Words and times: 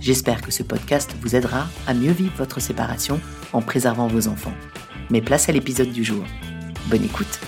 J'espère 0.00 0.42
que 0.42 0.52
ce 0.52 0.62
podcast 0.62 1.12
vous 1.20 1.34
aidera 1.34 1.66
à 1.88 1.92
mieux 1.92 2.12
vivre 2.12 2.36
votre 2.36 2.60
séparation 2.60 3.20
en 3.52 3.60
préservant 3.60 4.06
vos 4.06 4.28
enfants. 4.28 4.54
Mais 5.10 5.20
place 5.20 5.48
à 5.48 5.52
l'épisode 5.52 5.90
du 5.90 6.04
jour. 6.04 6.24
Bonne 6.88 7.02
écoute 7.02 7.40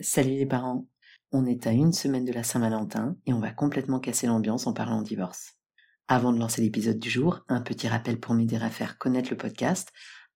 Salut 0.00 0.30
les 0.30 0.46
parents 0.46 0.88
On 1.30 1.46
est 1.46 1.68
à 1.68 1.70
une 1.70 1.92
semaine 1.92 2.24
de 2.24 2.32
la 2.32 2.42
Saint-Valentin 2.42 3.16
et 3.26 3.32
on 3.32 3.38
va 3.40 3.52
complètement 3.52 4.00
casser 4.00 4.26
l'ambiance 4.26 4.66
en 4.66 4.72
parlant 4.72 5.02
divorce. 5.02 5.54
Avant 6.08 6.32
de 6.32 6.40
lancer 6.40 6.62
l'épisode 6.62 6.98
du 6.98 7.10
jour, 7.10 7.44
un 7.48 7.60
petit 7.60 7.86
rappel 7.86 8.18
pour 8.18 8.34
m'aider 8.34 8.56
à 8.56 8.70
faire 8.70 8.98
connaître 8.98 9.30
le 9.30 9.36
podcast. 9.36 9.90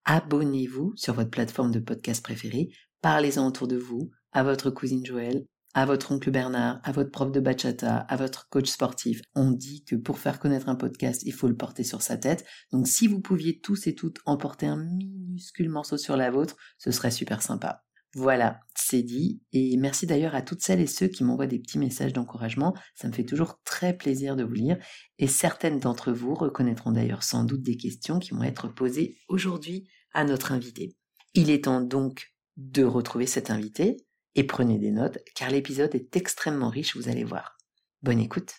Abonnez-vous 0.05 0.93
sur 0.95 1.13
votre 1.13 1.29
plateforme 1.31 1.71
de 1.71 1.79
podcast 1.79 2.23
préférée, 2.23 2.69
parlez-en 3.01 3.45
autour 3.45 3.67
de 3.67 3.75
vous, 3.75 4.11
à 4.31 4.43
votre 4.43 4.69
cousine 4.69 5.05
Joël, 5.05 5.45
à 5.75 5.85
votre 5.85 6.13
oncle 6.13 6.31
Bernard, 6.31 6.79
à 6.83 6.93
votre 6.93 7.11
prof 7.11 7.31
de 7.33 7.41
bachata, 7.41 7.97
à 7.97 8.15
votre 8.15 8.47
coach 8.47 8.69
sportif. 8.69 9.21
On 9.35 9.51
dit 9.51 9.83
que 9.83 9.97
pour 9.97 10.19
faire 10.19 10.39
connaître 10.39 10.69
un 10.69 10.75
podcast, 10.75 11.21
il 11.25 11.33
faut 11.33 11.49
le 11.49 11.57
porter 11.57 11.83
sur 11.83 12.01
sa 12.01 12.17
tête. 12.17 12.45
Donc 12.71 12.87
si 12.87 13.07
vous 13.07 13.19
pouviez 13.19 13.59
tous 13.59 13.85
et 13.85 13.93
toutes 13.93 14.19
emporter 14.25 14.67
un 14.67 14.77
minuscule 14.77 15.69
morceau 15.69 15.97
sur 15.97 16.15
la 16.15 16.31
vôtre, 16.31 16.55
ce 16.77 16.91
serait 16.91 17.11
super 17.11 17.41
sympa. 17.41 17.83
Voilà, 18.13 18.61
c'est 18.73 19.03
dit. 19.03 19.41
Et 19.51 19.75
merci 19.75 20.07
d'ailleurs 20.07 20.33
à 20.33 20.41
toutes 20.41 20.61
celles 20.61 20.79
et 20.79 20.87
ceux 20.87 21.09
qui 21.09 21.25
m'envoient 21.25 21.45
des 21.45 21.59
petits 21.59 21.77
messages 21.77 22.13
d'encouragement. 22.13 22.73
Ça 22.95 23.09
me 23.09 23.13
fait 23.13 23.25
toujours 23.25 23.61
très 23.65 23.91
plaisir 23.97 24.37
de 24.37 24.45
vous 24.45 24.53
lire. 24.53 24.77
Et 25.19 25.27
certaines 25.27 25.81
d'entre 25.81 26.13
vous 26.13 26.35
reconnaîtront 26.35 26.93
d'ailleurs 26.93 27.23
sans 27.23 27.43
doute 27.43 27.63
des 27.63 27.75
questions 27.75 28.19
qui 28.19 28.33
vont 28.33 28.43
être 28.43 28.69
posées 28.69 29.17
aujourd'hui 29.27 29.89
à 30.13 30.23
notre 30.23 30.53
invité. 30.53 30.95
Il 31.33 31.49
est 31.49 31.65
temps 31.65 31.81
donc 31.81 32.33
de 32.55 32.85
retrouver 32.85 33.27
cet 33.27 33.51
invité 33.51 33.97
et 34.35 34.43
prenez 34.43 34.77
des 34.77 34.91
notes 34.91 35.19
car 35.33 35.49
l'épisode 35.49 35.95
est 35.95 36.15
extrêmement 36.15 36.69
riche, 36.69 36.95
vous 36.95 37.09
allez 37.09 37.23
voir. 37.23 37.57
Bonne 38.01 38.19
écoute. 38.19 38.53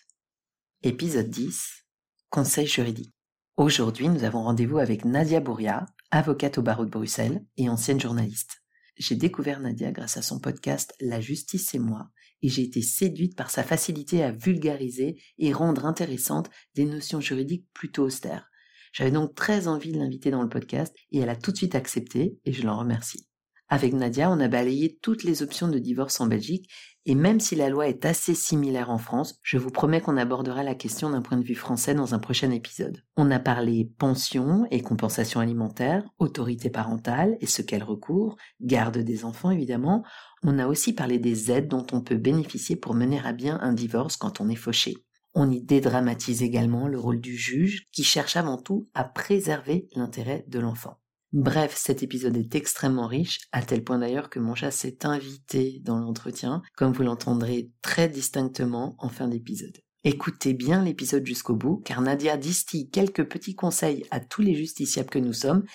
Épisode 0.83 1.29
10. 1.29 1.85
Conseil 2.29 2.67
juridique. 2.67 3.13
Aujourd'hui, 3.55 4.09
nous 4.09 4.23
avons 4.23 4.43
rendez-vous 4.43 4.77
avec 4.77 5.05
Nadia 5.05 5.39
Bouria, 5.39 5.85
avocate 6.11 6.57
au 6.57 6.61
barreau 6.61 6.85
de 6.85 6.91
Bruxelles 6.91 7.45
et 7.57 7.69
ancienne 7.69 7.99
journaliste. 7.99 8.61
J'ai 8.97 9.15
découvert 9.15 9.59
Nadia 9.59 9.91
grâce 9.91 10.17
à 10.17 10.21
son 10.21 10.39
podcast 10.39 10.93
La 10.99 11.21
justice 11.21 11.73
et 11.73 11.79
moi 11.79 12.09
et 12.41 12.49
j'ai 12.49 12.63
été 12.63 12.81
séduite 12.81 13.35
par 13.35 13.49
sa 13.49 13.63
facilité 13.63 14.23
à 14.23 14.31
vulgariser 14.31 15.21
et 15.37 15.53
rendre 15.53 15.85
intéressantes 15.85 16.49
des 16.75 16.85
notions 16.85 17.21
juridiques 17.21 17.67
plutôt 17.73 18.03
austères. 18.03 18.49
J'avais 18.93 19.11
donc 19.11 19.35
très 19.35 19.67
envie 19.67 19.91
de 19.91 19.99
l'inviter 19.99 20.31
dans 20.31 20.41
le 20.41 20.49
podcast 20.49 20.95
et 21.11 21.19
elle 21.19 21.29
a 21.29 21.35
tout 21.35 21.51
de 21.51 21.57
suite 21.57 21.75
accepté 21.75 22.37
et 22.45 22.53
je 22.53 22.63
l'en 22.63 22.77
remercie. 22.77 23.27
Avec 23.69 23.93
Nadia, 23.93 24.31
on 24.31 24.39
a 24.39 24.47
balayé 24.47 24.97
toutes 25.01 25.23
les 25.23 25.43
options 25.43 25.67
de 25.67 25.77
divorce 25.77 26.21
en 26.21 26.27
Belgique 26.27 26.69
et 27.09 27.15
même 27.15 27.39
si 27.39 27.55
la 27.55 27.69
loi 27.69 27.87
est 27.87 28.05
assez 28.05 28.33
similaire 28.33 28.89
en 28.89 28.97
France, 28.97 29.39
je 29.41 29.57
vous 29.57 29.71
promets 29.71 30.01
qu'on 30.01 30.17
abordera 30.17 30.61
la 30.61 30.75
question 30.75 31.09
d'un 31.09 31.21
point 31.21 31.37
de 31.37 31.43
vue 31.43 31.55
français 31.55 31.93
dans 31.93 32.13
un 32.13 32.19
prochain 32.19 32.51
épisode. 32.51 33.01
On 33.15 33.31
a 33.31 33.39
parlé 33.39 33.89
pension 33.97 34.65
et 34.71 34.81
compensation 34.81 35.39
alimentaire, 35.39 36.03
autorité 36.19 36.69
parentale 36.69 37.37
et 37.39 37.45
ce 37.45 37.61
qu'elle 37.61 37.83
recourt, 37.83 38.35
garde 38.59 38.97
des 38.97 39.23
enfants 39.23 39.51
évidemment. 39.51 40.03
On 40.43 40.59
a 40.59 40.67
aussi 40.67 40.93
parlé 40.93 41.17
des 41.17 41.49
aides 41.49 41.69
dont 41.69 41.87
on 41.93 42.01
peut 42.01 42.17
bénéficier 42.17 42.75
pour 42.75 42.93
mener 42.93 43.21
à 43.23 43.31
bien 43.31 43.57
un 43.61 43.71
divorce 43.71 44.17
quand 44.17 44.41
on 44.41 44.49
est 44.49 44.55
fauché. 44.55 44.93
On 45.33 45.49
y 45.49 45.61
dédramatise 45.61 46.43
également 46.43 46.89
le 46.89 46.99
rôle 46.99 47.21
du 47.21 47.37
juge 47.37 47.87
qui 47.93 48.03
cherche 48.03 48.35
avant 48.35 48.57
tout 48.57 48.89
à 48.93 49.05
préserver 49.05 49.87
l'intérêt 49.95 50.45
de 50.47 50.59
l'enfant. 50.59 50.99
Bref, 51.33 51.75
cet 51.75 52.03
épisode 52.03 52.37
est 52.37 52.55
extrêmement 52.55 53.07
riche, 53.07 53.41
à 53.51 53.61
tel 53.61 53.83
point 53.83 53.99
d'ailleurs 53.99 54.29
que 54.29 54.39
mon 54.39 54.55
chat 54.55 54.71
s'est 54.71 55.05
invité 55.05 55.81
dans 55.83 55.99
l'entretien, 55.99 56.61
comme 56.77 56.93
vous 56.93 57.03
l'entendrez 57.03 57.69
très 57.81 58.07
distinctement 58.07 58.95
en 58.99 59.09
fin 59.09 59.27
d'épisode. 59.27 59.77
Écoutez 60.05 60.53
bien 60.53 60.83
l'épisode 60.83 61.25
jusqu'au 61.25 61.55
bout, 61.55 61.81
car 61.83 62.01
Nadia 62.01 62.37
distille 62.37 62.89
quelques 62.89 63.27
petits 63.27 63.55
conseils 63.55 64.05
à 64.09 64.21
tous 64.21 64.41
les 64.41 64.55
justiciables 64.55 65.09
que 65.09 65.19
nous 65.19 65.33
sommes, 65.33 65.65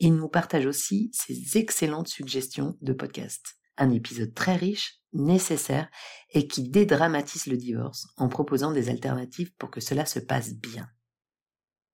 et 0.00 0.08
nous 0.08 0.28
partage 0.28 0.64
aussi 0.64 1.10
ses 1.12 1.58
excellentes 1.58 2.08
suggestions 2.08 2.78
de 2.80 2.94
podcast. 2.94 3.58
Un 3.76 3.90
épisode 3.90 4.32
très 4.32 4.56
riche, 4.56 5.02
nécessaire, 5.12 5.90
et 6.30 6.48
qui 6.48 6.70
dédramatise 6.70 7.46
le 7.46 7.58
divorce 7.58 8.06
en 8.16 8.28
proposant 8.28 8.72
des 8.72 8.88
alternatives 8.88 9.52
pour 9.58 9.70
que 9.70 9.80
cela 9.80 10.06
se 10.06 10.20
passe 10.20 10.54
bien. 10.54 10.88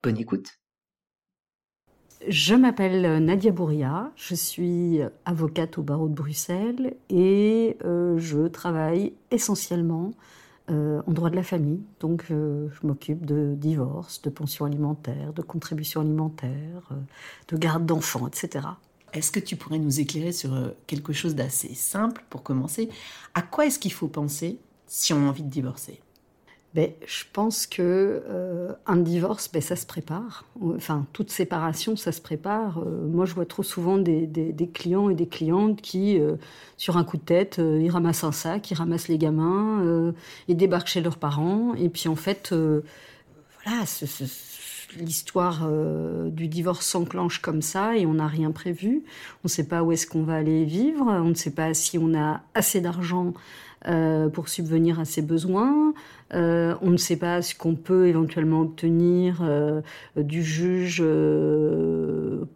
Bonne 0.04 0.18
écoute 0.18 0.46
je 2.26 2.54
m'appelle 2.54 3.24
Nadia 3.24 3.52
Bouria, 3.52 4.10
je 4.16 4.34
suis 4.34 5.00
avocate 5.24 5.78
au 5.78 5.82
barreau 5.82 6.08
de 6.08 6.14
Bruxelles 6.14 6.96
et 7.10 7.76
euh, 7.84 8.18
je 8.18 8.48
travaille 8.48 9.12
essentiellement 9.30 10.10
euh, 10.70 11.00
en 11.06 11.12
droit 11.12 11.30
de 11.30 11.36
la 11.36 11.44
famille. 11.44 11.80
Donc 12.00 12.26
euh, 12.30 12.68
je 12.72 12.86
m'occupe 12.86 13.24
de 13.24 13.54
divorce, 13.54 14.20
de 14.22 14.30
pension 14.30 14.64
alimentaire, 14.64 15.32
de 15.32 15.42
contribution 15.42 16.00
alimentaire, 16.00 16.90
de 17.48 17.56
garde 17.56 17.86
d'enfants, 17.86 18.26
etc. 18.26 18.66
Est-ce 19.12 19.30
que 19.30 19.40
tu 19.40 19.56
pourrais 19.56 19.78
nous 19.78 20.00
éclairer 20.00 20.32
sur 20.32 20.50
quelque 20.86 21.12
chose 21.12 21.34
d'assez 21.36 21.74
simple 21.74 22.24
pour 22.30 22.42
commencer? 22.42 22.88
À 23.34 23.42
quoi 23.42 23.66
est-ce 23.66 23.78
qu'il 23.78 23.92
faut 23.92 24.08
penser 24.08 24.58
si 24.86 25.12
on 25.12 25.24
a 25.24 25.28
envie 25.28 25.44
de 25.44 25.50
divorcer? 25.50 26.00
Ben, 26.74 26.90
je 27.06 27.24
pense 27.32 27.66
que 27.66 28.22
euh, 28.28 28.72
un 28.86 28.96
divorce, 28.96 29.50
ben, 29.50 29.62
ça 29.62 29.74
se 29.74 29.86
prépare. 29.86 30.44
Enfin, 30.60 31.06
toute 31.14 31.30
séparation, 31.30 31.96
ça 31.96 32.12
se 32.12 32.20
prépare. 32.20 32.78
Euh, 32.78 33.06
moi, 33.06 33.24
je 33.24 33.34
vois 33.34 33.46
trop 33.46 33.62
souvent 33.62 33.96
des, 33.96 34.28
clients 34.74 35.08
et 35.08 35.14
des 35.14 35.26
clientes 35.26 35.80
qui, 35.80 36.20
euh, 36.20 36.36
sur 36.76 36.98
un 36.98 37.04
coup 37.04 37.16
de 37.16 37.22
tête, 37.22 37.58
ils 37.58 37.90
ramassent 37.90 38.24
un 38.24 38.32
sac, 38.32 38.70
ils 38.70 38.74
ramassent 38.74 39.08
les 39.08 39.16
gamins, 39.16 40.12
ils 40.46 40.56
débarquent 40.56 40.88
chez 40.88 41.00
leurs 41.00 41.16
parents, 41.16 41.74
et 41.74 41.88
puis 41.88 42.08
en 42.08 42.16
fait, 42.16 42.52
voilà, 42.52 43.84
l'histoire 44.98 45.68
du 46.26 46.48
divorce 46.48 46.86
s'enclenche 46.86 47.40
comme 47.40 47.62
ça 47.62 47.96
et 47.96 48.06
on 48.06 48.14
n'a 48.14 48.26
rien 48.26 48.50
prévu. 48.52 49.04
On 49.38 49.46
ne 49.46 49.48
sait 49.48 49.66
pas 49.66 49.82
où 49.82 49.92
est-ce 49.92 50.06
qu'on 50.06 50.22
va 50.22 50.36
aller 50.36 50.64
vivre, 50.64 51.06
on 51.06 51.30
ne 51.30 51.34
sait 51.34 51.54
pas 51.54 51.72
si 51.74 51.98
on 51.98 52.14
a 52.14 52.42
assez 52.54 52.80
d'argent 52.80 53.32
euh, 53.86 54.28
pour 54.28 54.48
subvenir 54.48 54.98
à 54.98 55.04
ses 55.04 55.22
besoins. 55.22 55.94
Euh, 56.34 56.74
on 56.82 56.90
ne 56.90 56.96
sait 56.96 57.16
pas 57.16 57.42
ce 57.42 57.54
qu'on 57.54 57.76
peut 57.76 58.08
éventuellement 58.08 58.62
obtenir 58.62 59.40
euh, 59.42 59.82
du 60.16 60.42
juge 60.42 61.02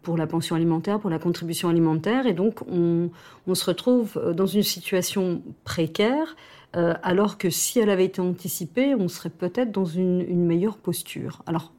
pour 0.01 0.17
la 0.17 0.27
pension 0.27 0.55
alimentaire, 0.55 0.99
pour 0.99 1.09
la 1.09 1.19
contribution 1.19 1.69
alimentaire, 1.69 2.27
et 2.27 2.33
donc 2.33 2.61
on, 2.67 3.09
se 3.53 3.65
retrouve 3.65 4.33
dans 4.35 4.47
une 4.47 4.63
situation 4.63 5.41
précaire. 5.63 6.35
alors 6.73 7.37
que 7.37 7.49
si 7.49 7.79
elle 7.79 7.89
avait 7.89 8.05
été 8.05 8.19
anticipée, 8.19 8.95
on 8.95 9.07
serait 9.07 9.29
peut-être 9.29 9.71
dans 9.71 9.85
une, 9.85 10.21
une 10.27 10.45
meilleure 10.45 10.77
posture. 10.77 11.41
Alors, 11.45 11.71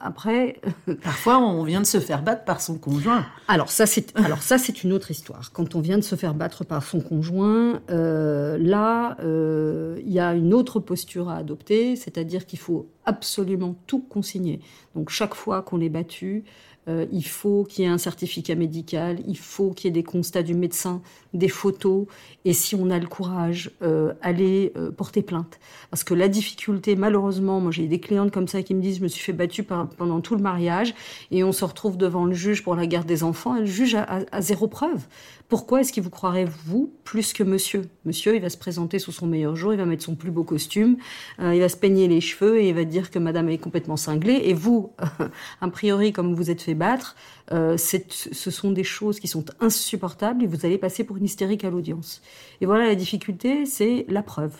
après, 0.00 0.60
parfois 1.02 1.38
on 1.38 1.62
vient 1.64 1.80
de 1.80 1.86
se 1.86 1.98
faire 1.98 2.22
battre 2.22 2.44
par 2.44 2.60
son 2.60 2.78
conjoint. 2.78 3.26
Alors 3.48 3.70
ça 3.70 3.86
c'est 3.86 4.16
alors 4.16 4.42
ça 4.42 4.58
c'est 4.58 4.84
une 4.84 4.92
autre 4.92 5.10
histoire. 5.10 5.52
Quand 5.52 5.74
on 5.74 5.80
vient 5.80 5.98
de 5.98 6.02
se 6.02 6.14
faire 6.14 6.34
battre 6.34 6.64
par 6.64 6.82
son 6.82 7.00
conjoint, 7.00 7.80
euh, 7.90 8.56
là 8.58 9.16
euh, 9.20 10.00
il 10.04 10.12
y 10.12 10.20
a 10.20 10.34
une 10.34 10.54
autre 10.54 10.80
posture 10.80 11.28
à 11.28 11.36
adopter, 11.36 11.96
c'est-à-dire 11.96 12.46
qu'il 12.46 12.58
faut 12.58 12.88
absolument 13.04 13.74
tout 13.86 14.00
consigner. 14.00 14.60
Donc 14.94 15.10
chaque 15.10 15.34
fois 15.34 15.62
qu'on 15.62 15.80
est 15.80 15.88
battu, 15.88 16.44
euh, 16.88 17.06
il 17.12 17.26
faut 17.26 17.64
qu'il 17.64 17.84
y 17.84 17.88
ait 17.88 17.90
un 17.90 17.98
certificat 17.98 18.54
médical, 18.54 19.18
il 19.26 19.36
faut 19.36 19.70
qu'il 19.70 19.88
y 19.88 19.90
ait 19.90 19.92
des 19.92 20.02
constats 20.02 20.42
du 20.42 20.54
médecin, 20.54 21.02
des 21.34 21.48
photos, 21.48 22.06
et 22.44 22.52
si 22.52 22.74
on 22.74 22.90
a 22.90 22.98
le 22.98 23.06
courage, 23.06 23.70
euh, 23.82 24.14
aller 24.22 24.72
euh, 24.76 24.90
porter 24.90 25.22
plainte. 25.22 25.58
Parce 25.90 26.04
que 26.04 26.14
la 26.14 26.28
difficulté, 26.28 26.96
malheureusement, 26.96 27.60
moi 27.60 27.70
j'ai 27.70 27.86
des 27.86 28.00
clientes 28.00 28.30
comme 28.30 28.48
ça 28.48 28.62
qui 28.62 28.74
me 28.74 28.80
disent, 28.80 28.98
je 28.98 29.02
me 29.02 29.08
suis 29.08 29.22
fait 29.22 29.32
battue 29.32 29.62
pendant 29.62 30.20
tout 30.20 30.34
le 30.34 30.42
mariage, 30.42 30.94
et 31.30 31.44
on 31.44 31.52
se 31.52 31.64
retrouve 31.64 31.96
devant 31.96 32.24
le 32.24 32.34
juge 32.34 32.62
pour 32.62 32.74
la 32.74 32.86
garde 32.86 33.06
des 33.06 33.22
enfants, 33.22 33.56
et 33.56 33.60
le 33.60 33.66
juge 33.66 33.94
a 33.94 34.40
zéro 34.40 34.66
preuve. 34.66 35.06
Pourquoi 35.48 35.80
est-ce 35.80 35.94
qu'il 35.94 36.02
vous 36.02 36.10
croirait, 36.10 36.44
vous, 36.44 36.92
plus 37.04 37.32
que 37.32 37.42
monsieur? 37.42 37.88
Monsieur, 38.04 38.36
il 38.36 38.42
va 38.42 38.50
se 38.50 38.58
présenter 38.58 38.98
sous 38.98 39.12
son 39.12 39.26
meilleur 39.26 39.56
jour, 39.56 39.72
il 39.72 39.78
va 39.78 39.86
mettre 39.86 40.04
son 40.04 40.14
plus 40.14 40.30
beau 40.30 40.44
costume, 40.44 40.98
euh, 41.40 41.54
il 41.54 41.60
va 41.60 41.70
se 41.70 41.76
peigner 41.78 42.06
les 42.06 42.20
cheveux 42.20 42.60
et 42.60 42.68
il 42.68 42.74
va 42.74 42.84
dire 42.84 43.10
que 43.10 43.18
madame 43.18 43.48
est 43.48 43.56
complètement 43.56 43.96
cinglée. 43.96 44.42
Et 44.44 44.52
vous, 44.52 44.92
a 45.62 45.68
priori, 45.68 46.12
comme 46.12 46.34
vous 46.34 46.50
êtes 46.50 46.60
fait 46.60 46.74
battre, 46.74 47.16
euh, 47.52 47.78
ce 47.78 48.50
sont 48.50 48.72
des 48.72 48.84
choses 48.84 49.20
qui 49.20 49.28
sont 49.28 49.46
insupportables 49.60 50.42
et 50.42 50.46
vous 50.46 50.66
allez 50.66 50.76
passer 50.76 51.02
pour 51.02 51.16
une 51.16 51.24
hystérique 51.24 51.64
à 51.64 51.70
l'audience. 51.70 52.20
Et 52.60 52.66
voilà, 52.66 52.84
la 52.84 52.94
difficulté, 52.94 53.64
c'est 53.64 54.04
la 54.08 54.22
preuve. 54.22 54.52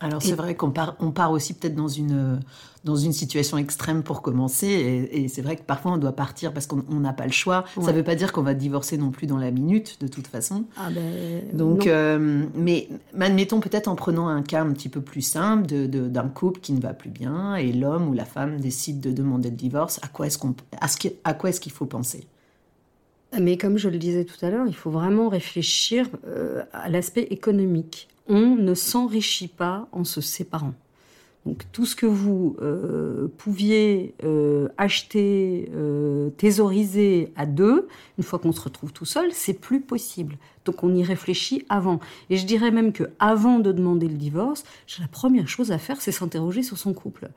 Alors 0.00 0.22
c'est 0.22 0.34
vrai 0.34 0.54
qu'on 0.54 0.70
part, 0.70 0.96
on 0.98 1.12
part 1.12 1.30
aussi 1.30 1.54
peut-être 1.54 1.74
dans 1.74 1.88
une, 1.88 2.40
dans 2.84 2.96
une 2.96 3.12
situation 3.12 3.56
extrême 3.56 4.02
pour 4.02 4.22
commencer, 4.22 5.08
et, 5.10 5.28
c'est 5.28 5.40
vrai 5.40 5.56
que 5.56 5.62
parfois 5.62 5.92
on 5.92 5.96
doit 5.96 6.12
partir 6.12 6.52
parce 6.52 6.66
qu'on 6.66 6.82
n'a 7.00 7.12
pas 7.12 7.26
le 7.26 7.32
choix. 7.32 7.64
Ça 7.80 7.92
ne 7.92 7.96
veut 7.96 8.02
pas 8.02 8.14
dire 8.14 8.32
qu'on 8.32 8.42
va 8.42 8.54
divorcer 8.54 8.98
non 8.98 9.10
plus 9.10 9.26
dans 9.26 9.38
la 9.38 9.50
minute, 9.50 10.00
de 10.00 10.08
toute 10.08 10.26
façon. 10.26 10.64
Ah 10.76 10.90
ben, 10.90 11.42
Donc, 11.52 11.86
euh, 11.86 12.44
mais 12.54 12.88
admettons 13.18 13.60
peut-être 13.60 13.88
en 13.88 13.94
prenant 13.94 14.28
un 14.28 14.42
cas 14.42 14.62
un 14.62 14.72
petit 14.72 14.88
peu 14.88 15.00
plus 15.00 15.22
simple 15.22 15.66
d'un 15.66 15.88
de, 15.88 16.08
d'un 16.08 16.28
couple 16.28 16.60
qui 16.60 16.72
ne 16.72 16.80
va 16.80 16.92
plus 16.92 17.10
bien, 17.10 17.56
et 17.56 17.72
l'homme 17.72 18.08
ou 18.08 18.12
la 18.12 18.26
femme 18.26 18.60
décide 18.60 19.00
de 19.00 19.10
demander 19.10 19.50
le 19.50 19.56
divorce, 19.56 20.00
à 20.02 20.08
quoi 20.08 20.26
est-ce 20.26 20.38
qu'on, 20.38 20.54
à, 21.24 21.34
quoi 21.34 21.50
est-ce 21.50 21.60
qu'il 21.60 21.72
faut 21.72 21.86
penser? 21.86 22.26
Mais 23.40 23.56
comme 23.56 23.78
je 23.78 23.88
le 23.88 23.98
disais 23.98 24.24
tout 24.24 24.44
à 24.44 24.50
l'heure, 24.50 24.66
il 24.66 24.76
faut 24.76 24.90
vraiment 24.90 25.28
réfléchir 25.28 26.06
euh, 26.26 26.62
à 26.72 26.88
l'aspect 26.88 27.26
économique 27.30 28.08
on 28.28 28.56
ne 28.56 28.74
s'enrichit 28.74 29.48
pas 29.48 29.88
en 29.92 30.04
se 30.04 30.20
séparant. 30.20 30.74
Donc 31.46 31.64
tout 31.72 31.84
ce 31.84 31.94
que 31.94 32.06
vous 32.06 32.56
euh, 32.62 33.28
pouviez 33.36 34.14
euh, 34.24 34.68
acheter, 34.78 35.70
euh, 35.74 36.30
thésauriser 36.30 37.32
à 37.36 37.44
deux, 37.44 37.86
une 38.16 38.24
fois 38.24 38.38
qu'on 38.38 38.52
se 38.52 38.62
retrouve 38.62 38.92
tout 38.92 39.04
seul, 39.04 39.30
c'est 39.32 39.52
plus 39.52 39.80
possible. 39.80 40.38
Donc 40.64 40.82
on 40.82 40.94
y 40.94 41.02
réfléchit 41.02 41.66
avant. 41.68 42.00
Et 42.30 42.38
je 42.38 42.46
dirais 42.46 42.70
même 42.70 42.92
que 42.92 43.04
avant 43.18 43.58
de 43.58 43.72
demander 43.72 44.08
le 44.08 44.16
divorce, 44.16 44.64
la 44.98 45.08
première 45.08 45.48
chose 45.48 45.70
à 45.70 45.78
faire, 45.78 46.00
c'est 46.00 46.12
s'interroger 46.12 46.62
sur 46.62 46.78
son 46.78 46.94
couple. 46.94 47.28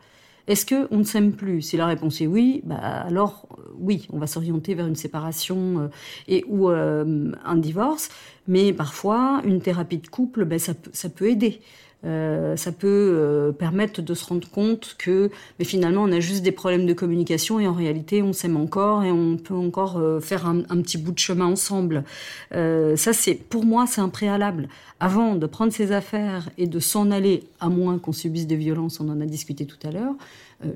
Est-ce 0.47 0.65
que 0.65 0.87
on 0.91 0.99
ne 0.99 1.03
s'aime 1.03 1.33
plus? 1.33 1.61
Si 1.61 1.77
la 1.77 1.85
réponse 1.85 2.21
est 2.21 2.27
oui, 2.27 2.61
bah 2.63 2.75
alors 2.75 3.47
euh, 3.57 3.61
oui, 3.77 4.07
on 4.13 4.17
va 4.17 4.27
s'orienter 4.27 4.75
vers 4.75 4.87
une 4.87 4.95
séparation 4.95 5.79
euh, 5.79 5.87
et 6.27 6.45
ou 6.47 6.69
euh, 6.69 7.31
un 7.43 7.55
divorce. 7.57 8.09
Mais 8.47 8.71
parfois, 8.71 9.41
une 9.43 9.61
thérapie 9.61 9.97
de 9.97 10.07
couple, 10.07 10.45
bah, 10.45 10.57
ça, 10.57 10.73
ça 10.93 11.09
peut 11.09 11.29
aider. 11.29 11.59
Euh, 12.05 12.55
ça 12.55 12.71
peut 12.71 12.87
euh, 12.87 13.51
permettre 13.51 14.03
de 14.03 14.13
se 14.13 14.23
rendre 14.23 14.47
compte 14.47 14.95
que 14.99 15.31
mais 15.57 15.65
finalement 15.65 16.03
on 16.03 16.11
a 16.11 16.19
juste 16.19 16.43
des 16.43 16.51
problèmes 16.51 16.85
de 16.85 16.93
communication 16.93 17.59
et 17.59 17.67
en 17.67 17.73
réalité 17.73 18.21
on 18.21 18.33
s'aime 18.33 18.55
encore 18.55 19.03
et 19.03 19.11
on 19.11 19.35
peut 19.35 19.55
encore 19.55 19.97
euh, 19.97 20.19
faire 20.19 20.45
un, 20.45 20.59
un, 20.69 20.81
petit 20.81 20.99
bout 20.99 21.11
de 21.11 21.17
chemin 21.17 21.47
ensemble. 21.47 22.03
ça 22.51 23.13
c'est 23.13 23.33
pour 23.33 23.65
moi 23.65 23.87
c'est 23.87 24.01
un 24.01 24.09
préalable. 24.09 24.69
Avant 24.99 25.35
de 25.35 25.45
prendre 25.47 25.73
ses 25.73 25.91
affaires 25.91 26.49
et 26.57 26.67
de 26.67 26.79
s'en 26.79 27.11
aller, 27.11 27.43
à 27.59 27.69
moins 27.69 27.97
qu'on 27.99 28.13
subisse 28.13 28.47
des 28.47 28.55
violences, 28.55 28.99
on 28.99 29.09
en 29.09 29.21
a 29.21 29.25
discuté 29.25 29.65
tout 29.65 29.77
à 29.83 29.91
l'heure. 29.91 30.15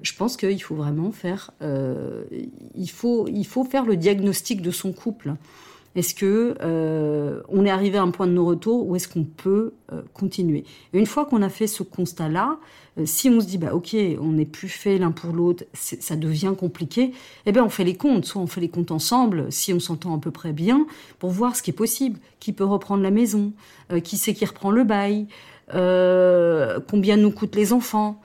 je 0.03 0.13
pense 0.15 0.37
qu'il 0.37 0.61
faut 0.61 0.75
vraiment 0.75 1.11
faire, 1.11 1.51
il 1.61 2.89
faut 2.89 3.27
il 3.27 3.45
faut 3.45 3.63
faire 3.63 3.85
le 3.85 3.95
diagnostic 3.95 4.61
de 4.61 4.71
son 4.71 4.91
couple. 4.91 5.35
Est-ce 5.95 6.15
que 6.15 6.55
euh, 6.61 7.41
on 7.49 7.65
est 7.65 7.69
arrivé 7.69 7.97
à 7.97 8.01
un 8.01 8.11
point 8.11 8.27
de 8.27 8.31
non-retour 8.31 8.87
ou 8.87 8.95
est-ce 8.95 9.07
qu'on 9.07 9.25
peut 9.25 9.73
euh, 9.91 10.01
continuer? 10.13 10.63
Une 10.93 11.05
fois 11.05 11.25
qu'on 11.25 11.41
a 11.41 11.49
fait 11.49 11.67
ce 11.67 11.83
constat-là, 11.83 12.59
euh, 12.97 13.05
si 13.05 13.29
on 13.29 13.41
se 13.41 13.45
dit 13.45 13.57
bah 13.57 13.73
ok, 13.73 13.95
on 14.21 14.31
n'est 14.31 14.45
plus 14.45 14.69
fait 14.69 14.97
l'un 14.97 15.11
pour 15.11 15.33
l'autre, 15.33 15.65
ça 15.73 16.15
devient 16.15 16.53
compliqué, 16.57 17.11
eh 17.45 17.51
bien 17.51 17.65
on 17.65 17.69
fait 17.69 17.83
les 17.83 17.95
comptes. 17.95 18.25
Soit 18.25 18.41
on 18.41 18.47
fait 18.47 18.61
les 18.61 18.69
comptes 18.69 18.91
ensemble, 18.91 19.51
si 19.51 19.73
on 19.73 19.79
s'entend 19.79 20.15
à 20.15 20.19
peu 20.19 20.31
près 20.31 20.53
bien, 20.53 20.87
pour 21.19 21.31
voir 21.31 21.57
ce 21.57 21.61
qui 21.61 21.71
est 21.71 21.73
possible, 21.73 22.19
qui 22.39 22.53
peut 22.53 22.63
reprendre 22.63 23.03
la 23.03 23.11
maison, 23.11 23.51
qui 24.03 24.15
c'est 24.15 24.33
qui 24.33 24.45
reprend 24.45 24.71
le 24.71 24.83
bail, 24.85 25.27
combien 25.69 27.17
nous 27.17 27.31
coûtent 27.31 27.55
les 27.55 27.73
enfants, 27.73 28.21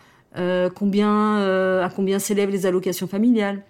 combien 0.74 1.36
à 1.82 1.88
combien 1.94 2.18
s'élèvent 2.18 2.50
les 2.50 2.66
allocations 2.66 3.06
familiales? 3.06 3.62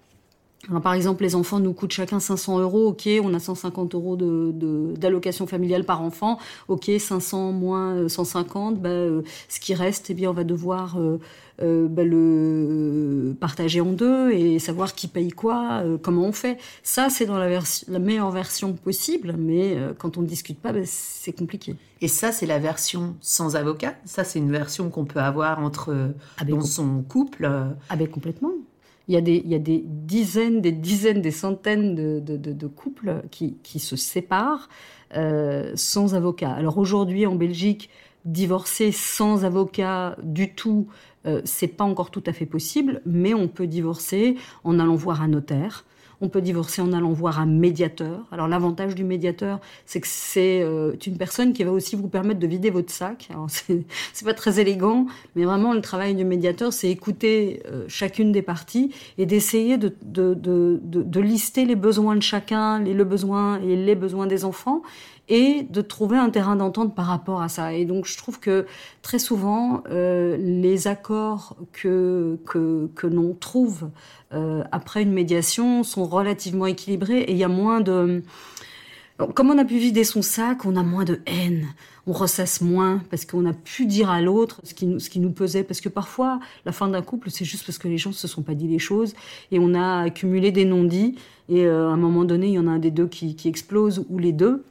Par 0.82 0.94
exemple, 0.94 1.22
les 1.22 1.34
enfants 1.34 1.60
nous 1.60 1.72
coûtent 1.72 1.92
chacun 1.92 2.20
500 2.20 2.58
euros, 2.58 2.88
ok, 2.88 3.08
on 3.22 3.32
a 3.34 3.38
150 3.38 3.94
euros 3.94 4.16
d'allocation 4.16 5.44
de, 5.44 5.50
familiale 5.50 5.84
par 5.84 6.02
enfant, 6.02 6.38
ok, 6.68 6.90
500 6.98 7.52
moins 7.52 8.08
150, 8.08 8.80
bah, 8.80 8.88
euh, 8.88 9.22
ce 9.48 9.60
qui 9.60 9.74
reste, 9.74 10.10
eh 10.10 10.14
bien, 10.14 10.30
on 10.30 10.32
va 10.32 10.44
devoir 10.44 10.98
euh, 10.98 11.18
euh, 11.62 11.86
bah, 11.88 12.02
le 12.04 13.36
partager 13.38 13.80
en 13.80 13.92
deux 13.92 14.32
et 14.32 14.58
savoir 14.58 14.94
qui 14.94 15.06
paye 15.06 15.30
quoi, 15.30 15.84
comment 16.02 16.24
on 16.24 16.32
fait. 16.32 16.58
Ça, 16.82 17.08
c'est 17.10 17.26
dans 17.26 17.38
la, 17.38 17.48
la, 17.88 17.98
meilleure 17.98 18.30
version 18.30 18.72
possible, 18.72 19.34
mais 19.38 19.76
quand 19.98 20.16
on 20.16 20.22
ne 20.22 20.26
discute 20.26 20.58
pas, 20.58 20.72
bah, 20.72 20.80
c'est 20.84 21.32
compliqué. 21.32 21.76
Et 22.00 22.08
ça, 22.08 22.32
c'est 22.32 22.46
la 22.46 22.58
version 22.58 23.14
sans 23.20 23.56
avocat? 23.56 23.94
Ça, 24.04 24.24
c'est 24.24 24.38
une 24.38 24.50
version 24.50 24.90
qu'on 24.90 25.04
peut 25.04 25.20
avoir 25.20 25.60
entre 25.60 26.12
ah 26.38 26.44
ben, 26.44 26.56
dans 26.56 26.62
son 26.62 27.02
couple 27.02 27.48
Ah 27.88 27.96
ben 27.96 28.08
complètement. 28.08 28.52
Il 29.08 29.14
y, 29.14 29.16
a 29.16 29.20
des, 29.20 29.40
il 29.44 29.50
y 29.50 29.54
a 29.54 29.60
des 29.60 29.84
dizaines, 29.86 30.60
des 30.60 30.72
dizaines, 30.72 31.20
des 31.20 31.30
centaines 31.30 31.94
de, 31.94 32.18
de, 32.36 32.66
couples 32.66 33.22
qui, 33.30 33.56
qui, 33.62 33.78
se 33.78 33.94
séparent 33.94 34.68
euh, 35.14 35.72
sans 35.76 36.16
avocat. 36.16 36.50
Alors 36.50 36.78
aujourd'hui, 36.78 37.24
en 37.24 37.36
Belgique, 37.36 37.88
divorcer 38.24 38.90
sans 38.90 39.44
avocat 39.44 40.16
du 40.22 40.54
tout, 40.54 40.88
euh, 41.26 41.40
c'est 41.44 41.68
pas 41.68 41.84
encore 41.84 42.10
tout 42.10 42.22
à 42.26 42.32
fait 42.32 42.46
possible, 42.46 43.00
mais 43.06 43.32
on 43.32 43.46
peut 43.48 43.68
divorcer 43.68 44.36
en 44.64 44.78
allant 44.80 44.96
voir 44.96 45.22
un 45.22 45.28
notaire. 45.28 45.84
On 46.20 46.28
peut 46.28 46.40
divorcer 46.40 46.82
en 46.82 46.92
allant 46.92 47.12
voir 47.12 47.40
un 47.40 47.46
médiateur. 47.46 48.24
Alors 48.32 48.48
l'avantage 48.48 48.94
du 48.94 49.04
médiateur, 49.04 49.60
c'est 49.84 50.00
que 50.00 50.08
c'est 50.08 50.62
euh, 50.62 50.94
une 51.06 51.18
personne 51.18 51.52
qui 51.52 51.64
va 51.64 51.72
aussi 51.72 51.96
vous 51.96 52.08
permettre 52.08 52.40
de 52.40 52.46
vider 52.46 52.70
votre 52.70 52.90
sac. 52.90 53.28
Alors 53.30 53.46
c'est 54.12 54.24
pas 54.24 54.34
très 54.34 54.60
élégant, 54.60 55.06
mais 55.34 55.44
vraiment 55.44 55.72
le 55.72 55.80
travail 55.80 56.14
du 56.14 56.24
médiateur, 56.24 56.72
c'est 56.72 56.90
écouter 56.90 57.62
euh, 57.66 57.84
chacune 57.88 58.32
des 58.32 58.42
parties 58.42 58.92
et 59.18 59.26
d'essayer 59.26 59.78
de, 59.78 59.94
de, 60.04 60.34
de, 60.34 60.80
de, 60.82 61.20
lister 61.20 61.64
les 61.64 61.76
besoins 61.76 62.16
de 62.16 62.22
chacun, 62.22 62.80
les, 62.80 62.94
le 62.94 63.04
besoin 63.04 63.60
et 63.60 63.76
les 63.76 63.94
besoins 63.94 64.26
des 64.26 64.44
enfants 64.44 64.82
et 65.28 65.66
de 65.68 65.80
trouver 65.80 66.16
un 66.16 66.30
terrain 66.30 66.56
d'entente 66.56 66.94
par 66.94 67.06
rapport 67.06 67.42
à 67.42 67.48
ça. 67.48 67.72
Et 67.72 67.84
donc 67.84 68.06
je 68.06 68.16
trouve 68.16 68.38
que 68.40 68.66
très 69.02 69.18
souvent 69.18 69.82
euh, 69.90 70.36
les 70.36 70.86
accords 70.86 71.56
que 71.72 72.38
que, 72.46 72.88
que 72.94 73.06
l'on 73.06 73.34
trouve 73.34 73.90
euh, 74.32 74.62
après 74.72 75.02
une 75.02 75.12
médiation 75.12 75.82
sont 75.82 76.04
relativement 76.04 76.66
équilibrés 76.66 77.20
et 77.20 77.32
il 77.32 77.38
y 77.38 77.44
a 77.44 77.48
moins 77.48 77.80
de 77.80 78.22
comme 79.34 79.50
on 79.50 79.56
a 79.56 79.64
pu 79.64 79.78
vider 79.78 80.04
son 80.04 80.20
sac, 80.20 80.66
on 80.66 80.76
a 80.76 80.82
moins 80.82 81.04
de 81.04 81.20
haine, 81.26 81.68
on 82.06 82.12
ressasse 82.12 82.60
moins 82.60 83.02
parce 83.10 83.24
qu'on 83.24 83.46
a 83.46 83.54
pu 83.54 83.86
dire 83.86 84.10
à 84.10 84.20
l'autre 84.20 84.60
ce 84.62 84.74
qui 84.74 84.86
nous, 84.86 84.98
ce 84.98 85.08
qui 85.08 85.20
nous 85.20 85.30
pesait. 85.30 85.64
Parce 85.64 85.80
que 85.80 85.88
parfois, 85.88 86.38
la 86.66 86.72
fin 86.72 86.88
d'un 86.88 87.00
couple, 87.00 87.30
c'est 87.30 87.44
juste 87.44 87.64
parce 87.64 87.78
que 87.78 87.88
les 87.88 87.96
gens 87.98 88.12
se 88.12 88.28
sont 88.28 88.42
pas 88.42 88.54
dit 88.54 88.68
les 88.68 88.78
choses 88.78 89.14
et 89.50 89.58
on 89.58 89.74
a 89.74 90.02
accumulé 90.02 90.52
des 90.52 90.66
non-dits. 90.66 91.16
Et 91.48 91.66
euh, 91.66 91.88
à 91.88 91.92
un 91.92 91.96
moment 91.96 92.24
donné, 92.24 92.48
il 92.48 92.52
y 92.52 92.58
en 92.58 92.66
a 92.66 92.72
un 92.72 92.78
des 92.78 92.90
deux 92.90 93.06
qui, 93.06 93.36
qui 93.36 93.48
explose 93.48 94.04
ou 94.10 94.18
les 94.18 94.32
deux. 94.32 94.64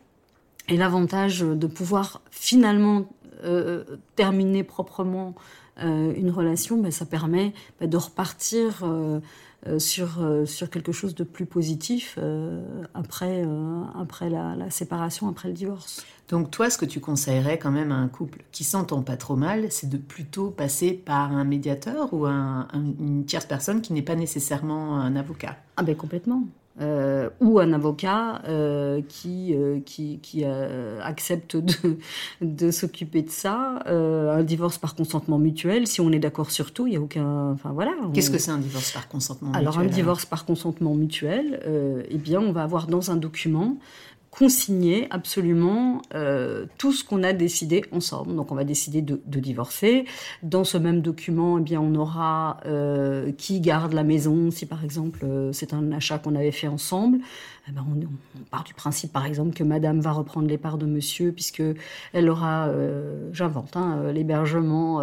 Et 0.68 0.78
l'avantage 0.78 1.42
de 1.42 1.68
pouvoir 1.68 2.22
finalement 2.32 3.06
euh, 3.44 3.84
terminer 4.16 4.64
proprement 4.64 5.36
euh, 5.84 6.14
une 6.16 6.32
relation, 6.32 6.78
ben, 6.78 6.92
ça 6.92 7.06
permet 7.06 7.54
ben, 7.80 7.90
de 7.90 7.98
repartir 7.98 8.84
euh, 8.84 9.20
sur, 9.80 10.24
sur 10.46 10.70
quelque 10.70 10.92
chose 10.92 11.16
de 11.16 11.24
plus 11.24 11.48
positif 11.48 12.20
après, 12.94 13.44
après 14.00 14.30
la, 14.30 14.56
la, 14.56 14.70
séparation, 14.70 15.28
après 15.28 15.48
le 15.48 15.56
divorce. 15.56 16.06
Donc 16.30 16.52
toi, 16.52 16.70
ce 16.70 16.78
que 16.78 16.86
tu 16.86 17.00
conseillerais 17.00 17.58
quand 17.58 17.72
même 17.72 17.92
à 17.92 17.96
un 17.96 18.08
couple 18.08 18.44
qui 18.52 18.64
s'entend 18.64 19.02
pas 19.02 19.18
trop 19.18 19.36
mal, 19.36 19.72
c'est 19.72 19.90
de 19.90 19.98
plutôt 19.98 20.52
passer 20.52 20.94
par 20.94 21.32
un 21.32 21.46
médiateur 21.46 22.14
ou 22.14 22.28
un, 22.28 22.68
un, 22.72 22.84
une 23.00 23.26
tierce 23.26 23.48
personne 23.48 23.82
qui 23.82 23.94
n'est 23.94 24.04
pas 24.04 24.16
nécessairement 24.16 25.00
un 25.00 25.16
avocat? 25.16 25.58
Ah 25.78 25.84
ben 25.84 25.96
complètement. 25.96 26.44
Euh, 26.82 27.30
ou 27.40 27.60
un 27.60 27.72
avocat 27.72 28.42
euh, 28.50 29.02
qui, 29.08 29.56
euh, 29.56 29.80
qui, 29.86 30.20
qui 30.22 30.44
accepte 30.44 31.56
de, 31.56 31.98
de 32.42 32.70
s'occuper 32.70 33.22
de 33.22 33.30
ça, 33.30 33.80
un 33.86 34.44
divorce 34.44 34.78
par 34.78 34.96
consentement 34.96 35.38
mutuel, 35.38 35.88
si 35.88 36.02
on 36.02 36.12
est 36.12 36.20
d'accord 36.20 36.52
sur 36.52 36.74
tout, 36.74 36.86
il 36.88 36.92
n'y 36.92 36.98
a 36.98 37.02
aucun... 37.02 37.52
Enfin 37.52 37.72
voilà. 37.72 37.94
Qu'est-ce 38.14 38.30
que 38.30 38.38
c'est 38.38 38.52
un 38.52 38.58
divorce 38.58 38.92
par 38.92 39.08
consentement 39.08 39.50
mutuel 39.50 39.62
Alors 39.68 39.80
un 39.80 39.86
divorce 39.86 40.26
par 40.26 40.46
consentement 40.46 40.96
mutuel, 40.96 41.62
eh 42.10 42.18
bien 42.18 42.42
on 42.42 42.52
va 42.52 42.64
avoir 42.64 42.88
dans 42.88 43.10
un 43.10 43.16
document 43.16 43.78
consigner 44.38 45.08
absolument 45.12 46.02
euh, 46.14 46.66
tout 46.78 46.92
ce 46.92 47.04
qu'on 47.04 47.24
a 47.24 47.34
décidé 47.34 47.86
ensemble. 47.92 48.36
Donc 48.36 48.52
on 48.52 48.56
va 48.56 48.64
décider 48.64 49.02
de, 49.02 49.20
divorcer. 49.40 50.06
Dans 50.44 50.64
ce 50.64 50.78
même 50.78 51.02
document, 51.02 51.58
eh 51.60 51.62
bien 51.62 51.80
on 51.80 51.96
aura 51.96 52.58
euh, 52.66 53.32
qui 53.38 53.62
garde 53.62 53.94
la 53.94 54.04
maison. 54.04 54.52
Si 54.52 54.66
par 54.66 54.84
exemple 54.84 55.20
euh, 55.24 55.52
c'est 55.54 55.74
un 55.74 55.92
achat 55.92 56.18
qu'on 56.18 56.36
avait 56.36 56.52
fait 56.52 56.68
ensemble, 56.68 57.20
eh 57.68 57.72
ben, 57.72 57.86
on, 57.90 58.44
part 58.52 58.64
du 58.64 58.74
principe 58.74 59.12
par 59.12 59.26
exemple 59.26 59.56
que 59.56 59.64
Madame 59.64 60.00
va 60.00 60.12
reprendre 60.12 60.48
les 60.48 60.58
parts 60.58 60.78
de 60.78 60.86
Monsieur 60.86 61.32
puisque 61.32 61.64
elle 62.14 62.30
aura, 62.30 62.70
j'invente, 63.32 63.76
hein, 63.76 64.12
l'hébergement 64.14 65.02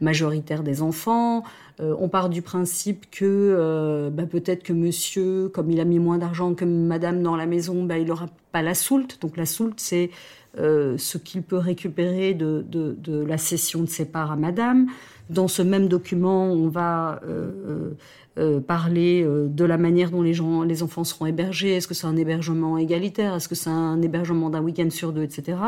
majoritaire 0.00 0.62
des 0.62 0.82
enfants. 0.82 1.42
on 1.78 2.08
part 2.08 2.28
du 2.28 2.42
principe 2.42 3.10
que 3.10 4.10
bah, 4.12 4.24
peut-être 4.26 4.62
que 4.62 4.72
Monsieur, 4.72 5.48
comme 5.48 5.70
il 5.70 5.80
a 5.80 5.84
mis 5.84 5.98
moins 5.98 6.18
d'argent 6.18 6.54
que 6.54 6.66
Madame 6.66 7.22
dans 7.22 7.36
la 7.36 7.46
maison, 7.46 7.84
bah, 7.84 7.98
il 7.98 8.10
aura 8.10 8.26
pas 8.52 8.62
la 8.62 8.74
soulte. 8.74 9.20
Donc 9.22 9.36
la 9.36 9.46
soulte, 9.46 9.80
c'est 9.80 10.10
euh, 10.58 10.98
ce 10.98 11.16
qu'il 11.16 11.42
peut 11.42 11.56
récupérer 11.56 12.34
de, 12.34 13.24
la 13.26 13.38
cession 13.38 13.80
de 13.80 13.88
ses 13.88 14.04
parts 14.04 14.32
à 14.32 14.36
Madame. 14.36 14.86
Dans 15.30 15.48
ce 15.48 15.62
même 15.62 15.88
document, 15.88 16.46
on 16.46 16.68
va 16.68 17.20
euh, 17.24 17.92
euh, 18.38 18.60
parler 18.60 19.26
de 19.26 19.64
la 19.64 19.78
manière 19.78 20.10
dont 20.10 20.22
les, 20.22 20.34
gens, 20.34 20.62
les 20.62 20.82
enfants 20.82 21.04
seront 21.04 21.26
hébergés. 21.26 21.76
Est-ce 21.76 21.88
que 21.88 21.94
c'est 21.94 22.06
un 22.06 22.16
hébergement 22.16 22.78
égalitaire? 22.78 23.34
Est-ce 23.34 23.48
que 23.48 23.54
c'est 23.54 23.70
un 23.70 24.00
hébergement 24.02 24.50
d'un 24.50 24.60
week-end 24.60 24.90
sur 24.90 25.12
deux, 25.12 25.22
etc. 25.22 25.58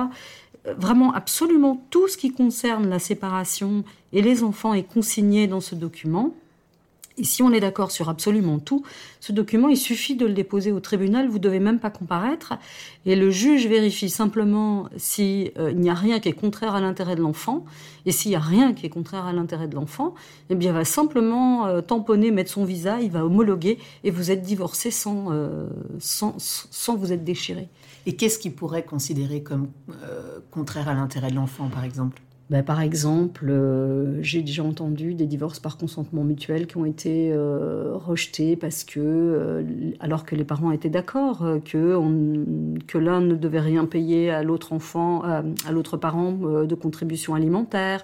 Vraiment, 0.79 1.13
absolument 1.13 1.85
tout 1.91 2.09
ce 2.09 2.17
qui 2.17 2.33
concerne 2.33 2.89
la 2.89 2.99
séparation 2.99 3.85
et 4.13 4.23
les 4.23 4.43
enfants 4.43 4.73
est 4.73 4.85
consigné 4.85 5.47
dans 5.47 5.61
ce 5.61 5.75
document. 5.75 6.35
Et 7.17 7.25
si 7.25 7.43
on 7.43 7.53
est 7.53 7.61
d'accord 7.61 7.93
sur 7.93 8.09
absolument 8.09 8.59
tout, 8.59 8.83
ce 9.21 9.31
document, 9.31 9.69
il 9.69 9.77
suffit 9.77 10.17
de 10.17 10.27
le 10.27 10.33
déposer 10.33 10.73
au 10.73 10.81
tribunal, 10.81 11.29
vous 11.29 11.35
ne 11.35 11.43
devez 11.43 11.61
même 11.61 11.79
pas 11.79 11.91
comparaître, 11.91 12.55
et 13.07 13.15
le 13.15 13.31
juge 13.31 13.69
vérifie 13.69 14.11
simplement 14.11 14.89
s'il 14.97 15.53
euh, 15.59 15.73
n'y 15.73 15.91
a 15.91 15.95
rien 15.95 16.19
qui 16.19 16.29
est 16.29 16.33
contraire 16.33 16.75
à 16.75 16.81
l'intérêt 16.81 17.15
de 17.15 17.21
l'enfant, 17.21 17.65
et 18.05 18.11
s'il 18.11 18.31
n'y 18.31 18.37
a 18.37 18.41
rien 18.41 18.75
qui 18.75 18.87
est 18.87 18.91
contraire 18.91 19.27
à 19.27 19.33
l'intérêt 19.33 19.69
de 19.69 19.77
l'enfant, 19.77 20.15
eh 20.51 20.57
bien, 20.57 20.71
il 20.71 20.75
va 20.75 20.85
simplement 20.85 21.67
euh, 21.67 21.83
tamponner, 21.83 22.33
mettre 22.33 22.51
son 22.51 22.65
visa, 22.65 23.01
il 23.01 23.13
va 23.13 23.25
homologuer, 23.25 23.79
et 24.03 24.11
vous 24.11 24.33
êtes 24.33 24.43
divorcé 24.43 24.91
sans, 24.91 25.27
euh, 25.31 25.69
sans, 26.01 26.35
sans, 26.39 26.97
vous 26.97 27.13
être 27.13 27.25
déchiré. 27.25 27.69
Et 28.07 28.17
qu'est-ce 28.17 28.41
qu'il 28.41 28.55
pourrait 28.55 28.85
considérer 28.85 29.43
comme 29.43 29.69
contraire 30.51 30.89
à 30.89 30.95
l'intérêt 30.95 31.31
de 31.31 31.37
l'enfant, 31.37 31.69
par 31.69 31.85
exemple? 31.85 32.21
Bah, 32.51 32.63
par 32.63 32.83
exemple, 32.83 33.47
euh, 33.49 34.23
j'ai 34.23 34.43
déjà 34.43 34.63
entendu 34.63 35.15
des 35.15 35.27
divorces 35.27 35.61
par 35.61 35.79
consentement 35.79 36.25
mutuel 36.25 36.67
qui 36.67 36.77
ont 36.77 36.85
été 36.85 37.33
euh, 37.33 37.93
rejetés 37.95 38.55
parce 38.55 38.85
que, 38.85 39.01
euh, 39.01 39.63
alors 39.99 40.27
que 40.27 40.35
les 40.35 40.45
parents 40.45 40.71
étaient 40.71 40.91
d'accord, 40.91 41.39
que, 41.65 41.99
que 42.87 42.99
l'un 42.99 43.23
ne 43.23 43.35
devait 43.35 43.61
rien 43.61 43.87
payer 43.87 44.31
à 44.31 44.43
l'autre 44.43 44.75
enfant, 44.75 45.23
à 45.23 45.73
l'autre 45.73 45.97
parent 45.97 46.33
de 46.33 46.75
contribution 46.75 47.35
alimentaire, 47.35 48.03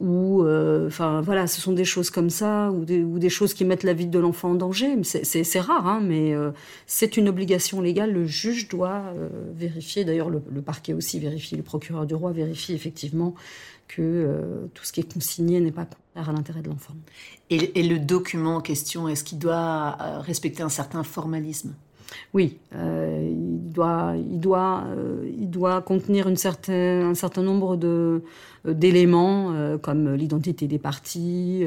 ou 0.00 0.46
enfin 0.86 1.20
voilà, 1.22 1.46
ce 1.46 1.60
sont 1.60 1.72
des 1.72 1.84
choses 1.84 2.10
comme 2.10 2.30
ça, 2.30 2.70
ou 2.70 2.84
des, 2.84 3.28
choses 3.30 3.54
qui 3.54 3.64
mettent 3.64 3.82
la 3.82 3.94
vie 3.94 4.06
de 4.06 4.18
l'enfant 4.18 4.50
en 4.50 4.54
danger. 4.54 4.96
C'est 5.02 5.60
rare, 5.60 5.86
hein, 5.86 6.00
mais 6.02 6.34
c'est 6.86 7.16
une 7.16 7.28
obligation 7.28 7.80
légale. 7.80 8.12
Le 8.12 8.26
juge 8.26 8.68
doit 8.68 9.14
vérifier. 9.54 10.04
D'ailleurs, 10.04 10.28
le, 10.28 10.40
parquet 10.62 10.92
aussi 10.92 11.18
vérifie, 11.18 11.56
le 11.56 11.62
procureur 11.62 12.06
du 12.06 12.14
roi 12.14 12.32
vérifie 12.32 12.74
effectivement 12.74 13.34
que 13.88 14.02
euh, 14.02 14.66
tout 14.74 14.84
ce 14.84 14.92
qui 14.92 15.00
est 15.00 15.12
consigné 15.12 15.60
n'est 15.60 15.72
pas 15.72 15.86
contraire 15.86 16.30
à 16.30 16.32
l'intérêt 16.32 16.62
de 16.62 16.68
l'enfant. 16.68 16.94
Et, 17.50 17.82
le 17.82 17.98
document 17.98 18.56
en 18.56 18.60
question, 18.60 19.08
est-ce 19.08 19.22
qu'il 19.22 19.38
doit 19.38 19.96
euh, 20.00 20.18
respecter 20.20 20.62
un 20.62 20.68
certain 20.68 21.02
formalisme? 21.02 21.74
Oui, 22.34 22.58
euh, 22.74 23.28
il, 23.30 23.72
doit, 23.72 24.14
il, 24.16 24.40
doit, 24.40 24.84
il 25.38 25.50
doit 25.50 25.82
contenir 25.82 26.28
une 26.28 26.36
certain, 26.36 27.10
un 27.10 27.14
certain 27.14 27.42
nombre 27.42 27.76
de, 27.76 28.22
d'éléments 28.64 29.52
comme 29.82 30.14
l'identité 30.14 30.66
des 30.66 30.78
parties, 30.78 31.64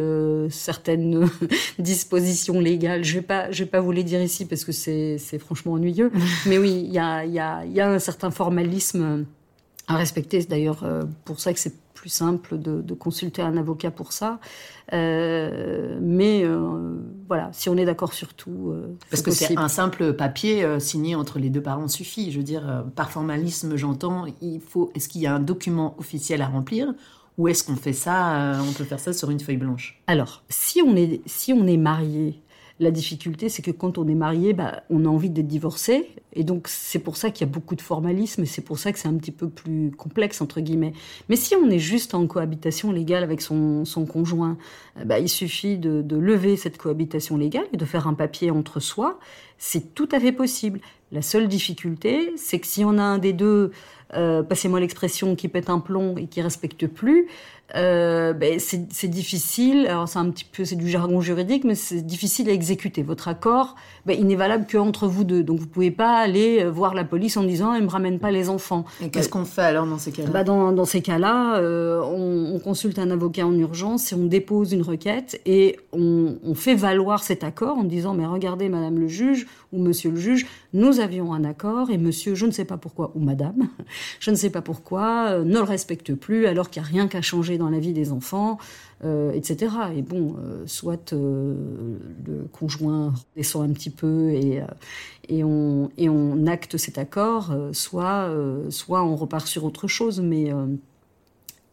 certaines 0.49 1.29
dispositions 1.79 2.59
légales. 2.59 3.03
Je 3.03 3.15
ne 3.15 3.19
vais, 3.19 3.25
pas, 3.25 3.51
je 3.51 3.63
vais 3.63 3.69
pas 3.69 3.79
vous 3.79 3.91
les 3.91 4.03
dire 4.03 4.21
ici 4.21 4.45
parce 4.45 4.65
que 4.65 4.71
c'est, 4.71 5.17
franchement 5.39 5.73
ennuyeux. 5.73 6.11
Mais 6.45 6.57
oui, 6.57 6.83
il 6.85 6.93
y 6.93 6.99
a, 6.99 7.25
y, 7.25 7.39
a, 7.39 7.65
y 7.65 7.79
a, 7.79 7.89
un 7.89 7.99
certain 7.99 8.31
formalisme 8.31 9.25
à 9.89 9.97
respecter. 9.97 10.39
C'est 10.41 10.49
d'ailleurs 10.49 10.85
pour 11.25 11.39
ça 11.39 11.53
que 11.53 11.59
c'est 11.59 11.75
plus 11.99 12.09
simple 12.09 12.57
de, 12.57 12.93
consulter 12.93 13.41
un 13.41 13.57
avocat 13.57 13.91
pour 13.91 14.13
ça. 14.13 14.39
Euh, 14.93 15.99
mais 16.01 16.43
euh, 16.45 16.97
voilà, 17.27 17.49
si 17.51 17.67
on 17.67 17.75
est 17.75 17.83
d'accord 17.83 18.13
sur 18.13 18.33
tout. 18.33 18.71
Euh, 18.71 18.95
Parce 19.09 19.21
que 19.21 19.31
c'est 19.31 19.57
un 19.57 19.67
simple 19.67 20.13
papier 20.13 20.79
signé 20.79 21.15
entre 21.15 21.39
les 21.39 21.49
deux 21.49 21.61
parents 21.61 21.89
suffit. 21.89 22.31
Je 22.31 22.37
veux 22.37 22.43
dire, 22.43 22.85
par 22.95 23.11
formalisme, 23.11 23.75
j'entends, 23.75 24.25
il 24.41 24.61
faut. 24.61 24.91
Est-ce 24.95 25.09
qu'il 25.09 25.21
y 25.21 25.27
a 25.27 25.35
un 25.35 25.41
document 25.41 25.95
officiel 25.97 26.41
à 26.41 26.47
remplir 26.47 26.93
ou 27.37 27.47
est-ce 27.47 27.63
qu'on 27.63 27.75
fait 27.75 27.93
ça 27.93 28.61
On 28.61 28.71
peut 28.71 28.85
faire 28.85 28.99
ça 28.99 29.11
sur 29.11 29.29
une 29.29 29.39
feuille 29.39 29.57
blanche? 29.57 30.01
Alors, 30.07 30.43
si 30.49 30.81
on 30.81 30.95
est 30.95 31.21
si 31.25 31.51
on 31.51 31.67
est 31.67 31.77
marié 31.77 32.41
la 32.79 32.91
difficulté, 32.91 33.49
c'est 33.49 33.61
que 33.61 33.71
quand 33.71 33.97
on 33.97 34.07
est 34.07 34.15
marié, 34.15 34.53
bah, 34.53 34.83
on 34.89 35.03
a 35.05 35.09
envie 35.09 35.29
d'être 35.29 35.47
divorcé. 35.47 36.07
Et 36.33 36.45
donc, 36.45 36.67
c'est 36.69 36.99
pour 36.99 37.17
ça 37.17 37.29
qu'il 37.29 37.45
y 37.45 37.49
a 37.49 37.51
beaucoup 37.51 37.75
de 37.75 37.81
formalisme 37.81 38.43
et 38.43 38.45
c'est 38.45 38.61
pour 38.61 38.79
ça 38.79 38.93
que 38.93 38.99
c'est 38.99 39.09
un 39.09 39.17
petit 39.17 39.31
peu 39.31 39.49
plus 39.49 39.91
complexe, 39.91 40.39
entre 40.41 40.61
guillemets. 40.61 40.93
Mais 41.27 41.35
si 41.35 41.55
on 41.55 41.69
est 41.69 41.79
juste 41.79 42.13
en 42.13 42.25
cohabitation 42.25 42.91
légale 42.93 43.23
avec 43.23 43.41
son, 43.41 43.83
conjoint, 44.09 44.57
euh, 44.97 45.03
bah, 45.03 45.19
il 45.19 45.27
suffit 45.27 45.77
de, 45.77 46.15
lever 46.15 46.55
cette 46.55 46.77
cohabitation 46.77 47.35
légale 47.35 47.65
et 47.73 47.77
de 47.77 47.85
faire 47.85 48.07
un 48.07 48.13
papier 48.13 48.49
entre 48.49 48.79
soi. 48.79 49.19
C'est 49.57 49.93
tout 49.93 50.07
à 50.13 50.19
fait 50.19 50.31
possible. 50.31 50.79
La 51.11 51.21
seule 51.21 51.47
difficulté, 51.47 52.31
c'est 52.37 52.59
que 52.59 52.67
si 52.67 52.85
on 52.85 52.97
a 52.97 53.03
un 53.03 53.17
des 53.17 53.33
deux 53.33 53.71
euh, 54.15 54.41
passez-moi 54.41 54.79
l'expression, 54.79 55.35
qui 55.35 55.47
pète 55.47 55.69
un 55.69 55.79
plomb 55.79 56.15
et 56.17 56.27
qui 56.27 56.41
respecte 56.41 56.87
plus, 56.87 57.27
euh, 57.75 58.33
ben 58.33 58.59
c'est 58.59 59.07
difficile. 59.07 59.87
Alors 59.87 60.07
c'est 60.07 60.19
un 60.19 60.29
petit 60.29 60.45
peu, 60.45 60.65
c'est 60.65 60.75
du 60.75 60.89
jargon 60.89 61.21
juridique, 61.21 61.63
mais 61.63 61.75
c'est 61.75 62.01
difficile 62.01 62.49
à 62.49 62.53
exécuter. 62.53 63.03
Votre 63.03 63.27
accord, 63.27 63.75
ben, 64.05 64.17
il 64.19 64.27
n'est 64.27 64.35
valable 64.35 64.65
qu'entre 64.69 65.07
vous 65.07 65.23
deux. 65.23 65.43
Donc 65.43 65.59
vous 65.59 65.67
pouvez 65.67 65.91
pas 65.91 66.17
aller 66.17 66.63
euh, 66.63 66.69
voir 66.69 66.93
la 66.93 67.03
police 67.03 67.37
en 67.37 67.43
disant, 67.43 67.73
il 67.75 67.83
me 67.83 67.89
ramène 67.89 68.19
pas 68.19 68.31
les 68.31 68.49
enfants. 68.49 68.85
Et 69.01 69.09
qu'est-ce 69.09 69.29
qu'on 69.29 69.45
fait 69.45 69.61
alors 69.61 69.85
dans 69.85 69.97
ces 69.97 70.11
cas-là? 70.11 70.29
Bah 70.29 70.43
dans, 70.43 70.71
dans, 70.71 70.85
ces 70.85 71.01
cas-là, 71.01 71.61
on, 71.61 72.51
on, 72.53 72.59
consulte 72.59 72.99
un 72.99 73.11
avocat 73.11 73.45
en 73.45 73.57
urgence 73.57 74.11
et 74.11 74.15
on 74.15 74.25
dépose 74.25 74.73
une 74.73 74.81
requête 74.81 75.41
et 75.45 75.77
on, 75.93 76.37
on 76.43 76.55
fait 76.55 76.75
valoir 76.75 77.23
cet 77.23 77.43
accord 77.43 77.77
en 77.77 77.83
disant, 77.83 78.13
mais 78.13 78.25
regardez, 78.25 78.69
Madame 78.69 78.99
le 78.99 79.07
juge 79.07 79.47
ou 79.71 79.81
Monsieur 79.81 80.11
le 80.11 80.17
juge, 80.17 80.47
nous 80.73 80.99
avions 80.99 81.33
un 81.33 81.43
accord 81.43 81.89
et 81.91 81.97
Monsieur, 81.97 82.35
je 82.35 82.45
ne 82.45 82.51
sais 82.51 82.65
pas 82.65 82.77
pourquoi, 82.77 83.11
ou 83.15 83.19
Madame, 83.19 83.69
je 84.19 84.31
ne 84.31 84.35
sais 84.35 84.49
pas 84.49 84.61
pourquoi, 84.61 85.27
euh, 85.29 85.43
ne 85.43 85.55
le 85.55 85.63
respecte 85.63 86.13
plus 86.15 86.47
alors 86.47 86.69
qu'il 86.69 86.81
n'y 86.81 86.87
a 86.87 86.91
rien 86.91 87.07
qu'à 87.07 87.21
changer 87.21 87.57
dans 87.59 87.69
la 87.69 87.79
vie 87.79 87.93
des 87.93 88.11
enfants, 88.11 88.57
euh, 89.03 89.31
etc. 89.33 89.71
Et 89.95 90.01
bon, 90.01 90.35
euh, 90.39 90.63
soit 90.65 91.13
le 91.13 92.47
conjoint 92.51 93.13
descend 93.35 93.69
un 93.69 93.73
petit 93.73 93.91
peu 93.91 94.31
et, 94.31 94.63
et, 95.27 95.43
on, 95.43 96.45
acte 96.47 96.77
cet 96.77 96.97
accord, 96.97 97.53
soit, 97.73 98.31
on 98.89 99.15
repart 99.15 99.45
sur 99.45 99.65
autre 99.65 99.87
chose, 99.87 100.19
mais 100.19 100.51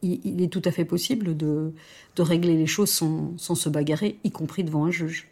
il, 0.02 0.43
est 0.43 0.52
tout 0.52 0.62
à 0.64 0.71
fait 0.71 0.85
possible 0.85 1.37
de, 1.37 1.73
de 2.16 2.23
régler 2.23 2.57
les 2.57 2.66
choses 2.66 2.90
sans 2.90 3.55
se 3.55 3.69
bagarrer, 3.69 4.19
y 4.25 4.31
compris 4.31 4.64
devant 4.64 4.85
un 4.85 4.90
juge. 4.90 5.28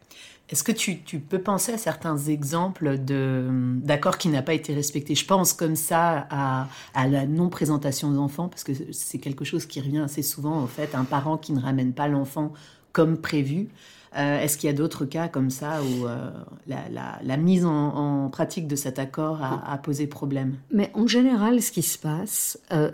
Est-ce 0.51 0.63
que 0.63 0.73
tu, 0.73 0.97
peux 1.21 1.41
penser 1.41 1.73
à 1.73 1.79
certains 1.79 2.19
exemples 2.19 2.99
d'accords 2.99 4.19
qui 4.19 4.29
n'ont 4.29 4.43
pas 4.43 4.53
été 4.53 4.75
respectés? 4.75 5.15
Je 5.15 5.25
pense 5.25 5.55
comme 5.55 5.75
ça 5.75 6.27
à, 6.31 6.69
à 6.93 7.09
la 7.09 7.27
non-présentation 7.27 8.11
d'enfants, 8.11 8.49
parce 8.49 8.63
que 8.63 8.73
c'est 8.93 9.19
quelque 9.19 9.45
chose 9.45 9.65
qui 9.65 9.81
revient 9.81 10.01
assez 10.01 10.23
souvent, 10.23 10.59
en 10.59 10.67
fait, 10.67 10.95
un 10.95 11.05
parent 11.05 11.39
qui 11.39 11.53
ne 11.53 11.61
ramène 11.61 11.95
pas 11.95 12.09
l'enfant 12.09 12.53
comme 12.93 13.17
prévu. 13.17 13.69
Euh, 14.17 14.41
est-ce 14.41 14.57
qu'il 14.57 14.69
y 14.69 14.73
a 14.73 14.77
d'autres 14.77 15.05
cas 15.05 15.29
comme 15.29 15.51
ça 15.51 15.81
où 15.83 16.07
euh, 16.07 16.31
la, 16.67 17.37
mise 17.37 17.65
en, 17.65 18.29
pratique 18.31 18.69
de 18.69 18.77
cet 18.77 18.99
accord 18.99 19.41
a, 19.43 19.77
posé 19.79 20.07
problème? 20.07 20.57
Mais 20.71 20.91
en 20.95 21.07
général, 21.07 21.61
ce 21.61 21.73
qui 21.73 21.83
se 21.83 21.99
passe, 21.99 22.59
euh, 22.73 22.91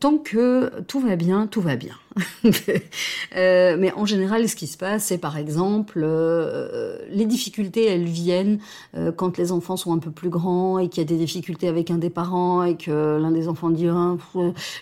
tant 0.00 0.18
que 0.18 0.80
tout 0.82 1.00
va 1.00 1.16
bien, 1.16 1.46
tout 1.46 1.60
va 1.60 1.76
bien. 1.76 1.94
mais 3.34 3.92
en 3.94 4.06
général, 4.06 4.48
ce 4.48 4.56
qui 4.56 4.66
se 4.66 4.78
passe, 4.78 5.04
c'est 5.04 5.18
par 5.18 5.36
exemple, 5.36 6.00
les 7.10 7.26
difficultés, 7.26 7.86
elles 7.86 8.04
viennent 8.04 8.58
quand 9.16 9.36
les 9.36 9.52
enfants 9.52 9.76
sont 9.76 9.92
un 9.92 9.98
peu 9.98 10.10
plus 10.10 10.30
grands 10.30 10.78
et 10.78 10.88
qu'il 10.88 11.02
y 11.02 11.06
a 11.06 11.08
des 11.08 11.18
difficultés 11.18 11.68
avec 11.68 11.90
un 11.90 11.98
des 11.98 12.08
parents 12.10 12.62
et 12.62 12.76
que 12.76 13.18
l'un 13.20 13.30
des 13.30 13.48
enfants 13.48 13.70
dit 13.70 13.86
ah, 13.88 14.16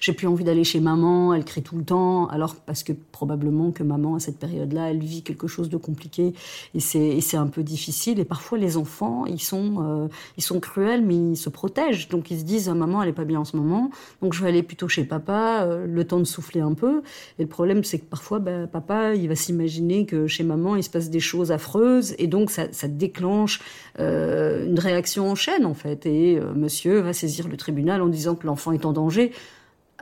j'ai 0.00 0.12
plus 0.12 0.28
envie 0.28 0.44
d'aller 0.44 0.64
chez 0.64 0.80
maman, 0.80 1.34
elle 1.34 1.44
crie 1.44 1.62
tout 1.62 1.76
le 1.76 1.84
temps, 1.84 2.28
alors 2.28 2.54
parce 2.54 2.84
que 2.84 2.92
probablement 2.92 3.72
que 3.72 3.82
maman 3.82 4.14
à 4.14 4.20
cette 4.20 4.38
période-là, 4.38 4.90
elle 4.90 5.00
vit 5.00 5.22
quelque 5.22 5.48
chose 5.48 5.68
de 5.68 5.73
compliqué 5.78 6.32
et 6.74 6.80
c'est 6.80 7.36
un 7.36 7.46
peu 7.46 7.62
difficile. 7.62 8.20
Et 8.20 8.24
parfois, 8.24 8.58
les 8.58 8.76
enfants, 8.76 9.24
ils 9.26 9.40
sont, 9.40 9.76
euh, 9.78 10.08
ils 10.36 10.42
sont 10.42 10.60
cruels, 10.60 11.04
mais 11.04 11.14
ils 11.14 11.36
se 11.36 11.48
protègent. 11.48 12.08
Donc, 12.08 12.30
ils 12.30 12.40
se 12.40 12.44
disent, 12.44 12.68
maman, 12.68 13.02
elle 13.02 13.08
est 13.10 13.12
pas 13.12 13.24
bien 13.24 13.40
en 13.40 13.44
ce 13.44 13.56
moment, 13.56 13.90
donc 14.22 14.34
je 14.34 14.42
vais 14.42 14.48
aller 14.48 14.62
plutôt 14.62 14.88
chez 14.88 15.04
papa, 15.04 15.62
euh, 15.62 15.86
le 15.86 16.04
temps 16.04 16.18
de 16.18 16.24
souffler 16.24 16.60
un 16.60 16.74
peu. 16.74 17.02
Et 17.38 17.42
le 17.42 17.48
problème, 17.48 17.84
c'est 17.84 17.98
que 17.98 18.04
parfois, 18.04 18.38
ben, 18.38 18.66
papa, 18.66 19.14
il 19.14 19.28
va 19.28 19.36
s'imaginer 19.36 20.06
que 20.06 20.26
chez 20.26 20.44
maman, 20.44 20.76
il 20.76 20.82
se 20.82 20.90
passe 20.90 21.10
des 21.10 21.20
choses 21.20 21.52
affreuses, 21.52 22.14
et 22.18 22.26
donc 22.26 22.50
ça, 22.50 22.66
ça 22.72 22.88
déclenche 22.88 23.60
euh, 23.98 24.66
une 24.66 24.78
réaction 24.78 25.30
en 25.30 25.34
chaîne, 25.34 25.64
en 25.64 25.74
fait. 25.74 26.06
Et 26.06 26.38
monsieur 26.54 27.00
va 27.00 27.12
saisir 27.12 27.48
le 27.48 27.56
tribunal 27.56 28.02
en 28.02 28.08
disant 28.08 28.34
que 28.34 28.46
l'enfant 28.46 28.72
est 28.72 28.84
en 28.84 28.92
danger 28.92 29.32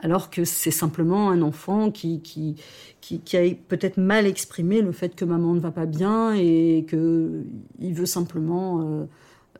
alors 0.03 0.29
que 0.29 0.43
c'est 0.43 0.69
simplement 0.69 1.29
un 1.29 1.41
enfant 1.41 1.89
qui, 1.89 2.21
qui, 2.21 2.57
qui, 2.99 3.37
a 3.37 3.41
peut-être 3.69 3.97
mal 3.97 4.27
exprimé 4.27 4.81
le 4.81 4.91
fait 4.91 5.15
que 5.15 5.23
maman 5.23 5.53
ne 5.53 5.61
va 5.61 5.71
pas 5.71 5.85
bien 5.85 6.33
et 6.35 6.85
qu'il 6.89 7.93
veut 7.93 8.05
simplement 8.05 8.81
euh, 8.81 9.05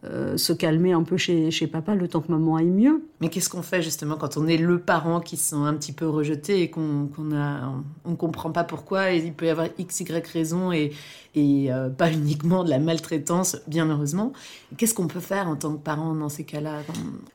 euh, 0.04 0.36
se 0.36 0.52
calmer 0.52 0.92
un 0.92 1.04
peu 1.04 1.16
chez, 1.16 1.50
chez 1.50 1.66
papa 1.66 1.96
le 1.96 2.10
temps 2.10 2.20
que 2.20 2.30
maman 2.30 2.58
aille 2.58 2.66
mieux. 2.66 3.06
Mais 3.22 3.30
qu'est-ce 3.30 3.50
qu'on 3.50 3.62
fait 3.62 3.82
justement 3.82 4.18
quand 4.18 4.36
on 4.36 4.46
est 4.46 4.58
le 4.58 4.80
parent 4.80 5.22
qui 5.22 5.38
se 5.38 5.52
sent 5.52 5.56
un 5.56 5.76
petit 5.76 5.94
peu 5.94 6.10
rejeté 6.10 6.62
et 6.62 6.70
qu'on 6.70 7.08
qu'on 7.08 7.34
a 7.34 7.72
on 8.04 8.18
comprend 8.18 8.52
pas 8.52 8.66
pourquoi 8.66 9.14
et 9.14 9.20
il 9.20 9.32
peut 9.32 9.46
y 9.46 9.50
avoir 9.50 9.68
x 9.78 10.02
y 10.02 10.28
raison 10.28 10.74
et, 10.74 10.92
et 11.36 11.74
euh, 11.74 11.90
pas 11.90 12.12
uniquement 12.12 12.64
de 12.64 12.70
la 12.70 12.80
maltraitance 12.80 13.58
bien 13.68 13.88
heureusement. 13.90 14.34
Qu'est-ce 14.78 14.94
qu'on 14.94 15.08
peut 15.08 15.20
faire 15.20 15.48
en 15.48 15.56
tant 15.56 15.74
que 15.74 15.82
parent 15.82 16.14
dans 16.14 16.30
ces 16.30 16.44
cas-là? 16.44 16.80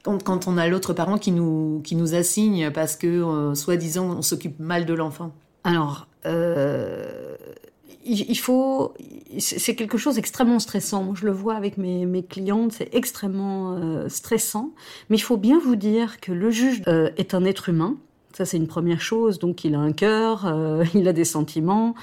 Quand, 0.02 0.46
on 0.46 0.56
a 0.56 0.68
l'autre 0.68 0.92
parent 0.92 1.18
qui 1.18 1.32
nous 1.32 1.80
qui 1.84 1.96
nous 1.96 2.14
assigne 2.14 2.70
parce 2.70 2.96
que 2.96 3.06
euh, 3.06 3.54
soi-disant 3.54 4.16
on 4.18 4.22
s'occupe 4.22 4.58
mal 4.58 4.86
de 4.86 4.94
l'enfant? 4.94 5.32
Alors 5.64 6.06
il 8.08 8.38
faut, 8.38 8.94
c'est 9.38 9.74
quelque 9.74 9.98
chose 9.98 10.14
d'extrêmement 10.14 10.58
stressant. 10.58 11.04
Moi, 11.04 11.14
je 11.16 11.26
le 11.26 11.32
vois 11.32 11.54
avec 11.54 11.76
mes, 11.76 12.06
mes 12.06 12.22
clientes, 12.22 12.72
c'est 12.72 12.94
extrêmement 12.94 13.74
euh, 13.74 14.08
stressant. 14.08 14.72
Mais 15.10 15.16
il 15.16 15.22
faut 15.22 15.36
bien 15.36 15.58
vous 15.58 15.76
dire 15.76 16.20
que 16.20 16.32
le 16.32 16.50
juge 16.50 16.82
euh, 16.88 17.10
est 17.16 17.34
un 17.34 17.44
être 17.44 17.68
humain 17.68 17.96
ça, 18.34 18.44
c'est 18.44 18.58
une 18.58 18.66
première 18.66 19.00
chose. 19.00 19.38
Donc, 19.38 19.64
il 19.64 19.74
a 19.74 19.80
un 19.80 19.92
cœur, 19.92 20.46
euh, 20.46 20.84
il 20.94 21.08
a 21.08 21.12
des 21.12 21.24
sentiments, 21.24 21.94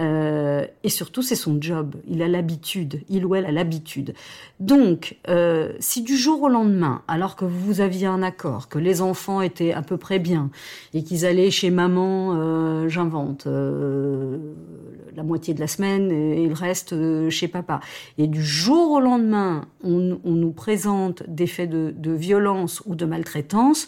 euh, 0.00 0.66
et 0.82 0.88
surtout, 0.88 1.22
c'est 1.22 1.36
son 1.36 1.60
job. 1.60 1.96
Il 2.08 2.22
a 2.22 2.28
l'habitude. 2.28 3.02
Il 3.08 3.26
ou 3.26 3.34
elle 3.34 3.46
a 3.46 3.52
l'habitude. 3.52 4.14
Donc, 4.60 5.16
euh, 5.28 5.72
si 5.80 6.02
du 6.02 6.16
jour 6.16 6.42
au 6.42 6.48
lendemain, 6.48 7.02
alors 7.06 7.36
que 7.36 7.44
vous 7.44 7.80
aviez 7.80 8.06
un 8.06 8.22
accord, 8.22 8.68
que 8.68 8.78
les 8.78 9.02
enfants 9.02 9.40
étaient 9.40 9.72
à 9.72 9.82
peu 9.82 9.96
près 9.96 10.18
bien, 10.18 10.50
et 10.94 11.04
qu'ils 11.04 11.26
allaient 11.26 11.50
chez 11.50 11.70
maman, 11.70 12.88
j'invente, 12.88 13.46
la 13.46 15.22
moitié 15.22 15.54
de 15.54 15.60
la 15.60 15.66
semaine, 15.66 16.10
et, 16.10 16.46
le 16.48 16.54
reste 16.54 16.94
chez 17.30 17.48
papa, 17.48 17.80
et 18.16 18.26
du 18.26 18.42
jour 18.42 18.92
au 18.92 19.00
lendemain, 19.00 19.66
on, 19.82 19.98
nous 20.24 20.52
présente 20.52 21.22
des 21.28 21.46
faits 21.46 21.70
de 21.70 22.12
violence 22.12 22.82
ou 22.86 22.94
de 22.94 23.04
maltraitance, 23.04 23.86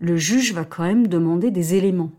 le 0.00 0.16
juge 0.16 0.52
va 0.52 0.64
quand 0.64 0.82
même 0.82 1.06
demander 1.06 1.50
des 1.50 1.74
éléments. 1.74 2.10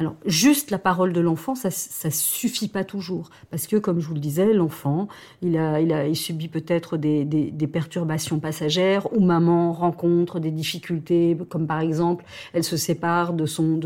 Alors, 0.00 0.14
juste 0.24 0.70
la 0.70 0.78
parole 0.78 1.12
de 1.12 1.20
l'enfant, 1.20 1.54
ça, 1.54 1.70
ça 1.70 2.10
suffit 2.10 2.68
pas 2.68 2.84
toujours, 2.84 3.28
parce 3.50 3.66
que, 3.66 3.76
comme 3.76 4.00
je 4.00 4.08
vous 4.08 4.14
le 4.14 4.20
disais, 4.20 4.54
l'enfant, 4.54 5.08
il 5.42 5.58
a, 5.58 6.14
subit 6.14 6.48
peut-être 6.48 6.96
des, 6.96 7.68
perturbations 7.70 8.40
passagères, 8.40 9.12
ou 9.14 9.20
maman 9.20 9.74
rencontre 9.74 10.40
des 10.40 10.50
difficultés, 10.50 11.36
comme 11.50 11.66
par 11.66 11.80
exemple, 11.80 12.24
elle 12.54 12.64
se 12.64 12.78
sépare 12.78 13.34
de 13.34 13.44
son, 13.44 13.78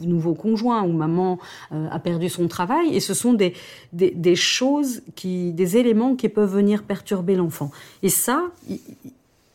nouveau 0.00 0.32
conjoint, 0.32 0.84
ou 0.84 0.92
maman 0.92 1.38
euh, 1.72 1.86
a 1.90 1.98
perdu 1.98 2.30
son 2.30 2.48
travail, 2.48 2.96
et 2.96 3.00
ce 3.00 3.12
sont 3.12 3.34
des, 3.34 3.52
choses 4.36 5.02
des 5.22 5.76
éléments 5.76 6.16
qui 6.16 6.30
peuvent 6.30 6.50
venir 6.50 6.82
perturber 6.82 7.34
l'enfant. 7.34 7.70
Et 8.02 8.08
ça, 8.08 8.46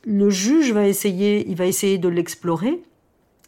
le 0.05 0.29
juge 0.29 0.73
va 0.73 0.87
essayer, 0.87 1.49
il 1.49 1.55
va 1.55 1.65
essayer 1.65 1.97
de 1.97 2.07
l'explorer 2.07 2.83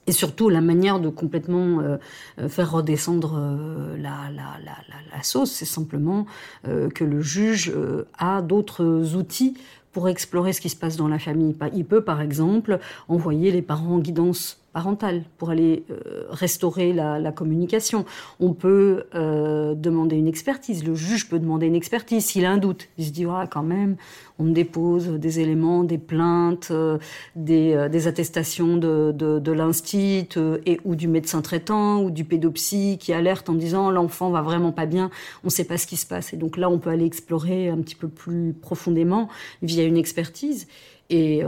et 0.08 0.12
surtout 0.12 0.50
la 0.50 0.62
manière 0.62 1.00
de 1.00 1.10
complètement 1.10 1.80
euh, 1.80 1.98
euh, 2.40 2.50
faire 2.50 2.72
redescendre 2.72 3.36
euh, 3.38 3.98
la, 3.98 5.24
sauce, 5.24 5.52
c'est 5.52 5.66
simplement 5.66 6.28
que 6.66 7.04
le 7.04 7.22
juge 7.22 7.74
a 8.20 8.42
d'autres 8.44 9.16
outils 9.16 9.56
pour 9.92 10.08
explorer 10.08 10.54
ce 10.54 10.62
qui 10.62 10.70
se 10.70 10.76
passe 10.76 10.98
dans 10.98 11.08
la 11.08 11.18
famille. 11.18 11.56
Il 11.74 11.86
peut, 11.86 12.02
par 12.02 12.22
exemple, 12.22 12.80
envoyer 13.08 13.50
les 13.50 13.64
parents 13.64 13.96
en 13.96 14.00
guidance 14.00 14.60
parentale 14.76 15.24
pour 15.38 15.52
aller 15.52 15.86
euh, 15.90 16.26
restaurer 16.30 16.92
la, 16.92 17.32
communication. 17.32 18.04
On 18.42 18.52
peut 18.52 19.06
euh, 19.16 19.74
demander 19.74 20.18
une 20.18 20.28
expertise. 20.28 20.84
Le 20.84 20.96
juge 20.96 21.30
peut 21.30 21.40
demander 21.40 21.66
une 21.66 21.76
expertise 21.76 22.26
s'il 22.26 22.44
a 22.44 22.52
un 22.52 22.58
doute. 22.58 22.90
Il 22.98 23.06
se 23.06 23.12
dit 23.12 23.26
ah, 23.26 23.48
quand 23.50 23.64
même, 23.64 23.96
on 24.38 24.44
me 24.44 24.52
dépose 24.52 25.08
des 25.08 25.40
éléments, 25.40 25.86
des 25.86 25.98
plaintes, 25.98 26.68
euh, 26.72 26.98
des, 27.38 28.08
attestations 28.08 28.76
de, 28.76 29.14
de, 29.14 29.52
l'instit 29.54 30.28
et 30.66 30.82
ou 30.84 30.96
du 30.96 31.08
médecin 31.08 31.42
traitant 31.42 32.04
ou 32.04 32.12
du 32.12 32.26
pédopsie 32.26 32.98
qui 33.00 33.14
alerte 33.14 33.50
en 33.50 33.54
disant 33.54 33.92
l'enfant 33.92 34.30
va 34.30 34.42
vraiment 34.42 34.74
pas 34.74 34.86
bien, 34.86 35.10
on 35.46 35.48
ne 35.48 35.52
sait 35.52 35.64
pas 35.64 35.78
ce 35.78 35.88
qui 35.88 35.96
se 35.96 36.06
passe. 36.06 36.34
Et 36.34 36.38
donc 36.38 36.58
là, 36.58 36.70
on 36.70 36.80
peut 36.80 36.90
aller 36.90 37.06
explorer 37.06 37.70
un 37.70 37.78
petit 37.78 37.96
peu 37.96 38.10
plus 38.10 38.52
profondément 38.52 39.30
via 39.62 39.86
une 39.86 39.96
expertise. 39.96 40.68
Et, 41.10 41.44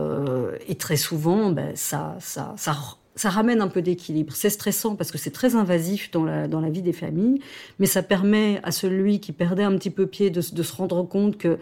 et 0.68 0.76
très 0.76 0.98
souvent, 0.98 1.50
ben, 1.50 1.76
ça, 1.76 2.16
ça, 2.20 2.54
ça 2.58 2.74
ça 3.18 3.30
ramène 3.30 3.62
un 3.62 3.68
peu 3.68 3.82
d'équilibre. 3.82 4.34
C'est 4.34 4.50
stressant 4.50 4.96
parce 4.96 5.12
que 5.12 5.18
c'est 5.18 5.32
très 5.32 5.56
invasif 5.56 6.10
dans 6.12 6.24
la, 6.24 6.48
dans 6.48 6.62
la 6.62 6.70
vie 6.70 6.82
des 6.82 6.94
familles, 6.94 7.42
mais 7.80 7.88
ça 7.88 8.04
permet 8.04 8.62
à 8.64 8.72
celui 8.72 9.20
qui 9.20 9.34
perdait 9.34 9.64
un 9.64 9.76
petit 9.76 9.90
peu 9.90 10.08
pied 10.08 10.30
de, 10.30 10.42
de 10.54 10.64
se 10.64 10.74
rendre 10.74 11.04
compte 11.04 11.38
que 11.38 11.58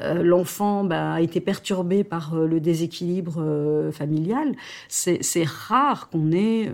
euh, 0.00 0.22
l'enfant 0.22 0.84
bah, 0.84 1.14
a 1.14 1.20
été 1.20 1.40
perturbé 1.40 2.04
par 2.04 2.34
euh, 2.34 2.46
le 2.46 2.60
déséquilibre 2.60 3.36
euh, 3.38 3.90
familial. 3.92 4.54
C'est 4.88 5.44
rare 5.44 6.08
qu'on 6.10 6.32
ait 6.32 6.70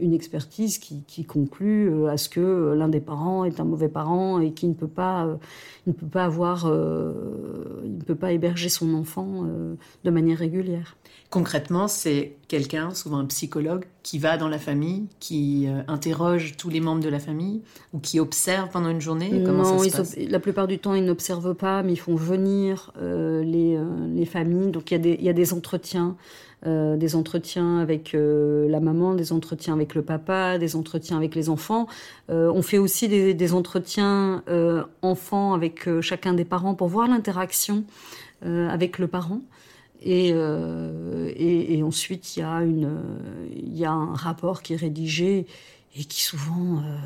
une 0.00 0.12
expertise 0.12 0.78
qui, 0.78 1.02
qui 1.06 1.24
conclut 1.24 2.06
à 2.08 2.16
ce 2.16 2.28
que 2.28 2.74
l'un 2.76 2.88
des 2.88 3.00
parents 3.00 3.44
est 3.44 3.60
un 3.60 3.64
mauvais 3.64 3.88
parent 3.88 4.40
et 4.40 4.52
qui 4.52 4.66
ne 4.66 4.74
peut 4.74 4.88
pas, 4.88 5.38
il 5.86 5.90
ne 5.90 5.94
peut 5.94 6.06
pas 6.06 6.24
avoir, 6.24 6.70
peut 8.06 8.14
pas 8.14 8.32
héberger 8.32 8.68
son 8.68 8.94
enfant 8.94 9.44
de 10.04 10.10
manière 10.10 10.38
régulière. 10.38 10.96
Concrètement, 11.28 11.88
c'est 11.88 12.36
quelqu'un, 12.46 12.94
souvent 12.94 13.18
un 13.18 13.24
psychologue, 13.26 13.84
qui 14.04 14.18
va 14.18 14.36
dans 14.36 14.48
la 14.48 14.58
famille, 14.58 15.06
qui 15.18 15.66
euh, 15.66 15.82
interroge 15.88 16.56
tous 16.56 16.70
les 16.70 16.78
membres 16.78 17.02
de 17.02 17.08
la 17.08 17.18
famille 17.18 17.62
ou 17.92 17.98
qui 17.98 18.20
observe 18.20 18.68
pendant 18.70 18.90
une 18.90 19.00
journée? 19.00 19.42
Comment 19.44 19.64
non, 19.64 19.78
ça 19.80 19.90
se 19.90 19.96
passe? 19.96 20.16
la 20.16 20.38
plupart 20.38 20.68
du 20.68 20.78
temps, 20.78 20.94
ils 20.94 21.04
n'observent 21.04 21.54
pas, 21.54 21.82
mais 21.82 21.94
ils 21.94 21.98
font 21.98 22.14
venir 22.14 22.92
euh, 22.98 23.42
les, 23.42 23.76
euh, 23.76 23.84
les, 24.14 24.24
familles. 24.24 24.70
Donc 24.70 24.92
y, 24.92 24.94
il 24.94 25.22
y 25.22 25.28
a 25.28 25.32
des 25.32 25.52
entretiens. 25.52 26.16
Des 26.64 27.14
entretiens 27.14 27.78
avec 27.78 28.12
la 28.14 28.80
maman, 28.80 29.14
des 29.14 29.32
entretiens 29.32 29.74
avec 29.74 29.94
le 29.94 30.02
papa, 30.02 30.58
des 30.58 30.74
entretiens 30.74 31.16
avec 31.16 31.34
les 31.34 31.48
enfants. 31.48 31.86
on 32.28 32.62
fait 32.62 32.78
aussi 32.78 33.08
des, 33.08 33.34
des 33.34 33.54
entretiens 33.54 34.42
enfants 35.02 35.54
avec 35.54 35.88
chacun 36.00 36.34
des 36.34 36.44
parents 36.44 36.74
pour 36.74 36.88
voir 36.88 37.08
l'interaction 37.08 37.84
avec 38.42 38.98
le 38.98 39.06
parent. 39.06 39.42
Euh, 40.06 41.32
et, 41.34 41.78
et, 41.78 41.82
ensuite, 41.82 42.36
il 42.36 42.40
y, 42.40 43.78
y 43.78 43.84
a 43.84 43.92
un 43.92 44.14
rapport 44.14 44.62
qui 44.62 44.74
est 44.74 44.76
rédigé 44.76 45.46
et 45.96 46.04
qui 46.04 46.22
souvent 46.22 46.78
euh, 46.78 46.96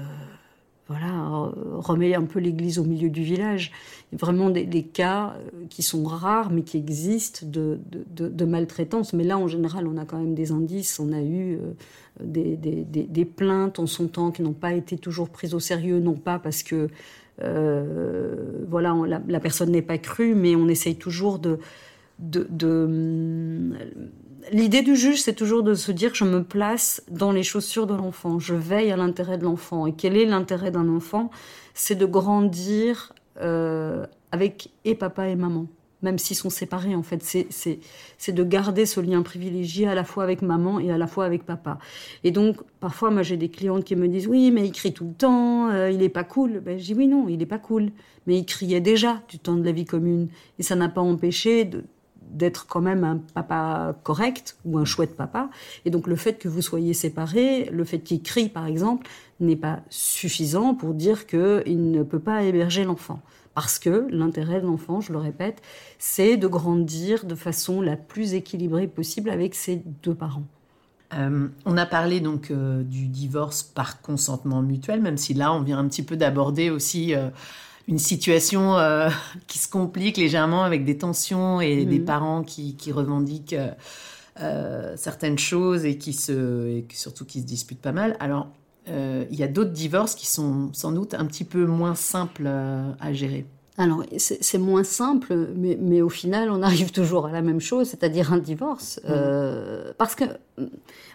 voilà, 0.91 1.53
remet 1.77 2.17
un 2.17 2.25
peu 2.25 2.41
l'église 2.41 2.81
au 2.81 2.85
milieu 2.85 3.11
du 3.11 3.23
village. 3.23 3.71
Il 4.11 4.17
y 4.17 4.21
a 4.21 4.27
vraiment 4.27 4.51
des, 4.51 4.83
cas 4.83 5.37
euh, 5.37 5.67
qui 5.69 5.85
sont 5.85 6.03
rares, 6.03 6.51
mais 6.51 6.63
qui 6.63 6.77
existent 6.77 7.47
de, 7.47 8.45
maltraitance. 8.45 9.13
Mais 9.13 9.23
là, 9.23 9.39
en 9.39 9.47
général, 9.47 9.87
on 9.87 9.97
a 9.97 10.05
quand 10.05 10.19
même 10.19 10.35
des 10.35 10.51
indices. 10.51 10.99
On 10.99 11.13
a 11.13 11.23
eu 11.23 11.61
des, 12.21 12.57
des, 12.57 13.25
plaintes 13.25 13.79
en 13.79 13.87
son 13.87 14.09
temps 14.09 14.33
qui 14.33 14.43
n'ont 14.43 14.53
pas 14.53 14.73
été 14.73 14.99
toujours 14.99 15.31
prises 15.31 15.55
au 15.55 15.61
sérieux, 15.61 16.01
non 16.01 16.15
pas 16.15 16.41
parce 16.41 16.65
que 16.65 16.89
voilà, 17.39 18.97
la, 19.29 19.41
personne 19.41 19.71
n'est 19.71 19.83
pas 19.83 19.99
crue, 19.99 20.35
mais 20.35 20.57
on 20.57 20.67
essaye 20.67 20.97
toujours 20.97 21.39
de 21.39 21.61
de, 22.21 23.73
l'idée 24.53 24.83
du 24.83 24.97
juge, 24.97 25.23
c'est 25.23 25.35
toujours 25.35 25.63
de 25.63 25.75
se 25.75 25.93
dire 25.93 26.15
je 26.15 26.25
me 26.25 26.43
place 26.43 27.03
dans 27.11 27.33
les 27.33 27.43
chaussures 27.43 27.87
de 27.87 27.95
l'enfant, 27.95 28.39
je 28.39 28.55
veille 28.55 28.91
à 28.91 28.97
l'intérêt 28.97 29.39
de 29.39 29.45
l'enfant. 29.45 29.87
Et 29.87 29.93
quel 29.93 30.17
est 30.17 30.27
l'intérêt 30.27 30.71
d'un 30.71 30.89
enfant? 30.89 31.31
C'est 31.75 31.95
de 31.95 32.07
grandir 32.07 33.13
euh, 33.41 34.07
avec 34.33 34.71
et 34.85 34.95
papa 34.95 35.29
et 35.29 35.37
maman, 35.37 35.67
même 36.03 36.19
s'ils 36.19 36.37
sont 36.37 36.51
séparés 36.51 36.95
en 36.95 37.03
fait. 37.03 37.23
C'est 37.23 38.33
de 38.33 38.45
garder 38.45 38.87
ce 38.87 39.01
lien 39.01 39.23
privilégié 39.23 39.87
à 39.87 39.95
la 39.95 40.05
fois 40.05 40.25
avec 40.25 40.43
maman 40.43 40.81
et 40.81 40.91
à 40.91 40.99
la 40.99 41.07
fois 41.07 41.25
avec 41.25 41.45
papa. 41.45 41.79
Et 42.25 42.31
donc 42.31 42.57
parfois, 42.81 43.11
moi 43.11 43.23
j'ai 43.23 43.37
des 43.37 43.51
clientes 43.51 43.85
qui 43.85 43.97
me 43.97 44.09
disent 44.09 44.27
oui, 44.27 44.51
mais 44.51 44.67
il 44.67 44.73
crie 44.73 44.93
tout 44.93 45.07
le 45.07 45.15
temps, 45.15 45.71
euh, 45.71 45.91
il 45.91 46.03
est 46.03 46.09
pas 46.09 46.25
cool. 46.25 46.61
Ben, 46.61 46.79
je 46.79 46.85
dis 46.85 46.95
oui 46.95 47.07
non, 47.07 47.29
il 47.29 47.41
est 47.43 47.47
pas 47.47 47.59
cool, 47.59 47.91
mais 48.27 48.39
il 48.39 48.45
criait 48.45 48.81
déjà 48.81 49.23
du 49.29 49.39
temps 49.39 49.57
de 49.57 49.65
la 49.65 49.73
vie 49.73 49.85
commune 49.85 50.29
et 50.59 50.63
ça 50.63 50.77
n'a 50.77 50.89
pas 50.89 51.03
empêché 51.03 51.65
de 51.65 51.85
d'être 52.33 52.67
quand 52.67 52.81
même 52.81 53.05
un 53.05 53.19
papa 53.35 53.95
correct 54.03 54.57
ou 54.65 54.79
un 54.79 54.85
chouette 54.85 55.17
papa. 55.17 55.51
Et 55.85 55.91
donc 55.91 56.07
le 56.07 56.17
fait 56.17 56.39
que 56.39 56.49
vous 56.49 56.63
soyez 56.63 56.95
séparés, 56.95 57.69
le 57.73 57.85
fait 57.85 58.01
qu'il 58.01 58.23
crie 58.23 58.49
par 58.49 58.67
exemple, 58.67 59.07
n'est 59.41 59.57
pas 59.57 59.81
suffisant 59.89 60.75
pour 60.75 60.95
dire 60.95 61.27
qu'il 61.27 61.91
ne 61.91 62.03
peut 62.03 62.19
pas 62.19 62.43
héberger 62.43 62.85
l'enfant. 62.85 63.21
Parce 63.55 63.79
que 63.79 64.07
l'intérêt 64.11 64.61
de 64.61 64.67
l'enfant, 64.67 65.01
je 65.01 65.13
le 65.13 65.19
répète, 65.19 65.61
c'est 65.99 66.37
de 66.37 66.47
grandir 66.47 67.25
de 67.25 67.35
façon 67.35 67.81
la 67.81 67.97
plus 67.97 68.35
équilibrée 68.35 68.87
possible 68.87 69.29
avec 69.29 69.55
ses 69.55 69.83
deux 70.03 70.15
parents. 70.15 70.47
Euh, 71.15 71.49
on 71.67 71.77
a 71.77 71.87
parlé 71.87 72.21
donc 72.21 72.51
euh, 72.51 72.85
du 72.85 73.09
divorce 73.09 73.65
par 73.65 74.01
consentement 74.01 74.63
mutuel, 74.63 75.01
même 75.01 75.17
si 75.17 75.35
là 75.35 75.53
on 75.53 75.61
vient 75.61 75.79
un 75.79 75.89
petit 75.89 76.05
peu 76.05 76.17
d'aborder 76.17 76.71
aussi 76.71 77.15
euh, 77.15 77.31
une 77.91 77.99
situation 77.99 78.77
qui 79.47 79.59
se 79.59 79.69
complique 79.69 80.17
légèrement 80.17 80.65
avec 80.65 80.85
des 80.85 80.97
tensions 80.97 81.61
et 81.61 81.85
des 81.85 81.99
mhm. 81.99 82.05
parents 82.07 82.43
qui, 82.43 82.77
revendiquent 82.93 83.57
certaines 84.97 85.39
choses 85.39 85.85
et 85.85 85.99
qui 85.99 86.15
se, 86.15 86.67
et 86.69 86.87
surtout 86.93 87.27
qui 87.27 87.41
se 87.41 87.47
disputent 87.47 87.83
pas 87.83 87.93
mal. 87.93 88.17
Alors 88.21 88.49
il 88.87 89.35
y 89.35 89.43
a 89.43 89.49
d'autres 89.49 89.73
divorces 89.73 90.15
qui 90.15 90.27
sont 90.27 90.71
sans 90.73 90.93
doute 90.93 91.15
un 91.15 91.27
petit 91.27 91.45
peu 91.45 91.67
moins 91.67 91.95
simples 91.95 92.47
à 92.47 93.13
gérer. 93.13 93.45
Alors, 93.81 94.05
c'est 94.19 94.59
moins 94.59 94.85
simple, 94.85 95.35
mais, 95.57 96.03
au 96.03 96.11
final, 96.11 96.51
on 96.51 96.61
arrive 96.61 96.93
toujours 96.93 97.25
à 97.25 97.33
la 97.33 97.41
même 97.41 97.61
chose, 97.61 97.89
c'est-à-dire 97.89 98.31
un 98.31 98.37
divorce. 98.37 99.01
Euh, 99.09 99.95
parce 99.97 100.15
que 100.15 100.25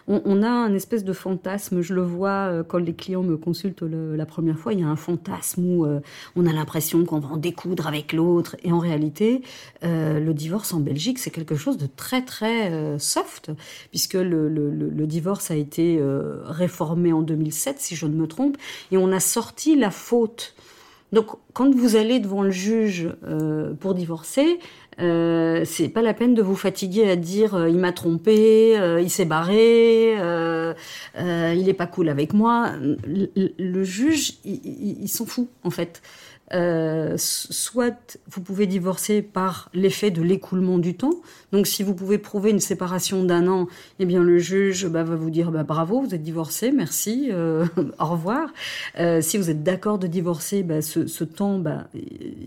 on, 0.08 0.42
a 0.42 0.48
un 0.48 0.74
espèce 0.74 1.04
de 1.04 1.12
fantasme, 1.12 1.80
je 1.80 1.94
le 1.94 2.02
vois 2.02 2.30
euh, 2.30 2.64
quand 2.64 2.78
les 2.78 2.92
clients 2.92 3.22
me 3.22 3.36
consultent 3.36 3.82
la 3.82 4.26
première 4.26 4.58
fois, 4.58 4.72
il 4.72 4.80
y 4.80 4.82
a 4.82 4.88
un 4.88 4.96
fantasme 4.96 5.64
où 5.64 5.86
euh, 5.86 6.00
on 6.34 6.44
a 6.44 6.52
l'impression 6.52 7.04
qu'on 7.04 7.20
va 7.20 7.28
en 7.28 7.36
découdre 7.36 7.86
avec 7.86 8.12
l'autre. 8.12 8.56
Et 8.64 8.72
en 8.72 8.80
réalité, 8.80 9.42
le 9.82 10.32
divorce 10.32 10.74
en 10.74 10.80
Belgique, 10.80 11.20
c'est 11.20 11.30
quelque 11.30 11.54
chose 11.54 11.78
de 11.78 11.86
très, 11.86 12.24
très 12.24 12.98
soft, 12.98 13.52
puisque 13.90 14.14
le, 14.14 14.48
le, 14.48 15.06
divorce 15.06 15.52
a 15.52 15.54
été 15.54 16.00
réformé 16.44 17.12
en 17.12 17.22
2007, 17.22 17.78
si 17.78 17.94
je 17.94 18.06
ne 18.06 18.16
me 18.16 18.26
trompe, 18.26 18.56
et 18.90 18.96
on 18.96 19.12
a 19.12 19.20
sorti 19.20 19.76
la 19.76 19.92
faute 19.92 20.56
donc, 21.12 21.26
quand 21.52 21.72
vous 21.74 21.96
allez 21.96 22.18
devant 22.18 22.42
le 22.42 22.50
juge 22.50 23.08
euh, 23.24 23.74
pour 23.74 23.94
divorcer, 23.94 24.58
euh, 24.98 25.62
c'est 25.64 25.88
pas 25.88 26.02
la 26.02 26.14
peine 26.14 26.34
de 26.34 26.42
vous 26.42 26.56
fatiguer 26.56 27.08
à 27.10 27.16
dire 27.16 27.54
euh, 27.54 27.68
il 27.68 27.78
m'a 27.78 27.92
trompé, 27.92 28.78
euh, 28.78 29.00
il 29.00 29.10
s'est 29.10 29.26
barré, 29.26 30.14
il 30.14 31.68
est 31.68 31.76
pas 31.76 31.86
cool 31.86 32.08
avec 32.08 32.32
moi. 32.32 32.72
Le, 32.78 33.84
juge, 33.84 34.34
il 34.44 35.08
s'en 35.08 35.26
fout 35.26 35.48
en 35.64 35.70
fait. 35.70 36.02
Euh, 36.54 37.14
soit 37.18 38.18
vous 38.30 38.40
pouvez 38.40 38.66
divorcer 38.68 39.20
par 39.20 39.68
l'effet 39.74 40.12
de 40.12 40.22
l'écoulement 40.22 40.78
du 40.78 40.96
temps. 40.96 41.16
Donc 41.50 41.66
si 41.66 41.82
vous 41.82 41.94
pouvez 41.94 42.18
prouver 42.18 42.50
une 42.50 42.60
séparation 42.60 43.24
d'un 43.24 43.48
an, 43.48 43.66
eh 43.98 44.06
bien 44.06 44.22
le 44.22 44.38
juge 44.38 44.86
bah, 44.86 45.02
va 45.02 45.16
vous 45.16 45.30
dire 45.30 45.50
bah, 45.50 45.64
bravo, 45.64 46.00
vous 46.00 46.14
êtes 46.14 46.22
divorcé, 46.22 46.70
merci, 46.70 47.30
euh, 47.32 47.66
au 47.98 48.06
revoir. 48.06 48.50
Euh, 48.98 49.20
si 49.20 49.38
vous 49.38 49.50
êtes 49.50 49.64
d'accord 49.64 49.98
de 49.98 50.06
divorcer, 50.06 50.62
bah, 50.62 50.82
ce, 50.82 51.24
temps, 51.24 51.62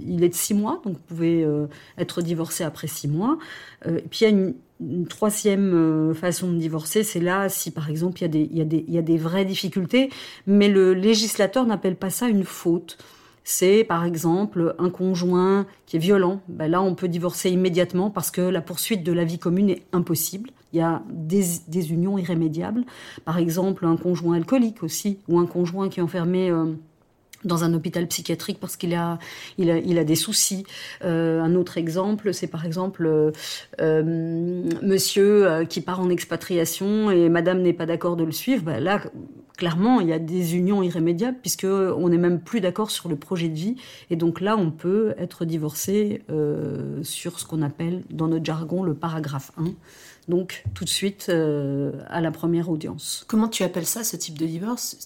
il 0.08 0.24
est 0.24 0.30
de 0.30 0.34
six 0.34 0.54
mois, 0.54 0.82
donc 0.86 0.94
vous 0.94 1.04
pouvez 1.08 1.46
être 1.98 2.22
divorcé 2.22 2.64
après 2.64 2.88
six 2.88 3.08
mois. 3.08 3.38
et 3.86 4.02
puis 4.10 4.20
il 4.22 4.24
y 4.24 4.28
a 4.28 4.30
une, 4.30 4.54
troisième 5.10 6.14
façon 6.16 6.54
de 6.54 6.58
divorcer, 6.58 7.04
c'est 7.04 7.20
là 7.20 7.50
si 7.50 7.70
par 7.70 7.90
exemple 7.90 8.24
il 8.24 8.90
y 8.90 8.98
a 8.98 9.02
des 9.02 9.18
vraies 9.18 9.44
difficultés, 9.44 10.10
mais 10.48 10.70
le 10.70 10.94
législateur 10.94 11.66
n'appelle 11.66 11.98
pas 11.98 12.10
ça 12.10 12.30
une 12.30 12.46
faute 12.46 12.98
c'est 13.50 13.84
par 13.84 14.06
exemple 14.06 14.76
un 14.78 14.92
conjoint 14.92 15.66
qui 15.88 15.96
est 15.96 16.00
violent. 16.00 16.40
Ben 16.50 16.70
là, 16.70 16.84
on 16.84 16.94
peut 16.94 17.08
divorcer 17.08 17.50
immédiatement 17.50 18.12
parce 18.12 18.30
que 18.30 18.42
la 18.42 18.62
poursuite 18.62 19.04
de 19.04 19.12
la 19.12 19.24
vie 19.24 19.40
commune 19.40 19.72
est 19.72 19.82
impossible. 19.92 20.52
Il 20.72 20.78
y 20.78 20.82
a 20.82 21.02
des, 21.10 21.92
unions 21.92 22.20
irrémédiables. 22.20 22.86
Par 23.26 23.40
exemple, 23.40 23.88
un 23.88 23.98
conjoint 23.98 24.36
alcoolique 24.36 24.84
aussi, 24.84 25.18
ou 25.28 25.40
un 25.40 25.48
conjoint 25.48 25.90
qui 25.90 26.00
est 26.00 26.04
enfermé... 26.04 26.52
Euh, 26.52 26.74
dans 27.44 27.64
un 27.64 27.74
hôpital 27.74 28.08
psychiatrique 28.08 28.60
parce 28.60 28.76
qu'il 28.76 28.94
a, 28.94 29.20
il 29.58 29.70
a, 29.70 30.04
des 30.04 30.16
soucis. 30.16 30.66
Euh, 31.04 31.42
un 31.42 31.56
autre 31.56 31.78
exemple, 31.78 32.34
c'est 32.34 32.48
par 32.48 32.66
exemple 32.66 33.06
euh, 33.06 33.32
euh 33.82 34.04
monsieur 34.82 35.66
qui 35.70 35.82
part 35.82 36.00
en 36.00 36.10
expatriation 36.10 37.12
et 37.12 37.30
madame 37.30 37.62
n'est 37.62 37.74
pas 37.74 37.86
d'accord 37.86 38.16
de 38.16 38.24
le 38.24 38.32
suivre. 38.32 38.64
Bah 38.64 38.80
là, 38.80 39.02
clairement, 39.58 40.00
il 40.00 40.08
y 40.08 40.14
a 40.14 40.20
des 40.20 40.56
unions 40.56 40.84
irrémédiables 40.84 41.38
puisque 41.42 41.66
on 41.66 42.10
n'est 42.10 42.18
même 42.18 42.40
plus 42.40 42.62
d'accord 42.62 42.92
sur 42.92 43.10
le 43.10 43.16
projet 43.16 43.50
de 43.50 43.56
vie. 43.56 43.76
Et 44.10 44.16
donc 44.16 44.42
là, 44.42 44.58
on 44.58 44.72
peut 44.72 45.14
être 45.18 45.46
divorcé 45.46 46.24
sur 47.04 47.40
ce 47.40 47.46
qu'on 47.46 47.62
appelle 47.62 48.04
dans 48.10 48.28
notre 48.28 48.46
jargon 48.46 48.84
le 48.84 48.94
paragraphe 48.94 49.52
1. 49.58 49.66
Donc 50.28 50.64
tout 50.74 50.84
de 50.84 50.90
suite 50.90 51.30
à 51.30 52.22
la 52.22 52.32
première 52.32 52.70
audience. 52.70 53.26
Comment 53.28 53.48
tu 53.48 53.64
appelles 53.64 53.88
ça, 53.88 54.04
ce 54.04 54.16
type 54.16 54.38
de 54.38 54.46
divorce? 54.46 54.98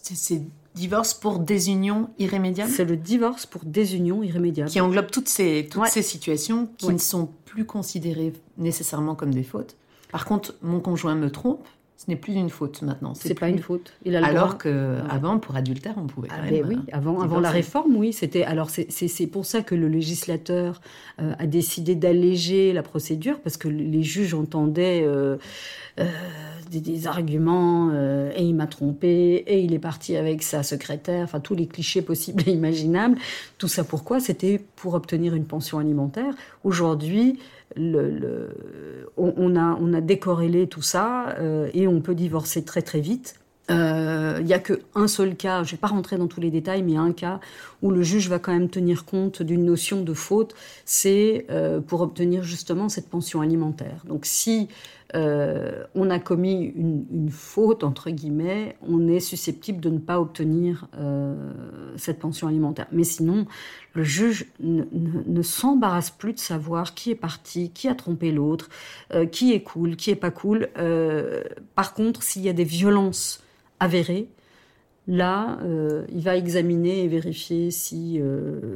Divorce 0.75 1.13
pour 1.13 1.39
désunion 1.39 2.09
irrémédiable 2.19 2.71
C'est 2.71 2.85
le 2.85 2.97
divorce 2.97 3.45
pour 3.45 3.61
désunion 3.65 4.23
irrémédiable. 4.23 4.69
Qui 4.69 4.81
englobe 4.81 5.11
toutes 5.11 5.29
ces, 5.29 5.67
toutes 5.69 5.87
ces 5.87 6.01
situations 6.01 6.69
qui 6.77 6.87
ne 6.87 6.97
sont 6.97 7.29
plus 7.45 7.65
considérées 7.65 8.33
nécessairement 8.57 9.15
comme 9.15 9.33
des 9.33 9.43
fautes. 9.43 9.75
Par 10.11 10.25
contre, 10.25 10.55
mon 10.61 10.79
conjoint 10.79 11.15
me 11.15 11.31
trompe, 11.31 11.67
ce 12.03 12.11
n'est 12.11 12.17
plus 12.17 12.33
une 12.33 12.49
faute 12.49 12.81
maintenant. 12.81 13.13
C'est 13.13 13.33
pas 13.33 13.47
une 13.47 13.59
faute. 13.59 13.93
Il 14.03 14.15
a 14.15 14.25
alors 14.25 14.57
qu'avant, 14.57 15.39
pour 15.39 15.55
adultère, 15.55 15.93
on 15.97 16.07
pouvait 16.07 16.27
quand 16.27 16.35
ah, 16.37 16.51
même. 16.51 16.67
oui, 16.67 16.75
euh, 16.75 16.97
avant, 16.97 17.21
avant 17.21 17.39
la 17.39 17.49
réforme, 17.49 17.95
oui, 17.95 18.11
c'était. 18.11 18.43
Alors 18.43 18.69
c'est 18.69 19.27
pour 19.27 19.45
ça 19.45 19.61
que 19.61 19.73
le 19.73 19.87
législateur 19.87 20.81
euh, 21.21 21.33
a 21.39 21.47
décidé 21.47 21.95
d'alléger 21.95 22.73
la 22.73 22.83
procédure 22.83 23.39
parce 23.39 23.57
que 23.57 23.67
les 23.69 24.03
juges 24.03 24.33
entendaient. 24.33 25.03
Euh, 25.05 25.37
des, 26.81 27.07
arguments 27.07 27.91
et 27.93 28.43
il 28.43 28.55
m'a 28.55 28.67
trompé 28.67 29.43
et 29.47 29.59
il 29.59 29.73
est 29.73 29.79
parti 29.79 30.15
avec 30.15 30.43
sa 30.43 30.63
secrétaire, 30.63 31.23
enfin 31.23 31.39
tous 31.39 31.55
les 31.55 31.67
clichés 31.67 32.01
possibles 32.01 32.43
et 32.47 32.51
imaginables. 32.51 33.17
Tout 33.57 33.67
ça 33.67 33.83
pourquoi? 33.83 34.19
C'était 34.19 34.59
pour 34.75 34.93
obtenir 34.93 35.35
une 35.35 35.45
pension 35.45 35.79
alimentaire. 35.79 36.33
Aujourd'hui, 36.63 37.39
on, 37.77 39.55
a, 39.55 39.77
on 39.81 39.93
a 39.93 40.01
décorrélé 40.01 40.67
tout 40.67 40.81
ça 40.81 41.29
euh, 41.39 41.69
et 41.73 41.87
on 41.87 42.01
peut 42.01 42.15
divorcer 42.15 42.63
très 42.63 42.81
très 42.81 42.99
vite. 42.99 43.35
Euh, 43.73 44.37
il 44.39 44.45
n'y 44.45 44.53
a 44.53 44.59
qu'un 44.59 45.07
seul 45.07 45.35
cas, 45.35 45.63
je 45.63 45.69
ne 45.69 45.71
vais 45.71 45.81
pas 45.81 45.87
rentrer 45.87 46.17
dans 46.17 46.27
tous 46.27 46.39
les 46.39 46.51
détails, 46.51 46.83
mais 46.83 46.95
un 46.95 47.11
cas 47.11 47.39
où 47.81 47.91
le 47.91 48.03
juge 48.03 48.29
va 48.29 48.39
quand 48.39 48.53
même 48.53 48.69
tenir 48.69 49.05
compte 49.05 49.41
d'une 49.41 49.65
notion 49.65 50.01
de 50.01 50.13
faute, 50.13 50.55
c'est 50.85 51.45
euh, 51.49 51.81
pour 51.81 52.01
obtenir 52.01 52.43
justement 52.43 52.89
cette 52.89 53.09
pension 53.09 53.41
alimentaire. 53.41 54.03
Donc 54.07 54.25
si 54.25 54.69
euh, 55.15 55.83
on 55.93 56.09
a 56.09 56.19
commis 56.19 56.73
une, 56.75 57.29
faute, 57.29 57.83
entre 57.83 58.09
guillemets, 58.09 58.75
on 58.81 59.07
est 59.07 59.19
susceptible 59.19 59.79
de 59.79 59.89
ne 59.89 59.99
pas 59.99 60.19
obtenir 60.19 60.87
euh, 60.97 61.51
cette 61.97 62.19
pension 62.19 62.47
alimentaire. 62.47 62.87
Mais 62.91 63.03
sinon, 63.03 63.45
le 63.93 64.03
juge 64.03 64.47
ne, 64.59 65.41
s'embarrasse 65.41 66.09
plus 66.09 66.33
de 66.33 66.39
savoir 66.39 66.95
qui 66.95 67.11
est 67.11 67.15
parti, 67.15 67.69
qui 67.71 67.87
a 67.87 67.95
trompé 67.95 68.31
l'autre, 68.31 68.69
euh, 69.13 69.25
qui 69.25 69.53
est 69.53 69.61
cool, 69.61 69.95
qui 69.95 70.09
est 70.09 70.15
pas 70.15 70.31
cool. 70.31 70.69
par 71.75 71.93
contre, 71.93 72.23
s'il 72.23 72.41
y 72.41 72.49
a 72.49 72.53
des 72.53 72.63
violences 72.63 73.43
avérées, 73.83 74.29
là, 75.07 75.59
il 76.11 76.21
va 76.21 76.37
examiner 76.37 77.03
et 77.03 77.07
vérifier 77.07 77.71
si, 77.71 78.21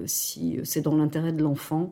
si 0.05 0.59
c'est 0.63 0.81
dans 0.81 0.95
l'intérêt 0.95 1.31
de 1.31 1.41
l'enfant 1.41 1.91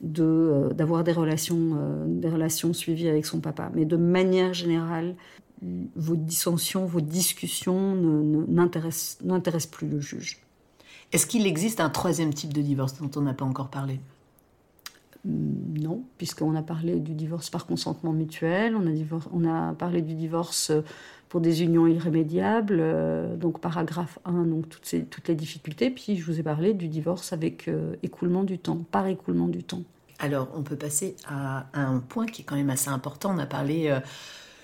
de 0.00 0.24
euh, 0.24 0.68
d'avoir 0.70 1.04
des 1.04 1.12
relations 1.12 1.76
euh, 1.76 2.04
des 2.06 2.28
relations 2.28 2.72
suivies 2.72 3.08
avec 3.08 3.26
son 3.26 3.40
papa. 3.40 3.70
Mais 3.74 3.84
de 3.84 3.96
manière 3.96 4.54
générale 4.54 5.14
vos 5.94 6.16
dissensions 6.16 6.86
vos 6.86 7.00
discussions 7.00 7.94
n'intéressent 8.48 9.66
plus 9.66 9.88
le 9.88 10.00
juge. 10.00 10.40
Est-ce 11.12 11.26
qu'il 11.26 11.46
existe 11.46 11.78
un 11.78 11.90
troisième 11.90 12.34
type 12.34 12.52
de 12.52 12.62
divorce 12.62 13.00
dont 13.00 13.10
on 13.14 13.22
n'a 13.22 13.34
pas 13.34 13.44
encore 13.44 13.68
parlé? 13.68 14.00
Hmm, 15.24 15.78
non, 15.78 16.02
puisqu'on 16.18 16.56
a 16.56 16.62
parlé 16.62 16.98
du 16.98 17.14
divorce 17.14 17.48
par 17.48 17.66
consentement 17.66 18.12
mutuel, 18.12 18.74
on 18.74 18.88
a, 18.88 18.90
on 19.32 19.44
a 19.44 19.72
parlé 19.74 20.02
du 20.02 20.14
divorce 20.14 20.72
pour 21.32 21.40
des 21.40 21.62
unions 21.62 21.86
irrémédiables, 21.86 22.76
euh, 22.78 23.36
donc 23.36 23.58
paragraphe 23.58 24.18
1, 24.26 24.44
donc 24.44 24.68
toutes, 24.68 24.84
ces, 24.84 25.04
toutes 25.04 25.28
les 25.28 25.34
difficultés, 25.34 25.88
puis 25.88 26.18
je 26.18 26.26
vous 26.26 26.38
ai 26.38 26.42
parlé 26.42 26.74
du 26.74 26.88
divorce 26.88 27.32
avec 27.32 27.70
écoulement 28.02 28.44
du 28.44 28.58
temps, 28.58 28.84
par 28.90 29.06
écoulement 29.06 29.48
du 29.48 29.64
temps. 29.64 29.82
Alors, 30.22 30.48
on 30.54 30.62
peut 30.62 30.76
passer 30.76 31.16
à, 31.26 31.66
un 31.74 31.98
point 31.98 32.26
qui 32.26 32.42
est 32.42 32.44
quand 32.44 32.54
même 32.54 32.70
assez 32.70 32.90
important. 32.90 33.34
On 33.34 33.38
a 33.38 33.46
parlé 33.46 33.88
euh, 33.88 33.98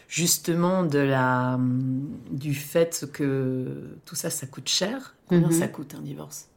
justement 0.09 0.85
de 0.85 1.01
la, 1.01 1.55
hum, 1.55 2.07
du 2.31 2.55
fait 2.55 3.09
que 3.13 3.97
tout 4.05 4.15
ça, 4.15 4.31
ça 4.31 4.47
coûte 4.47 4.69
cher. 4.69 5.17
Combien 5.27 5.49
mhm. 5.49 5.53
ça 5.53 5.67
coûte 5.67 5.97
un 5.99 6.03
divorce? 6.03 6.49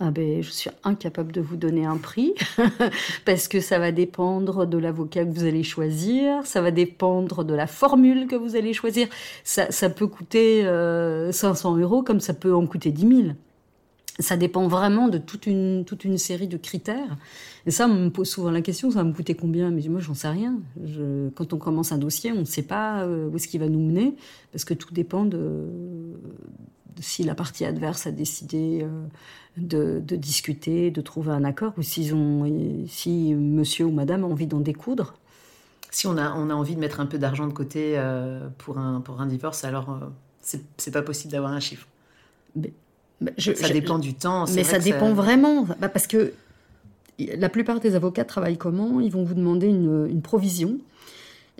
Ah 0.00 0.12
ben, 0.12 0.42
je 0.42 0.50
suis 0.50 0.70
incapable 0.84 1.32
de 1.32 1.40
vous 1.40 1.56
donner 1.56 1.84
un 1.84 1.96
prix 1.96 2.34
parce 3.24 3.48
que 3.48 3.60
ça 3.60 3.80
va 3.80 3.90
dépendre 3.90 4.64
de 4.64 4.78
l'avocat 4.78 5.24
que 5.24 5.30
vous 5.30 5.44
allez 5.44 5.64
choisir, 5.64 6.46
ça 6.46 6.60
va 6.60 6.70
dépendre 6.70 7.42
de 7.42 7.54
la 7.54 7.66
formule 7.66 8.28
que 8.28 8.36
vous 8.36 8.54
allez 8.54 8.72
choisir. 8.72 9.08
Ça, 9.42 9.90
peut 9.90 10.06
coûter 10.06 10.62
500 10.62 10.68
euh, 10.68 11.80
euros 11.80 12.02
comme 12.02 12.20
ça 12.20 12.32
peut 12.32 12.54
en 12.54 12.66
coûter 12.66 12.92
10 12.92 13.08
000 13.24 13.28
ça 14.20 14.36
dépend 14.36 14.66
vraiment 14.66 15.08
de 15.08 15.18
toute 15.18 15.46
une, 15.46 15.84
toute 15.84 16.04
une 16.04 16.18
série 16.18 16.48
de 16.48 16.56
critères. 16.56 17.16
Et 17.66 17.70
ça, 17.70 17.86
on 17.86 17.94
me 17.94 18.08
pose 18.08 18.28
souvent 18.28 18.50
la 18.50 18.62
question, 18.62 18.90
ça 18.90 18.98
va 18.98 19.04
me 19.04 19.12
coûter 19.12 19.34
combien? 19.34 19.70
Mais 19.70 19.82
moi, 19.88 20.00
j'en 20.00 20.14
sais 20.14 20.28
rien. 20.28 20.58
Je, 20.84 21.28
quand 21.30 21.52
on 21.52 21.58
commence 21.58 21.92
un 21.92 21.98
dossier, 21.98 22.32
on 22.32 22.40
ne 22.40 22.44
sait 22.44 22.62
pas 22.62 23.04
euh, 23.04 23.28
où 23.28 23.36
est-ce 23.36 23.46
qu'il 23.46 23.60
va 23.60 23.68
nous 23.68 23.78
mener, 23.78 24.16
parce 24.50 24.64
que 24.64 24.74
tout 24.74 24.92
dépend 24.92 25.24
de, 25.24 25.68
si 27.00 27.22
la 27.24 27.34
partie 27.34 27.64
adverse 27.64 28.06
a 28.06 28.10
décidé 28.10 28.86
de, 29.56 30.00
discuter, 30.00 30.90
de 30.90 31.00
trouver 31.00 31.32
un 31.32 31.44
accord, 31.44 31.72
ou 31.76 31.82
s'ils 31.82 32.14
ont, 32.14 32.44
si 32.88 33.34
monsieur 33.34 33.86
ou 33.86 33.90
madame 33.90 34.24
a 34.24 34.26
envie 34.26 34.46
d'en 34.46 34.60
découdre. 34.60 35.14
Si 35.90 36.06
on 36.06 36.16
a, 36.18 36.34
on 36.34 36.50
a 36.50 36.54
envie 36.54 36.74
de 36.74 36.80
mettre 36.80 37.00
un 37.00 37.06
peu 37.06 37.18
d'argent 37.18 37.46
de 37.46 37.52
côté 37.52 38.00
pour, 38.58 38.78
un, 38.78 39.00
pour 39.00 39.20
un 39.20 39.26
divorce, 39.26 39.64
alors 39.64 39.98
c'est 40.42 40.90
pas 40.92 41.02
possible 41.02 41.32
d'avoir 41.32 41.52
un 41.52 41.60
chiffre. 41.60 41.86
ça 43.38 43.68
dépend 43.70 43.98
du 43.98 44.14
temps. 44.14 44.46
Mais 44.54 44.64
ça 44.64 44.78
dépend 44.78 45.12
vraiment. 45.12 45.66
Bah, 45.80 45.88
parce 45.88 46.06
que 46.06 46.32
la 47.18 47.48
plupart 47.48 47.80
des 47.80 47.94
avocats 47.94 48.24
travaillent 48.24 48.58
comment? 48.58 49.00
Ils 49.00 49.10
vont 49.10 49.24
vous 49.24 49.34
demander 49.34 49.68
une 49.68 50.22
provision 50.22 50.78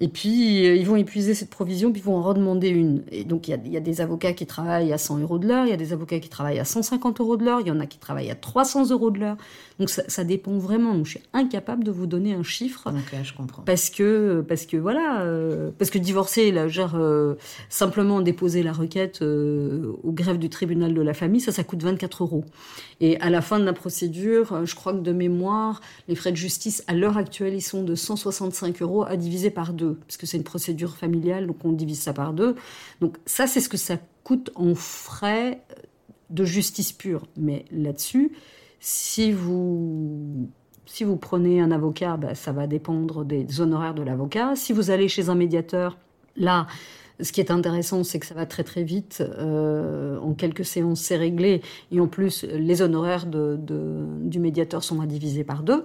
et 0.01 0.07
puis, 0.07 0.65
euh, 0.65 0.77
ils 0.77 0.87
vont 0.87 0.95
épuiser 0.95 1.35
cette 1.35 1.51
provision, 1.51 1.91
puis 1.91 2.01
ils 2.01 2.05
vont 2.05 2.17
en 2.17 2.23
redemander 2.23 2.69
une. 2.69 3.03
Et 3.11 3.25
donc, 3.25 3.49
il 3.49 3.73
y, 3.73 3.77
a, 3.77 3.81
des 3.81 4.01
avocats 4.01 4.33
qui 4.33 4.47
travaillent 4.47 4.93
à 4.93 4.99
100 4.99 5.19
euros 5.19 5.39
de 5.39 5.49
l'heure, 5.49 5.67
il 5.67 5.71
y 5.71 5.73
a 5.73 5.77
des 5.77 5.93
avocats 5.93 6.21
qui 6.21 6.29
travaillent 6.29 6.61
à 6.61 6.65
150 6.65 7.21
euros 7.21 7.37
de 7.37 7.45
l'heure, 7.45 7.61
il 7.61 7.67
y 7.67 7.71
en 7.73 7.81
a 7.81 7.87
qui 7.87 7.99
travaillent 7.99 8.31
à 8.31 8.37
300 8.37 8.91
euros 8.91 9.11
de 9.11 9.19
l'heure. 9.19 9.37
Donc, 9.81 9.91
ça, 9.91 10.25
dépend 10.25 10.57
vraiment. 10.57 10.95
Donc, 10.95 11.07
je 11.07 11.13
suis 11.13 11.23
incapable 11.33 11.83
de 11.83 11.91
vous 11.91 12.07
donner 12.07 12.33
un 12.33 12.45
chiffre. 12.45 12.85
Ok, 12.87 13.19
je 13.25 13.33
comprends. 13.33 13.63
Parce 13.63 13.91
que, 13.91 14.45
parce 14.49 14.67
que 14.67 14.77
voilà, 14.77 15.23
euh, 15.23 15.71
parce 15.77 15.91
que 15.91 15.99
divorcer, 15.99 16.53
là, 16.53 16.69
genre, 16.69 16.95
euh, 16.95 17.35
simplement 17.69 18.21
déposer 18.21 18.63
la 18.63 18.73
requête 18.73 19.21
au 19.23 20.13
greffe 20.13 20.39
du 20.39 20.49
tribunal 20.49 20.95
de 20.95 21.03
la 21.03 21.15
famille, 21.15 21.41
ça, 21.41 21.51
ça 21.51 21.65
coûte 21.65 21.83
24 21.83 22.23
euros. 22.23 22.45
Et 23.01 23.21
à 23.21 23.31
la 23.31 23.41
fin 23.41 23.59
de 23.59 23.65
la 23.65 23.73
procédure, 23.73 24.65
je 24.65 24.75
crois 24.75 24.93
que 24.93 25.01
de 25.01 25.13
mémoire, 25.13 25.81
les 26.09 26.15
frais 26.15 26.31
de 26.31 26.37
justice, 26.37 26.85
à 26.87 26.95
l'heure 26.95 27.17
actuelle, 27.17 27.55
ils 27.55 27.63
sont 27.63 27.83
de 27.83 27.95
165 27.95 28.81
euros 28.83 29.05
à 29.05 29.17
diviser 29.17 29.51
par 29.51 29.73
deux 29.73 29.88
parce 29.95 30.17
que 30.17 30.27
c'est 30.27 30.37
une 30.37 30.45
procédure 30.45 30.97
familiale, 30.97 31.47
donc 31.47 31.65
on 31.65 31.73
divise 31.73 32.01
ça 32.01 32.13
par 32.13 32.33
deux. 32.33 32.55
Donc 33.01 33.17
ça, 33.27 33.47
c'est 33.47 33.61
ce 33.61 33.69
que 33.69 33.77
ça 33.77 33.99
coûte 34.25 34.51
en 34.55 34.75
frais 34.75 35.63
de 36.31 36.45
justice 36.45 36.93
pure. 36.93 37.27
Mais 37.37 37.65
là-dessus, 37.71 38.33
si 38.81 39.33
vous 39.33 40.49
si 40.87 41.05
vous 41.05 41.17
prenez 41.17 41.61
un 41.61 41.71
avocat, 41.71 42.17
bah, 42.17 42.35
ça 42.35 42.51
va 42.51 42.67
dépendre 42.67 43.25
des 43.25 43.61
honoraires 43.61 43.95
de 43.95 44.03
l'avocat. 44.03 44.57
Si 44.57 44.73
vous 44.73 44.91
allez 44.91 45.09
chez 45.09 45.29
un 45.29 45.35
médiateur, 45.35 45.99
là, 46.35 46.67
ce 47.21 47.31
qui 47.31 47.41
est 47.41 47.51
intéressant, 47.51 48.05
c'est 48.05 48.19
que 48.19 48.27
ça 48.27 48.35
va 48.35 48.47
très 48.47 48.65
très 48.65 48.85
vite. 48.85 49.23
Euh, 49.23 50.19
en 50.21 50.33
quelques 50.33 50.65
séances, 50.65 51.01
c'est 51.01 51.17
réglé. 51.17 51.61
Et 51.93 52.01
en 52.01 52.07
plus, 52.07 52.45
les 52.45 52.81
honoraires 52.81 53.27
du 53.27 54.39
médiateur 54.39 54.83
sont 54.83 55.01
à 55.01 55.07
diviser 55.07 55.45
par 55.45 55.63
deux. 55.63 55.85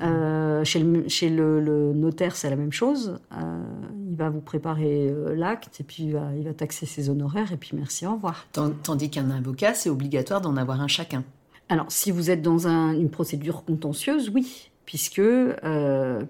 Euh, 0.00 0.64
chez, 0.64 0.80
le, 0.80 1.92
notaire, 1.94 2.36
c'est 2.36 2.50
la 2.50 2.56
même 2.56 2.72
chose. 2.72 3.18
Euh, 3.32 3.60
il 4.08 4.16
va 4.16 4.30
vous 4.30 4.40
préparer 4.40 5.08
euh, 5.08 5.34
l'acte 5.34 5.80
et 5.80 5.84
puis 5.84 6.04
il 6.04 6.12
va, 6.12 6.54
taxer 6.56 6.86
ses 6.86 7.10
honoraires 7.10 7.52
et 7.52 7.56
puis 7.56 7.70
merci, 7.74 8.06
au 8.06 8.14
revoir. 8.14 8.46
Tandis 8.52 9.10
qu'un 9.10 9.30
avocat, 9.30 9.74
c'est 9.74 9.90
obligatoire 9.90 10.40
d'en 10.40 10.56
avoir 10.56 10.80
un 10.80 10.88
chacun. 10.88 11.24
Alors, 11.68 11.86
si 11.88 12.10
vous 12.10 12.30
êtes 12.30 12.42
dans 12.42 12.66
une 12.66 13.10
procédure 13.10 13.64
contentieuse, 13.64 14.30
oui, 14.34 14.70
puisque, 14.86 15.22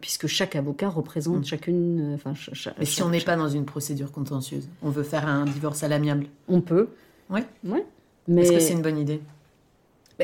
puisque 0.00 0.26
chaque 0.26 0.56
avocat 0.56 0.88
représente 0.88 1.40
mm. 1.40 1.44
chacune. 1.44 2.14
Enfin, 2.14 2.32
Mais 2.78 2.84
si 2.84 3.02
on 3.02 3.10
n'est 3.10 3.20
pas 3.20 3.36
dans 3.36 3.48
une 3.48 3.64
procédure 3.64 4.10
contentieuse, 4.10 4.68
on 4.82 4.90
veut 4.90 5.04
faire 5.04 5.28
un 5.28 5.44
divorce 5.44 5.82
à 5.84 5.88
l'amiable 5.88 6.26
On 6.48 6.60
peut. 6.60 6.88
Oui. 7.30 7.40
Ouais. 7.64 7.84
Mais... 8.26 8.42
Est-ce 8.42 8.52
que 8.52 8.60
c'est 8.60 8.72
une 8.72 8.82
bonne 8.82 8.98
idée? 8.98 9.20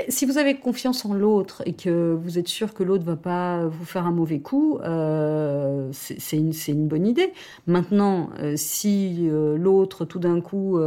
Si 0.09 0.27
vous 0.27 0.39
avez 0.39 0.57
confiance 0.57 1.05
en 1.05 1.15
l'autre 1.15 1.63
et 1.67 1.73
que 1.73 2.13
vous 2.15 2.39
êtes 2.39 2.49
sûr 2.49 2.75
que 2.75 2.83
l'autre 2.83 3.05
va 3.05 3.15
pas 3.15 3.67
vous 3.67 3.85
faire 3.85 4.07
un 4.07 4.11
mauvais 4.11 4.41
coup, 4.41 4.79
euh, 4.83 5.89
c'est 5.93 6.37
une, 6.37 6.53
une, 6.69 6.89
bonne 6.89 7.07
idée. 7.07 7.33
Maintenant, 7.69 8.31
euh, 8.41 8.55
si 8.57 9.29
euh, 9.31 9.57
l'autre 9.57 10.05
tout 10.05 10.19
d'un 10.19 10.41
coup 10.41 10.79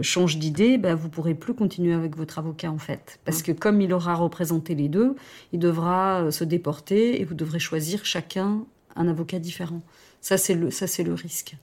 change 0.00 0.38
d'idée, 0.38 0.78
ben, 0.78 0.94
vous 0.94 1.08
pourrez 1.08 1.34
plus 1.34 1.54
continuer 1.54 1.94
avec 1.94 2.16
votre 2.16 2.38
avocat 2.38 2.70
en 2.70 2.78
fait, 2.78 3.20
parce 3.24 3.42
que 3.42 3.52
comme 3.52 3.80
il 3.80 3.92
aura 3.92 4.14
représenté 4.14 4.74
les 4.74 4.88
deux, 4.88 5.14
il 5.52 5.60
devra 5.60 6.30
se 6.30 6.44
déporter 6.44 7.20
et 7.20 7.24
vous 7.24 7.34
devrez 7.34 7.58
choisir 7.58 8.04
chacun 8.04 8.64
un 8.96 9.08
avocat 9.08 9.38
différent. 9.38 9.80
Ça 10.20 10.36
c'est 10.36 10.54
le 10.54 10.70
ça 10.70 10.86
c'est 10.86 11.04
le 11.04 11.14
risque. 11.14 11.56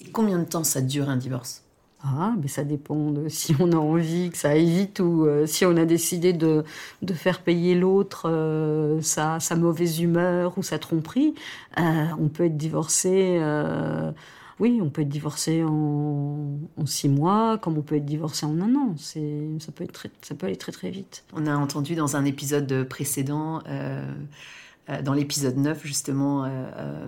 Et 0.00 0.10
combien 0.10 0.38
de 0.38 0.44
temps 0.44 0.64
ça 0.64 0.80
dure 0.80 1.08
un 1.08 1.16
divorce? 1.16 1.62
Ah, 2.04 2.34
mais 2.40 2.48
ça 2.48 2.64
dépend 2.64 3.10
de 3.10 3.28
si 3.28 3.54
on 3.60 3.72
a 3.72 3.76
envie 3.76 4.30
que 4.30 4.36
ça 4.36 4.50
aille 4.50 4.70
vite 4.70 5.00
ou 5.00 5.26
euh, 5.26 5.46
si 5.46 5.64
on 5.64 5.76
a 5.76 5.84
décidé 5.84 6.32
de, 6.32 6.64
de 7.02 7.14
faire 7.14 7.42
payer 7.42 7.74
l'autre 7.74 8.28
euh, 8.28 9.00
sa, 9.00 9.38
sa, 9.40 9.54
mauvaise 9.54 10.00
humeur 10.00 10.58
ou 10.58 10.62
sa 10.62 10.78
tromperie. 10.78 11.34
Euh, 11.78 12.06
on 12.18 12.28
peut 12.28 12.46
être 12.46 12.56
divorcé, 12.56 13.40
oui, 14.60 14.80
on 14.82 14.90
peut 14.90 15.02
être 15.02 15.08
divorcé 15.08 15.64
en, 15.64 16.58
six 16.84 17.08
mois, 17.08 17.58
comme 17.58 17.78
on 17.78 17.82
peut 17.82 17.96
être 17.96 18.04
divorcé 18.04 18.46
en 18.46 18.60
un 18.60 18.74
an. 18.74 18.94
Ça 18.96 19.20
peut, 19.74 19.84
être 19.84 20.06
ça 20.22 20.34
peut 20.34 20.46
aller 20.46 20.56
très 20.56 20.72
très 20.72 20.90
vite. 20.90 21.24
On 21.32 21.46
a 21.46 21.56
entendu 21.56 21.94
dans 21.94 22.16
un 22.16 22.24
épisode 22.24 22.84
précédent 22.88 23.62
dans 25.04 25.12
l'épisode 25.12 25.56
9, 25.56 25.86
justement, 25.86 26.44
euh, 26.44 26.48
euh, 26.48 27.06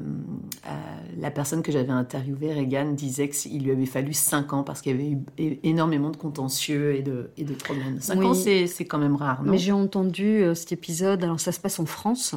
la 1.18 1.30
personne 1.32 1.60
que 1.62 1.72
j'avais 1.72 1.90
interviewée, 1.90 2.54
Regan, 2.54 2.94
disait 2.94 3.28
qu'il 3.28 3.64
lui 3.64 3.72
avait 3.72 3.84
fallu 3.84 4.12
5 4.12 4.52
ans 4.52 4.62
parce 4.62 4.80
qu'il 4.80 4.92
y 4.92 4.94
avait 4.94 5.10
eu 5.10 5.58
énormément 5.64 6.10
de 6.10 6.16
contentieux 6.16 6.94
et 6.94 7.02
de, 7.02 7.30
et 7.36 7.42
de 7.42 7.52
problèmes. 7.54 8.00
5 8.00 8.22
ans, 8.22 8.34
c'est 8.34 8.84
quand 8.84 8.98
même 8.98 9.16
rare, 9.16 9.42
non? 9.42 9.50
Mais 9.50 9.58
j'ai 9.58 9.72
entendu 9.72 10.44
cet 10.54 10.70
épisode, 10.70 11.24
alors 11.24 11.40
ça 11.40 11.50
se 11.50 11.58
passe 11.58 11.80
en 11.80 11.86
France. 11.86 12.36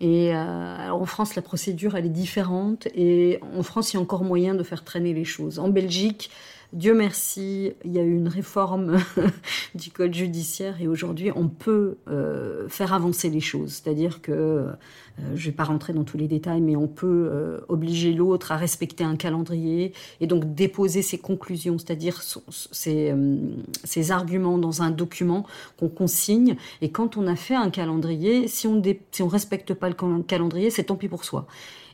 Et 0.00 0.32
alors 0.32 1.02
en 1.02 1.06
France, 1.06 1.34
la 1.34 1.42
procédure, 1.42 1.94
elle 1.96 2.06
est 2.06 2.08
différente. 2.08 2.88
Et 2.94 3.38
en 3.54 3.62
France, 3.62 3.92
il 3.92 3.96
y 3.96 3.98
a 3.98 4.02
encore 4.02 4.24
moyen 4.24 4.54
de 4.54 4.62
faire 4.62 4.82
traîner 4.82 5.12
les 5.12 5.24
choses. 5.24 5.58
En 5.58 5.68
Belgique, 5.68 6.30
Dieu 6.72 6.94
merci, 6.94 7.72
il 7.84 7.92
y 7.92 7.98
a 7.98 8.02
eu 8.02 8.14
une 8.14 8.28
réforme 8.28 8.98
du 9.74 9.90
code 9.90 10.14
judiciaire 10.14 10.80
et 10.80 10.86
aujourd'hui 10.86 11.32
on 11.34 11.48
peut 11.48 11.96
euh, 12.08 12.68
faire 12.68 12.92
avancer 12.92 13.28
les 13.28 13.40
choses. 13.40 13.72
C'est-à-dire 13.72 14.22
que, 14.22 14.30
euh, 14.30 14.72
je 15.34 15.40
ne 15.40 15.50
vais 15.50 15.56
pas 15.56 15.64
rentrer 15.64 15.92
dans 15.92 16.04
tous 16.04 16.16
les 16.16 16.28
détails, 16.28 16.60
mais 16.60 16.76
on 16.76 16.86
peut 16.86 17.28
euh, 17.32 17.58
obliger 17.68 18.12
l'autre 18.12 18.52
à 18.52 18.56
respecter 18.56 19.02
un 19.02 19.16
calendrier 19.16 19.92
et 20.20 20.28
donc 20.28 20.54
déposer 20.54 21.02
ses 21.02 21.18
conclusions, 21.18 21.76
c'est-à-dire 21.76 22.22
ses, 22.22 23.12
arguments 24.12 24.56
dans 24.56 24.82
un 24.82 24.90
document 24.90 25.46
qu'on 25.76 25.88
consigne. 25.88 26.56
Et 26.82 26.90
quand 26.92 27.16
on 27.16 27.26
a 27.26 27.34
fait 27.34 27.56
un 27.56 27.70
calendrier, 27.70 28.46
si 28.46 28.68
on 28.68 28.76
ne 28.76 29.22
respecte 29.28 29.74
pas 29.74 29.88
le 29.88 30.22
calendrier, 30.22 30.70
c'est 30.70 30.84
tant 30.84 30.96
pis 30.96 31.08
pour 31.08 31.24
soi. 31.24 31.48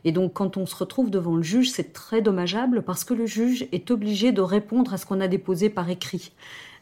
Et 0.07 0.13
donc, 0.13 0.31
quand 0.31 0.55
on 0.55 0.65
se 0.65 0.73
retrouve 0.73 1.09
devant 1.09 1.35
le 1.35 1.43
juge, 1.43 1.69
c'est 1.69 1.91
très 1.91 2.21
dommageable 2.21 2.81
parce 2.81 3.03
que 3.03 3.13
le 3.13 3.25
juge 3.25 3.67
est 3.73 3.91
obligé 3.91 4.31
de 4.31 4.39
répondre 4.39 4.93
à 4.93 4.97
ce 4.97 5.05
qu'on 5.05 5.19
a 5.19 5.27
déposé 5.27 5.69
par 5.69 5.89
écrit. 5.89 6.31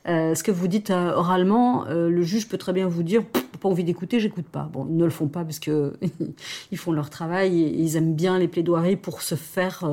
Euh, 0.08 0.36
ce 0.36 0.44
que 0.44 0.52
vous 0.52 0.68
dites 0.68 0.92
euh, 0.92 1.12
oralement, 1.16 1.88
euh, 1.88 2.08
le 2.12 2.22
juge 2.22 2.48
peut 2.48 2.60
très 2.60 2.72
bien 2.72 2.88
vous 2.88 3.02
dire 3.02 3.24
pas 3.60 3.70
envie 3.70 3.84
d'écouter, 3.84 4.20
j'écoute 4.20 4.46
pas. 4.46 4.70
Bon, 4.72 4.86
ils 4.88 4.96
ne 4.96 5.06
le 5.06 5.10
font 5.10 5.28
pas 5.28 5.44
parce 5.44 5.58
que 5.58 5.94
ils 6.72 6.78
font 6.78 6.92
leur 6.92 7.10
travail 7.10 7.64
et 7.64 7.80
ils 7.80 7.96
aiment 7.96 8.14
bien 8.14 8.38
les 8.38 8.48
plaidoiries 8.48 8.96
pour 8.96 9.24
se 9.24 9.34
faire 9.34 9.90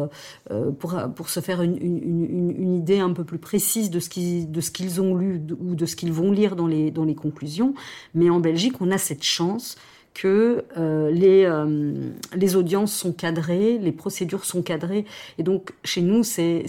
pour, 0.78 1.00
pour 1.14 1.30
se 1.30 1.40
faire 1.40 1.62
une, 1.62 1.78
une, 1.80 2.74
idée 2.74 2.98
un 2.98 3.14
peu 3.14 3.24
plus 3.24 3.38
précise 3.38 3.88
de 3.88 3.98
ce 3.98 4.10
qu'ils 4.10 4.50
de 4.50 4.60
ce 4.60 4.70
qu'ils 4.70 5.00
ont 5.00 5.14
lu 5.14 5.40
ou 5.58 5.74
de 5.74 5.86
ce 5.86 5.96
qu'ils 5.96 6.12
vont 6.12 6.32
lire 6.32 6.54
dans 6.54 6.66
les 6.66 6.90
dans 6.90 7.04
les 7.04 7.14
conclusions. 7.14 7.72
Mais 8.14 8.28
en 8.28 8.40
Belgique, 8.40 8.82
on 8.82 8.90
a 8.90 8.98
cette 8.98 9.22
chance 9.22 9.78
que 10.14 10.64
euh, 10.76 11.10
les, 11.10 11.44
euh, 11.44 11.92
les 12.34 12.56
audiences 12.56 12.92
sont 12.92 13.12
cadrées, 13.12 13.78
les 13.78 13.92
procédures 13.92 14.44
sont 14.44 14.62
cadrées. 14.62 15.04
Et 15.38 15.42
donc, 15.42 15.72
chez 15.84 16.02
nous, 16.02 16.22
c'est 16.22 16.66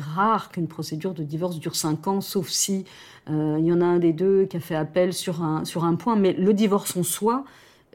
rare 0.00 0.50
qu'une 0.50 0.68
procédure 0.68 1.14
de 1.14 1.22
divorce 1.22 1.58
dure 1.58 1.76
cinq 1.76 2.06
ans, 2.06 2.20
sauf 2.20 2.48
si 2.48 2.84
euh, 3.30 3.58
y 3.60 3.72
en 3.72 3.80
a 3.80 3.86
un 3.86 3.98
des 3.98 4.12
deux 4.12 4.44
qui 4.44 4.56
a 4.56 4.60
fait 4.60 4.74
appel 4.74 5.12
sur 5.12 5.42
un, 5.42 5.64
sur 5.64 5.84
un 5.84 5.94
point. 5.94 6.16
Mais 6.16 6.32
le 6.32 6.52
divorce 6.52 6.96
en 6.96 7.02
soi, 7.02 7.44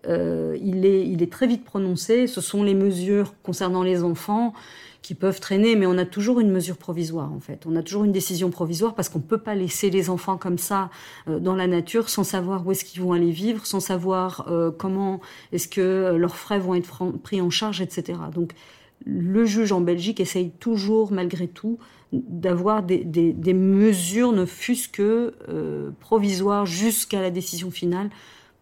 il, 0.06 0.86
est, 0.86 1.06
il 1.06 1.22
est 1.22 1.32
très 1.32 1.46
vite 1.46 1.66
prononcé. 1.66 2.26
Ce 2.26 2.40
sont 2.40 2.64
les 2.64 2.74
mesures 2.74 3.34
concernant 3.44 3.84
les 3.84 4.04
enfants 4.04 4.54
qui 5.02 5.16
peuvent 5.16 5.40
traîner, 5.40 5.76
mais 5.76 5.86
on 5.86 5.98
a 5.98 6.06
toujours 6.06 6.40
une 6.40 6.52
mesure 6.52 6.78
provisoire 6.78 7.32
en 7.32 7.40
fait. 7.40 7.66
On 7.66 7.76
a 7.76 7.84
toujours 7.84 8.04
une 8.04 8.12
décision 8.12 8.50
provisoire 8.50 8.96
parce 8.96 9.10
qu'on 9.10 9.20
ne 9.20 9.24
peut 9.24 9.38
pas 9.38 9.56
laisser 9.56 9.90
les 9.90 10.10
enfants 10.10 10.38
comme 10.38 10.58
ça 10.58 10.90
euh, 11.28 11.40
dans 11.40 11.56
la 11.56 11.68
nature 11.68 12.10
sans 12.10 12.24
savoir 12.24 12.68
où 12.68 12.72
est-ce 12.72 12.84
qu'ils 12.84 13.02
vont 13.02 13.14
aller 13.14 13.32
vivre, 13.32 13.66
sans 13.66 13.80
savoir 13.80 14.48
euh, 14.50 14.72
comment 14.72 15.22
est-ce 15.52 15.68
que 15.68 15.82
euh, 15.82 16.18
leurs 16.18 16.36
frais 16.36 16.60
vont 16.60 16.76
être 16.76 17.06
pris 17.24 17.42
en 17.42 17.50
charge, 17.50 17.82
etc. 17.82 18.20
Donc 18.34 18.52
le 19.06 19.46
juge 19.46 19.72
en 19.72 19.80
Belgique 19.80 20.20
essaye 20.20 20.52
toujours, 20.52 21.14
malgré 21.14 21.48
tout, 21.48 21.80
d'avoir 22.12 22.84
des, 22.84 23.04
des, 23.06 23.54
mesures, 23.54 24.34
ne 24.34 24.46
fût-ce 24.46 24.90
que 24.90 25.34
provisoires, 26.02 26.66
jusqu'à 26.66 27.22
la 27.22 27.30
décision 27.30 27.72
finale, 27.72 28.10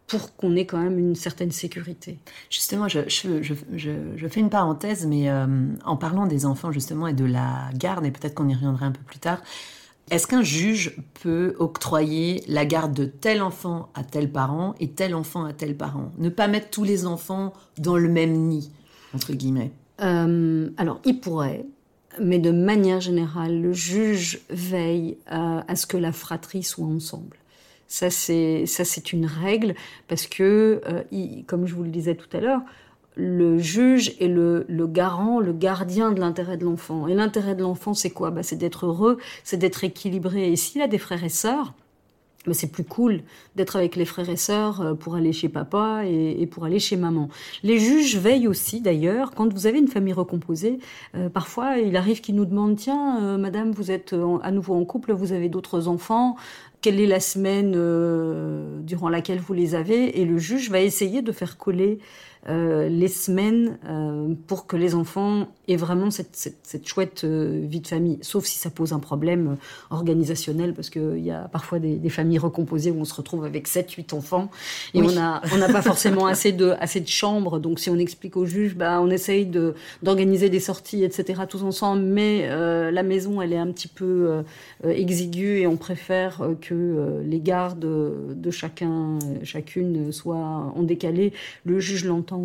pour 0.07 0.35
qu'on 0.35 0.55
ait 0.55 0.65
quand 0.65 0.79
même 0.81 0.97
une 0.97 1.15
certaine 1.15 1.51
sécurité. 1.51 2.17
Justement, 2.49 2.87
je, 2.87 3.01
fais 3.07 4.39
une 4.39 4.49
parenthèse, 4.49 5.05
mais 5.05 5.29
euh, 5.29 5.45
en 5.85 5.97
parlant 5.97 6.25
des 6.25 6.45
enfants 6.45 6.71
justement 6.71 7.07
et 7.07 7.13
de 7.13 7.25
la 7.25 7.69
garde, 7.73 8.05
et 8.05 8.11
peut-être 8.11 8.33
qu'on 8.33 8.47
y 8.47 8.53
reviendra 8.53 8.85
un 8.85 8.91
peu 8.91 9.03
plus 9.03 9.19
tard, 9.19 9.41
est-ce 10.09 10.25
qu'un 10.25 10.41
juge 10.41 10.95
peut 11.21 11.55
octroyer 11.59 12.43
la 12.47 12.65
garde 12.65 12.93
de 12.93 13.05
tel 13.05 13.41
enfant 13.41 13.89
à 13.93 14.05
tel 14.05 14.31
parent 14.31 14.73
et 14.79 14.91
tel 14.91 15.13
enfant 15.13 15.43
à 15.43 15.51
tel 15.51 15.75
parent? 15.75 16.13
Ne 16.17 16.29
pas 16.29 16.47
mettre 16.47 16.69
tous 16.69 16.85
les 16.85 17.05
enfants 17.05 17.53
dans 17.77 17.97
le 17.97 18.07
même 18.07 18.31
nid, 18.31 18.71
entre 19.13 19.33
guillemets? 19.33 19.73
Euh, 20.01 20.69
Alors, 20.77 21.01
il 21.03 21.19
pourrait. 21.19 21.65
mais 22.21 22.39
de 22.39 22.51
manière 22.51 23.01
générale, 23.01 23.61
le 23.61 23.73
juge 23.73 24.39
veille 24.49 25.17
à, 25.27 25.75
ce 25.75 25.85
que 25.85 25.97
la 25.97 26.13
fratrie 26.13 26.63
soit 26.63 26.85
ensemble. 26.85 27.35
Ça, 27.87 28.09
c'est 28.09 29.13
une 29.13 29.25
règle 29.25 29.75
parce 30.07 30.27
que, 30.27 30.81
euh, 30.85 31.03
comme 31.47 31.65
je 31.65 31.75
vous 31.75 31.83
le 31.83 31.89
disais 31.89 32.15
tout 32.15 32.35
à 32.35 32.41
l'heure, 32.41 32.61
le 33.15 33.57
juge 33.57 34.15
est 34.19 34.27
le, 34.27 34.65
garant, 34.87 35.39
le 35.39 35.51
gardien 35.51 36.11
de 36.11 36.19
l'intérêt 36.19 36.57
de 36.57 36.65
l'enfant. 36.65 37.07
Et 37.07 37.15
l'intérêt 37.15 37.55
de 37.55 37.63
l'enfant, 37.63 37.93
c'est 37.93 38.11
quoi? 38.11 38.29
Bah, 38.29 38.43
C'est 38.43 38.57
d'être 38.57 38.85
heureux, 38.85 39.17
c'est 39.43 39.57
d'être 39.57 39.83
équilibré. 39.83 40.51
Et 40.51 40.55
s'il 40.55 40.81
a 40.81 40.87
des 40.87 40.99
frères 40.99 41.23
et 41.23 41.29
sœurs, 41.29 41.73
mais 42.47 42.53
c'est 42.53 42.71
plus 42.71 42.83
cool 42.83 43.21
d'être 43.55 43.75
avec 43.75 43.95
les 43.95 44.05
frères 44.05 44.29
et 44.29 44.37
sœurs 44.37 44.81
euh, 44.81 44.93
pour 44.93 45.15
aller 45.15 45.33
chez 45.33 45.49
papa 45.49 46.03
et, 46.05 46.45
pour 46.47 46.65
aller 46.65 46.79
chez 46.79 46.95
maman. 46.95 47.29
Les 47.63 47.79
juges 47.79 48.17
veillent 48.17 48.47
aussi, 48.47 48.81
d'ailleurs, 48.81 49.31
quand 49.31 49.51
vous 49.53 49.67
avez 49.67 49.79
une 49.79 49.87
famille 49.87 50.13
recomposée, 50.13 50.79
euh, 51.15 51.29
parfois 51.29 51.77
il 51.77 51.95
arrive 51.95 52.21
qu'ils 52.21 52.35
nous 52.35 52.45
demandent, 52.45 52.77
tiens, 52.77 53.21
euh, 53.21 53.37
madame, 53.37 53.71
vous 53.71 53.91
êtes 53.91 54.15
à 54.41 54.51
nouveau 54.51 54.75
en 54.75 54.85
couple, 54.85 55.13
vous 55.13 55.33
avez 55.33 55.49
d'autres 55.49 55.87
enfants, 55.87 56.35
quelle 56.81 56.99
est 57.01 57.07
la 57.07 57.19
semaine 57.19 57.71
durant 58.83 59.09
laquelle 59.09 59.39
vous 59.39 59.53
les 59.53 59.73
avez? 59.73 60.21
Et 60.21 60.25
le 60.25 60.37
juge 60.37 60.69
va 60.69 60.79
essayer 60.79 61.23
de 61.23 61.31
faire 61.31 61.57
coller 61.57 61.99
euh, 62.49 62.87
les 62.87 63.09
semaines 63.09 63.77
euh, 63.89 64.33
pour 64.47 64.67
que 64.67 64.77
les 64.77 64.95
enfants 64.95 65.47
aient 65.67 65.75
vraiment 65.75 66.09
cette, 66.11 66.61
chouette 66.85 67.25
euh, 67.25 67.65
vie 67.67 67.81
de 67.81 67.87
famille, 67.87 68.19
sauf 68.21 68.45
si 68.45 68.57
ça 68.57 68.69
pose 68.69 68.93
un 68.93 68.99
problème 68.99 69.57
organisationnel, 69.89 70.73
parce 70.73 70.89
qu'il 70.89 71.19
y 71.19 71.31
a 71.31 71.49
parfois 71.49 71.79
des, 71.79 72.09
familles 72.09 72.37
recomposées 72.37 72.89
où 72.89 73.01
on 73.01 73.05
se 73.05 73.13
retrouve 73.13 73.43
avec 73.43 73.67
7-8 73.67 74.15
enfants, 74.15 74.49
et 74.93 75.01
on 75.01 75.11
n'a 75.11 75.41
on 75.53 75.71
pas 75.73 75.81
forcément 75.81 76.25
assez 76.27 76.53
de, 76.53 76.73
assez 76.79 77.01
de 77.01 77.07
chambres, 77.07 77.59
donc 77.59 77.79
si 77.79 77.89
on 77.89 77.97
explique 77.97 78.37
au 78.37 78.45
juge, 78.45 78.75
bah, 78.75 79.01
on 79.01 79.09
essaye 79.09 79.45
d'organiser 80.01 80.49
des 80.49 80.61
sorties, 80.61 81.03
etc., 81.03 81.41
tous 81.49 81.63
ensemble, 81.63 82.03
mais 82.03 82.47
la 82.47 83.03
maison, 83.03 83.41
elle 83.41 83.51
est 83.51 83.57
un 83.57 83.71
petit 83.71 83.89
peu 83.89 84.43
exiguë, 84.85 85.59
et 85.59 85.67
on 85.67 85.75
préfère 85.75 86.41
que 86.61 87.21
les 87.25 87.41
gardes 87.41 87.79
de 87.79 88.51
chacun, 88.51 89.19
chacune 89.43 90.13
soient 90.13 90.71
en 90.73 90.83
décalé. 90.83 91.33
Le 91.65 91.81
juge 91.81 92.05
l'entend 92.05 92.36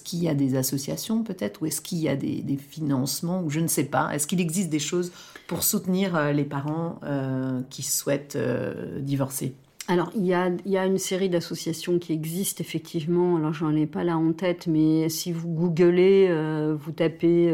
Est-ce 0.00 0.08
qu'il 0.08 0.22
y 0.22 0.28
a 0.28 0.34
des 0.34 0.56
associations 0.56 1.22
peut-être 1.22 1.60
ou 1.60 1.66
est-ce 1.66 1.82
qu'il 1.82 1.98
y 1.98 2.08
a 2.08 2.16
des, 2.16 2.56
financements 2.56 3.42
ou 3.42 3.50
je 3.50 3.60
ne 3.60 3.66
sais 3.66 3.84
pas 3.84 4.10
Est-ce 4.14 4.26
qu'il 4.26 4.40
existe 4.40 4.70
des 4.70 4.78
choses 4.78 5.12
pour 5.46 5.62
soutenir 5.62 6.16
euh, 6.16 6.32
les 6.32 6.44
parents 6.44 6.98
euh, 7.04 7.60
qui 7.68 7.82
souhaitent 7.82 8.36
euh, 8.36 8.98
divorcer? 9.00 9.52
Alors, 9.88 10.10
il 10.14 10.24
y, 10.24 10.34
a, 10.34 10.86
une 10.86 10.98
série 10.98 11.28
d'associations 11.28 11.98
qui 11.98 12.12
existent 12.12 12.62
effectivement. 12.62 13.36
Alors, 13.36 13.52
j'en 13.52 13.74
ai 13.74 13.86
pas 13.86 14.04
là 14.04 14.16
en 14.16 14.32
tête, 14.32 14.68
mais 14.68 15.08
si 15.08 15.32
vous 15.32 15.48
googlez, 15.48 16.32
vous 16.78 16.92
tapez 16.92 17.52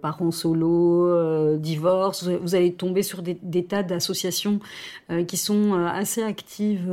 parents 0.00 0.30
solo, 0.30 1.56
divorce, 1.56 2.28
vous 2.28 2.54
allez 2.54 2.72
tomber 2.72 3.02
sur 3.02 3.20
des, 3.20 3.64
tas 3.64 3.82
d'associations 3.82 4.60
qui 5.26 5.36
sont 5.36 5.74
assez 5.74 6.22
actives 6.22 6.88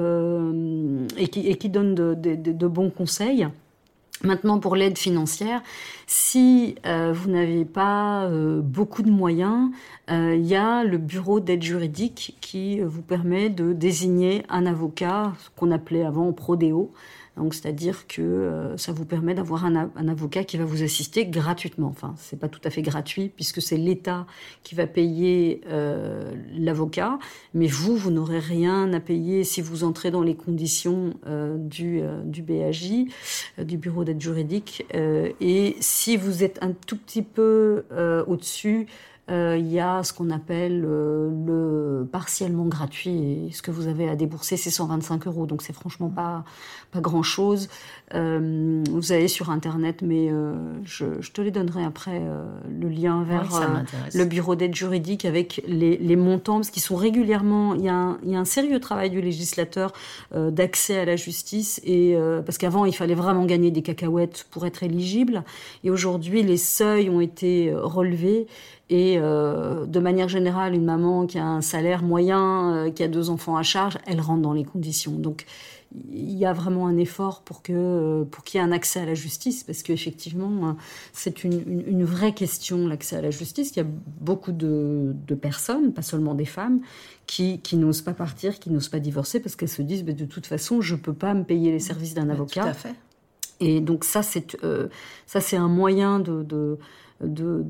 et 1.17 1.27
qui, 1.27 1.69
donnent 1.69 1.93
de 1.93 2.67
bons 2.67 2.89
conseils. 2.89 3.47
Maintenant, 4.25 4.57
pour 4.59 4.77
l'aide 4.77 4.97
financière, 4.97 5.61
si 6.07 6.75
euh, 6.85 7.11
vous 7.13 7.29
n'avez 7.29 7.65
pas 7.65 8.23
euh, 8.23 8.61
beaucoup 8.61 9.03
de 9.03 9.11
moyens, 9.11 9.69
euh, 10.09 10.35
il 10.37 10.45
y 10.45 10.55
a 10.55 10.85
le 10.85 10.97
bureau 10.97 11.41
d'aide 11.41 11.61
juridique 11.61 12.37
qui 12.39 12.79
vous 12.79 13.01
permet 13.01 13.49
de 13.49 13.73
désigner 13.73 14.43
un 14.47 14.65
avocat, 14.65 15.33
ce 15.43 15.49
qu'on 15.57 15.71
appelait 15.71 16.05
avant 16.05 16.31
prodéo, 16.31 16.93
donc, 17.35 17.55
c'est-à-dire 17.55 18.05
que 18.07 18.21
euh, 18.21 18.77
ça 18.77 18.91
vous 18.91 19.05
permet 19.05 19.33
d'avoir 19.33 19.65
un, 19.65 19.89
avocat 20.07 20.43
qui 20.43 20.57
va 20.57 20.65
vous 20.65 20.83
assister 20.83 21.25
gratuitement. 21.25 21.87
Enfin, 21.87 22.13
c'est 22.17 22.39
pas 22.39 22.47
tout 22.47 22.59
à 22.63 22.69
fait 22.69 22.83
gratuit 22.83 23.31
puisque 23.35 23.59
c'est 23.59 23.77
l'État 23.77 24.27
qui 24.61 24.75
va 24.75 24.85
payer 24.85 25.61
euh, 25.67 26.31
l'avocat, 26.55 27.17
mais 27.55 27.65
vous, 27.65 27.95
vous 27.95 28.11
n'aurez 28.11 28.37
rien 28.37 28.93
à 28.93 28.99
payer 28.99 29.43
si 29.43 29.61
vous 29.61 29.83
entrez 29.83 30.11
dans 30.11 30.21
les 30.21 30.35
conditions 30.35 31.15
euh, 31.25 31.57
du, 31.57 32.01
du 32.25 32.43
BAJ, 32.43 33.05
du 33.57 33.77
Bureau 33.77 34.03
d'aide 34.03 34.21
juridique. 34.21 34.85
et 34.93 35.75
si 35.79 36.17
vous 36.17 36.43
êtes 36.43 36.59
un 36.61 36.71
tout 36.71 36.97
petit 36.97 37.23
peu 37.23 37.83
au-dessus, 38.27 38.87
euh, 39.31 39.55
il 39.57 39.71
y 39.71 39.79
a 39.79 40.03
ce 40.03 40.11
qu'on 40.11 40.29
appelle 40.29 40.83
euh, 40.85 41.29
le 41.45 42.05
partiellement 42.05 42.65
gratuit. 42.65 43.47
Et 43.47 43.51
ce 43.53 43.61
que 43.61 43.71
vous 43.71 43.87
avez 43.87 44.09
à 44.09 44.15
débourser, 44.17 44.57
c'est 44.57 44.69
125 44.69 45.27
euros. 45.27 45.45
Donc 45.45 45.61
c'est 45.61 45.71
franchement 45.71 46.09
pas, 46.09 46.43
pas 46.91 46.99
grand-chose. 46.99 47.69
Euh, 48.15 48.83
vous 48.91 49.11
avez 49.13 49.29
sur 49.29 49.49
Internet, 49.49 50.01
mais 50.01 50.29
je, 50.83 51.05
te 51.31 51.41
les 51.41 51.51
donnerai 51.51 51.83
après 51.83 52.21
le 52.69 52.89
lien 52.89 53.23
vers 53.23 53.49
le 54.13 54.25
bureau 54.25 54.55
d'aide 54.55 54.75
juridique 54.75 55.25
avec 55.25 55.63
les, 55.67 55.97
les, 55.97 56.15
montants, 56.15 56.57
parce 56.57 56.69
qu'ils 56.69 56.83
sont 56.83 56.95
régulièrement... 56.95 57.73
Il 57.75 57.81
y, 57.81 57.89
a 57.89 57.95
un, 57.95 58.17
il 58.23 58.31
y, 58.31 58.35
a 58.35 58.39
un, 58.39 58.45
sérieux 58.45 58.79
travail 58.79 59.09
du 59.09 59.21
législateur 59.21 59.93
d'accès 60.35 60.99
à 60.99 61.05
la 61.05 61.15
justice, 61.15 61.81
et 61.83 62.15
parce 62.45 62.57
qu'avant, 62.57 62.85
il 62.85 62.93
fallait 62.93 63.15
vraiment 63.15 63.45
gagner 63.45 63.71
des 63.71 63.81
cacahuètes 63.81 64.45
pour 64.51 64.65
être 64.65 64.83
éligible. 64.83 65.43
Et 65.83 65.89
aujourd'hui, 65.89 66.43
les 66.43 66.57
seuils 66.57 67.09
ont 67.09 67.21
été 67.21 67.73
relevés. 67.73 68.47
Et 68.93 69.17
euh, 69.17 69.87
de 69.87 69.99
manière 69.99 70.29
générale, 70.29 70.75
une 70.75 70.85
maman 70.85 71.25
qui 71.25 71.39
a 71.39 71.47
un 71.47 71.61
salaire 71.61 72.03
moyen, 72.03 72.75
euh, 72.75 72.91
qui 72.91 73.01
a 73.01 73.07
deux 73.07 73.31
enfants 73.31 73.57
à 73.57 73.63
charge, 73.63 73.97
elle 74.05 74.21
rentre 74.21 74.43
dans 74.43 74.53
les 74.53 74.65
conditions. 74.65 75.13
Donc 75.13 75.47
il 76.11 76.37
y 76.37 76.45
a 76.45 76.53
vraiment 76.53 76.85
un 76.85 76.97
effort 76.97 77.41
pour 77.41 77.63
que 77.63 77.73
euh, 77.73 78.23
pour 78.23 78.43
qu'il 78.43 78.59
y 78.59 78.63
ait 78.63 78.67
un 78.67 78.71
accès 78.71 78.99
à 78.99 79.05
la 79.05 79.15
justice, 79.15 79.63
parce 79.63 79.81
qu'effectivement, 79.81 80.77
c'est 81.11 81.43
une, 81.43 82.03
vraie 82.03 82.35
question 82.35 82.87
l'accès 82.87 83.15
à 83.15 83.23
la 83.23 83.31
justice. 83.31 83.71
Il 83.71 83.77
y 83.77 83.81
a 83.81 83.87
beaucoup 84.21 84.51
de, 84.51 85.15
personnes, 85.41 85.91
pas 85.91 86.03
seulement 86.03 86.35
des 86.35 86.45
femmes, 86.45 86.79
qui, 87.25 87.61
qui 87.61 87.77
n'osent 87.77 88.03
pas 88.03 88.13
partir, 88.13 88.59
qui 88.59 88.69
n'osent 88.69 88.89
pas 88.89 88.99
divorcer, 88.99 89.39
parce 89.39 89.55
qu'elles 89.55 89.69
se 89.69 89.81
disent 89.81 90.05
de 90.05 90.25
toute 90.25 90.45
façon, 90.45 90.81
je 90.81 90.95
peux 90.95 91.13
pas 91.13 91.33
me 91.33 91.43
payer 91.43 91.71
les 91.71 91.79
services 91.79 92.13
d'un 92.13 92.29
avocat. 92.29 92.61
Tout 92.61 92.67
à 92.67 92.73
fait. 92.73 92.95
Et 93.59 93.81
donc 93.81 94.03
ça, 94.03 94.21
c'est 94.21 94.55
ça, 95.25 95.41
c'est 95.41 95.57
un 95.57 95.67
moyen 95.67 96.19
de, 96.19 96.43
de 96.43 96.77
de, 97.21 97.63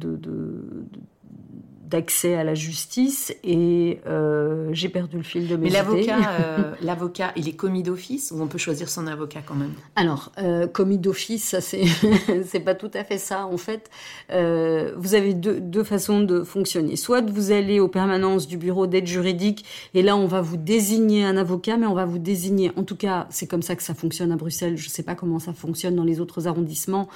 d'accès 1.93 2.33
à 2.33 2.43
la 2.43 2.55
justice 2.55 3.35
et 3.43 3.99
euh, 4.07 4.69
j'ai 4.71 4.89
perdu 4.89 5.17
le 5.17 5.21
fil 5.21 5.47
de 5.47 5.55
mes 5.55 5.65
Mais 5.65 5.69
l'avocat, 5.69 6.17
euh, 6.39 6.73
l'avocat, 6.81 7.31
il 7.35 7.47
est 7.47 7.55
commis 7.55 7.83
d'office 7.83 8.31
ou 8.31 8.41
on 8.41 8.47
peut 8.47 8.57
choisir 8.57 8.89
son 8.89 9.05
avocat 9.05 9.41
quand 9.45 9.53
même? 9.53 9.73
Alors, 9.95 10.31
euh, 10.39 10.65
commis 10.65 10.97
d'office, 10.97 11.43
ça 11.43 11.61
c'est 11.61 11.83
c'est 12.47 12.61
pas 12.61 12.73
tout 12.73 12.89
à 12.95 13.03
fait 13.03 13.19
ça. 13.19 13.45
En 13.45 13.57
fait, 13.57 13.91
vous 14.29 15.13
avez 15.13 15.35
deux, 15.35 15.59
deux 15.59 15.83
façons 15.83 16.21
de 16.21 16.43
fonctionner. 16.43 16.95
Soit 16.95 17.21
vous 17.29 17.51
allez 17.51 17.79
aux 17.79 17.89
permanences 17.89 18.47
du 18.47 18.57
bureau 18.57 18.87
d'aide 18.87 19.05
juridique 19.05 19.63
et 19.93 20.01
là 20.01 20.17
on 20.17 20.25
va 20.25 20.41
vous 20.41 20.57
désigner 20.57 21.23
un 21.23 21.37
avocat, 21.37 21.77
mais 21.77 21.85
on 21.85 21.93
va 21.93 22.05
vous 22.05 22.17
désigner. 22.17 22.71
En 22.75 22.83
tout 22.83 22.97
cas, 22.97 23.27
c'est 23.29 23.45
comme 23.45 23.61
ça 23.61 23.75
que 23.75 23.83
ça 23.83 23.93
fonctionne 23.93 24.31
à 24.31 24.35
Bruxelles. 24.35 24.77
Je 24.77 24.89
sais 24.89 25.03
pas 25.03 25.13
comment 25.13 25.37
ça 25.37 25.53
fonctionne 25.53 25.95
dans 25.95 26.05
les 26.05 26.19
autres 26.19 26.47
arrondissements. 26.47 27.07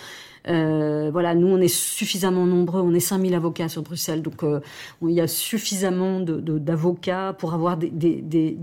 Euh, 0.47 1.09
voilà, 1.11 1.35
nous, 1.35 1.47
on 1.47 1.59
est 1.59 1.67
suffisamment 1.67 2.45
nombreux, 2.45 2.81
on 2.81 2.93
est 2.93 2.99
5000 2.99 3.33
avocats 3.33 3.69
sur 3.69 3.81
Bruxelles, 3.81 4.21
donc 4.21 4.43
euh, 4.43 4.59
il 5.01 5.11
y 5.11 5.21
a 5.21 5.27
suffisamment 5.27 6.19
d'avocats 6.19 7.35
pour 7.37 7.53
avoir 7.53 7.77
des, 7.77 7.89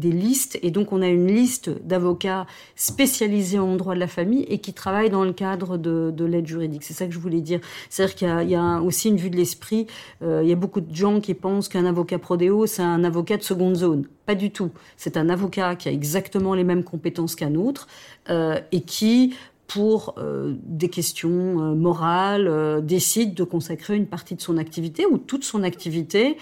listes. 0.02 0.58
Et 0.62 0.70
donc, 0.70 0.92
on 0.92 1.02
a 1.02 1.08
une 1.08 1.26
liste 1.26 1.70
d'avocats 1.84 2.46
spécialisés 2.76 3.58
en 3.58 3.76
droit 3.76 3.94
de 3.94 4.00
la 4.00 4.06
famille 4.06 4.44
et 4.48 4.58
qui 4.58 4.72
travaillent 4.72 5.10
dans 5.10 5.24
le 5.24 5.32
cadre 5.32 5.76
de, 5.76 6.12
de 6.14 6.24
l'aide 6.24 6.46
juridique. 6.46 6.82
C'est 6.84 6.94
ça 6.94 7.06
que 7.06 7.12
je 7.12 7.18
voulais 7.18 7.40
dire. 7.40 7.60
C'est-à-dire 7.90 8.14
qu'il 8.14 8.50
y, 8.50 8.54
a 8.54 8.80
aussi 8.80 9.08
une 9.08 9.16
vue 9.16 9.30
de 9.30 9.36
l'esprit. 9.36 9.86
Euh, 10.22 10.40
il 10.42 10.48
y 10.48 10.52
a 10.52 10.56
beaucoup 10.56 10.80
de 10.80 10.94
gens 10.94 11.20
qui 11.20 11.34
pensent 11.34 11.68
qu'un 11.68 11.84
avocat 11.84 12.18
prodéo, 12.18 12.66
c'est 12.66 12.82
un 12.82 13.04
avocat 13.04 13.36
de 13.36 13.42
seconde 13.42 13.76
zone. 13.76 14.06
Pas 14.26 14.34
du 14.34 14.50
tout. 14.50 14.70
C'est 14.96 15.16
un 15.16 15.28
avocat 15.28 15.76
qui 15.76 15.88
a 15.88 15.92
exactement 15.92 16.54
les 16.54 16.64
mêmes 16.64 16.84
compétences 16.84 17.34
qu'un 17.34 17.54
autre 17.56 17.88
et 18.30 18.80
qui 18.80 19.34
pour 19.66 20.14
euh, 20.18 20.54
des 20.62 20.88
questions 20.88 21.60
euh, 21.60 21.74
morales, 21.74 22.48
euh, 22.48 22.80
décide 22.80 23.34
de 23.34 23.44
consacrer 23.44 23.96
une 23.96 24.06
partie 24.06 24.34
de 24.34 24.40
son 24.40 24.58
activité 24.58 25.06
ou 25.06 25.18
toute 25.18 25.44
son 25.44 25.62
activité 25.62 26.36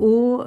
au, 0.00 0.42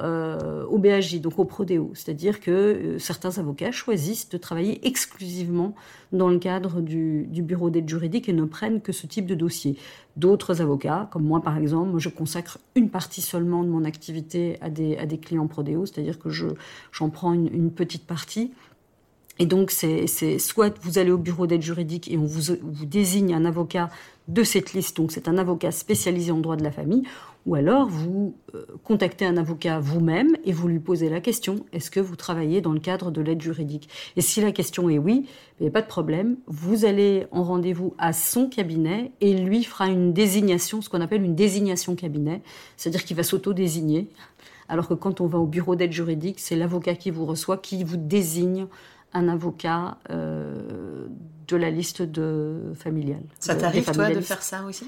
au 0.70 0.78
BHJ, 0.78 1.20
donc 1.20 1.40
au 1.40 1.44
Prodéo. 1.44 1.90
C'est-à-dire 1.94 2.38
que 2.38 2.96
certains 3.00 3.38
avocats 3.38 3.72
choisissent 3.72 4.28
de 4.28 4.36
travailler 4.36 4.86
exclusivement 4.86 5.74
dans 6.12 6.28
le 6.28 6.38
cadre 6.38 6.80
du, 6.80 7.26
du 7.26 7.42
bureau 7.42 7.68
d'aide 7.68 7.88
juridique 7.88 8.28
et 8.28 8.32
ne 8.32 8.44
prennent 8.44 8.80
que 8.80 8.92
ce 8.92 9.08
type 9.08 9.26
de 9.26 9.34
dossier. 9.34 9.78
D'autres 10.16 10.62
avocats, 10.62 11.08
comme 11.10 11.24
moi 11.24 11.40
par 11.40 11.58
exemple, 11.58 11.98
je 11.98 12.08
consacre 12.08 12.58
une 12.76 12.88
partie 12.88 13.22
seulement 13.22 13.64
de 13.64 13.68
mon 13.68 13.84
activité 13.84 14.58
à 14.60 14.70
des, 14.70 14.96
à 14.96 15.06
clients 15.06 15.48
Prodéo, 15.48 15.86
c'est-à-dire 15.86 16.20
que 16.20 16.28
j'en 16.30 17.10
prends 17.10 17.32
une 17.32 17.72
petite 17.72 18.06
partie 18.06 18.52
Et 19.38 19.46
donc, 19.46 19.70
c'est 19.70 20.06
soit 20.38 20.78
vous 20.82 20.98
allez 20.98 21.10
au 21.10 21.18
bureau 21.18 21.46
d'aide 21.46 21.62
juridique 21.62 22.10
et 22.10 22.16
on 22.16 22.24
vous, 22.24 22.56
désigne 22.86 23.34
un 23.34 23.44
avocat 23.44 23.90
de 24.28 24.42
cette 24.42 24.72
liste, 24.72 24.96
donc 24.96 25.12
c'est 25.12 25.28
un 25.28 25.38
avocat 25.38 25.70
spécialisé 25.70 26.32
en 26.32 26.38
droit 26.38 26.56
de 26.56 26.64
la 26.64 26.72
famille, 26.72 27.04
ou 27.44 27.54
alors 27.54 27.88
vous 27.88 28.34
euh, 28.56 28.66
contactez 28.82 29.24
un 29.24 29.36
avocat 29.36 29.78
vous-même 29.78 30.36
et 30.44 30.52
vous 30.52 30.66
lui 30.66 30.80
posez 30.80 31.08
la 31.08 31.20
question 31.20 31.64
est-ce 31.72 31.92
que 31.92 32.00
vous 32.00 32.16
travaillez 32.16 32.60
dans 32.60 32.72
le 32.72 32.80
cadre 32.80 33.12
de 33.12 33.20
l'aide 33.20 33.40
juridique? 33.40 33.88
Et 34.16 34.20
si 34.20 34.40
la 34.40 34.50
question 34.50 34.90
est 34.90 34.98
oui, 34.98 35.26
il 35.60 35.62
n'y 35.62 35.68
a 35.68 35.70
pas 35.70 35.82
de 35.82 35.86
problème, 35.86 36.38
vous 36.48 36.84
allez 36.84 37.26
en 37.30 37.44
rendez-vous 37.44 37.94
à 37.98 38.12
son 38.12 38.48
cabinet 38.48 39.12
et 39.20 39.34
lui 39.34 39.62
fera 39.62 39.86
une 39.86 40.12
désignation, 40.12 40.82
ce 40.82 40.88
qu'on 40.88 41.00
appelle 41.00 41.22
une 41.22 41.36
désignation 41.36 41.94
cabinet, 41.94 42.42
c'est-à-dire 42.76 43.04
qu'il 43.04 43.16
va 43.16 43.22
s'auto-désigner. 43.22 44.08
Alors 44.68 44.88
que 44.88 44.94
quand 44.94 45.20
on 45.20 45.26
va 45.26 45.38
au 45.38 45.46
bureau 45.46 45.76
d'aide 45.76 45.92
juridique, 45.92 46.40
c'est 46.40 46.56
l'avocat 46.56 46.96
qui 46.96 47.12
vous 47.12 47.24
reçoit 47.24 47.58
qui 47.58 47.84
vous 47.84 47.96
désigne 47.96 48.66
un 49.16 49.28
avocat 49.28 49.98
euh, 50.10 51.06
de 51.48 51.56
la 51.56 51.70
liste 51.70 52.02
de 52.02 52.72
familiale. 52.74 53.24
Ça 53.40 53.54
t'arrive 53.54 53.90
toi 53.90 54.10
de 54.10 54.20
faire 54.20 54.42
ça 54.42 54.64
aussi? 54.64 54.86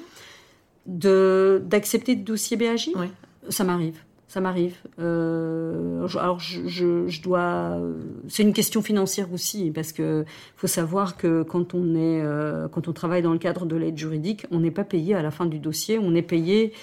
De 0.87 1.62
d'accepter 1.64 2.16
de 2.16 2.24
dossier 2.24 2.57
BAJ 2.57 2.91
oui. 2.97 3.09
Ça 3.51 3.64
m'arrive. 3.64 4.01
Ça 4.29 4.43
m'arrive. 4.43 4.76
Euh, 4.99 6.07
alors, 6.18 6.39
je, 6.39 7.22
dois. 7.22 7.81
C'est 8.29 8.43
une 8.43 8.53
question 8.53 8.83
financière 8.83 9.33
aussi, 9.33 9.70
parce 9.70 9.93
que 9.93 10.26
faut 10.55 10.66
savoir 10.66 11.16
que 11.16 11.43
quand 11.43 11.72
on 11.72 11.95
est, 11.95 12.20
euh, 12.20 12.68
quand 12.68 12.89
on 12.89 12.93
travaille 12.93 13.22
dans 13.22 13.33
le 13.33 13.39
cadre 13.39 13.64
de 13.64 13.74
l'aide 13.74 13.97
juridique, 13.97 14.47
on 14.51 14.61
n'est 14.61 14.70
pas 14.70 14.85
payé 14.85 15.14
à 15.14 15.22
la 15.22 15.31
fin 15.31 15.47
du 15.47 15.59
dossier. 15.59 15.99
On 15.99 16.14
est 16.14 16.20
payé 16.22 16.74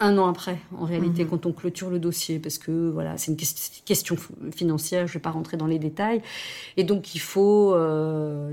un 0.00 0.18
an 0.18 0.28
après, 0.28 0.58
en 0.76 0.84
réalité, 0.84 1.24
mhm. 1.24 1.30
quand 1.30 1.46
on 1.46 1.52
clôture 1.52 1.90
le 1.90 1.98
dossier, 1.98 2.38
parce 2.38 2.58
que 2.58 2.90
voilà, 2.90 3.16
c'est 3.16 3.30
une 3.30 3.36
question 3.84 4.16
financière. 4.54 5.06
Je 5.06 5.12
ne 5.12 5.14
vais 5.14 5.22
pas 5.22 5.30
rentrer 5.30 5.56
dans 5.56 5.66
les 5.66 5.78
détails, 5.78 6.20
et 6.76 6.84
donc 6.84 7.14
il 7.14 7.20
faut, 7.20 7.74
euh, 7.74 8.50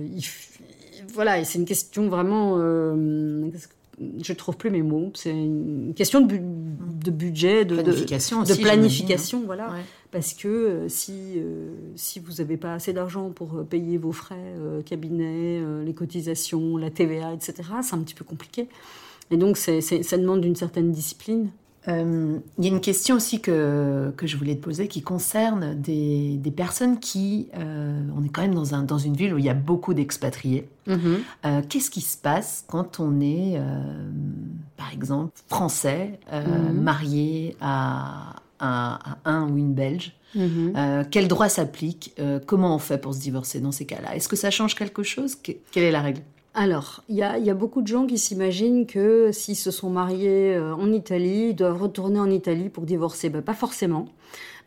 voilà, 1.14 1.44
c'est 1.44 1.60
une 1.60 1.66
question 1.66 2.10
vraiment 2.10 2.58
je 4.22 4.34
trouve 4.34 4.58
plus 4.58 4.70
mes 4.70 4.82
mots. 4.82 5.12
C'est 5.16 5.32
une 5.32 5.94
question 5.96 6.22
de, 6.22 6.38
de 6.38 7.12
budget, 7.12 7.66
de 7.66 7.76
planification, 7.76 8.44
de, 8.44 8.54
planification, 8.54 9.40
hein. 9.40 9.44
voilà. 9.46 9.74
Parce 10.12 10.34
que 10.34 10.48
euh, 10.48 10.90
si 10.90 11.14
euh, 11.38 11.72
si 11.96 12.20
vous 12.20 12.34
n'avez 12.40 12.58
pas 12.58 12.74
assez 12.74 12.92
d'argent 12.92 13.30
pour 13.30 13.56
euh, 13.56 13.64
payer 13.64 13.98
vos 13.98 14.12
frais, 14.12 14.56
cabinet, 14.86 15.62
les 15.86 15.94
cotisations, 15.94 16.78
la 16.78 16.90
TVA, 16.90 17.34
etc., 17.34 17.54
c'est 17.82 17.96
un 17.96 18.00
petit 18.00 18.16
peu 18.16 18.26
compliqué. 18.26 18.68
Et 19.32 19.38
donc, 19.38 19.58
ça 19.58 20.18
demande 20.18 20.46
une 20.46 20.56
certaine 20.56 20.92
discipline. 20.92 21.50
Euh, 21.88 22.38
il 22.60 22.66
y 22.66 22.68
a 22.68 22.72
une 22.72 22.82
question 22.82 23.16
aussi 23.16 23.42
que, 23.42 24.14
que 24.16 24.28
je 24.28 24.38
voulais 24.38 24.56
te 24.56 24.62
poser 24.62 24.88
qui 24.88 25.02
concerne 25.02 25.74
des, 25.74 26.38
des 26.38 26.52
personnes 26.52 27.00
qui... 27.00 27.48
Euh, 27.58 28.00
on 28.16 28.24
est 28.24 28.30
quand 28.30 28.44
même 28.44 28.54
dans, 28.54 28.76
un, 28.76 28.84
dans 28.84 29.00
une 29.00 29.16
ville 29.16 29.34
où 29.34 29.40
il 29.40 29.46
y 29.46 29.50
a 29.50 29.56
beaucoup 29.56 29.96
d'expatriés. 29.96 30.70
Mm-hmm. 30.88 31.18
Euh, 31.46 31.62
qu'est-ce 31.68 31.90
qui 31.90 32.02
se 32.02 32.18
passe 32.18 32.66
quand 32.68 33.00
on 33.00 33.20
est, 33.20 33.60
par 34.78 34.94
exemple, 34.94 35.32
français, 35.48 36.20
mm-hmm. 36.32 36.74
marié 36.74 37.56
à, 37.62 38.36
à, 38.60 39.18
un 39.26 39.50
ou 39.50 39.58
une 39.58 39.74
Belge? 39.74 40.14
Mm-hmm. 40.36 41.08
Quel 41.10 41.28
droit 41.28 41.50
s'applique? 41.50 42.16
Comment 42.46 42.76
on 42.76 42.80
fait 42.80 43.00
pour 43.00 43.16
se 43.16 43.20
divorcer 43.20 43.60
dans 43.60 43.72
ces 43.72 43.86
cas-là? 43.86 44.16
Est-ce 44.16 44.28
que 44.28 44.36
ça 44.36 44.52
change 44.52 44.76
quelque 44.76 45.04
chose? 45.04 45.36
Quelle 45.36 45.84
est 45.84 45.92
la 45.92 46.02
règle? 46.02 46.22
Alors, 46.54 47.02
il 47.08 47.16
y 47.16 47.24
a, 47.24 47.54
beaucoup 47.54 47.82
de 47.82 47.88
gens 47.88 48.06
qui 48.06 48.18
s'imaginent 48.18 48.86
que 48.86 49.32
s'ils 49.32 49.56
se 49.56 49.72
sont 49.72 49.90
mariés 49.90 50.54
euh, 50.54 50.76
en 50.76 50.92
Italie, 50.92 51.50
ils 51.52 51.56
doivent 51.56 51.82
retourner 51.82 52.20
en 52.20 52.30
Italie 52.30 52.68
pour 52.68 52.84
divorcer. 52.84 53.30
Ben, 53.30 53.42
pas 53.42 53.54
forcément, 53.54 54.10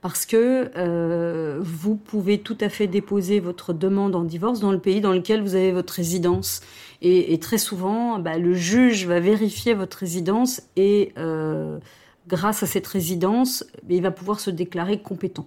parce 0.01 0.25
que 0.25 0.71
euh, 0.79 1.59
vous 1.61 1.97
pouvez 1.97 2.39
tout 2.39 2.57
à 2.63 2.71
fait 2.71 2.87
déposer 2.87 3.39
votre 3.39 3.75
demande 3.75 4.17
en 4.17 4.25
divorce 4.25 4.61
dans 4.61 4.73
le 4.73 4.79
pays 4.79 5.03
dans 5.03 5.13
lequel 5.13 5.43
vous 5.43 5.57
avez 5.57 5.73
votre 5.73 5.93
résidence. 5.93 6.63
Et, 7.03 7.39
très 7.39 7.59
souvent, 7.59 8.19
ben, 8.19 8.43
le 8.43 8.55
juge 8.55 9.07
va 9.07 9.21
vérifier 9.21 9.75
votre 9.75 9.99
résidence 9.99 10.63
et 10.77 11.13
euh, 11.19 11.79
grâce 12.29 12.63
à 12.63 12.67
cette 12.67 12.87
résidence, 12.87 13.63
il 13.91 14.01
va 14.01 14.11
pouvoir 14.11 14.41
se 14.41 14.51
déclarer 14.51 15.03
compétent. 15.03 15.47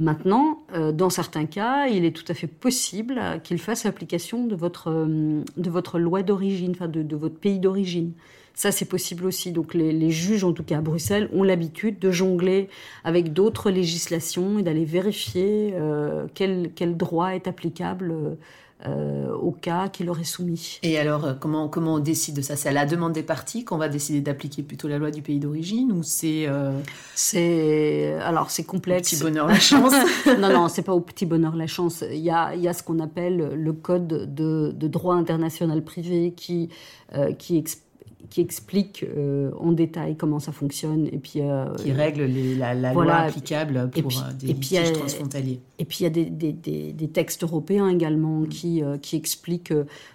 Maintenant, 0.00 0.62
euh, 0.74 0.92
dans 0.92 1.10
certains 1.10 1.46
cas, 1.46 1.88
il 1.88 2.04
est 2.04 2.12
tout 2.12 2.24
à 2.28 2.34
fait 2.34 2.46
possible 2.46 3.20
qu'il 3.42 3.58
fasse 3.58 3.84
application 3.84 4.46
de 4.46 4.54
votre, 4.54 4.90
euh, 4.90 5.42
de 5.56 5.70
votre 5.70 5.98
loi 5.98 6.22
d'origine, 6.22 6.70
enfin 6.70 6.86
de, 6.86 7.16
votre 7.16 7.34
pays 7.34 7.58
d'origine. 7.58 8.12
Ça, 8.54 8.70
c'est 8.70 8.84
possible 8.84 9.24
aussi. 9.24 9.50
Donc, 9.50 9.74
les, 9.74 10.10
juges, 10.10 10.44
en 10.44 10.52
tout 10.52 10.62
cas 10.62 10.78
à 10.78 10.80
Bruxelles, 10.80 11.28
ont 11.32 11.42
l'habitude 11.42 11.98
de 11.98 12.10
jongler 12.12 12.68
avec 13.02 13.32
d'autres 13.32 13.70
législations 13.70 14.58
et 14.58 14.62
d'aller 14.62 14.84
vérifier 14.84 15.72
euh, 15.74 16.26
quel, 16.34 16.70
quel, 16.74 16.96
droit 16.96 17.34
est 17.34 17.48
applicable 17.48 18.10
euh, 18.10 18.34
au 18.86 19.50
cas 19.50 19.88
qui 19.88 20.04
leur 20.04 20.18
est 20.20 20.24
soumis. 20.24 20.78
Et 20.82 20.98
alors, 20.98 21.24
euh, 21.24 21.34
comment, 21.34 21.68
comment 21.68 21.94
on 21.94 21.98
décide 21.98 22.36
de 22.36 22.42
ça? 22.42 22.56
C'est 22.56 22.68
à 22.68 22.72
la 22.72 22.86
demande 22.86 23.12
des 23.12 23.22
parties 23.22 23.64
qu'on 23.64 23.78
va 23.78 23.88
décider 23.88 24.20
d'appliquer 24.20 24.62
plutôt 24.62 24.88
la 24.88 24.98
loi 24.98 25.10
du 25.10 25.22
pays 25.22 25.38
d'origine 25.38 25.92
ou 25.92 26.02
c'est... 26.02 26.46
Euh, 26.46 26.72
c'est... 27.14 28.14
Alors, 28.22 28.50
c'est 28.50 28.64
complexe. 28.64 29.12
Au 29.12 29.16
petit 29.16 29.24
bonheur 29.24 29.46
la 29.46 29.58
chance? 29.58 29.94
Non, 30.38 30.52
non, 30.52 30.68
c'est 30.68 30.82
pas 30.82 30.92
au 30.92 31.00
petit 31.00 31.26
bonheur 31.26 31.56
la 31.56 31.66
chance. 31.66 32.04
Il 32.10 32.18
y 32.18 32.30
a, 32.30 32.54
il 32.54 32.60
y 32.60 32.68
a 32.68 32.72
ce 32.72 32.82
qu'on 32.82 33.00
appelle 33.00 33.54
le 33.54 33.72
code 33.72 34.06
de, 34.06 34.72
de 34.72 34.88
droit 34.88 35.14
international 35.14 35.82
privé 35.82 36.32
qui, 36.36 36.68
qui 37.38 37.56
explique 37.56 37.87
qui 38.30 38.40
explique 38.40 39.04
euh, 39.04 39.50
en 39.58 39.72
détail 39.72 40.16
comment 40.16 40.38
ça 40.38 40.52
fonctionne 40.52 41.06
et 41.06 41.18
puis 41.18 41.40
euh, 41.40 41.74
qui 41.76 41.92
règle 41.92 42.26
la, 42.58 42.74
loi 42.92 43.14
applicable 43.14 43.90
pour 43.90 44.12
euh, 44.12 44.32
des 44.38 44.48
litiges 44.48 44.92
transfrontaliers. 44.92 45.60
Et 45.78 45.84
puis 45.84 45.98
il 46.00 46.02
y 46.02 46.06
a 46.06 46.10
des, 46.10 46.24
des, 46.26 46.52
des, 46.92 47.08
textes 47.08 47.42
européens 47.42 47.88
également 47.88 48.40
mm. 48.40 48.48
qui, 48.48 48.82
qui 49.00 49.16
expliquent 49.16 49.72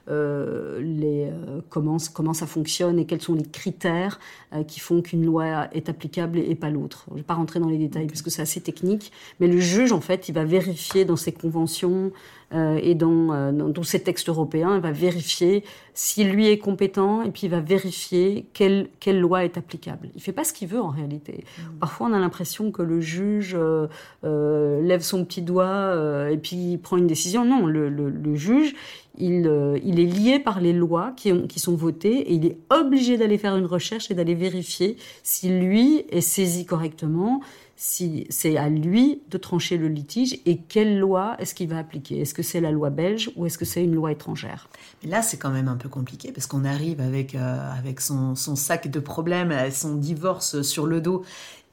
les, 0.07 1.29
comment, 1.69 1.97
comment 2.13 2.33
ça 2.33 2.45
fonctionne 2.45 2.99
et 2.99 3.05
quels 3.05 3.21
sont 3.21 3.35
les 3.35 3.45
critères 3.45 4.19
qui 4.67 4.79
font 4.79 5.01
qu'une 5.01 5.25
loi 5.25 5.67
est 5.73 5.89
applicable 5.89 6.37
et, 6.37 6.55
pas 6.55 6.69
l'autre. 6.69 7.05
Je 7.07 7.13
ne 7.13 7.17
vais 7.19 7.23
pas 7.23 7.33
rentrer 7.33 7.59
dans 7.59 7.69
les 7.69 7.77
détails 7.77 8.07
parce 8.07 8.21
que 8.21 8.29
c'est 8.29 8.41
assez 8.41 8.61
technique, 8.61 9.11
mais 9.39 9.47
le 9.47 9.59
juge 9.59 9.91
en 9.91 10.01
fait 10.01 10.27
il 10.27 10.33
va 10.33 10.43
vérifier 10.43 11.05
dans 11.05 11.15
ses 11.15 11.31
conventions 11.31 12.11
et 12.53 12.95
dans, 12.95 13.51
dans, 13.51 13.83
ces 13.83 14.01
textes 14.01 14.29
européens, 14.29 14.75
il 14.75 14.81
va 14.81 14.91
vérifier 14.91 15.63
si 15.95 16.23
lui 16.23 16.47
est 16.47 16.57
compétent 16.57 17.23
et 17.23 17.31
puis 17.31 17.43
il 17.43 17.49
va 17.49 17.59
vérifier 17.59 18.45
quelle, 18.53 18.89
quelle 18.99 19.19
loi 19.19 19.43
est 19.43 19.57
applicable. 19.57 20.09
Il 20.13 20.17
ne 20.17 20.21
fait 20.21 20.31
pas 20.31 20.43
ce 20.43 20.53
qu'il 20.53 20.67
veut 20.67 20.81
en 20.81 20.89
réalité. 20.89 21.43
Mmh. 21.43 21.61
Parfois, 21.79 22.07
on 22.07 22.13
a 22.13 22.19
l'impression 22.19 22.71
que 22.71 22.81
le 22.81 23.01
juge 23.01 23.55
euh, 23.57 23.87
euh, 24.23 24.81
lève 24.81 25.01
son 25.01 25.25
petit 25.25 25.41
doigt 25.41 25.93
et 26.31 26.37
puis 26.37 26.77
prend 26.77 26.97
une 26.97 27.07
décision. 27.07 27.45
Non, 27.45 27.65
le, 27.65 27.89
le, 27.89 28.35
juge, 28.35 28.75
il, 29.17 29.49
il, 29.83 29.99
est 29.99 30.05
lié 30.05 30.39
par 30.39 30.61
les 30.61 30.73
lois 30.73 31.13
qui, 31.15 31.31
ont, 31.31 31.47
qui 31.47 31.59
sont 31.59 31.75
votées 31.75 32.31
et 32.31 32.33
il 32.33 32.45
est 32.45 32.57
obligé 32.69 33.17
d'aller 33.17 33.37
faire 33.37 33.55
une 33.55 33.65
recherche 33.65 34.09
et 34.11 34.13
d'aller 34.13 34.35
vérifier 34.35 34.97
si 35.23 35.49
lui 35.49 36.05
est 36.09 36.21
saisi 36.21 36.65
correctement, 36.65 37.41
si 37.75 38.27
c'est 38.29 38.57
à 38.57 38.69
lui 38.69 39.21
de 39.29 39.37
trancher 39.37 39.77
le 39.77 39.87
litige 39.87 40.39
et 40.45 40.57
quelle 40.57 40.99
loi 40.99 41.35
est-ce 41.39 41.55
qu'il 41.55 41.69
va 41.69 41.77
appliquer? 41.79 42.21
Est-ce 42.21 42.33
que 42.33 42.43
c'est 42.43 42.61
la 42.61 42.71
loi 42.71 42.89
belge 42.89 43.31
ou 43.35 43.45
est-ce 43.45 43.57
que 43.57 43.65
c'est 43.65 43.83
une 43.83 43.95
loi 43.95 44.11
étrangère? 44.11 44.69
Là, 45.03 45.21
c'est 45.21 45.37
quand 45.37 45.49
même 45.49 45.67
un 45.67 45.75
peu 45.75 45.89
compliqué 45.89 46.31
parce 46.31 46.47
qu'on 46.47 46.65
arrive 46.65 47.01
avec, 47.01 47.35
euh, 47.35 47.71
avec 47.77 47.99
son, 47.99 48.35
son, 48.35 48.55
sac 48.55 48.89
de 48.89 48.99
problèmes, 48.99 49.53
son 49.71 49.95
divorce 49.95 50.61
sur 50.61 50.85
le 50.85 51.01
dos 51.01 51.23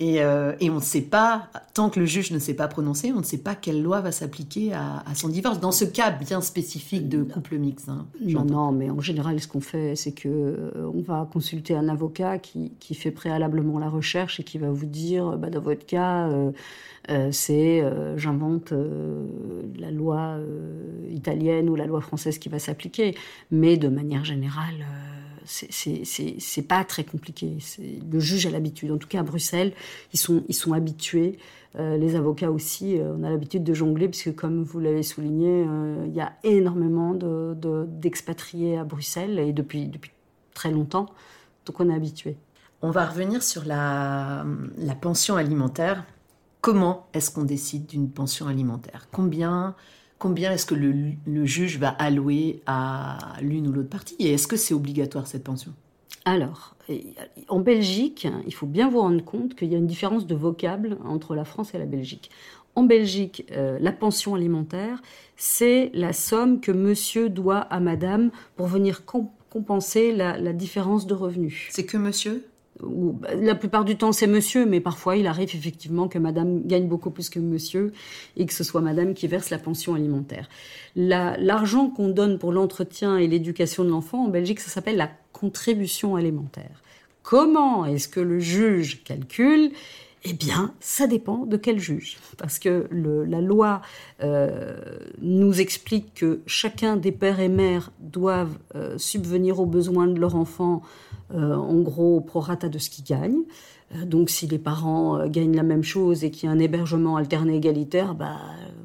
euh, 0.03 0.55
et, 0.61 0.71
on 0.71 0.77
ne 0.77 0.81
sait 0.81 1.03
pas, 1.03 1.49
tant 1.75 1.91
que 1.91 2.01
le 2.01 2.07
juge 2.07 2.31
ne 2.31 2.39
s'est 2.39 2.55
pas 2.55 2.69
prononcé, 2.69 3.13
on 3.13 3.19
ne 3.19 3.25
sait 3.25 3.39
pas 3.39 3.55
quelle 3.55 3.83
loi 3.83 4.01
va 4.01 4.13
s'appliquer 4.13 4.73
à, 4.73 5.05
son 5.15 5.29
divorce, 5.29 5.61
dans 5.61 5.73
ce 5.73 5.85
cas 5.85 6.11
bien 6.11 6.41
spécifique 6.41 7.09
de 7.09 7.23
couple 7.23 7.59
mixte. 7.59 7.91
Hein, 7.91 8.07
non, 8.21 8.45
non, 8.45 8.73
mais 8.73 8.89
en 8.89 9.01
général, 9.01 9.39
ce 9.41 9.47
qu'on 9.47 9.61
fait, 9.61 9.97
c'est 9.97 10.13
que 10.13 10.29
euh, 10.29 10.91
va 11.07 11.29
consulter 11.31 11.75
un 11.75 11.89
avocat 11.89 12.39
qui, 12.39 12.71
fait 12.95 13.11
préalablement 13.11 13.79
la 13.79 13.89
recherche 13.89 14.41
et 14.41 14.43
qui 14.43 14.59
va 14.59 14.71
vous 14.71 14.87
dire, 14.87 15.37
bah, 15.39 15.51
dans 15.51 15.61
votre 15.61 15.85
cas, 15.85 16.29
euh, 16.29 17.31
c'est, 17.31 17.83
j'invente 18.17 18.73
la 19.79 19.91
loi 19.91 20.37
italienne 21.11 21.69
ou 21.69 21.77
la 21.77 21.87
loi 21.87 22.01
française 22.01 22.39
qui 22.39 22.49
va 22.49 22.59
s'appliquer. 22.59 23.15
Mais 23.51 23.77
de 23.77 23.89
manière 23.89 24.25
générale 24.25 24.87
c'est 25.51 26.63
pas 26.69 26.85
très 26.85 27.05
compliqué. 27.05 27.59
Le 27.79 28.21
juge 28.21 28.47
a 28.47 28.51
l'habitude. 28.51 28.91
En 28.93 28.99
tout 28.99 29.09
cas, 29.09 29.21
à 29.21 29.23
Bruxelles, 29.23 29.73
ils 30.13 30.19
sont, 30.19 30.45
ils 30.49 30.55
sont 30.55 30.73
habitués. 30.73 31.39
Euh, 31.77 31.97
les 31.97 32.17
avocats 32.17 32.51
aussi, 32.51 32.99
euh, 32.99 33.15
on 33.17 33.23
a 33.23 33.31
l'habitude 33.31 33.65
de 33.65 33.75
jongler, 33.75 34.09
puisque 34.09 34.35
comme 34.35 34.63
vous 34.63 34.81
l'avez 34.81 35.03
souligné, 35.03 35.65
euh, 35.67 36.05
il 36.07 36.15
y 36.15 36.21
a 36.21 36.33
énormément 36.43 37.15
d'expatriés 37.15 38.77
de, 38.77 38.81
à 38.81 38.85
Bruxelles, 38.85 39.39
et 39.39 39.53
depuis, 39.53 39.87
depuis 39.87 40.11
très 40.55 40.71
longtemps. 40.71 41.07
Donc 41.67 41.81
on 41.81 41.91
est 41.91 41.95
habitué. 41.95 42.37
On 42.83 42.91
va 42.91 43.07
revenir 43.07 43.43
sur 43.43 43.65
la 43.65 44.45
pension 45.01 45.37
alimentaire. 45.37 46.05
Comment 46.61 47.07
est-ce 47.15 47.31
qu'on 47.31 47.45
décide 47.45 47.87
d'une 47.87 48.11
pension 48.11 48.47
alimentaire? 48.47 49.09
Combien 49.13 49.75
combien 50.21 50.53
est-ce 50.53 50.67
que 50.67 50.77
le, 50.77 51.45
juge 51.45 51.79
va 51.79 51.89
allouer 51.89 52.63
à 52.67 53.19
l'une 53.41 53.67
ou 53.67 53.73
l'autre 53.73 53.89
partie 53.89 54.15
Et 54.21 54.35
est-ce 54.35 54.47
que 54.47 54.57
c'est 54.57 54.75
obligatoire 54.75 55.27
cette 55.27 55.43
pension? 55.43 55.73
Alors, 56.25 56.77
en 57.49 57.61
Belgique, 57.61 58.29
il 58.47 58.55
faut 58.55 58.67
bien 58.67 58.89
vous 58.89 59.01
rendre 59.01 59.25
compte 59.25 59.57
qu'il 59.57 59.69
y 59.73 59.75
a 59.75 59.79
une 59.79 59.87
différence 59.87 60.27
de 60.27 60.35
vocable 60.35 60.99
entre 61.05 61.35
la 61.35 61.45
France 61.45 61.75
et 61.75 61.79
la 61.79 61.87
Belgique. 61.87 62.31
En 62.77 62.85
Belgique, 62.85 63.47
euh, 63.51 63.79
la 63.81 63.91
pension 63.91 64.35
alimentaire, 64.35 65.03
c'est 65.37 65.91
la 65.95 66.13
somme 66.13 66.61
que 66.61 66.71
monsieur 66.71 67.31
doit 67.31 67.61
à 67.61 67.81
madame 67.81 68.31
pour 68.57 68.67
venir 68.67 69.05
compenser 69.49 70.13
la, 70.15 70.53
différence 70.53 71.07
de 71.07 71.15
revenus. 71.15 71.67
C'est 71.71 71.87
que 71.87 71.97
monsieur? 71.97 72.45
La 73.41 73.55
plupart 73.55 73.85
du 73.85 73.97
temps, 73.97 74.13
c'est 74.13 74.27
monsieur, 74.27 74.67
mais 74.67 74.81
parfois 74.81 75.17
il 75.17 75.27
arrive 75.27 75.51
effectivement 75.55 76.09
que 76.09 76.19
madame 76.19 76.67
gagne 76.67 76.89
beaucoup 76.89 77.11
plus 77.11 77.29
que 77.29 77.39
monsieur 77.39 77.93
et 78.37 78.47
que 78.47 78.53
ce 78.53 78.65
soit 78.65 78.81
madame 78.81 79.15
qui 79.15 79.27
verse 79.27 79.51
la 79.51 79.59
pension 79.59 79.95
alimentaire. 79.95 80.49
L'argent 80.97 81.89
qu'on 81.89 82.09
donne 82.09 82.39
pour 82.39 82.53
l'entretien 82.53 83.19
et 83.19 83.27
l'éducation 83.27 83.85
de 83.85 83.91
l'enfant 83.91 84.25
en 84.25 84.29
Belgique, 84.29 84.61
ça 84.61 84.71
s'appelle 84.71 84.97
la 84.97 85.11
contribution 85.33 86.17
alimentaire. 86.17 86.83
Comment 87.23 87.85
est-ce 87.85 88.09
que 88.09 88.21
le 88.21 88.41
juge 88.41 89.05
calcule 89.05 89.73
eh 90.23 90.35
bien, 90.35 90.75
ça 90.81 91.07
dépend 91.07 91.47
de 91.47 91.57
quel 91.57 91.79
juge. 91.79 92.19
Parce 92.37 92.59
que 92.59 92.87
la 92.93 93.41
loi 93.41 93.81
euh, 94.23 94.77
nous 95.23 95.61
explique 95.61 96.15
que 96.15 96.41
chacun 96.47 96.97
des 96.97 97.13
pères 97.13 97.41
et 97.41 97.49
mères 97.49 97.91
doivent 98.01 98.59
euh, 98.75 98.99
subvenir 98.99 99.61
aux 99.61 99.67
besoins 99.67 100.07
de 100.07 100.21
leur 100.21 100.37
enfant, 100.37 100.83
euh, 101.35 101.55
en 101.55 101.81
gros, 101.81 102.19
au 102.19 102.21
prorata 102.21 102.69
de 102.69 102.79
ce 102.79 102.91
qu'ils 102.91 103.05
gagnent. 103.05 103.45
donc, 104.05 104.29
si 104.31 104.47
les 104.47 104.59
parents 104.59 105.27
gagnent 105.27 105.57
la 105.57 105.63
même 105.63 105.83
chose 105.83 106.23
et 106.23 106.31
qu'il 106.31 106.49
y 106.49 106.53
a 106.53 106.55
un 106.55 106.59
hébergement 106.59 107.17
alterné 107.17 107.57
égalitaire, 107.57 108.15
bah, 108.15 108.37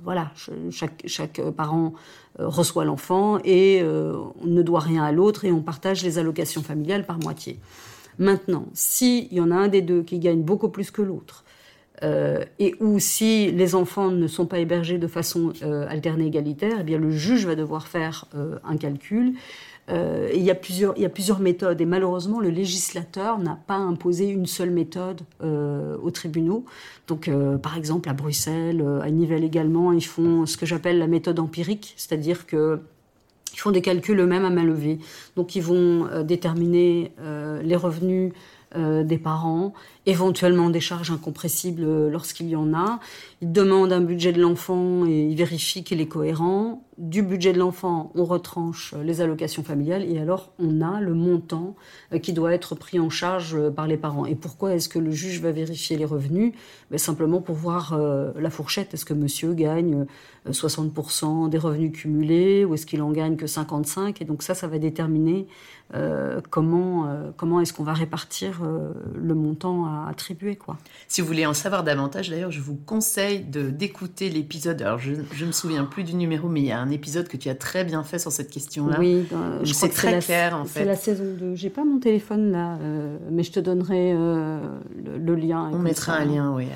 voilà, 0.03 0.31
chaque, 0.71 1.03
chaque 1.05 1.41
parent 1.51 1.93
reçoit 2.39 2.86
l'enfant 2.86 3.39
et 3.43 3.83
on 3.83 4.47
ne 4.47 4.61
doit 4.63 4.79
rien 4.79 5.03
à 5.03 5.11
l'autre 5.11 5.45
et 5.45 5.51
on 5.51 5.61
partage 5.61 6.03
les 6.03 6.17
allocations 6.17 6.63
familiales 6.63 7.05
par 7.05 7.19
moitié. 7.19 7.59
Maintenant, 8.18 8.68
s'il 8.74 9.34
y 9.34 9.41
en 9.41 9.51
a 9.51 9.55
un 9.55 9.68
des 9.68 9.82
deux 9.82 10.03
qui 10.03 10.20
gagne 10.20 10.41
beaucoup 10.41 10.70
plus 10.70 10.91
que 10.91 11.01
l'autre, 11.01 11.45
euh, 12.03 12.43
et 12.59 12.76
ou 12.80 12.99
si 12.99 13.51
les 13.51 13.76
enfants 13.76 14.11
ne 14.11 14.28
sont 14.28 14.45
pas 14.45 14.59
hébergés 14.59 14.97
de 14.97 15.07
façon 15.07 15.53
euh, 15.63 15.88
alternée 15.89 16.28
égalitaire, 16.28 16.78
eh 16.82 16.84
bien 16.84 16.97
le 16.97 17.09
juge 17.09 17.45
va 17.45 17.55
devoir 17.55 17.88
faire 17.88 18.26
euh, 18.36 18.57
un 18.66 18.78
calcul. 18.78 19.34
il, 19.89 20.41
y 20.41 20.49
a 20.49 20.55
plusieurs, 20.55 20.93
il 20.97 21.03
y 21.03 21.05
a 21.05 21.09
plusieurs 21.09 21.39
méthodes 21.39 21.80
et 21.80 21.86
malheureusement 21.86 22.39
le 22.39 22.49
législateur 22.49 23.38
n'a 23.38 23.59
pas 23.68 23.78
imposé 23.78 24.28
une 24.28 24.47
seule 24.47 24.72
méthode 24.72 25.22
aux 25.43 26.11
tribunaux. 26.11 26.66
Donc 27.07 27.30
par 27.61 27.78
exemple 27.78 28.09
à 28.09 28.13
Bruxelles, 28.13 28.84
à 29.03 29.11
Nivelles 29.11 29.43
également, 29.43 29.91
ils 29.91 30.03
font 30.03 30.47
ce 30.47 30.57
que 30.57 30.66
j'appelle 30.66 30.97
la 30.97 31.05
méthode 31.05 31.38
empirique, 31.39 31.93
c'est-à-dire 31.97 32.47
que 32.47 32.82
ils 33.56 33.60
font 33.60 33.72
des 33.72 33.82
calculs 33.82 34.20
eux-mêmes 34.20 34.45
à 34.45 34.49
main 34.49 34.64
levée. 34.64 34.99
Donc 35.36 35.56
ils 35.56 35.64
vont 35.64 36.08
euh, 36.08 36.24
déterminer 36.24 37.14
euh, 37.22 37.62
les 37.64 37.76
revenus 37.76 38.34
euh, 38.76 39.03
des 39.03 39.18
parents, 39.18 39.74
éventuellement 40.06 40.70
des 40.70 40.80
charges 40.80 41.12
incompressibles 41.12 42.10
lorsqu'il 42.10 42.49
y 42.49 42.56
en 42.56 42.74
a. 42.74 42.99
Ils 43.41 43.51
demandent 43.51 43.93
un 43.93 44.01
budget 44.01 44.32
de 44.32 44.41
l'enfant 44.41 45.06
et 45.06 45.24
ils 45.24 45.36
vérifient 45.36 45.84
qu'il 45.84 46.01
est 46.01 46.08
cohérent. 46.08 46.84
Du 46.97 47.24
budget 47.24 47.51
de 47.51 47.60
l'enfant, 47.60 48.12
on 48.16 48.24
retranche 48.24 48.93
les 49.03 49.20
allocations 49.20 49.64
familiales 49.64 50.10
et 50.10 50.18
alors 50.18 50.53
on 50.60 50.82
a 50.82 51.01
le 51.01 51.14
montant 51.14 51.76
qui 52.22 52.32
doit 52.32 52.53
être 52.53 52.76
pris 52.76 52.99
en 52.99 53.10
charge 53.10 53.70
par 53.72 53.88
les 53.88 53.97
parents. 53.97 54.26
Et 54.26 54.36
pourquoi 54.36 54.74
est-ce 54.74 54.88
que 54.88 54.99
le 54.99 55.12
juge 55.12 55.41
va 55.41 55.51
vérifier 55.51 55.97
les 55.97 56.06
revenus? 56.06 56.53
Ben 56.91 56.97
Simplement 56.97 57.41
pour 57.41 57.56
voir 57.56 57.99
la 58.36 58.49
fourchette. 58.49 58.93
Est-ce 58.93 59.06
que 59.06 59.14
monsieur 59.14 59.53
gagne 59.53 60.06
60% 60.49 61.49
des 61.49 61.58
revenus 61.58 61.91
cumulés 61.91 62.66
ou 62.66 62.74
est-ce 62.74 62.86
qu'il 62.86 63.01
en 63.01 63.12
gagne 63.12 63.36
que 63.36 63.47
55 63.47 64.22
Et 64.22 64.26
donc 64.26 64.43
ça, 64.43 64.53
ça 64.53 64.68
va 64.68 64.78
déterminer 64.78 65.47
euh, 65.93 66.41
comment, 66.49 67.08
euh, 67.08 67.32
comment 67.38 67.62
est-ce 67.62 67.74
qu'on 67.74 67.84
va 67.84 67.93
répartir 67.93 68.62
euh, 68.64 68.91
le 69.16 69.36
montant 69.36 69.86
attribuer. 70.08 70.56
Quoi. 70.56 70.78
Si 71.08 71.22
vous 71.22 71.28
voulez 71.28 71.46
en 71.46 71.54
savoir 71.54 71.84
davantage, 71.84 72.30
d'ailleurs, 72.30 72.52
je 72.52 72.62
vous 72.62 72.76
conseille 72.76 73.39
d'écouter 73.39 74.30
l'épisode. 74.30 74.82
Alors, 74.82 75.00
je 75.00 75.12
ne 75.14 75.46
me 75.46 75.52
souviens 75.52 75.86
plus 75.86 76.04
du 76.04 76.16
numéro, 76.16 76.48
mais 76.48 76.62
il 76.62 76.68
y 76.68 76.72
a 76.72 76.80
un 76.80 76.91
épisode 76.91 77.28
que 77.28 77.38
tu 77.38 77.50
as 77.50 77.56
très 77.56 77.84
bien 77.84 78.04
fait 78.04 78.20
sur 78.20 78.32
cette 78.32 78.50
question-là. 78.50 78.98
Oui, 79.00 79.26
je 79.64 79.74
c'est 79.74 79.89
très 79.89 80.20
clair, 80.20 80.56
en 80.56 80.66
fait. 80.66 80.80
C'est 80.80 80.86
la 80.86 80.96
saison 80.96 81.26
2. 81.39 81.56
J'ai 81.56 81.70
pas 81.70 81.84
mon 81.84 82.00
téléphone 82.00 82.52
là, 82.52 82.78
mais 83.32 83.43
je 83.43 83.52
te 83.52 83.60
donnerai 83.60 84.14
le, 84.14 85.36
lien. 85.36 85.70
On 85.74 85.80
mettra 85.80 86.14
un 86.14 86.26
lien, 86.26 86.54
oui. 86.54 86.68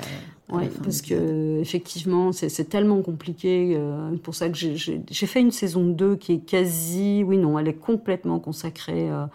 Oui, 0.52 0.64
parce 0.82 1.02
que 1.02 1.60
effectivement, 1.60 2.32
c'est 2.32 2.68
tellement 2.68 3.02
compliqué. 3.02 3.74
Euh, 3.76 4.16
pour 4.22 4.34
ça 4.34 4.48
que 4.48 4.56
j'ai 4.56 5.26
fait 5.26 5.40
une 5.40 5.52
saison 5.52 5.86
2 5.86 6.16
qui 6.16 6.34
est 6.34 6.44
quasi, 6.44 7.22
oui, 7.24 7.38
non, 7.38 7.58
elle 7.58 7.68
est 7.68 7.74
complètement 7.74 8.40
consacrée 8.40 9.10
euh, 9.10 9.26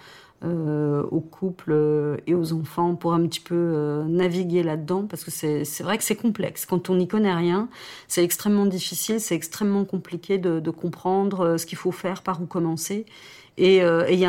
euh, 0.43 1.03
aux 1.11 1.21
couples 1.21 2.19
et 2.27 2.35
aux 2.35 2.53
enfants 2.53 2.95
pour 2.95 3.13
un 3.13 3.25
petit 3.25 3.39
peu 3.39 4.03
naviguer 4.07 4.63
là-dedans, 4.63 5.05
parce 5.07 5.23
que 5.23 5.31
c'est 5.31 5.83
vrai 5.83 5.97
que 5.97 6.03
c'est 6.03 6.15
complexe. 6.15 6.65
Quand 6.65 6.89
on 6.89 6.95
n'y 6.95 7.07
connaît 7.07 7.33
rien, 7.33 7.69
c'est 8.07 8.23
extrêmement 8.23 8.65
difficile, 8.65 9.19
c'est 9.19 9.35
extrêmement 9.35 9.85
compliqué 9.85 10.37
de, 10.37 10.59
de 10.59 10.69
comprendre 10.71 11.57
ce 11.57 11.65
qu'il 11.65 11.77
faut 11.77 11.91
faire, 11.91 12.21
par 12.21 12.41
où 12.41 12.45
commencer. 12.45 13.05
Et 13.57 13.77
il 13.77 14.19
y, 14.19 14.19
y, 14.19 14.25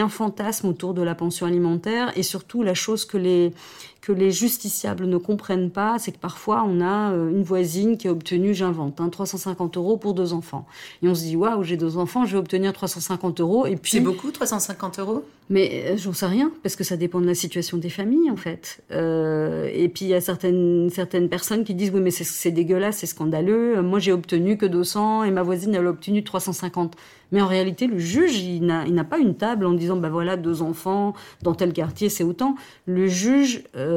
a 0.00 0.04
un 0.04 0.08
fantasme 0.08 0.68
autour 0.68 0.94
de 0.94 1.02
la 1.02 1.14
pension 1.14 1.46
alimentaire 1.46 2.16
et 2.16 2.22
surtout 2.22 2.62
la 2.62 2.72
chose 2.72 3.04
que 3.04 3.18
les 3.18 3.52
que 4.00 4.12
les 4.12 4.30
justiciables 4.30 5.06
ne 5.06 5.18
comprennent 5.18 5.70
pas, 5.70 5.98
c'est 5.98 6.12
que 6.12 6.18
parfois 6.18 6.64
on 6.66 6.80
a 6.80 7.12
euh, 7.12 7.30
une 7.30 7.42
voisine 7.42 7.98
qui 7.98 8.08
a 8.08 8.12
obtenu, 8.12 8.54
j'invente, 8.54 8.96
350 9.10 9.76
hein, 9.76 9.80
euros 9.80 9.96
pour 9.96 10.14
deux 10.14 10.32
enfants. 10.32 10.66
Et 11.02 11.08
on 11.08 11.14
se 11.14 11.22
dit, 11.22 11.36
waouh, 11.36 11.62
j'ai 11.62 11.76
deux 11.76 11.98
enfants, 11.98 12.24
je 12.24 12.32
vais 12.32 12.38
obtenir 12.38 12.72
350 12.72 13.40
euros. 13.40 13.66
Et 13.66 13.76
puis 13.76 13.92
c'est 13.92 14.00
beaucoup, 14.00 14.30
350 14.30 14.98
euros? 15.00 15.24
Mais 15.50 15.84
euh, 15.86 15.96
j'en 15.98 16.12
sais 16.12 16.26
rien, 16.26 16.50
parce 16.62 16.76
que 16.76 16.84
ça 16.84 16.96
dépend 16.96 17.20
de 17.20 17.26
la 17.26 17.34
situation 17.34 17.76
des 17.76 17.90
familles 17.90 18.30
en 18.30 18.36
fait. 18.36 18.82
Euh, 18.90 19.68
et 19.72 19.88
puis 19.88 20.06
il 20.06 20.08
y 20.08 20.14
a 20.14 20.20
certaines 20.20 20.88
certaines 20.90 21.28
personnes 21.28 21.64
qui 21.64 21.74
disent, 21.74 21.90
oui, 21.92 22.00
mais 22.00 22.10
c'est 22.10 22.52
dégueulasse, 22.52 22.98
c'est 22.98 23.06
scandaleux. 23.06 23.82
Moi 23.82 23.98
j'ai 23.98 24.12
obtenu 24.12 24.56
que 24.56 24.66
200 24.66 25.24
et 25.24 25.30
ma 25.30 25.42
voisine 25.42 25.74
elle 25.74 25.86
a 25.86 25.90
obtenu 25.90 26.24
350. 26.24 26.96
Mais 27.32 27.40
en 27.40 27.46
réalité, 27.46 27.86
le 27.86 27.98
juge, 27.98 28.40
il 28.40 28.64
n'a 28.64 29.04
pas 29.04 29.18
une 29.18 29.34
table 29.34 29.66
en 29.66 29.72
disant, 29.72 29.96
ben 29.96 30.08
voilà, 30.08 30.36
deux 30.36 30.62
enfants 30.62 31.14
dans 31.42 31.54
tel 31.54 31.72
quartier, 31.72 32.08
c'est 32.08 32.24
autant. 32.24 32.56
Le 32.86 33.06
juge 33.06 33.64
euh, 33.76 33.89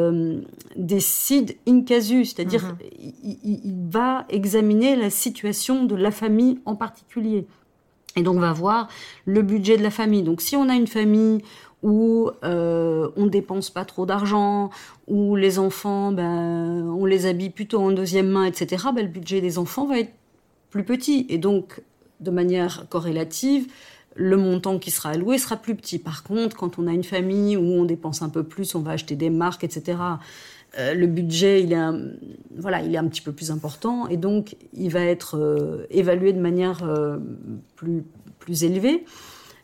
décide 0.75 1.55
in 1.67 1.81
casu, 1.81 2.25
c'est-à-dire 2.25 2.65
mhm. 2.65 2.77
il, 3.33 3.87
va 3.89 4.25
examiner 4.29 4.95
la 4.95 5.09
situation 5.09 5.85
de 5.85 5.95
la 5.95 6.11
famille 6.11 6.59
en 6.65 6.75
particulier. 6.75 7.45
Et 8.15 8.21
donc, 8.21 8.37
on 8.37 8.39
va 8.39 8.53
voir 8.53 8.89
le 9.25 9.41
budget 9.41 9.77
de 9.77 9.83
la 9.83 9.89
famille. 9.89 10.23
Donc, 10.23 10.41
si 10.41 10.55
on 10.55 10.69
a 10.69 10.75
une 10.75 10.87
famille 10.87 11.41
où 11.81 12.29
euh, 12.43 13.09
on 13.17 13.27
dépense 13.27 13.69
pas 13.69 13.85
trop 13.85 14.05
d'argent, 14.05 14.69
où 15.07 15.35
les 15.35 15.59
enfants, 15.59 16.11
ben, 16.11 16.87
on 16.97 17.05
les 17.05 17.25
habille 17.25 17.49
plutôt 17.49 17.79
en 17.79 17.91
deuxième 17.91 18.29
main, 18.29 18.45
etc., 18.45 18.85
ben, 18.95 19.03
le 19.03 19.11
budget 19.11 19.41
des 19.41 19.57
enfants 19.57 19.85
va 19.85 19.99
être 19.99 20.13
plus 20.69 20.83
petit. 20.83 21.25
Et 21.29 21.37
donc, 21.37 21.81
de 22.19 22.31
manière 22.31 22.85
corrélative, 22.89 23.67
le 24.15 24.37
montant 24.37 24.79
qui 24.79 24.91
sera 24.91 25.09
alloué 25.09 25.37
sera 25.37 25.57
plus 25.57 25.75
petit. 25.75 25.99
Par 25.99 26.23
contre, 26.23 26.55
quand 26.55 26.77
on 26.79 26.87
a 26.87 26.91
une 26.91 27.03
famille 27.03 27.57
où 27.57 27.63
on 27.63 27.85
dépense 27.85 28.21
un 28.21 28.29
peu 28.29 28.43
plus, 28.43 28.75
on 28.75 28.81
va 28.81 28.91
acheter 28.91 29.15
des 29.15 29.29
marques, 29.29 29.63
etc., 29.63 29.97
euh, 30.79 30.93
le 30.95 31.05
budget, 31.05 31.61
il 31.61 31.71
est, 31.71 31.75
un, 31.75 31.99
voilà, 32.57 32.81
il 32.81 32.93
est 32.95 32.97
un 32.97 33.07
petit 33.07 33.21
peu 33.21 33.31
plus 33.31 33.51
important 33.51 34.07
et 34.07 34.17
donc 34.17 34.55
il 34.73 34.89
va 34.89 35.01
être 35.01 35.37
euh, 35.37 35.85
évalué 35.91 36.33
de 36.33 36.39
manière 36.39 36.83
euh, 36.83 37.17
plus, 37.75 38.03
plus 38.39 38.63
élevée 38.63 39.05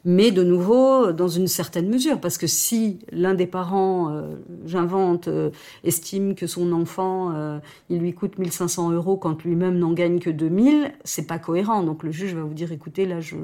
mais 0.06 0.32
de 0.32 0.44
nouveau 0.44 1.12
dans 1.12 1.28
une 1.28 1.48
certaine 1.48 1.90
mesure, 1.90 2.20
parce 2.22 2.38
que 2.38 2.48
si 2.48 3.00
l'un 3.12 3.34
des 3.34 3.48
parents, 3.48 4.10
euh, 4.10 4.36
j'invente, 4.66 5.28
euh, 5.28 5.50
estime 5.84 6.36
que 6.36 6.48
son 6.48 6.72
enfant, 6.72 7.34
euh, 7.36 7.60
il 7.90 8.00
lui 8.00 8.14
coûte 8.14 8.38
1500 8.38 8.92
euros 8.92 9.18
quand 9.18 9.44
lui-même 9.44 9.78
n'en 9.78 9.92
gagne 9.92 10.20
que 10.20 10.30
2000, 10.30 10.94
c'est 11.04 11.28
pas 11.28 11.38
cohérent. 11.38 11.84
Donc 11.84 12.04
le 12.04 12.12
juge 12.12 12.34
va 12.34 12.44
vous 12.44 12.54
dire, 12.54 12.72
écoutez, 12.72 13.06
là, 13.06 13.20
je 13.20 13.36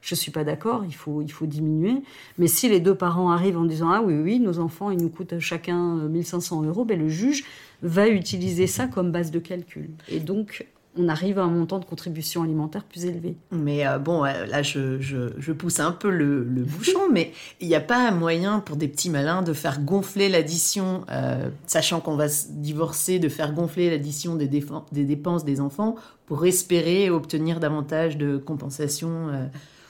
je 0.00 0.14
suis 0.14 0.32
pas 0.32 0.44
d'accord, 0.44 0.84
il 0.84 0.94
faut 0.94 1.22
il 1.22 1.30
faut 1.30 1.46
diminuer. 1.46 2.02
Mais 2.38 2.48
si 2.48 2.68
les 2.68 2.80
deux 2.80 2.94
parents 2.94 3.30
arrivent 3.30 3.58
en 3.58 3.64
disant, 3.64 3.90
ah 3.90 4.02
oui 4.04 4.14
oui, 4.14 4.40
nos 4.40 4.58
enfants, 4.58 4.90
ils 4.90 4.98
nous 4.98 5.10
coûtent 5.10 5.38
chacun 5.38 5.96
1500 5.96 6.64
euros, 6.64 6.84
ben 6.84 6.98
le 6.98 7.08
juge 7.08 7.44
va 7.82 8.08
utiliser 8.08 8.66
ça 8.66 8.86
comme 8.88 9.12
base 9.12 9.30
de 9.30 9.38
calcul. 9.38 9.90
Et 10.08 10.20
donc 10.20 10.66
on 10.96 11.08
arrive 11.08 11.38
à 11.38 11.42
un 11.42 11.48
montant 11.48 11.78
de 11.78 11.84
contribution 11.84 12.42
alimentaire 12.42 12.84
plus 12.84 13.04
élevé. 13.04 13.36
Mais 13.50 13.86
euh, 13.86 13.98
bon, 13.98 14.22
là, 14.22 14.62
je, 14.62 15.52
pousse 15.52 15.80
un 15.80 15.92
peu 15.92 16.10
le, 16.10 16.44
bouchon, 16.64 17.10
mais 17.10 17.32
il 17.60 17.68
n'y 17.68 17.74
a 17.74 17.80
pas 17.80 18.08
un 18.08 18.12
moyen 18.12 18.60
pour 18.60 18.76
des 18.76 18.88
petits 18.88 19.10
malins 19.10 19.42
de 19.42 19.52
faire 19.52 19.80
gonfler 19.80 20.28
l'addition, 20.28 21.04
euh, 21.10 21.48
sachant 21.66 22.00
qu'on 22.00 22.16
va 22.16 22.28
se 22.28 22.46
divorcer, 22.50 23.18
de 23.18 23.28
faire 23.28 23.52
gonfler 23.52 23.90
l'addition 23.90 24.36
des, 24.36 24.48
des, 24.48 25.04
dépenses 25.04 25.44
des 25.44 25.60
enfants 25.60 25.96
pour 26.26 26.46
espérer 26.46 27.10
obtenir 27.10 27.60
davantage 27.60 28.16
de 28.16 28.36
compensation 28.36 29.28
euh, 29.28 29.46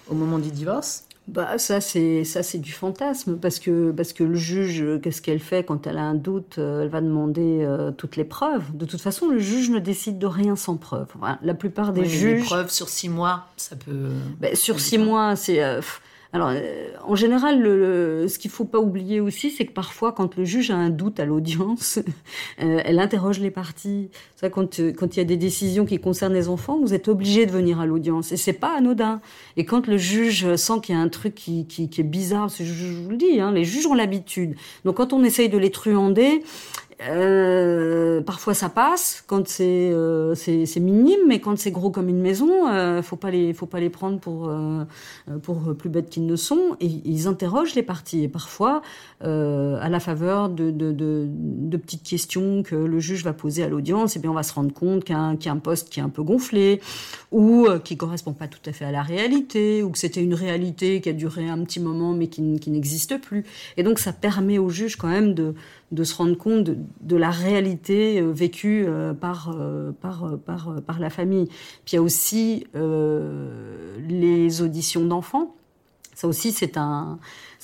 au 0.08 0.14
moment 0.14 0.38
du 0.38 0.50
divorce 0.50 1.04
bah 1.26 1.56
ça 1.56 1.80
c'est 1.80 2.22
ça 2.24 2.42
c'est 2.42 2.58
du 2.58 2.72
fantasme 2.72 3.38
parce 3.38 3.58
que 3.58 3.92
parce 3.92 4.12
que 4.12 4.24
le 4.24 4.34
juge 4.34 4.84
qu'est-ce 5.02 5.22
qu'elle 5.22 5.40
fait 5.40 5.64
quand 5.64 5.86
elle 5.86 5.96
a 5.96 6.02
un 6.02 6.14
doute 6.14 6.56
euh, 6.58 6.82
elle 6.82 6.88
va 6.88 7.00
demander 7.00 7.62
euh, 7.62 7.92
toutes 7.92 8.16
les 8.16 8.24
preuves? 8.24 8.76
De 8.76 8.84
toute 8.84 9.00
façon 9.00 9.28
le 9.28 9.38
juge 9.38 9.70
ne 9.70 9.78
décide 9.78 10.18
de 10.18 10.26
rien 10.26 10.54
sans 10.54 10.76
preuve 10.76 11.08
la 11.42 11.54
plupart 11.54 11.94
des 11.94 12.04
juges 12.04 12.44
preuves 12.44 12.70
sur 12.70 12.90
six 12.90 13.08
mois 13.08 13.46
ça 13.56 13.74
peut 13.74 14.10
bah, 14.38 14.54
sur 14.54 14.80
six 14.80 14.98
mois 14.98 15.34
c'est 15.34 15.62
euh, 15.62 15.80
Alors, 16.34 16.48
euh, 16.48 16.88
en 17.04 17.14
général, 17.14 17.60
le, 17.60 18.26
ce 18.26 18.40
qu'il 18.40 18.50
faut 18.50 18.64
pas 18.64 18.80
oublier 18.80 19.20
aussi, 19.20 19.52
c'est 19.52 19.66
que 19.66 19.72
parfois, 19.72 20.10
quand 20.10 20.36
le 20.36 20.44
juge 20.44 20.72
a 20.72 20.74
un 20.74 20.90
doute 20.90 21.20
à 21.20 21.24
l'audience, 21.24 22.00
euh, 22.60 22.80
elle 22.84 22.98
interroge 22.98 23.38
les 23.38 23.52
parties. 23.52 24.10
Ça, 24.34 24.50
quand 24.50 24.80
euh, 24.80 24.92
quand 24.92 25.14
il 25.14 25.20
y 25.20 25.22
a 25.22 25.24
des 25.24 25.36
décisions 25.36 25.86
qui 25.86 26.00
concernent 26.00 26.34
les 26.34 26.48
enfants, 26.48 26.80
vous 26.80 26.92
êtes 26.92 27.06
obligé 27.06 27.46
de 27.46 27.52
venir 27.52 27.78
à 27.78 27.86
l'audience, 27.86 28.32
et 28.32 28.36
c'est 28.36 28.52
pas 28.52 28.76
anodin. 28.76 29.20
Et 29.56 29.64
quand 29.64 29.86
le 29.86 29.96
juge 29.96 30.56
sent 30.56 30.80
qu'il 30.82 30.96
y 30.96 30.98
a 30.98 31.00
un 31.00 31.08
truc 31.08 31.36
qui, 31.36 31.68
qui, 31.68 31.88
qui 31.88 32.00
est 32.00 32.04
bizarre, 32.04 32.48
je, 32.48 32.64
je 32.64 32.86
vous 32.86 33.10
le 33.10 33.16
dis, 33.16 33.38
hein, 33.38 33.52
les 33.52 33.64
juges 33.64 33.86
ont 33.86 33.94
l'habitude. 33.94 34.56
Donc, 34.84 34.96
quand 34.96 35.12
on 35.12 35.22
essaye 35.22 35.48
de 35.48 35.58
les 35.58 35.70
truander, 35.70 36.42
euh, 37.02 38.20
parfois 38.22 38.54
ça 38.54 38.68
passe 38.68 39.24
quand 39.26 39.48
c'est 39.48 39.90
euh, 39.92 40.34
c'est 40.34 40.80
minime, 40.80 41.20
mais 41.26 41.40
quand 41.40 41.58
c'est 41.58 41.70
gros 41.70 41.90
comme 41.90 42.08
une 42.08 42.20
maison, 42.20 42.68
euh, 42.68 43.02
faut 43.02 43.16
pas 43.16 43.30
les 43.30 43.52
faut 43.52 43.66
pas 43.66 43.80
les 43.80 43.90
prendre 43.90 44.18
pour 44.18 44.48
euh, 44.48 44.84
plus 45.74 45.88
bêtes 45.88 46.10
qu'ils 46.10 46.26
ne 46.26 46.36
sont. 46.36 46.76
Et 46.80 46.86
ils 46.86 47.26
interrogent 47.26 47.74
les 47.74 47.82
parties. 47.82 48.24
Et 48.24 48.28
parfois, 48.28 48.82
à 49.20 49.88
la 49.88 50.00
faveur 50.00 50.48
de, 50.48 50.70
petites 51.76 52.02
questions 52.02 52.62
que 52.62 52.74
le 52.74 52.98
juge 52.98 53.24
va 53.24 53.32
poser 53.32 53.62
à 53.62 53.68
l'audience, 53.68 54.16
et 54.16 54.18
eh 54.18 54.22
bien 54.22 54.30
on 54.30 54.34
va 54.34 54.42
se 54.42 54.54
rendre 54.54 54.72
compte 54.72 55.04
qu'il 55.04 55.14
y, 55.14 55.48
a 55.48 55.52
un 55.52 55.58
poste 55.58 55.90
qui 55.90 56.00
est 56.00 56.02
un 56.02 56.08
peu 56.08 56.22
gonflé 56.22 56.80
ou 57.30 57.66
qui 57.82 57.96
correspond 57.96 58.32
pas 58.32 58.48
tout 58.48 58.58
à 58.66 58.72
fait 58.72 58.84
à 58.84 58.92
la 58.92 59.02
réalité, 59.02 59.82
ou 59.82 59.90
que 59.90 59.98
c'était 59.98 60.22
une 60.22 60.34
réalité 60.34 61.00
qui 61.00 61.08
a 61.08 61.12
duré 61.12 61.48
un 61.48 61.62
petit 61.64 61.80
moment 61.80 62.12
mais 62.12 62.28
qui 62.28 62.42
n'existe 62.42 63.20
plus. 63.20 63.44
Et 63.76 63.82
donc 63.82 63.98
ça 63.98 64.12
permet 64.12 64.58
au 64.58 64.70
juge 64.70 64.96
quand 64.96 65.08
même 65.08 65.34
de 65.34 65.54
de 65.94 66.04
se 66.04 66.14
rendre 66.14 66.36
compte 66.36 66.64
de, 66.64 67.16
la 67.16 67.30
réalité 67.30 68.20
euh, 68.20 68.32
vécue 68.32 68.84
euh, 68.86 69.14
par, 69.14 69.54
euh, 69.56 69.92
par, 69.92 70.36
par, 70.44 70.82
par 70.86 70.98
la 70.98 71.10
famille. 71.10 71.46
Puis 71.84 71.92
il 71.92 71.94
y 71.94 71.98
a 71.98 72.02
aussi 72.02 72.66
les 74.08 74.62
auditions 74.62 75.04
d'enfants. 75.04 75.54
Ça 76.14 76.28
aussi, 76.28 76.52
c'est 76.52 76.76
un, 76.76 77.18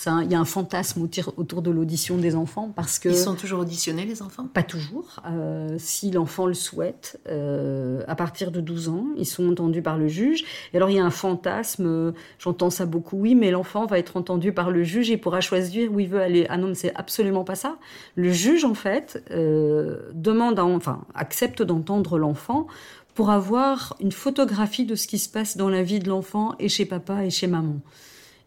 il 0.07 0.31
y 0.31 0.35
a 0.35 0.41
un 0.41 0.45
fantasme 0.45 1.07
autour 1.37 1.63
de 1.63 1.71
l'audition 1.71 2.17
des 2.17 2.35
enfants 2.35 2.73
parce 2.75 2.99
que 2.99 3.09
ils 3.09 3.17
sont 3.17 3.35
toujours 3.35 3.61
auditionnés 3.61 4.05
les 4.05 4.23
enfants? 4.23 4.47
Pas 4.53 4.63
toujours. 4.63 5.21
Euh, 5.27 5.77
si 5.79 6.11
l'enfant 6.11 6.47
le 6.47 6.55
souhaite, 6.55 7.21
euh, 7.29 8.03
à 8.09 8.15
partir 8.15 8.51
de 8.51 8.61
12 8.61 8.89
ans, 8.89 9.07
ils 9.17 9.27
sont 9.27 9.49
entendus 9.51 9.83
par 9.83 9.99
le 9.99 10.09
juge. 10.09 10.45
Et 10.73 10.77
alors 10.77 10.91
il 10.91 10.97
y 10.97 11.01
a 11.01 11.05
un 11.05 11.11
fantasme. 11.11 11.87
Euh, 11.87 12.13
j'entends 12.39 12.71
ça 12.71 12.87
beaucoup. 12.87 13.19
Oui, 13.19 13.35
mais 13.35 13.51
l'enfant 13.51 13.87
va 13.87 13.99
être 13.99 14.17
entendu 14.17 14.53
par 14.53 14.71
le 14.71 14.85
juge 14.85 15.11
et 15.11 15.17
pourra 15.17 15.41
choisir 15.41 15.93
où 15.93 16.01
il 16.01 16.09
veut 16.09 16.21
aller. 16.21 16.47
Ah 16.49 16.57
non, 16.57 16.69
mais 16.69 16.75
c'est 16.75 16.95
absolument 16.95 17.45
pas 17.45 17.55
ça. 17.55 17.77
Le 18.15 18.33
juge 18.33 18.65
en 18.65 18.75
fait 18.75 19.23
demande, 19.31 20.59
à, 20.59 20.65
enfin 20.65 21.05
accepte 21.15 21.63
d'entendre 21.63 22.19
l'enfant 22.19 22.67
pour 23.15 23.31
avoir 23.31 23.97
une 24.01 24.13
photographie 24.13 24.87
de 24.87 24.95
ce 24.95 25.07
qui 25.07 25.19
se 25.19 25.29
passe 25.29 25.57
dans 25.57 25.69
la 25.69 25.83
vie 25.83 25.99
de 25.99 26.09
l'enfant 26.09 26.55
et 26.59 26.69
chez 26.69 26.87
papa 26.87 27.25
et 27.25 27.31
chez 27.31 27.47
maman. 27.47 27.81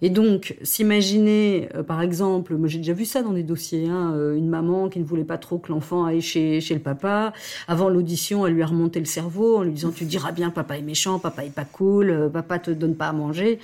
Et 0.03 0.09
donc, 0.09 0.57
s'imaginer, 0.63 1.69
euh, 1.75 1.81
par 1.81 2.01
exemple, 2.01 2.57
moi 2.57 2.67
j'ai 2.67 2.79
déjà 2.79 2.91
vu 2.91 3.05
ça 3.05 3.23
dans 3.23 3.31
des 3.31 3.41
dossiers, 3.41 3.87
hein, 3.87 4.11
euh, 4.15 4.35
une 4.35 4.49
maman 4.49 4.89
qui 4.89 4.99
ne 4.99 5.05
voulait 5.05 5.23
pas 5.23 5.37
trop 5.37 5.59
que 5.59 5.71
l'enfant 5.71 6.03
aille 6.03 6.21
chez, 6.21 6.59
chez 6.59 6.73
le 6.73 6.81
papa. 6.81 7.31
Avant 7.69 7.87
l'audition, 7.87 8.45
elle 8.45 8.53
lui 8.53 8.63
a 8.63 8.65
remonté 8.65 8.99
le 8.99 9.05
cerveau 9.05 9.59
en 9.59 9.63
lui 9.63 9.71
disant 9.71 9.91
Tu 9.95 10.03
diras 10.03 10.33
bien, 10.33 10.49
papa 10.49 10.77
est 10.77 10.81
méchant, 10.81 11.19
papa 11.19 11.45
est 11.45 11.55
pas 11.55 11.63
cool, 11.63 12.09
euh, 12.09 12.27
papa 12.27 12.59
te 12.59 12.69
donne 12.69 12.97
pas 12.97 13.07
à 13.07 13.13
manger. 13.13 13.59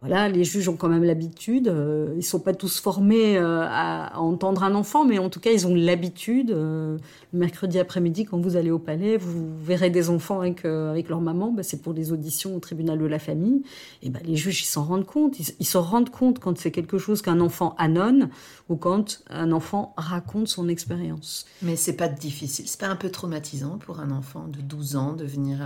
Voilà, 0.00 0.30
les 0.30 0.44
juges 0.44 0.66
ont 0.70 0.76
quand 0.76 0.88
même 0.88 1.04
l'habitude. 1.04 1.68
Euh, 1.68 2.14
ils 2.16 2.22
sont 2.22 2.40
pas 2.40 2.54
tous 2.54 2.80
formés 2.80 3.36
euh, 3.36 3.60
à, 3.68 4.18
entendre 4.18 4.64
un 4.64 4.74
enfant, 4.74 5.04
mais 5.04 5.18
en 5.18 5.28
tout 5.28 5.40
cas, 5.40 5.50
ils 5.50 5.66
ont 5.66 5.74
l'habitude. 5.74 6.52
Euh, 6.52 6.96
mercredi 7.34 7.78
après-midi, 7.78 8.24
quand 8.24 8.40
vous 8.40 8.56
allez 8.56 8.70
au 8.70 8.78
palais, 8.78 9.18
vous 9.18 9.54
verrez 9.62 9.90
des 9.90 10.08
enfants 10.08 10.40
avec, 10.40 10.64
avec 10.64 11.10
leur 11.10 11.20
maman. 11.20 11.52
Bah, 11.52 11.62
c'est 11.62 11.82
pour 11.82 11.92
des 11.92 12.12
auditions 12.12 12.56
au 12.56 12.60
tribunal 12.60 12.98
de 12.98 13.04
la 13.04 13.18
famille. 13.18 13.62
Et 14.02 14.08
bah, 14.08 14.20
les 14.24 14.36
juges, 14.36 14.64
s'en 14.64 14.84
rendent 14.84 15.04
compte. 15.04 15.36
Ils 15.38 15.66
s'en 15.66 15.82
rendent 15.82 16.10
compte 16.10 16.38
quand 16.38 16.56
c'est 16.56 16.70
quelque 16.70 16.96
chose 16.96 17.20
qu'un 17.20 17.40
enfant 17.40 17.74
annonce 17.76 18.24
ou 18.70 18.76
quand 18.76 19.22
un 19.28 19.52
enfant 19.52 19.92
raconte 19.98 20.48
son 20.48 20.68
expérience. 20.68 21.44
Mais 21.60 21.76
c'est 21.76 21.96
pas 21.96 22.08
difficile. 22.08 22.66
C'est 22.66 22.80
pas 22.80 22.88
un 22.88 22.96
peu 22.96 23.10
traumatisant 23.10 23.76
pour 23.76 24.00
un 24.00 24.10
enfant 24.10 24.48
de 24.48 24.62
12 24.62 24.96
ans 24.96 25.12
de 25.12 25.26
venir 25.26 25.58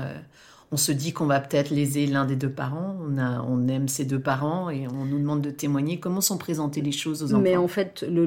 on 0.75 0.77
se 0.77 0.91
dit 0.91 1.13
qu'on 1.13 1.27
va 1.27 1.39
peut-être 1.39 1.71
léser 1.71 2.05
l'un 2.09 2.25
des 2.25 2.35
deux 2.35 2.51
parents, 2.51 2.97
on, 3.09 3.17
a, 3.17 3.41
on 3.43 3.69
aime 3.69 3.87
ses 3.87 4.05
deux 4.05 4.19
parents 4.19 4.71
et 4.71 4.89
on 4.89 5.05
nous 5.05 5.21
demande 5.21 5.41
de 5.41 5.51
témoigner. 5.51 6.01
Comment 6.01 6.21
sont 6.21 6.37
présentées 6.37 6.81
les 6.81 6.91
choses 6.91 7.23
aux 7.23 7.33
enfants 7.33 7.43
Mais 7.43 7.55
en 7.55 7.69
fait, 7.69 8.05
le, 8.11 8.27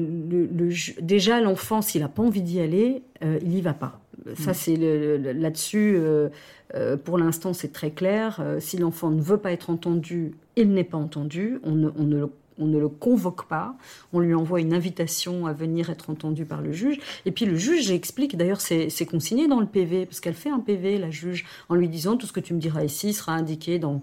déjà, 1.02 1.42
l'enfant, 1.42 1.82
s'il 1.82 2.00
n'a 2.00 2.08
pas 2.08 2.22
envie 2.22 2.40
d'y 2.40 2.58
aller, 2.60 3.02
euh, 3.22 3.38
il 3.42 3.50
n'y 3.50 3.60
va 3.60 3.74
pas. 3.74 4.00
Ça, 4.34 4.52
mm. 4.52 4.54
c'est 4.54 4.76
là-dessus, 5.34 5.96
euh, 5.98 6.30
euh, 6.74 6.96
pour 6.96 7.18
l'instant, 7.18 7.52
c'est 7.52 7.70
très 7.70 7.90
clair. 7.90 8.42
si 8.60 8.78
l'enfant 8.78 9.10
ne 9.10 9.20
veut 9.20 9.36
pas 9.36 9.52
être 9.52 9.68
entendu, 9.68 10.32
il 10.56 10.72
n'est 10.72 10.84
pas 10.84 10.96
entendu. 10.96 11.60
On 11.64 11.72
ne, 11.72 11.90
on 11.98 12.04
ne 12.04 12.16
le 12.16 12.30
on 12.58 12.66
ne 12.66 12.78
le 12.78 12.88
convoque 12.88 13.46
pas, 13.46 13.74
on 14.12 14.20
lui 14.20 14.34
envoie 14.34 14.60
une 14.60 14.74
invitation 14.74 15.46
à 15.46 15.52
venir 15.52 15.90
être 15.90 16.10
entendu 16.10 16.44
par 16.44 16.60
le 16.60 16.72
juge. 16.72 16.98
Et 17.24 17.32
puis 17.32 17.44
le 17.44 17.56
juge 17.56 17.90
explique, 17.90 18.36
d'ailleurs 18.36 18.60
c'est 18.60 19.06
consigné 19.06 19.48
dans 19.48 19.60
le 19.60 19.66
PV, 19.66 20.06
parce 20.06 20.20
qu'elle 20.20 20.34
fait 20.34 20.50
un 20.50 20.60
PV, 20.60 20.98
la 20.98 21.10
juge, 21.10 21.46
en 21.68 21.74
lui 21.74 21.88
disant 21.88 22.16
tout 22.16 22.26
ce 22.26 22.32
que 22.32 22.40
tu 22.40 22.54
me 22.54 22.60
diras 22.60 22.84
ici 22.84 23.12
sera 23.12 23.32
indiqué 23.32 23.78
dans, 23.78 24.00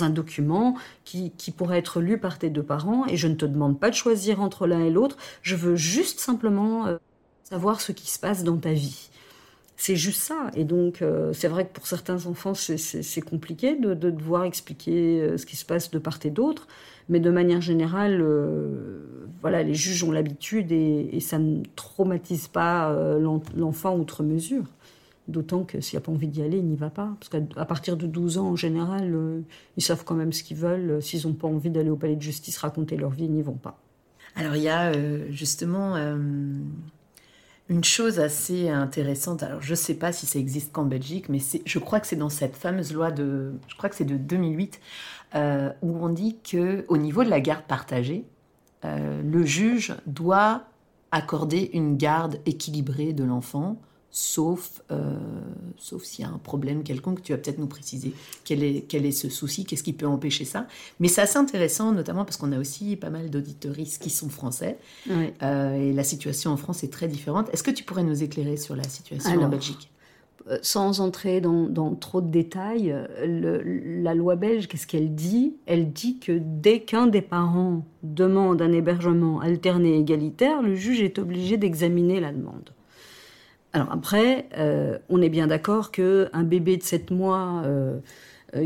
un 0.00 0.10
document 0.10 0.76
qui, 1.04 1.30
qui 1.38 1.52
pourrait 1.52 1.78
être 1.78 2.00
lu 2.00 2.18
par 2.18 2.38
tes 2.38 2.50
deux 2.50 2.62
parents, 2.62 3.06
et 3.06 3.16
je 3.16 3.28
ne 3.28 3.34
te 3.34 3.46
demande 3.46 3.78
pas 3.78 3.90
de 3.90 3.94
choisir 3.94 4.40
entre 4.40 4.66
l'un 4.66 4.80
et 4.80 4.90
l'autre, 4.90 5.16
je 5.42 5.56
veux 5.56 5.76
juste 5.76 6.20
simplement 6.20 6.86
euh, 6.86 6.96
savoir 7.44 7.80
ce 7.80 7.92
qui 7.92 8.10
se 8.10 8.18
passe 8.18 8.44
dans 8.44 8.56
ta 8.56 8.72
vie. 8.72 9.08
C'est 9.76 9.96
juste 9.96 10.22
ça. 10.22 10.50
Et 10.54 10.64
donc, 10.64 11.02
euh, 11.02 11.32
c'est 11.32 11.48
vrai 11.48 11.66
que 11.66 11.72
pour 11.72 11.86
certains 11.86 12.26
enfants, 12.26 12.54
c'est 12.54 13.20
compliqué 13.20 13.76
de, 13.76 13.92
de, 13.94 14.10
devoir 14.10 14.44
expliquer 14.44 15.20
euh, 15.20 15.36
ce 15.36 15.44
qui 15.44 15.56
se 15.56 15.66
passe 15.66 15.90
de 15.90 15.98
part 15.98 16.18
et 16.24 16.30
d'autre. 16.30 16.66
Mais 17.08 17.20
de 17.20 17.30
manière 17.30 17.60
générale, 17.60 18.20
euh, 18.20 19.28
voilà, 19.40 19.62
les 19.62 19.74
juges 19.74 20.02
ont 20.02 20.10
l'habitude 20.10 20.72
et, 20.72 21.18
ça 21.20 21.38
ne 21.38 21.62
traumatise 21.76 22.48
pas 22.48 22.90
euh, 22.90 23.20
l'enfant 23.54 23.96
outre 23.96 24.22
mesure. 24.22 24.64
D'autant 25.28 25.64
que 25.64 25.80
s'il 25.80 25.96
n'a 25.96 26.00
pas 26.00 26.12
envie 26.12 26.28
d'y 26.28 26.42
aller, 26.42 26.58
il 26.58 26.66
n'y 26.66 26.76
va 26.76 26.90
pas. 26.90 27.16
Parce 27.18 27.28
qu'à 27.28 27.64
partir 27.64 27.96
de 27.96 28.06
12 28.06 28.38
ans, 28.38 28.50
en 28.50 28.56
général, 28.56 29.12
euh, 29.14 29.40
ils 29.76 29.82
savent 29.82 30.04
quand 30.04 30.14
même 30.14 30.32
ce 30.32 30.42
qu'ils 30.42 30.56
veulent. 30.56 31.02
S'ils 31.02 31.26
n'ont 31.26 31.34
pas 31.34 31.48
envie 31.48 31.70
d'aller 31.70 31.90
au 31.90 31.96
palais 31.96 32.16
de 32.16 32.22
justice 32.22 32.58
raconter 32.58 32.96
leur 32.96 33.10
vie, 33.10 33.24
ils 33.24 33.32
n'y 33.32 33.42
vont 33.42 33.54
pas. 33.54 33.80
Alors 34.36 34.54
il 34.54 34.62
y 34.62 34.68
a 34.68 34.92
justement 35.30 35.96
une 37.68 37.84
chose 37.84 38.20
assez 38.20 38.68
intéressante. 38.68 39.42
Alors 39.42 39.62
je 39.62 39.70
ne 39.70 39.76
sais 39.76 39.94
pas 39.94 40.12
si 40.12 40.26
ça 40.26 40.38
existe 40.38 40.72
qu'en 40.72 40.84
Belgique, 40.84 41.28
mais 41.28 41.38
je 41.64 41.78
crois 41.78 42.00
que 42.00 42.06
c'est 42.06 42.16
dans 42.16 42.28
cette 42.28 42.56
fameuse 42.56 42.92
loi 42.92 43.10
de, 43.10 43.54
je 43.68 43.76
crois 43.76 43.88
que 43.88 43.96
c'est 43.96 44.04
de 44.04 44.16
2008, 44.16 44.80
euh, 45.34 45.70
où 45.82 45.96
on 46.04 46.08
dit 46.08 46.36
que 46.48 46.84
au 46.88 46.96
niveau 46.96 47.24
de 47.24 47.30
la 47.30 47.40
garde 47.40 47.64
partagée, 47.64 48.24
euh, 48.84 49.22
le 49.22 49.44
juge 49.44 49.94
doit 50.06 50.64
accorder 51.10 51.70
une 51.72 51.96
garde 51.96 52.38
équilibrée 52.46 53.12
de 53.12 53.24
l'enfant, 53.24 53.80
sauf, 54.10 54.82
euh, 54.90 55.18
sauf 55.76 56.04
s'il 56.04 56.24
y 56.24 56.28
a 56.28 56.30
un 56.30 56.38
problème 56.38 56.84
quelconque. 56.84 57.22
Tu 57.22 57.32
vas 57.32 57.38
peut-être 57.38 57.58
nous 57.58 57.66
préciser 57.66 58.14
quel 58.44 58.62
est, 58.62 58.82
quel 58.88 59.04
est 59.04 59.12
ce 59.12 59.28
souci, 59.28 59.64
qu'est-ce 59.64 59.82
qui 59.82 59.92
peut 59.92 60.06
empêcher 60.06 60.44
ça. 60.44 60.68
Mais 61.00 61.08
c'est 61.08 61.22
assez 61.22 61.38
intéressant, 61.38 61.92
notamment 61.92 62.24
parce 62.24 62.36
qu'on 62.36 62.52
a 62.52 62.58
aussi 62.58 62.96
pas 62.96 63.10
mal 63.10 63.28
d'auditoristes 63.28 64.00
qui 64.00 64.10
sont 64.10 64.28
français. 64.28 64.78
et 65.10 65.92
la 65.92 66.04
situation 66.04 66.52
en 66.52 66.56
France 66.56 66.84
est 66.84 66.92
très 66.92 67.08
différente. 67.08 67.48
Est-ce 67.52 67.62
que 67.62 67.70
tu 67.72 67.82
pourrais 67.82 68.04
nous 68.04 68.22
éclairer 68.22 68.56
sur 68.56 68.76
la 68.76 68.84
situation 68.84 69.42
en 69.42 69.48
Belgique? 69.48 69.90
Sans 70.62 71.00
entrer 71.00 71.40
dans, 71.40 71.94
trop 71.94 72.20
de 72.20 72.28
détails, 72.28 72.94
la 73.24 74.14
loi 74.14 74.36
belge, 74.36 74.68
qu'est-ce 74.68 74.86
qu'elle 74.86 75.14
dit? 75.14 75.56
Elle 75.66 75.92
dit 75.92 76.18
que 76.18 76.32
dès 76.40 76.80
qu'un 76.80 77.06
des 77.08 77.20
parents 77.20 77.84
demande 78.02 78.62
un 78.62 78.72
hébergement 78.72 79.40
alterné 79.40 79.98
égalitaire, 79.98 80.62
le 80.62 80.74
juge 80.74 81.00
est 81.00 81.18
obligé 81.18 81.56
d'examiner 81.56 82.20
la 82.20 82.32
demande. 82.32 82.70
Alors 83.72 83.92
après, 83.92 84.46
euh, 84.56 84.98
on 85.08 85.20
est 85.20 85.28
bien 85.28 85.48
d'accord 85.48 85.90
qu'un 85.90 86.44
bébé 86.44 86.76
de 86.76 86.82
7 86.82 87.10
mois 87.10 87.62
euh, 87.64 87.98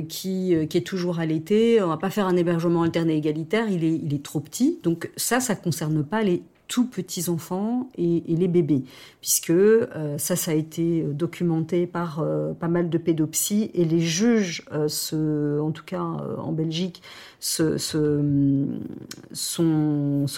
qui, 0.09 0.55
qui, 0.69 0.77
est 0.77 0.87
toujours 0.87 1.19
allaité, 1.19 1.83
on 1.83 1.89
va 1.89 1.97
pas 1.97 2.11
faire 2.11 2.27
un 2.27 2.37
hébergement 2.37 2.83
alterné 2.83 3.17
égalitaire, 3.17 3.69
il 3.71 3.83
est, 3.85 3.97
il 3.97 4.15
est 4.15 4.23
trop 4.23 4.41
petit. 4.41 4.79
Donc 4.83 5.11
ça, 5.17 5.41
ça 5.41 5.55
ne 5.55 5.61
concerne 5.61 6.05
pas 6.05 6.23
les 6.23 6.43
tout 6.71 6.87
petits 6.87 7.29
enfants 7.29 7.89
et, 7.99 8.23
les 8.29 8.47
bébés, 8.47 8.85
puisque 9.21 9.51
euh, 9.51 10.17
ça, 10.19 10.37
ça 10.37 10.53
a 10.53 10.55
été 10.55 11.03
documenté 11.03 11.89
par 11.89 12.21
euh, 12.21 12.53
pas 12.53 12.69
mal 12.69 12.89
de 12.89 12.97
pédopsies 12.97 13.73
et 13.75 13.85
les 13.85 13.99
juges, 13.99 14.65
euh, 14.73 15.59
en 15.59 15.73
tout 15.73 15.85
cas 15.85 16.01
en 16.01 16.53
Belgique, 16.53 17.03
se, 17.41 17.75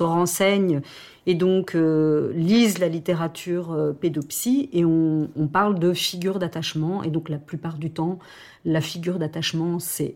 renseignent 0.02 0.80
et 1.26 1.34
donc 1.34 1.74
lisent 1.74 2.78
la 2.78 2.88
littérature 2.88 3.94
pédopsie 4.00 4.70
et 4.72 4.86
on, 4.86 5.28
on 5.36 5.46
parle 5.48 5.78
de 5.78 5.92
figure 5.92 6.38
d'attachement 6.38 7.02
et 7.02 7.10
donc 7.10 7.28
la 7.28 7.38
plupart 7.38 7.76
du 7.76 7.90
temps, 7.90 8.18
la 8.64 8.80
figure 8.80 9.18
d'attachement, 9.18 9.78
c'est 9.80 10.14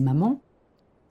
maman. 0.00 0.40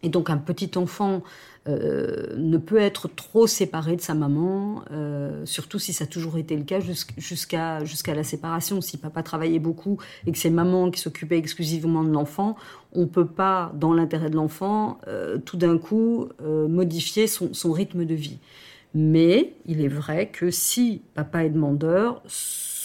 Et 0.04 0.10
donc 0.10 0.30
un 0.30 0.38
petit 0.38 0.72
enfant 0.78 1.22
euh, 1.68 2.34
ne 2.38 2.58
peut 2.58 2.78
être 2.78 3.08
trop 3.08 3.46
séparé 3.46 3.96
de 3.96 4.02
sa 4.02 4.16
maman, 4.16 4.84
euh, 4.92 5.46
surtout 5.46 5.78
si 5.78 5.94
ça 5.94 6.06
a 6.06 6.08
toujours 6.08 6.38
été 6.38 6.56
le 6.56 6.64
cas 6.64 6.80
jusqu'à 6.80 8.16
la 8.16 8.24
séparation. 8.24 8.82
Si 8.82 8.98
papa 8.98 9.22
travaillait 9.22 9.60
beaucoup 9.60 10.00
et 10.26 10.32
que 10.32 10.38
c'est 10.40 10.50
maman 10.50 10.90
qui 10.90 11.00
s'occupait 11.00 11.38
exclusivement 11.38 12.04
de 12.04 12.12
l'enfant, 12.12 12.56
on 12.94 13.06
peut 13.06 13.28
pas, 13.28 13.72
dans 13.76 13.94
l'intérêt 13.94 14.32
de 14.32 14.36
l'enfant, 14.36 15.00
euh, 15.08 15.38
tout 15.38 15.58
d'un 15.58 15.78
coup 15.78 16.30
modifier 16.42 17.28
son, 17.28 17.54
son 17.54 17.72
rythme 17.72 18.06
de 18.06 18.16
vie. 18.16 18.40
Mais 18.94 19.54
il 19.68 19.82
est 19.82 19.88
vrai 19.88 20.30
que 20.30 20.52
si 20.52 21.02
papa 21.14 21.46
est 21.46 21.50
demandeur, 21.50 22.22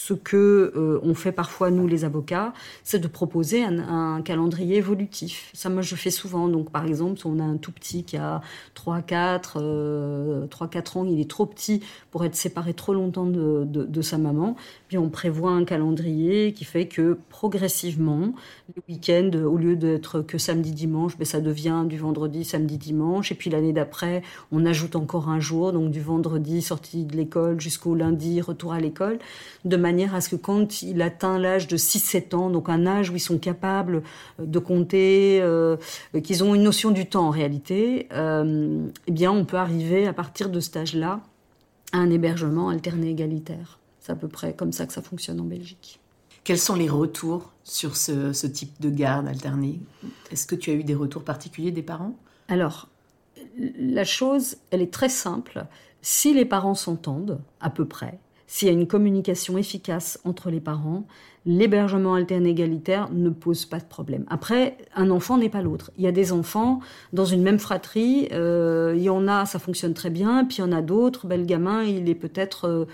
ce 0.07 0.15
que 0.15 0.73
euh, 0.77 1.01
on 1.03 1.15
fait 1.15 1.33
parfois 1.33 1.71
nous 1.71 1.89
les 1.89 2.05
avocats, 2.05 2.53
c'est 2.85 3.01
de 3.01 3.09
proposer 3.09 3.65
un, 3.65 4.23
calendrier 4.23 4.77
évolutif. 4.77 5.51
Ça 5.53 5.69
moi 5.69 5.83
je 5.83 5.97
fais 5.97 6.11
souvent. 6.11 6.49
Donc 6.49 6.71
par 6.71 6.87
exemple, 6.87 7.19
si 7.19 7.27
on 7.27 7.41
a 7.41 7.43
un 7.43 7.57
tout 7.57 7.73
petit 7.73 8.05
qui 8.05 8.17
a 8.17 8.41
3 8.75 9.03
4 9.03 10.47
3 10.49 10.69
4 10.69 10.97
ans, 10.97 11.05
il 11.05 11.21
est 11.21 11.29
trop 11.29 11.47
petit 11.47 11.81
pour 12.11 12.25
être 12.25 12.37
séparé 12.37 12.73
trop 12.73 12.95
longtemps 12.95 13.27
de, 13.27 14.03
sa 14.03 14.19
maman, 14.19 14.57
puis 14.89 14.99
on 14.99 15.09
prévoit 15.09 15.51
un 15.51 15.65
calendrier 15.65 16.53
qui 16.53 16.65
fait 16.65 16.87
que 16.87 17.19
progressivement, 17.31 18.35
le 18.75 18.83
week-end 18.89 19.31
au 19.45 19.57
lieu 19.57 19.75
d'être 19.75 20.21
que 20.21 20.39
samedi 20.39 20.71
dimanche, 20.71 21.17
ben, 21.19 21.25
ça 21.25 21.41
devient 21.41 21.85
du 21.87 21.99
vendredi, 21.99 22.45
samedi, 22.45 22.79
dimanche 22.79 23.33
et 23.33 23.35
puis 23.35 23.51
l'année 23.51 23.73
d'après, 23.73 24.23
on 24.53 24.65
ajoute 24.67 24.95
encore 24.95 25.29
un 25.29 25.41
jour 25.41 25.73
donc 25.73 25.91
du 25.91 26.01
vendredi 26.01 26.63
sortie 26.63 27.05
de 27.05 27.17
l'école 27.17 27.61
jusqu'au 27.61 27.95
lundi 27.95 28.41
retour 28.41 28.73
à 28.73 28.81
l'école 28.81 29.19
de 29.65 29.77
manière 29.77 29.96
à 30.05 30.21
ce 30.21 30.29
que 30.29 30.37
quand 30.37 30.83
il 30.83 31.03
atteint 31.03 31.39
l'âge 31.39 31.67
de 31.67 31.77
6-7 31.77 32.35
ans, 32.35 32.51
donc 32.51 32.69
un 32.69 32.87
âge 32.87 33.11
où 33.11 33.17
ils 33.17 33.21
sont 33.21 33.39
capables 33.39 34.03
euh, 34.41 34.47
de 34.47 34.59
compter, 34.59 35.41
euh, 35.43 35.77
qu'ils 36.23 36.45
ont 36.45 36.55
une 36.55 36.63
notion 36.63 36.91
du 36.91 37.07
temps 37.07 37.27
en 37.27 37.31
réalité, 37.31 38.09
euh, 38.13 38.87
eh 39.07 39.13
bien 39.13 39.33
on 39.33 39.45
peut 39.45 39.57
arriver 39.57 40.07
à 40.07 40.13
partir 40.13 40.51
de 40.51 40.61
cet 40.61 40.77
âge-là 40.77 41.21
à 41.93 41.99
un 41.99 42.11
hébergement 42.11 42.69
alterné 42.69 43.11
égalitaire. 43.11 43.79
C'est 44.01 44.13
à 44.13 44.17
peu 44.17 44.29
près 44.29 44.55
comme 44.55 44.73
ça 44.73 44.87
que 44.87 44.93
ça 44.93 45.03
fonctionne 45.03 45.41
en 45.41 45.45
Belgique. 45.45 46.01
Quels 46.45 46.59
sont 46.59 46.77
les 46.77 46.89
retours 46.89 47.53
sur 47.65 47.97
ce, 47.97 48.33
ce 48.33 48.47
type 48.47 48.81
de 48.81 48.89
garde 48.89 49.27
alternée 49.27 49.81
Est-ce 50.31 50.47
que 50.47 50.55
tu 50.55 50.71
as 50.71 50.75
eu 50.75 50.85
des 50.85 50.95
retours 50.95 51.25
particuliers 51.25 51.73
des 51.73 51.83
parents? 51.83 52.17
Alors, 52.47 52.89
la 53.57 54.05
chose, 54.05 54.57
elle 54.71 54.83
est 54.83 54.93
très 54.93 55.09
simple. 55.09 55.67
Si 56.03 56.33
les 56.33 56.45
parents 56.45 56.77
s'entendent, 56.77 57.41
à 57.61 57.69
peu 57.69 57.85
près, 57.85 58.21
s'il 58.47 58.69
y 58.69 58.71
a 58.71 58.75
une 58.75 58.87
communication 58.87 59.59
efficace 59.59 60.21
entre 60.25 60.51
les 60.51 60.61
parents, 60.61 61.07
l'hébergement 61.47 62.15
alterne 62.15 62.47
égalitaire 62.47 63.09
ne 63.13 63.31
pose 63.31 63.65
pas 63.65 63.79
de 63.79 63.85
problème. 63.85 64.25
Après, 64.29 64.77
un 64.95 65.11
enfant 65.11 65.39
n'est 65.39 65.49
pas 65.49 65.63
l'autre. 65.63 65.93
Il 65.97 66.05
y 66.05 66.09
a 66.09 66.13
des 66.13 66.33
enfants 66.33 66.81
dans 67.13 67.25
une 67.25 67.43
même 67.43 67.59
fratrie, 67.59 68.29
euh, 68.33 68.95
il 68.97 69.03
y 69.03 69.11
en 69.11 69.29
a, 69.29 69.47
ça 69.47 69.59
fonctionne 69.59 69.95
très 69.95 70.11
bien, 70.11 70.45
puis 70.45 70.59
il 70.59 70.61
y 70.61 70.65
en 70.65 70.73
a 70.73 70.83
d'autres, 70.83 71.27
ben, 71.27 71.41
le 71.41 71.47
gamin, 71.47 71.83
il 71.83 72.09
est 72.09 72.15
peut-être... 72.15 72.67
Euh, 72.67 72.85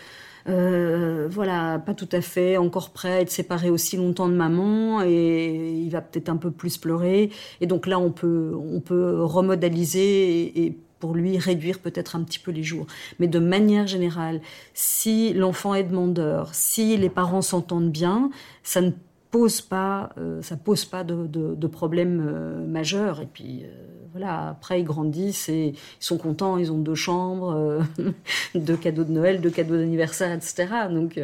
euh, 0.49 1.29
voilà, 1.31 1.79
pas 1.79 1.95
tout 1.95 2.09
à 2.11 2.21
fait 2.21 2.57
encore 2.57 2.91
prêt 2.91 3.13
à 3.13 3.21
être 3.21 3.31
séparé 3.31 3.71
aussi 3.71 3.97
longtemps 3.97 4.29
de 4.29 4.35
maman 4.35 5.01
et 5.05 5.73
il 5.85 5.89
va 5.91 6.01
peut-être 6.01 6.29
un 6.31 6.37
peu 6.37 6.51
plus 6.51 6.79
pleurer. 6.79 7.31
Et 7.61 7.67
donc 7.67 7.87
là, 7.87 8.01
on 8.01 8.11
peut, 8.11 8.53
on 8.57 8.81
peut 8.81 9.23
remodaliser 9.23 10.65
et 10.65 10.77
pour 11.03 11.17
lui 11.17 11.37
réduire 11.37 11.81
peut-être 11.81 12.15
un 12.15 12.23
petit 12.23 12.39
peu 12.39 12.53
les 12.53 12.63
jours. 12.63 12.87
Mais 13.19 13.27
de 13.27 13.41
manière 13.41 13.89
générale, 13.89 14.41
si 14.73 15.33
l'enfant 15.33 15.75
est 15.75 15.83
demandeur, 15.83 16.55
si 16.55 16.97
les 16.97 17.09
parents 17.09 17.43
s'entendent 17.43 17.91
bien, 17.91 18.31
ça 18.63 18.81
ne 18.81 18.93
pose 19.33 19.63
pas, 19.63 20.11
euh, 20.17 20.41
ça 20.43 20.57
pose 20.57 20.85
pas 20.85 21.03
de, 21.03 21.27
de, 21.27 21.67
problème 21.67 22.25
euh, 22.25 22.65
majeur. 22.65 23.21
Et 23.21 23.27
puis 23.27 23.65
euh, 23.65 23.92
après 24.23 24.81
ils 24.81 24.85
grandissent 24.85 25.49
et 25.49 25.75
ils 25.75 26.05
sont 26.05 26.19
contents, 26.19 26.59
ils 26.59 26.73
ont 26.73 26.79
deux 26.79 26.95
chambres, 26.95 27.83
deux 28.55 28.77
cadeaux 28.77 29.05
de 29.05 29.13
Noël, 29.13 29.41
deux 29.41 29.51
cadeaux 29.51 29.77
d'anniversaire, 29.77 30.33
etc. 30.33 30.67
Donc 30.91 31.21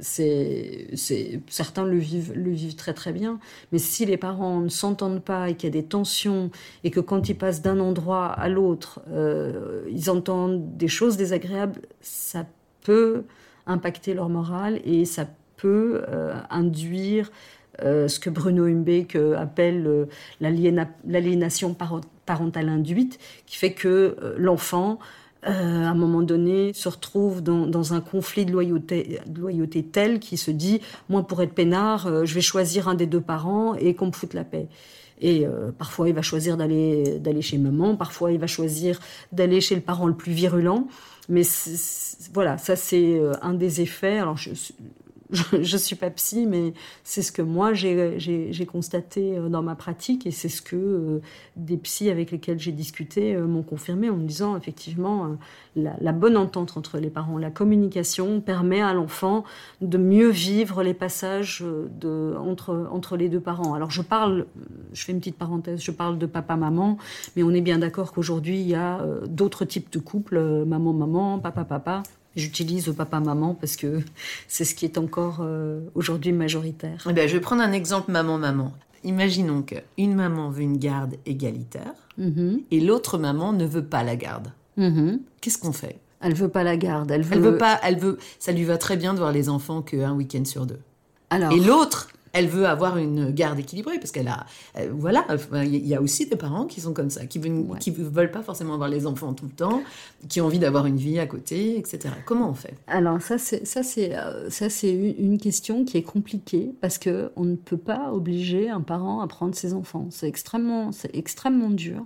c'est, 0.00 0.88
c'est, 0.94 1.40
certains 1.48 1.84
le 1.84 1.98
vivent, 1.98 2.76
très 2.76 2.94
très 2.94 3.12
bien. 3.12 3.38
Mais 3.72 3.78
si 3.78 4.06
les 4.06 4.16
parents 4.16 4.60
ne 4.60 4.68
s'entendent 4.68 5.22
pas 5.22 5.50
et 5.50 5.54
qu'il 5.54 5.68
y 5.68 5.72
a 5.72 5.80
des 5.80 5.86
tensions 5.86 6.50
et 6.82 6.90
que 6.90 7.00
quand 7.00 7.28
ils 7.28 7.36
passent 7.36 7.62
d'un 7.62 7.80
endroit 7.80 8.26
à 8.26 8.48
l'autre, 8.48 9.00
ils 9.90 10.10
entendent 10.10 10.76
des 10.76 10.88
choses 10.88 11.16
désagréables, 11.16 11.80
ça 12.00 12.46
peut 12.84 13.24
impacter 13.66 14.14
leur 14.14 14.28
morale 14.28 14.80
et 14.84 15.04
ça 15.04 15.26
peut 15.56 16.04
euh, 16.08 16.34
induire 16.50 17.30
euh, 17.82 18.06
ce 18.06 18.20
que 18.20 18.30
Bruno 18.30 18.66
Humbeck 18.66 19.16
appelle 19.16 19.86
euh, 19.86 20.06
l'aliénation 20.40 21.74
parentale 22.24 22.68
induite, 22.68 23.18
qui 23.46 23.56
fait 23.56 23.72
que 23.72 24.16
l'enfant, 24.36 24.98
à 25.42 25.52
un 25.52 25.94
moment 25.94 26.22
donné, 26.22 26.72
se 26.72 26.88
retrouve 26.88 27.42
dans, 27.42 27.92
un 27.92 28.00
conflit 28.00 28.46
de 28.46 28.52
loyauté, 28.52 29.20
loyauté 29.34 29.82
tel 29.82 30.18
qu'il 30.18 30.38
se 30.38 30.50
dit, 30.50 30.80
moi 31.08 31.26
pour 31.26 31.42
être 31.42 31.52
peinard, 31.52 32.24
je 32.24 32.34
vais 32.34 32.40
choisir 32.40 32.88
un 32.88 32.94
des 32.94 33.06
deux 33.06 33.20
parents 33.20 33.74
et 33.74 33.94
qu'on 33.94 34.06
me 34.06 34.12
foute 34.12 34.34
la 34.34 34.44
paix. 34.44 34.68
Et 35.20 35.46
parfois, 35.78 36.08
il 36.08 36.14
va 36.14 36.22
choisir 36.22 36.56
d'aller 36.56 37.18
d'aller 37.18 37.42
chez 37.42 37.58
maman, 37.58 37.94
parfois, 37.94 38.32
il 38.32 38.38
va 38.38 38.46
choisir 38.46 39.00
d'aller 39.32 39.60
chez 39.60 39.74
le 39.74 39.82
parent 39.82 40.06
le 40.06 40.14
plus 40.14 40.32
virulent. 40.32 40.88
Mais 41.28 41.42
voilà, 42.32 42.56
ça 42.56 42.74
c'est 42.74 43.20
un 43.42 43.52
des 43.52 43.82
effets. 43.82 44.18
Alors, 44.18 44.38
je, 44.38 44.50
je 45.30 45.56
ne 45.56 45.78
suis 45.78 45.96
pas 45.96 46.10
psy, 46.10 46.46
mais 46.46 46.74
c'est 47.02 47.22
ce 47.22 47.32
que 47.32 47.42
moi 47.42 47.72
j'ai 47.72 48.66
constaté 48.66 49.36
euh, 49.36 49.48
dans 49.48 49.62
ma 49.62 49.74
pratique 49.74 50.26
et 50.26 50.30
c'est 50.30 50.48
ce 50.48 50.62
que 50.62 50.76
euh, 50.76 51.20
des 51.56 51.76
psys 51.76 52.10
avec 52.10 52.30
lesquels 52.30 52.58
j'ai 52.58 52.72
discuté 52.72 53.34
euh, 53.34 53.46
m'ont 53.46 53.62
confirmé 53.62 54.10
en 54.10 54.16
me 54.16 54.26
disant 54.26 54.56
effectivement 54.56 55.36
la, 55.76 56.12
bonne 56.12 56.36
entente 56.36 56.76
entre 56.76 56.98
les 56.98 57.10
parents, 57.10 57.38
la 57.38 57.50
communication 57.50 58.40
permet 58.40 58.80
à 58.80 58.92
l'enfant 58.92 59.44
de 59.80 59.98
mieux 59.98 60.28
vivre 60.28 60.82
les 60.82 60.94
passages 60.94 61.64
entre 62.04 63.16
les 63.16 63.28
deux 63.28 63.40
parents. 63.40 63.74
Alors 63.74 63.90
je 63.90 64.02
parle, 64.02 64.46
je 64.92 65.04
fais 65.04 65.12
une 65.12 65.18
petite 65.18 65.36
parenthèse, 65.36 65.82
je 65.82 65.90
parle 65.90 66.18
de 66.18 66.26
papa-maman, 66.26 66.98
mais 67.34 67.42
on 67.42 67.50
est 67.50 67.60
bien 67.60 67.78
d'accord 67.78 68.12
qu'aujourd'hui 68.12 68.60
il 68.60 68.68
y 68.68 68.74
a 68.74 69.04
d'autres 69.26 69.64
types 69.64 69.92
de 69.92 69.98
couples, 69.98 70.64
maman-maman, 70.64 71.38
papa-papa. 71.38 72.02
J'utilise 72.36 72.92
papa-maman 72.96 73.54
parce 73.54 73.76
que 73.76 74.00
c'est 74.48 74.64
ce 74.64 74.74
qui 74.74 74.84
est 74.84 74.98
encore 74.98 75.38
euh, 75.40 75.80
aujourd'hui 75.94 76.32
majoritaire. 76.32 77.06
Eh 77.08 77.12
ben, 77.12 77.28
je 77.28 77.34
vais 77.34 77.40
prendre 77.40 77.62
un 77.62 77.72
exemple 77.72 78.10
maman-maman. 78.10 78.72
Imaginons 79.04 79.62
qu'une 79.62 80.14
maman 80.14 80.50
veut 80.50 80.62
une 80.62 80.78
garde 80.78 81.16
égalitaire 81.26 81.94
mm-hmm. 82.18 82.62
et 82.70 82.80
l'autre 82.80 83.18
maman 83.18 83.52
ne 83.52 83.66
veut 83.66 83.84
pas 83.84 84.02
la 84.02 84.16
garde. 84.16 84.48
Mm-hmm. 84.78 85.18
Qu'est-ce 85.40 85.58
qu'on 85.58 85.72
fait? 85.72 85.98
Elle 86.20 86.34
veut 86.34 86.48
pas 86.48 86.64
la 86.64 86.78
garde. 86.78 87.10
Elle 87.10 87.22
veut... 87.22 87.34
elle 87.34 87.40
veut 87.42 87.58
pas. 87.58 87.78
Elle 87.82 87.98
veut. 87.98 88.18
Ça 88.38 88.50
lui 88.52 88.64
va 88.64 88.78
très 88.78 88.96
bien 88.96 89.12
de 89.12 89.18
voir 89.18 89.30
les 89.30 89.50
enfants 89.50 89.82
qu'un 89.82 90.14
week-end 90.14 90.44
sur 90.46 90.64
deux. 90.64 90.80
Alors... 91.28 91.52
Et 91.52 91.60
l'autre, 91.60 92.08
elle 92.34 92.48
veut 92.48 92.66
avoir 92.66 92.98
une 92.98 93.30
garde 93.30 93.58
équilibrée 93.58 93.98
parce 93.98 94.10
qu'elle 94.10 94.28
a, 94.28 94.44
euh, 94.76 94.88
voilà, 94.92 95.24
il 95.64 95.86
y 95.86 95.94
a 95.94 96.02
aussi 96.02 96.26
des 96.26 96.36
parents 96.36 96.66
qui 96.66 96.80
sont 96.80 96.92
comme 96.92 97.08
ça, 97.08 97.24
qui 97.26 97.38
veulent, 97.38 97.78
qui 97.78 97.90
veulent 97.90 98.32
pas 98.32 98.42
forcément 98.42 98.74
avoir 98.74 98.90
les 98.90 99.06
enfants 99.06 99.32
tout 99.32 99.46
le 99.46 99.52
temps, 99.52 99.82
qui 100.28 100.40
ont 100.40 100.46
envie 100.46 100.58
d'avoir 100.58 100.86
une 100.86 100.96
vie 100.96 101.18
à 101.20 101.26
côté, 101.26 101.78
etc. 101.78 102.12
Comment 102.26 102.50
on 102.50 102.54
fait? 102.54 102.74
Alors 102.88 103.22
ça, 103.22 103.38
c'est 103.38 103.64
ça, 103.64 103.84
c'est 103.84 104.16
euh, 104.16 104.50
ça, 104.50 104.68
c'est 104.68 104.92
une 104.92 105.38
question 105.38 105.84
qui 105.84 105.96
est 105.96 106.02
compliquée 106.02 106.72
parce 106.80 106.98
que 106.98 107.30
on 107.36 107.44
ne 107.44 107.54
peut 107.54 107.76
pas 107.76 108.12
obliger 108.12 108.68
un 108.68 108.80
parent 108.80 109.20
à 109.20 109.28
prendre 109.28 109.54
ses 109.54 109.72
enfants. 109.72 110.08
C'est 110.10 110.28
extrêmement, 110.28 110.90
c'est 110.90 111.14
extrêmement 111.14 111.70
dur. 111.70 112.04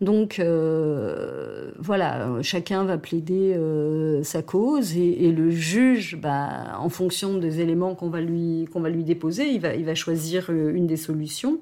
Donc 0.00 0.38
euh, 0.38 1.72
voilà, 1.78 2.38
chacun 2.40 2.84
va 2.84 2.96
plaider 2.96 3.52
euh, 3.54 4.22
sa 4.22 4.42
cause 4.42 4.96
et, 4.96 5.30
le 5.30 5.50
juge, 5.50 6.16
bah, 6.16 6.78
en 6.78 6.88
fonction 6.88 7.36
des 7.36 7.60
éléments 7.60 7.94
qu'on 7.94 8.08
va 8.08 8.22
lui 8.22 8.66
qu'on 8.72 8.80
va 8.80 8.88
lui 8.88 9.04
déposer, 9.04 9.50
il 9.50 9.60
va 9.60 9.74
il 9.74 9.84
va 9.84 9.94
choisir 9.94 10.46
euh, 10.48 10.72
une 10.74 10.86
des 10.86 10.96
solutions. 10.96 11.58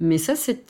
Mais 0.00 0.18
ça 0.18 0.34
c'est 0.34 0.64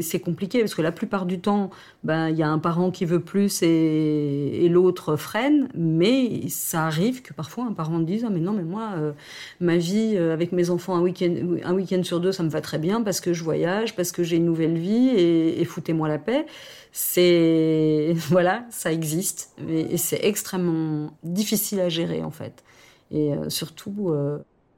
c'est 0.00 0.20
compliqué 0.20 0.60
parce 0.60 0.74
que 0.74 0.82
la 0.82 0.92
plupart 0.92 1.26
du 1.26 1.40
temps, 1.40 1.70
ben 2.04 2.28
il 2.28 2.36
y 2.36 2.42
a 2.42 2.48
un 2.48 2.58
parent 2.58 2.90
qui 2.90 3.04
veut 3.04 3.20
plus 3.20 3.62
et, 3.62 4.68
l'autre 4.68 5.16
freine, 5.16 5.68
mais 5.74 6.48
ça 6.48 6.86
arrive 6.86 7.22
que 7.22 7.32
parfois 7.32 7.64
un 7.64 7.72
parent 7.72 7.98
dise 7.98 8.24
ah 8.26 8.30
mais 8.30 8.40
non 8.40 8.52
mais 8.52 8.62
moi 8.62 8.92
euh, 8.96 9.12
ma 9.60 9.76
vie 9.76 10.14
euh, 10.16 10.32
avec 10.32 10.52
mes 10.52 10.70
enfants 10.70 10.96
un 10.96 11.02
week-end 11.02 12.02
sur 12.02 12.20
deux 12.20 12.32
ça 12.32 12.42
me 12.42 12.48
va 12.48 12.60
très 12.60 12.78
bien 12.78 13.02
parce 13.02 13.20
que 13.20 13.32
je 13.32 13.44
voyage, 13.44 13.94
parce 13.96 14.12
que 14.12 14.22
j'ai 14.22 14.36
une 14.36 14.44
nouvelle 14.44 14.76
vie 14.76 15.08
et, 15.08 15.64
foutez-moi 15.64 16.08
la 16.08 16.18
paix. 16.18 16.46
C'est 16.92 18.12
voilà, 18.28 18.64
ça 18.70 18.92
existe 18.92 19.54
et, 19.68 19.96
c'est 19.96 20.24
extrêmement 20.24 21.12
difficile 21.22 21.80
à 21.80 21.88
gérer 21.88 22.22
en 22.22 22.30
fait 22.30 22.64
et 23.10 23.34
euh, 23.34 23.48
surtout 23.48 24.12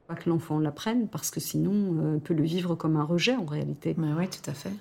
pas 0.07 0.15
que 0.15 0.29
l'enfant 0.29 0.59
l'apprenne 0.59 1.07
parce 1.07 1.31
que 1.31 1.39
sinon 1.39 2.15
on 2.15 2.19
peut 2.19 2.33
le 2.33 2.43
vivre 2.43 2.75
comme 2.75 2.95
un 2.95 3.03
rejet 3.03 3.35
en 3.35 3.45
réalité. 3.45 3.95
Mais 3.97 4.13
oui, 4.13 4.27
tout 4.27 4.49
à 4.49 4.53
fait. 4.53 4.71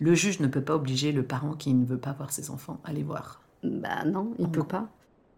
Le 0.00 0.14
juge 0.14 0.40
ne 0.40 0.46
peut 0.46 0.62
pas 0.62 0.76
obliger 0.76 1.12
le 1.12 1.22
parent 1.22 1.54
qui 1.54 1.74
ne 1.74 1.84
veut 1.84 1.98
pas 1.98 2.12
voir 2.12 2.30
ses 2.32 2.50
enfants 2.50 2.80
à 2.84 2.92
les 2.92 3.02
voir. 3.02 3.40
Bah 3.64 4.04
non, 4.04 4.32
il 4.38 4.46
ne 4.46 4.50
peut 4.50 4.62
pas. 4.62 4.88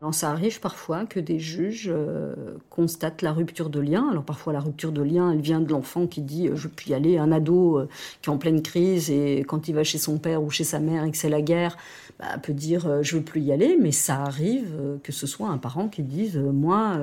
Alors, 0.03 0.15
ça 0.15 0.31
arrive 0.31 0.61
parfois 0.61 1.05
que 1.05 1.21
des 1.21 1.39
juges 1.39 1.91
euh, 1.93 2.57
constatent 2.71 3.21
la 3.21 3.33
rupture 3.33 3.69
de 3.69 3.81
lien. 3.81 4.09
Alors 4.11 4.25
parfois 4.25 4.55
la 4.55 4.61
rupture 4.61 4.93
de 4.93 5.03
lien, 5.03 5.31
elle 5.31 5.43
vient 5.43 5.61
de 5.61 5.71
l'enfant 5.71 6.07
qui 6.07 6.23
dit 6.23 6.49
euh, 6.49 6.57
je 6.57 6.69
plus 6.69 6.89
y 6.89 6.95
aller, 6.95 7.19
un 7.19 7.31
ado 7.31 7.79
euh, 7.79 7.89
qui 8.23 8.31
est 8.31 8.33
en 8.33 8.39
pleine 8.39 8.63
crise 8.63 9.11
et 9.11 9.45
quand 9.47 9.69
il 9.69 9.75
va 9.75 9.85
chez 9.85 9.99
son 9.99 10.17
père 10.17 10.43
ou 10.43 10.49
chez 10.49 10.65
sa 10.65 10.81
mère 10.81 11.05
et 11.05 11.11
que 11.11 11.19
c'est 11.19 11.29
la 11.29 11.43
guerre, 11.43 11.77
bah, 12.21 12.39
peut 12.39 12.53
dire 12.53 13.03
je 13.03 13.17
veux 13.17 13.23
plus 13.23 13.41
y 13.41 13.53
aller. 13.53 13.77
Mais 13.81 13.93
ça 13.93 14.23
arrive 14.23 14.75
que 15.03 15.13
ce 15.13 15.27
soit 15.27 15.49
un 15.49 15.59
parent 15.59 15.89
qui 15.89 16.03
dise 16.03 16.37
moi 16.37 16.99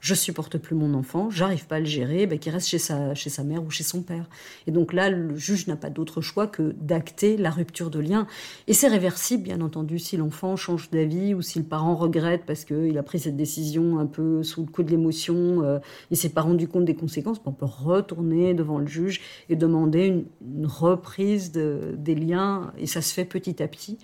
je 0.00 0.14
supporte 0.14 0.58
plus 0.58 0.76
mon 0.76 0.94
enfant, 0.94 1.30
j'arrive 1.30 1.66
pas 1.66 1.76
à 1.76 1.80
le 1.80 1.86
gérer, 1.86 2.26
bah, 2.26 2.36
qu'il 2.36 2.52
reste 2.52 2.68
chez 2.68 2.78
sa 2.78 3.14
chez 3.14 3.30
sa 3.30 3.44
mère 3.44 3.62
ou 3.64 3.70
chez 3.70 3.84
son 3.84 4.02
père. 4.02 4.28
Et 4.66 4.70
donc 4.70 4.92
là 4.92 5.10
le 5.10 5.36
juge 5.36 5.66
n'a 5.66 5.76
pas 5.76 5.90
d'autre 5.90 6.20
choix 6.20 6.46
que 6.46 6.74
d'acter 6.80 7.36
la 7.36 7.50
rupture 7.50 7.90
de 7.90 7.98
lien. 7.98 8.26
Et 8.66 8.72
c'est 8.74 8.88
réversible 8.88 9.42
bien 9.42 9.60
entendu 9.60 9.98
si 9.98 10.16
l'enfant 10.16 10.56
change 10.56 10.90
d'avis 10.90 11.34
ou 11.34 11.42
si 11.42 11.58
le 11.58 11.64
parent 11.64 11.94
regrette 11.94 12.42
parce 12.46 12.64
qu'il 12.64 12.96
a 12.98 13.02
pris 13.02 13.18
cette 13.18 13.36
décision 13.36 13.98
un 13.98 14.06
peu 14.06 14.42
sous 14.42 14.62
le 14.62 14.70
coup 14.70 14.82
de 14.82 14.90
l'émotion, 14.90 15.62
euh, 15.62 15.78
il 16.10 16.16
s'est 16.16 16.28
pas 16.28 16.42
rendu 16.42 16.68
compte 16.68 16.84
des 16.84 16.94
conséquences, 16.94 17.40
on 17.44 17.52
peut 17.52 17.66
retourner 17.66 18.54
devant 18.54 18.78
le 18.78 18.86
juge 18.86 19.20
et 19.48 19.56
demander 19.56 20.06
une, 20.06 20.66
reprise 20.66 21.50
des 21.52 22.14
liens, 22.14 22.72
et 22.78 22.86
ça 22.86 23.00
se 23.00 23.14
fait 23.14 23.24
petit 23.24 23.62
à 23.62 23.68
petit. 23.68 23.98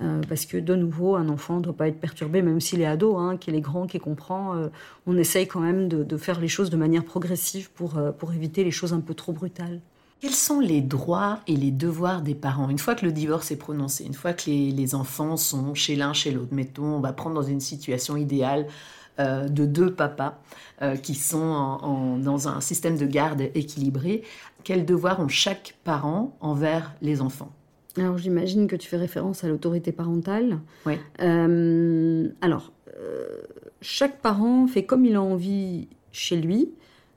Euh, 0.00 0.20
parce 0.28 0.46
que 0.46 0.56
de 0.56 0.74
nouveau, 0.74 1.16
un 1.16 1.28
enfant 1.28 1.56
ne 1.56 1.62
doit 1.62 1.76
pas 1.76 1.88
être 1.88 2.00
perturbé, 2.00 2.42
même 2.42 2.60
s'il 2.60 2.80
est 2.80 2.86
ado, 2.86 3.16
hein, 3.16 3.36
qu'il 3.36 3.54
est 3.54 3.60
grand, 3.60 3.86
qu'il 3.86 4.00
comprend. 4.00 4.56
Euh, 4.56 4.68
on 5.06 5.16
essaye 5.16 5.46
quand 5.46 5.60
même 5.60 5.88
de, 5.88 6.16
faire 6.16 6.40
les 6.40 6.48
choses 6.48 6.70
de 6.70 6.76
manière 6.76 7.04
progressive 7.04 7.70
pour, 7.72 8.00
pour 8.18 8.32
éviter 8.32 8.64
les 8.64 8.70
choses 8.70 8.92
un 8.92 9.00
peu 9.00 9.14
trop 9.14 9.32
brutales. 9.32 9.80
Quels 10.22 10.30
sont 10.30 10.60
les 10.60 10.82
droits 10.82 11.40
et 11.48 11.56
les 11.56 11.72
devoirs 11.72 12.22
des 12.22 12.36
parents? 12.36 12.68
Une 12.68 12.78
fois 12.78 12.94
que 12.94 13.04
le 13.04 13.10
divorce 13.10 13.50
est 13.50 13.56
prononcé, 13.56 14.04
une 14.04 14.14
fois 14.14 14.32
que 14.32 14.48
les, 14.48 14.94
enfants 14.94 15.36
sont 15.36 15.74
chez 15.74 15.96
l'un, 15.96 16.12
chez 16.12 16.30
l'autre, 16.30 16.54
mettons, 16.54 16.84
on 16.84 17.00
va 17.00 17.12
prendre 17.12 17.34
dans 17.34 17.42
une 17.42 17.58
situation 17.58 18.16
idéale 18.16 18.68
euh, 19.18 19.48
de 19.48 19.66
deux 19.66 19.92
papas 19.92 20.38
euh, 20.80 20.94
qui 20.94 21.16
sont 21.16 22.18
dans 22.18 22.46
un 22.46 22.60
système 22.60 22.96
de 22.96 23.04
garde 23.04 23.40
équilibré, 23.56 24.22
quels 24.62 24.86
devoirs 24.86 25.18
ont 25.18 25.26
chaque 25.26 25.74
parent 25.82 26.36
envers 26.40 26.94
les 27.02 27.20
enfants? 27.20 27.50
Alors 27.96 28.18
j'imagine 28.18 28.66
que 28.66 28.76
tu 28.76 28.88
fais 28.88 28.96
référence 28.96 29.44
à 29.44 29.48
l'autorité 29.48 29.92
parentale. 29.92 30.58
Oui. 30.86 30.94
Euh, 31.20 32.28
alors, 32.40 32.72
chaque 33.80 34.20
parent 34.20 34.66
fait 34.66 34.84
comme 34.84 35.04
il 35.04 35.16
a 35.16 35.22
envie 35.22 35.88
chez 36.12 36.36
lui 36.36 36.72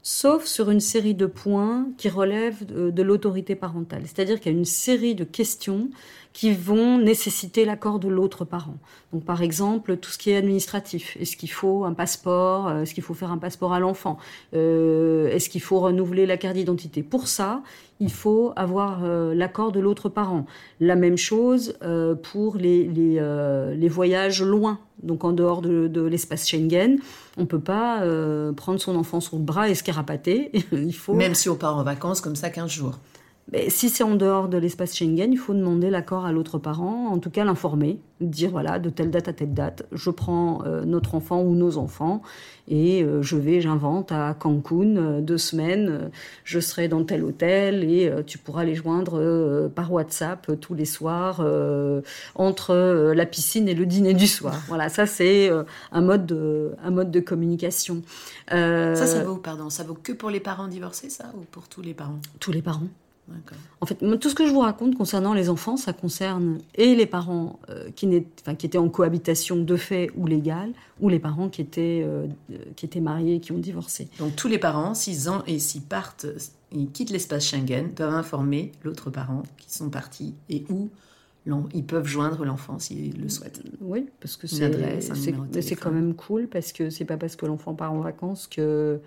sauf 0.06 0.46
sur 0.46 0.70
une 0.70 0.82
série 0.82 1.16
de 1.16 1.26
points 1.26 1.88
qui 1.98 2.10
relèvent 2.10 2.64
de, 2.64 3.02
l'autorité 3.02 3.56
parentale. 3.56 4.04
C'est-à-dire 4.04 4.40
qu'il 4.40 4.52
y 4.52 4.56
a 4.56 4.58
une 4.58 4.64
série 4.64 5.16
de 5.16 5.24
questions 5.24 5.90
qui 6.36 6.52
vont 6.52 6.98
nécessiter 6.98 7.64
l'accord 7.64 7.98
de 7.98 8.10
l'autre 8.10 8.44
parent. 8.44 8.76
Donc 9.14 9.24
par 9.24 9.42
exemple, 9.42 9.96
tout 9.96 10.12
ce 10.12 10.18
qui 10.18 10.32
est 10.32 10.36
administratif. 10.36 11.16
Est-ce 11.18 11.38
qu'il 11.38 11.50
faut 11.50 11.86
un 11.86 11.94
passeport? 11.94 12.70
Est-ce 12.72 12.94
qu'il 12.94 13.04
faut 13.04 13.14
faire 13.14 13.32
un 13.32 13.38
passeport 13.38 13.72
à 13.72 13.80
l'enfant? 13.80 14.18
Euh, 14.54 15.30
Est-ce 15.30 15.48
qu'il 15.48 15.62
faut 15.62 15.80
renouveler 15.80 16.26
la 16.26 16.36
carte 16.36 16.56
d'identité? 16.56 17.04
Pour 17.04 17.30
ça, 17.30 17.62
il 18.02 18.12
faut 18.12 18.52
avoir 18.58 19.06
euh, 19.06 19.34
l'accord 19.34 19.72
de 19.72 19.80
l'autre 19.80 20.10
parent. 20.10 20.46
La 20.82 20.98
même 20.98 21.18
chose 21.18 21.78
euh, 21.84 22.16
pour 22.16 22.58
les, 22.58 22.84
les, 22.84 23.88
voyages 23.88 24.44
loin, 24.44 24.80
donc 25.04 25.24
en 25.24 25.32
dehors 25.32 25.62
de, 25.62 25.88
de 25.88 26.02
l'espace 26.02 26.50
Schengen. 26.50 26.98
On 27.38 27.42
ne 27.44 27.48
peut 27.48 27.62
pas 27.62 28.04
prendre 28.58 28.82
son 28.82 28.98
enfant 28.98 29.22
sur 29.22 29.38
le 29.38 29.44
bras 29.44 29.70
et 29.70 29.76
se 29.76 29.84
carapater. 29.84 30.52
il 30.74 30.94
faut... 30.94 31.14
Même 31.14 31.34
si 31.34 31.48
on 31.48 31.56
part 31.56 31.78
en 31.78 31.84
vacances 31.84 32.20
comme 32.20 32.36
ça 32.36 32.50
15 32.50 32.70
jours 32.70 33.00
si 33.70 33.89
c'est 33.89 34.04
en 34.04 34.16
dehors 34.16 34.50
de 34.50 34.58
l'espace 34.58 34.96
Schengen, 34.96 35.32
il 35.32 35.38
faut 35.38 35.54
demander 35.54 35.91
l'accord 35.91 36.26
à 36.26 36.32
l'autre 36.32 36.58
parent, 36.58 37.08
en 37.08 37.20
tout 37.20 37.30
cas 37.30 37.43
l'informer, 37.46 38.00
dire 38.20 38.50
voilà, 38.50 38.80
de 38.80 38.89
telle 38.89 39.12
date 39.12 39.28
à 39.28 39.34
telle 39.34 39.54
date, 39.54 39.86
je 39.91 40.10
prends 40.10 40.64
euh, 40.66 40.84
notre 40.84 41.14
enfant 41.14 41.41
ou 41.41 41.54
nos 41.54 41.78
enfants 41.78 42.24
et 42.68 43.04
euh, 43.04 43.22
je 43.22 43.36
vais, 43.36 43.62
j'invente 43.62 44.12
à 44.12 44.34
Cancun 44.34 44.98
euh, 44.98 45.22
deux 45.22 45.38
semaines, 45.38 46.10
je 46.43 46.60
serai 46.60 46.88
dans 46.88 47.04
tel 47.04 47.24
hôtel 47.24 47.84
et 47.84 48.12
tu 48.26 48.39
pourras 48.39 48.64
les 48.64 48.74
joindre 48.74 49.70
par 49.76 49.93
WhatsApp 49.93 50.60
tous 50.60 50.74
les 50.74 50.86
soirs 50.86 51.46
entre 52.34 52.74
la 53.14 53.26
piscine 53.28 53.68
et 53.68 53.76
le 53.76 53.86
dîner 53.86 54.14
du 54.14 54.28
soir. 54.28 54.56
Voilà, 54.68 54.89
ça 54.89 55.06
c'est 55.06 55.50
un 55.91 56.02
mode 56.02 56.26
de, 56.26 56.72
un 56.84 56.89
mode 56.89 57.12
de 57.12 57.20
communication. 57.20 58.02
ça, 58.50 58.96
ça 58.96 59.24
vaut, 59.24 59.38
pardon, 59.38 59.70
ça 59.70 59.84
vaut 59.84 59.93
que 59.93 60.12
pour 60.12 60.32
les 60.32 60.39
parents 60.39 60.68
divorcés, 60.68 61.10
ça, 61.10 61.26
ou 61.38 61.41
pour 61.52 61.68
tous 61.68 61.82
les 61.82 61.93
parents? 61.93 62.20
Tous 62.39 62.52
les 62.52 62.62
parents. 62.62 62.88
En 63.82 63.86
fait, 63.86 63.96
tout 64.20 64.30
ce 64.30 64.36
que 64.36 64.46
je 64.46 64.52
vous 64.52 64.60
raconte 64.60 64.96
concernant 64.96 65.34
les 65.34 65.50
enfants, 65.50 65.78
ça 65.78 65.94
concerne 65.94 66.60
et 66.76 66.96
les 66.96 67.06
parents 67.06 67.60
euh, 67.70 67.90
qui, 67.96 68.08
qui, 68.58 68.66
étaient 68.66 68.78
en 68.78 68.90
cohabitation 68.90 69.58
de 69.58 69.76
fait 69.76 70.12
ou 70.16 70.28
légale, 70.28 70.72
ou 71.00 71.10
les 71.10 71.20
parents 71.20 71.50
qui 71.50 71.62
étaient, 71.62 72.04
euh, 72.06 72.28
qui 72.76 72.86
étaient 72.86 73.00
mariés 73.00 73.36
et 73.36 73.40
qui 73.40 73.52
ont 73.52 73.58
divorcé. 73.58 74.08
Donc 74.20 74.36
tous 74.36 74.48
les 74.48 74.60
parents, 74.60 74.94
s'ils 74.94 75.30
et 75.48 75.60
s'ils 75.60 75.82
partent, 75.82 76.28
ils 76.72 76.90
quittent 76.92 77.10
l'espace 77.10 77.48
Schengen, 77.48 77.92
doivent 77.96 78.14
informer 78.14 78.72
l'autre 78.84 79.10
parent 79.10 79.44
qu'ils 79.58 79.74
sont 79.74 79.90
partis 79.90 80.34
et 80.50 80.66
où 80.70 80.90
ils 81.74 81.86
peuvent 81.86 82.08
joindre 82.08 82.44
l'enfant 82.44 82.80
s'ils 82.80 83.22
le 83.22 83.30
souhaitent. 83.30 83.62
Oui, 83.82 84.08
parce 84.20 84.36
que 84.38 84.48
c'est 84.48 85.76
quand 85.76 85.92
même 85.92 86.16
cool 86.16 86.48
parce 86.48 86.72
que 86.72 86.90
c'est 86.90 87.06
pas 87.06 87.18
parce 87.18 87.36
que 87.36 87.46
l'enfant 87.46 87.76
part 87.76 87.94
en 87.94 88.00
vacances 88.00 88.48
que 88.48 89.00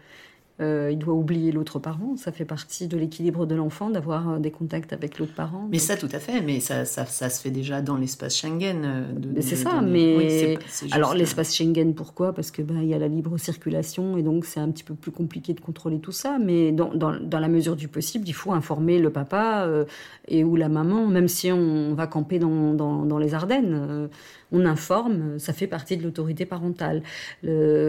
euh, 0.61 0.91
il 0.91 0.99
doit 0.99 1.15
oublier 1.15 1.53
l'autre 1.53 1.79
parent. 1.79 2.17
Ça 2.17 2.33
fait 2.33 2.45
partie 2.45 2.89
de 2.89 2.97
l'équilibre 2.97 3.47
de 3.47 3.55
l'enfant 3.55 3.91
d'avoir 3.91 4.29
euh, 4.29 4.39
des 4.39 4.51
contacts 4.51 4.93
avec 4.93 5.19
l'autre 5.19 5.35
parent. 5.35 5.69
Mais 5.71 5.79
ça, 5.79 5.97
tout 5.97 6.09
à 6.13 6.19
fait. 6.19 6.41
Mais 6.41 6.59
ça, 6.61 6.85
ça, 6.85 7.07
ça 7.07 7.31
se 7.31 7.41
fait 7.41 7.51
déjà 7.51 7.81
dans 7.81 7.97
l'espace 7.97 8.37
Schengen. 8.37 8.83
Euh, 8.85 9.41
c'est 9.41 9.57
ça. 9.57 9.81
Mais 9.81 10.59
alors 10.91 11.15
l'espace 11.15 11.55
Schengen, 11.55 11.95
pourquoi? 11.95 12.33
Parce 12.33 12.51
que 12.51 12.63
ben, 12.63 12.81
il 12.83 12.89
y 12.89 12.95
a 12.95 12.99
la 12.99 13.09
libre 13.09 13.39
circulation 13.39 14.17
et 14.17 14.23
donc 14.23 14.45
c'est 14.45 14.61
un 14.61 14.71
petit 14.71 14.85
peu 14.85 14.95
plus 14.95 15.13
compliqué 15.13 15.55
de 15.55 15.61
contrôler 15.61 16.01
tout 16.01 16.13
ça. 16.13 16.39
Mais 16.39 16.73
dans, 16.73 16.93
dans, 16.93 17.19
dans 17.21 17.39
la 17.39 17.49
mesure 17.49 17.77
du 17.77 17.89
possible, 17.89 18.29
il 18.29 18.35
faut 18.35 18.53
informer 18.53 18.99
le 18.99 19.11
papa 19.11 19.69
et 20.27 20.43
ou 20.45 20.57
la 20.57 20.69
maman, 20.69 21.07
même 21.07 21.29
si 21.29 21.53
on 21.53 21.95
va 21.95 22.07
camper 22.07 22.39
dans, 22.39 22.75
dans, 22.75 23.05
dans 23.05 23.19
les 23.19 23.35
Ardennes 23.35 24.09
on 24.53 24.65
informe, 24.65 25.39
ça 25.39 25.53
fait 25.53 25.67
partie 25.67 25.97
de 25.97 26.03
l'autorité 26.03 26.47
parentale. 26.47 27.03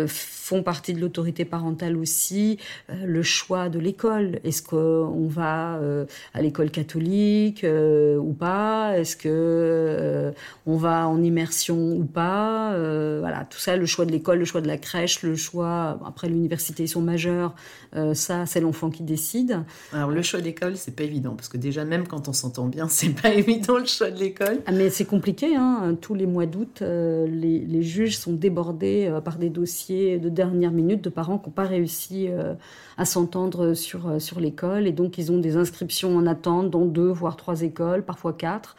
font 0.07 0.63
partie 0.63 0.93
de 0.93 0.99
l'autorité 0.99 1.45
parentale 1.45 1.95
aussi 1.95 2.57
euh, 2.89 3.05
le 3.05 3.23
choix 3.23 3.69
de 3.69 3.79
l'école. 3.79 4.39
Est-ce 4.43 4.61
qu'on 4.61 5.27
va 5.27 5.77
euh, 5.77 6.05
à 6.33 6.41
l'école 6.41 6.71
catholique 6.71 7.63
euh, 7.63 8.17
ou 8.17 8.33
pas? 8.33 8.97
Est-ce 8.97 9.15
que 9.15 10.33
on 10.65 10.77
va 10.77 11.07
en 11.07 11.21
immersion 11.21 11.93
ou 11.93 12.05
pas? 12.05 12.75
Voilà, 13.19 13.45
tout 13.45 13.59
ça, 13.59 13.75
le 13.75 13.85
choix 13.85 14.05
de 14.05 14.11
l'école, 14.11 14.39
le 14.39 14.45
choix 14.45 14.61
de 14.61 14.67
la 14.67 14.77
crèche, 14.77 15.23
le 15.23 15.35
choix. 15.35 15.99
Après, 16.05 16.27
l'université, 16.27 16.83
ils 16.83 16.89
sont 16.89 17.01
majeurs. 17.01 17.55
ça, 18.13 18.45
c'est 18.45 18.59
l'enfant 18.59 18.89
qui 18.89 19.03
décide. 19.03 19.63
Alors, 19.93 20.09
le 20.09 20.21
choix 20.21 20.41
d'école, 20.41 20.77
c'est 20.77 20.95
pas 20.95 21.03
évident 21.03 21.35
parce 21.35 21.49
que 21.49 21.57
déjà, 21.57 21.85
même 21.85 22.07
quand 22.07 22.27
on 22.27 22.33
s'entend 22.33 22.67
bien, 22.67 22.87
c'est 22.89 23.09
pas 23.09 23.33
évident 23.33 23.77
le 23.77 23.85
choix 23.85 24.11
de 24.11 24.19
l'école. 24.19 24.59
Ah, 24.65 24.71
mais 24.71 24.89
c'est 24.89 25.05
compliqué, 25.05 25.55
hein. 25.55 25.97
Tous 26.01 26.15
les 26.15 26.25
mois 26.25 26.45
d'août, 26.49 26.81
euh, 26.81 27.25
les, 27.27 27.81
juges 27.81 28.17
sont 28.17 28.33
débordés 28.33 29.07
euh, 29.09 29.21
par 29.21 29.37
des 29.37 29.49
dossiers 29.49 30.17
de 30.17 30.27
dernière 30.27 30.71
minute 30.71 31.01
de 31.01 31.09
parents 31.09 31.37
qui 31.37 31.47
n'ont 31.47 31.53
pas 31.53 31.63
réussi 31.63 32.27
euh, 32.29 32.55
à 32.97 33.05
s'entendre 33.05 33.73
sur, 33.73 34.21
sur 34.21 34.39
l'école. 34.39 34.85
Et 34.87 34.91
donc, 34.91 35.17
ils 35.17 35.31
ont 35.31 35.37
des 35.37 35.55
inscriptions 35.55 36.15
en 36.17 36.27
attente 36.27 36.69
dans 36.69 36.85
deux, 36.85 37.09
voire 37.09 37.37
trois 37.37 37.61
écoles, 37.61 38.03
parfois 38.03 38.33
quatre. 38.33 38.75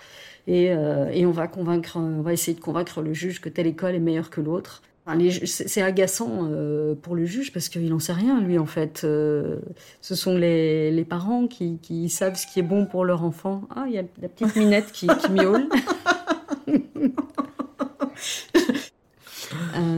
Et, 0.47 0.65
et 1.13 1.27
on, 1.27 1.31
va 1.31 1.47
convaincre, 1.47 1.97
on 1.97 2.23
va 2.23 2.33
essayer 2.33 2.57
de 2.57 2.63
convaincre 2.63 3.03
le 3.03 3.13
juge 3.13 3.41
que 3.41 3.49
telle 3.49 3.69
école 3.69 3.95
est 3.95 4.01
meilleure 4.01 4.31
que 4.31 4.41
l'autre. 4.41 4.83
c'est 5.45 5.83
agaçant 5.83 6.49
pour 7.03 7.15
le 7.15 7.25
juge 7.25 7.53
parce 7.53 7.69
qu'il 7.69 7.89
n'en 7.89 8.01
sait 8.01 8.15
rien, 8.15 8.41
lui, 8.41 8.59
en 8.59 8.67
fait. 8.67 9.01
ce 9.01 9.61
sont 10.01 10.37
les, 10.37 10.91
les 10.91 11.05
parents 11.05 11.47
qui, 11.47 12.09
savent 12.09 12.37
ce 12.37 12.47
qui 12.47 12.59
est 12.59 12.65
bon 12.65 12.87
pour 12.87 13.05
leur 13.05 13.23
enfant. 13.23 13.63
Ah, 13.77 13.85
il 13.87 13.93
y 13.93 13.99
a 13.99 14.03
la 14.21 14.29
petite 14.29 14.57
minette 14.57 14.91
qui 14.93 15.07
miaule. 15.31 15.69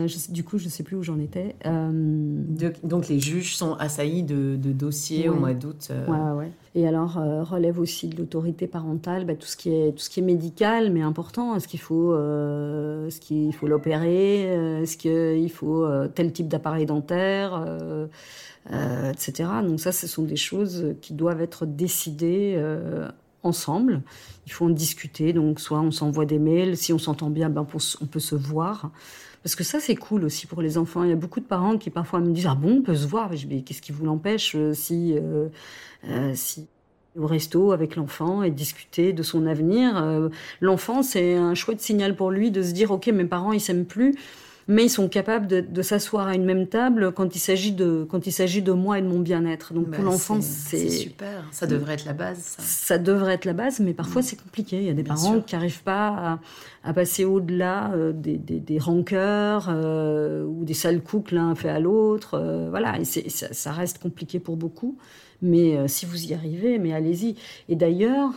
Euh, 0.02 0.08
du 0.28 0.44
coup, 0.44 0.58
je 0.58 0.66
ne 0.66 0.70
sais 0.70 0.82
plus 0.82 0.96
où 0.96 1.02
j'en 1.02 1.18
étais. 1.18 1.54
Euh, 1.66 1.90
donc, 2.82 3.08
les 3.08 3.20
juges 3.20 3.56
sont 3.56 3.74
assaillis 3.74 4.22
de, 4.22 4.56
dossiers 4.56 5.28
au 5.28 5.34
mois 5.34 5.54
d'août. 5.54 5.88
Euh. 5.90 6.06
Ouais, 6.06 6.38
ouais. 6.38 6.52
Et 6.74 6.86
alors, 6.86 7.14
relève 7.48 7.78
aussi 7.78 8.08
de 8.08 8.16
l'autorité 8.16 8.66
parentale 8.66 9.26
bah, 9.26 9.34
tout, 9.34 9.46
ce 9.46 9.56
qui 9.56 9.70
est, 9.70 9.92
tout 9.92 10.02
ce 10.02 10.10
qui 10.10 10.20
est 10.20 10.22
médical, 10.22 10.90
mais 10.90 11.02
important. 11.02 11.54
Est-ce 11.54 11.68
qu'il 11.68 11.80
faut, 11.80 12.14
est 12.14 13.18
qu'il 13.20 13.54
faut 13.54 13.66
l'opérer 13.66 14.82
Est-ce 14.82 14.96
qu'il 14.96 15.50
faut 15.50 15.86
tel 16.14 16.32
type 16.32 16.48
d'appareil 16.48 16.86
dentaire 16.86 17.66
etc. 19.10 19.50
Donc 19.66 19.80
ça, 19.80 19.92
ce 19.92 20.06
sont 20.06 20.22
des 20.22 20.36
choses 20.36 20.94
qui 21.02 21.14
doivent 21.14 21.42
être 21.42 21.66
décidées 21.66 22.56
ensemble. 23.42 24.02
Il 24.46 24.52
faut 24.52 24.66
en 24.66 24.70
discuter. 24.70 25.32
Donc, 25.32 25.60
soit 25.60 25.80
on 25.80 25.90
s'envoie 25.90 26.26
des 26.26 26.38
mails. 26.38 26.76
Si 26.76 26.92
on 26.92 26.98
s'entend 26.98 27.30
bien, 27.30 27.50
ben, 27.50 27.66
on 28.00 28.06
peut 28.06 28.20
se 28.20 28.34
voir. 28.34 28.90
Parce 29.42 29.56
que 29.56 29.64
ça, 29.64 29.80
c'est 29.80 29.96
cool 29.96 30.24
aussi 30.24 30.46
pour 30.46 30.62
les 30.62 30.78
enfants. 30.78 31.02
Il 31.02 31.10
y 31.10 31.12
a 31.12 31.16
beaucoup 31.16 31.40
de 31.40 31.44
parents 31.44 31.76
qui 31.76 31.90
parfois 31.90 32.20
me 32.20 32.32
disent 32.32 32.46
Ah 32.48 32.54
bon, 32.54 32.78
on 32.78 32.82
peut 32.82 32.94
se 32.94 33.06
voir? 33.06 33.30
Mais 33.48 33.62
qu'est-ce 33.62 33.82
qui 33.82 33.92
vous 33.92 34.04
l'empêche 34.04 34.54
euh, 34.54 34.72
si, 34.72 35.14
euh, 35.16 35.48
euh, 36.08 36.32
si 36.34 36.68
au 37.18 37.26
resto 37.26 37.72
avec 37.72 37.96
l'enfant 37.96 38.42
et 38.42 38.50
discuter 38.50 39.12
de 39.12 39.22
son 39.22 39.46
avenir 39.46 40.30
L'enfant, 40.62 41.02
c'est 41.02 41.34
un 41.34 41.54
chouette 41.54 41.82
signal 41.82 42.16
pour 42.16 42.30
lui 42.30 42.50
de 42.50 42.62
se 42.62 42.72
dire 42.72 42.90
Ok, 42.90 43.08
mes 43.08 43.26
parents, 43.26 43.52
ils 43.52 43.60
s'aiment 43.60 43.84
plus. 43.84 44.14
Mais 44.68 44.84
ils 44.84 44.90
sont 44.90 45.08
capables 45.08 45.46
de, 45.46 45.82
s'asseoir 45.82 46.28
à 46.28 46.34
une 46.34 46.44
même 46.44 46.66
table 46.66 47.12
quand 47.12 47.34
il 47.34 47.38
s'agit 47.38 47.72
de 47.72 48.06
quand 48.08 48.26
il 48.26 48.32
s'agit 48.32 48.62
de 48.62 48.72
moi 48.72 48.98
et 48.98 49.02
de 49.02 49.06
mon 49.06 49.18
bien-être. 49.18 49.74
Donc 49.74 49.86
pour 49.90 50.04
bah, 50.04 50.10
l'enfant, 50.10 50.40
c'est 50.40 50.88
super. 50.88 51.44
Ça 51.50 51.66
devrait 51.66 51.94
être 51.94 52.04
la 52.04 52.12
base. 52.12 52.56
Ça, 52.58 52.98
devrait 52.98 53.34
être 53.34 53.44
la 53.44 53.52
base, 53.52 53.80
mais 53.80 53.92
parfois 53.92 54.22
mm. 54.22 54.24
c'est 54.24 54.42
compliqué. 54.42 54.76
Il 54.78 54.84
y 54.84 54.90
a 54.90 54.94
des 54.94 55.02
parents 55.02 55.40
qui 55.40 55.54
n'arrivent 55.54 55.82
pas 55.82 56.38
à, 56.84 56.92
passer 56.92 57.24
au-delà 57.24 57.92
euh, 57.92 58.12
des, 58.12 58.36
des, 58.38 58.78
rancœurs 58.78 59.68
euh, 59.68 60.44
ou 60.44 60.64
des 60.64 60.74
sales 60.74 61.00
coups 61.00 61.32
l'un 61.32 61.54
fait 61.54 61.68
à 61.68 61.80
l'autre. 61.80 62.34
Euh, 62.34 62.68
voilà, 62.70 62.98
et 62.98 63.04
ça, 63.04 63.48
ça, 63.52 63.72
reste 63.72 63.98
compliqué 63.98 64.38
pour 64.38 64.56
beaucoup. 64.56 64.96
Mais 65.42 65.76
euh, 65.76 65.88
si 65.88 66.06
vous 66.06 66.24
y 66.24 66.34
arrivez, 66.34 66.78
mais 66.78 66.92
allez-y. 66.92 67.34
Et 67.68 67.74
d'ailleurs, 67.74 68.30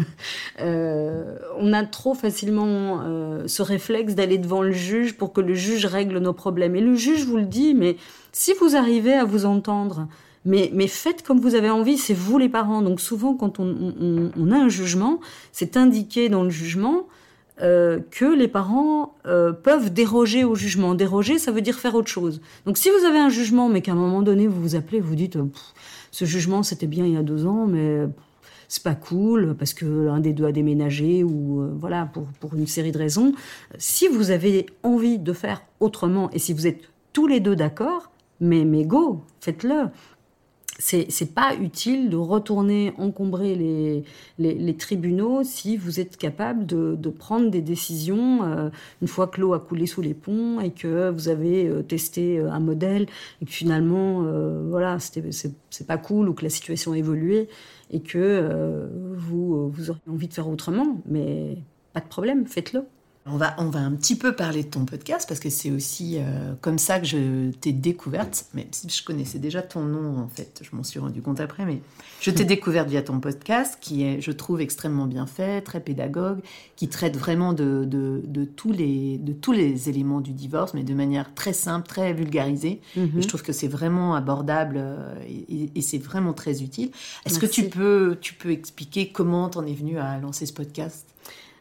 euh, 0.60 1.38
on 1.58 1.72
a 1.72 1.82
trop 1.84 2.12
facilement 2.12 3.00
euh, 3.02 3.44
ce 3.46 3.62
réflexe 3.62 4.14
d'aller 4.14 4.36
devant 4.36 4.60
le 4.60 4.72
juge 4.72 5.16
pour 5.16 5.32
que 5.32 5.40
le 5.40 5.54
juge 5.54 5.86
règle 5.86 6.18
nos 6.18 6.34
problèmes. 6.34 6.76
Et 6.76 6.82
le 6.82 6.94
juge 6.94 7.24
vous 7.24 7.38
le 7.38 7.46
dit, 7.46 7.74
mais 7.74 7.96
si 8.32 8.52
vous 8.60 8.76
arrivez 8.76 9.14
à 9.14 9.24
vous 9.24 9.46
entendre, 9.46 10.06
mais, 10.44 10.70
faites 10.88 11.22
comme 11.22 11.40
vous 11.40 11.54
avez 11.54 11.70
envie, 11.70 11.96
c'est 11.96 12.14
vous 12.14 12.36
les 12.36 12.50
parents. 12.50 12.82
Donc 12.82 13.00
souvent, 13.00 13.34
quand 13.34 13.58
on, 13.58 14.30
on, 14.36 14.50
a 14.50 14.56
un 14.56 14.68
jugement, 14.68 15.20
c'est 15.52 15.76
indiqué 15.76 16.28
dans 16.28 16.42
le 16.42 16.50
jugement 16.50 17.06
que 17.58 18.34
les 18.34 18.48
parents 18.48 19.14
peuvent 19.22 19.92
déroger 19.92 20.42
au 20.42 20.56
jugement. 20.56 20.96
Déroger, 20.96 21.38
ça 21.38 21.52
veut 21.52 21.60
dire 21.60 21.78
faire 21.78 21.94
autre 21.94 22.08
chose. 22.08 22.40
Donc 22.66 22.76
si 22.76 22.90
vous 22.90 23.06
avez 23.06 23.18
un 23.18 23.28
jugement, 23.28 23.68
mais 23.68 23.82
qu'à 23.82 23.92
un 23.92 23.94
moment 23.94 24.22
donné, 24.22 24.48
vous 24.48 24.60
vous 24.60 24.74
appelez, 24.74 24.98
vous 24.98 25.14
dites 25.14 25.36
ce 26.12 26.24
jugement 26.24 26.62
c'était 26.62 26.86
bien 26.86 27.04
il 27.04 27.14
y 27.14 27.16
a 27.16 27.22
deux 27.22 27.46
ans, 27.46 27.66
mais 27.66 28.06
c'est 28.68 28.82
pas 28.82 28.94
cool 28.94 29.54
parce 29.58 29.74
que 29.74 29.84
l'un 29.84 30.20
des 30.20 30.32
deux 30.32 30.46
a 30.46 30.52
déménagé 30.52 31.24
ou 31.24 31.60
euh, 31.60 31.74
voilà 31.76 32.10
pour, 32.40 32.54
une 32.54 32.66
série 32.66 32.90
de 32.90 32.96
raisons. 32.96 33.34
Si 33.76 34.08
vous 34.08 34.30
avez 34.30 34.64
envie 34.82 35.18
de 35.18 35.32
faire 35.34 35.62
autrement 35.80 36.30
et 36.30 36.38
si 36.38 36.54
vous 36.54 36.66
êtes 36.66 36.80
tous 37.12 37.26
les 37.26 37.40
deux 37.40 37.54
d'accord, 37.54 38.10
mais, 38.40 38.64
mais 38.64 38.84
go, 38.84 39.24
faites-le 39.40 39.90
c'est 40.82 41.34
pas 41.34 41.54
utile 41.54 42.10
de 42.10 42.16
retourner 42.16 42.92
encombrer 42.98 43.54
les, 44.38 44.76
tribunaux 44.76 45.44
si 45.44 45.76
vous 45.76 46.00
êtes 46.00 46.16
capable 46.16 46.66
de, 46.66 47.10
prendre 47.10 47.50
des 47.50 47.60
décisions 47.60 48.42
euh, 48.42 48.70
une 49.00 49.08
fois 49.08 49.28
que 49.28 49.40
l'eau 49.40 49.52
a 49.52 49.60
coulé 49.60 49.86
sous 49.86 50.00
les 50.00 50.14
ponts 50.14 50.60
et 50.60 50.70
que 50.70 51.10
vous 51.10 51.28
avez 51.28 51.68
euh, 51.68 51.82
testé 51.82 52.38
euh, 52.38 52.50
un 52.50 52.58
modèle 52.58 53.06
et 53.40 53.44
que 53.44 53.52
finalement 53.52 54.22
voilà 54.68 54.98
c'est 54.98 55.86
pas 55.86 55.98
cool 55.98 56.28
ou 56.28 56.34
que 56.34 56.42
la 56.42 56.50
situation 56.50 56.92
a 56.92 56.98
évolué 56.98 57.48
et 57.90 58.00
que 58.00 58.88
vous 59.14 59.68
vous 59.68 59.90
aurez 59.90 60.00
envie 60.10 60.28
de 60.28 60.34
faire 60.34 60.48
autrement 60.48 61.00
mais 61.06 61.58
pas 61.92 62.00
de 62.00 62.08
problème 62.08 62.46
faites-le 62.46 62.84
on 63.24 63.36
va, 63.36 63.54
on 63.58 63.66
va 63.66 63.78
un 63.78 63.92
petit 63.92 64.16
peu 64.16 64.34
parler 64.34 64.64
de 64.64 64.68
ton 64.68 64.84
podcast 64.84 65.28
parce 65.28 65.38
que 65.38 65.48
c'est 65.48 65.70
aussi 65.70 66.16
euh, 66.18 66.54
comme 66.60 66.78
ça 66.78 66.98
que 66.98 67.06
je 67.06 67.52
t'ai 67.52 67.72
découverte, 67.72 68.46
même 68.52 68.66
si 68.72 68.88
je 68.88 69.04
connaissais 69.04 69.38
déjà 69.38 69.62
ton 69.62 69.82
nom 69.82 70.18
en 70.18 70.26
fait, 70.26 70.60
je 70.62 70.74
m'en 70.74 70.82
suis 70.82 70.98
rendu 70.98 71.22
compte 71.22 71.38
après, 71.38 71.64
mais 71.64 71.82
je 72.20 72.32
t'ai 72.32 72.44
découverte 72.52 72.88
via 72.88 73.00
ton 73.00 73.20
podcast 73.20 73.78
qui 73.80 74.02
est, 74.02 74.20
je 74.20 74.32
trouve, 74.32 74.60
extrêmement 74.60 75.06
bien 75.06 75.26
fait, 75.26 75.60
très 75.60 75.78
pédagogue, 75.78 76.40
qui 76.74 76.88
traite 76.88 77.16
vraiment 77.16 77.52
de, 77.52 77.84
de, 77.84 78.44
tous, 78.44 78.72
les, 78.72 79.18
de 79.18 79.32
tous 79.32 79.52
les 79.52 79.88
éléments 79.88 80.20
du 80.20 80.32
divorce, 80.32 80.74
mais 80.74 80.82
de 80.82 80.94
manière 80.94 81.32
très 81.32 81.52
simple, 81.52 81.86
très 81.86 82.12
vulgarisée. 82.12 82.80
Et 82.96 83.22
je 83.22 83.28
trouve 83.28 83.42
que 83.42 83.52
c'est 83.52 83.68
vraiment 83.68 84.16
abordable 84.16 84.76
euh, 84.78 85.14
et, 85.28 85.80
c'est 85.80 85.98
vraiment 85.98 86.32
très 86.32 86.62
utile. 86.62 86.90
Est-ce 87.24 87.38
que 87.38 87.46
tu 87.46 87.68
peux, 87.68 88.16
tu 88.20 88.34
peux 88.34 88.50
expliquer 88.50 89.10
comment 89.10 89.48
t'en 89.48 89.64
es 89.64 89.74
venu 89.74 89.98
à 89.98 90.18
lancer 90.18 90.46
ce 90.46 90.52
podcast? 90.52 91.11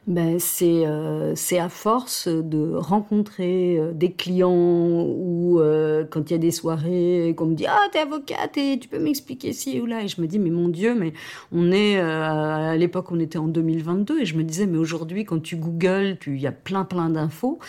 Ben, 0.07 0.39
c'est 0.39 0.81
euh, 0.87 1.35
à 1.59 1.69
force 1.69 2.27
de 2.27 2.73
rencontrer 2.73 3.77
euh, 3.77 3.91
des 3.93 4.11
clients 4.11 4.49
ou 4.51 5.59
euh, 5.59 6.05
quand 6.09 6.31
il 6.31 6.33
y 6.33 6.35
a 6.35 6.39
des 6.39 6.49
soirées 6.49 7.35
qu'on 7.37 7.45
me 7.45 7.53
dit 7.53 7.67
ah 7.67 7.87
t'es 7.91 7.99
avocate 7.99 8.57
et 8.57 8.79
tu 8.79 8.87
peux 8.87 8.97
m'expliquer 8.97 9.53
ci 9.53 9.79
ou 9.79 9.85
là. 9.85 10.03
Et 10.03 10.07
je 10.07 10.19
me 10.19 10.25
dis 10.25 10.39
mais 10.39 10.49
mon 10.49 10.69
dieu 10.69 10.95
mais 10.95 11.13
on 11.51 11.71
est 11.71 11.99
à 11.99 12.75
l'époque 12.77 13.11
on 13.11 13.19
était 13.19 13.37
en 13.37 13.47
2022 13.47 14.21
et 14.21 14.25
je 14.25 14.35
me 14.37 14.43
disais 14.43 14.65
mais 14.65 14.79
aujourd'hui 14.79 15.23
quand 15.23 15.39
tu 15.39 15.55
googles 15.55 16.17
tu 16.19 16.35
il 16.35 16.41
y 16.41 16.47
a 16.47 16.51
plein 16.51 16.83
plein 16.83 17.11
d'infos. 17.11 17.59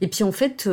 Et 0.00 0.08
puis 0.08 0.24
en 0.24 0.32
fait 0.32 0.66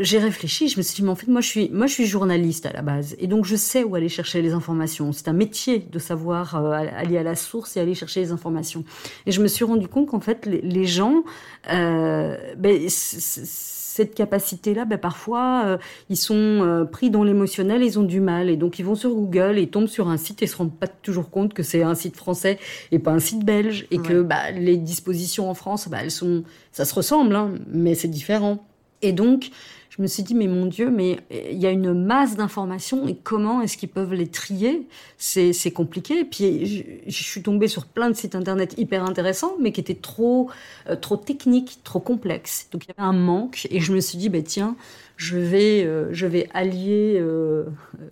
j'ai 0.00 0.18
réfléchi. 0.18 0.68
Je 0.68 0.76
me 0.76 0.82
suis 0.82 0.96
dit 0.96 1.02
mais 1.04 1.10
en 1.10 1.16
fait 1.16 1.28
moi 1.28 1.40
je 1.40 1.48
suis 1.48 1.70
moi 1.70 1.86
je 1.86 1.94
suis 1.94 2.06
journaliste 2.06 2.66
à 2.66 2.72
la 2.72 2.82
base. 2.82 3.16
Et 3.18 3.28
donc 3.28 3.46
je 3.46 3.56
sais 3.56 3.82
où 3.82 3.94
aller 3.94 4.10
chercher 4.10 4.42
les 4.42 4.52
informations. 4.52 5.12
C'est 5.12 5.28
un 5.28 5.32
métier 5.32 5.78
de 5.78 5.98
savoir 5.98 6.54
aller 6.56 7.16
à 7.16 7.22
la 7.22 7.34
source 7.34 7.78
et 7.78 7.80
aller 7.80 7.94
chercher 7.94 8.20
les 8.20 8.30
informations. 8.30 8.84
Et 9.24 9.32
je 9.32 9.40
me 9.40 9.48
suis 9.48 9.64
rendu 9.64 9.85
compte 9.88 10.08
qu'en 10.08 10.20
fait, 10.20 10.46
les, 10.46 10.84
gens, 10.84 11.24
euh, 11.72 12.36
ben, 12.56 12.88
cette 12.88 14.14
capacité-là, 14.14 14.84
ben, 14.84 14.98
parfois, 14.98 15.62
euh, 15.64 15.78
ils 16.10 16.16
sont 16.16 16.34
euh, 16.34 16.84
pris 16.84 17.10
dans 17.10 17.24
l'émotionnel, 17.24 17.82
ils 17.82 17.98
ont 17.98 18.02
du 18.02 18.20
mal. 18.20 18.50
Et 18.50 18.56
donc, 18.56 18.78
ils 18.78 18.84
vont 18.84 18.94
sur 18.94 19.10
Google 19.10 19.58
et 19.58 19.68
tombent 19.68 19.86
sur 19.86 20.08
un 20.08 20.16
site 20.16 20.42
et 20.42 20.46
se 20.46 20.56
rendent 20.56 20.76
pas 20.76 20.86
toujours 20.86 21.30
compte 21.30 21.54
que 21.54 21.62
c'est 21.62 21.82
un 21.82 21.94
site 21.94 22.16
français 22.16 22.58
et 22.92 22.98
pas 22.98 23.12
un 23.12 23.18
site 23.18 23.44
belge. 23.44 23.86
Et 23.90 23.98
que 23.98 24.20
bah, 24.22 24.50
les 24.50 24.76
dispositions 24.76 25.48
en 25.48 25.54
France, 25.54 25.88
bah, 25.88 25.98
elles 26.02 26.10
sont, 26.10 26.44
ça 26.72 26.84
se 26.84 26.94
ressemble, 26.94 27.34
hein, 27.34 27.54
mais 27.68 27.94
c'est 27.94 28.08
différent. 28.08 28.66
Et 29.02 29.12
donc, 29.12 29.50
je 29.96 30.02
me 30.02 30.06
suis 30.06 30.22
dit, 30.22 30.34
mais 30.34 30.46
mon 30.46 30.66
Dieu, 30.66 30.90
mais 30.90 31.18
il 31.30 31.58
y 31.58 31.66
a 31.66 31.70
une 31.70 31.94
masse 31.94 32.36
d'informations 32.36 33.08
et 33.08 33.14
comment 33.14 33.62
est-ce 33.62 33.78
qu'ils 33.78 33.88
peuvent 33.88 34.12
les 34.12 34.26
trier? 34.26 34.86
C'est 35.16 35.70
compliqué. 35.72 36.20
Et 36.20 36.24
puis, 36.24 37.02
je, 37.06 37.22
suis 37.22 37.42
tombée 37.42 37.68
sur 37.68 37.86
plein 37.86 38.10
de 38.10 38.14
sites 38.14 38.34
internet 38.34 38.74
hyper 38.76 39.04
intéressants, 39.04 39.56
mais 39.58 39.72
qui 39.72 39.80
étaient 39.80 39.94
trop, 39.94 40.50
euh, 40.90 40.96
trop 40.96 41.16
techniques, 41.16 41.80
trop 41.82 42.00
complexes. 42.00 42.68
Donc, 42.72 42.84
il 42.84 42.88
y 42.88 42.92
avait 42.98 43.08
un 43.08 43.14
manque 43.14 43.66
et 43.70 43.80
je 43.80 43.92
me 43.92 44.00
suis 44.00 44.18
dit, 44.18 44.28
bah, 44.28 44.42
tiens, 44.42 44.76
je 45.16 45.38
vais, 45.38 45.82
euh, 45.84 46.08
je 46.12 46.26
vais 46.26 46.46
allier 46.52 47.16
euh, 47.18 47.64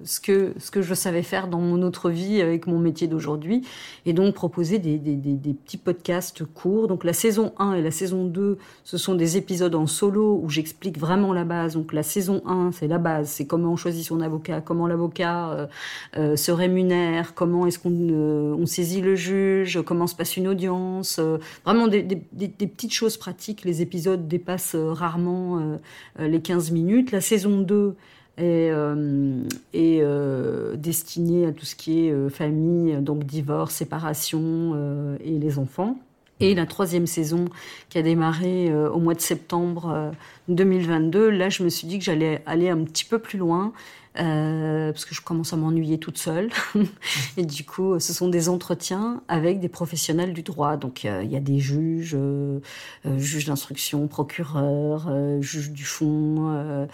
ce, 0.05 0.21
que, 0.21 0.55
ce 0.59 0.71
que 0.71 0.81
je 0.81 0.95
savais 0.95 1.23
faire 1.23 1.49
dans 1.49 1.61
mon 1.61 1.83
autre 1.83 2.09
vie 2.09 2.41
avec 2.41 2.67
mon 2.67 2.79
métier 2.79 3.07
d'aujourd'hui 3.07 3.63
et 4.07 4.15
donc 4.15 4.35
proposer 4.35 4.79
des, 4.79 4.99
des, 4.99 5.15
des, 5.15 5.35
des, 5.35 5.53
petits 5.53 5.77
podcasts 5.77 6.45
courts. 6.45 6.89
Donc 6.89 7.05
la 7.05 7.13
saison 7.13 7.53
1 7.59 7.75
et 7.75 7.83
la 7.83 7.91
saison 7.91 8.25
2, 8.25 8.57
ce 8.85 8.97
sont 8.97 9.15
des 9.15 9.37
épisodes 9.37 9.75
en 9.75 9.87
solo 9.87 10.41
où 10.43 10.49
j'explique 10.49 10.99
vraiment 10.99 11.35
la 11.35 11.45
base. 11.45 11.75
Donc 11.75 11.93
la 11.93 12.03
saison 12.03 12.43
1, 12.47 12.73
c'est 12.73 12.89
la 12.89 12.99
base, 12.99 13.29
c'est 13.29 13.47
comment 13.47 13.73
on 13.73 13.77
choisit 13.77 14.05
son 14.05 14.23
avocat, 14.23 14.63
comment 14.63 14.87
l'avocat 14.87 15.69
euh, 16.17 16.37
se 16.37 16.53
rémunère, 16.53 17.35
comment 17.35 17.67
est-ce 17.67 17.79
qu'on 17.79 17.93
on 17.95 18.65
saisit 18.65 19.03
le 19.03 19.15
juge, 19.15 19.83
comment 19.85 20.07
se 20.07 20.15
passe 20.15 20.39
une 20.39 20.49
audience. 20.49 21.21
vraiment 21.65 21.87
des, 21.87 22.03
petites 22.03 22.95
choses 22.95 23.19
pratiques. 23.19 23.65
Les 23.65 23.83
épisodes 23.83 24.27
dépassent 24.27 24.75
rarement 24.75 25.79
les 26.19 26.41
15 26.41 26.71
minutes 26.71 26.94
la 27.13 27.21
saison 27.21 27.61
2 27.61 27.97
est, 28.37 28.71
euh, 28.71 29.43
euh, 29.75 30.77
destinée 30.77 31.47
à 31.47 31.53
tout 31.53 31.65
ce 31.65 31.77
qui 31.77 32.07
est 32.07 32.13
euh, 32.13 32.29
famille, 32.29 32.97
donc 33.01 33.25
divorce, 33.25 33.75
séparation 33.75 35.17
et 35.25 35.39
les 35.39 35.59
enfants. 35.59 35.99
Et 36.41 36.55
la 36.55 36.67
troisième 36.67 37.07
saison 37.07 37.45
qui 37.89 37.99
a 37.99 38.03
démarré 38.03 38.75
au 38.75 38.99
mois 38.99 39.15
de 39.15 39.21
septembre 39.21 40.11
2022, 40.49 41.31
là 41.31 41.49
je 41.49 41.63
me 41.63 41.69
suis 41.69 41.87
dit 41.87 41.99
que 41.99 42.05
j'allais 42.05 42.43
aller 42.45 42.69
un 42.69 42.83
petit 42.83 43.05
peu 43.05 43.21
plus 43.21 43.39
loin 43.39 43.73
euh, 44.17 44.93
parce 44.93 45.05
que 45.05 45.15
je 45.15 45.21
commence 45.21 45.53
à 45.53 45.57
m'ennuyer 45.57 45.99
toute 45.99 46.19
seule. 46.19 46.51
et 47.37 47.45
du 47.45 47.65
coup, 47.65 47.99
ce 47.99 48.13
sont 48.13 48.29
des 48.29 48.49
entretiens 48.49 49.23
avec 49.27 49.59
des 49.59 49.69
professionnels 49.69 50.33
du 50.33 50.43
droit. 50.43 50.77
Donc, 50.77 51.05
il 51.05 51.31
y 51.31 51.37
a 51.37 51.41
des 51.41 51.59
juges, 51.59 52.15
euh, 52.15 52.61
euh 53.07 53.19
juges 53.19 53.47
d'instruction, 53.47 54.07
procureurs, 54.07 55.07
euh, 55.09 55.41
juges 55.41 55.73
du 55.73 55.85
fond, 55.85 56.87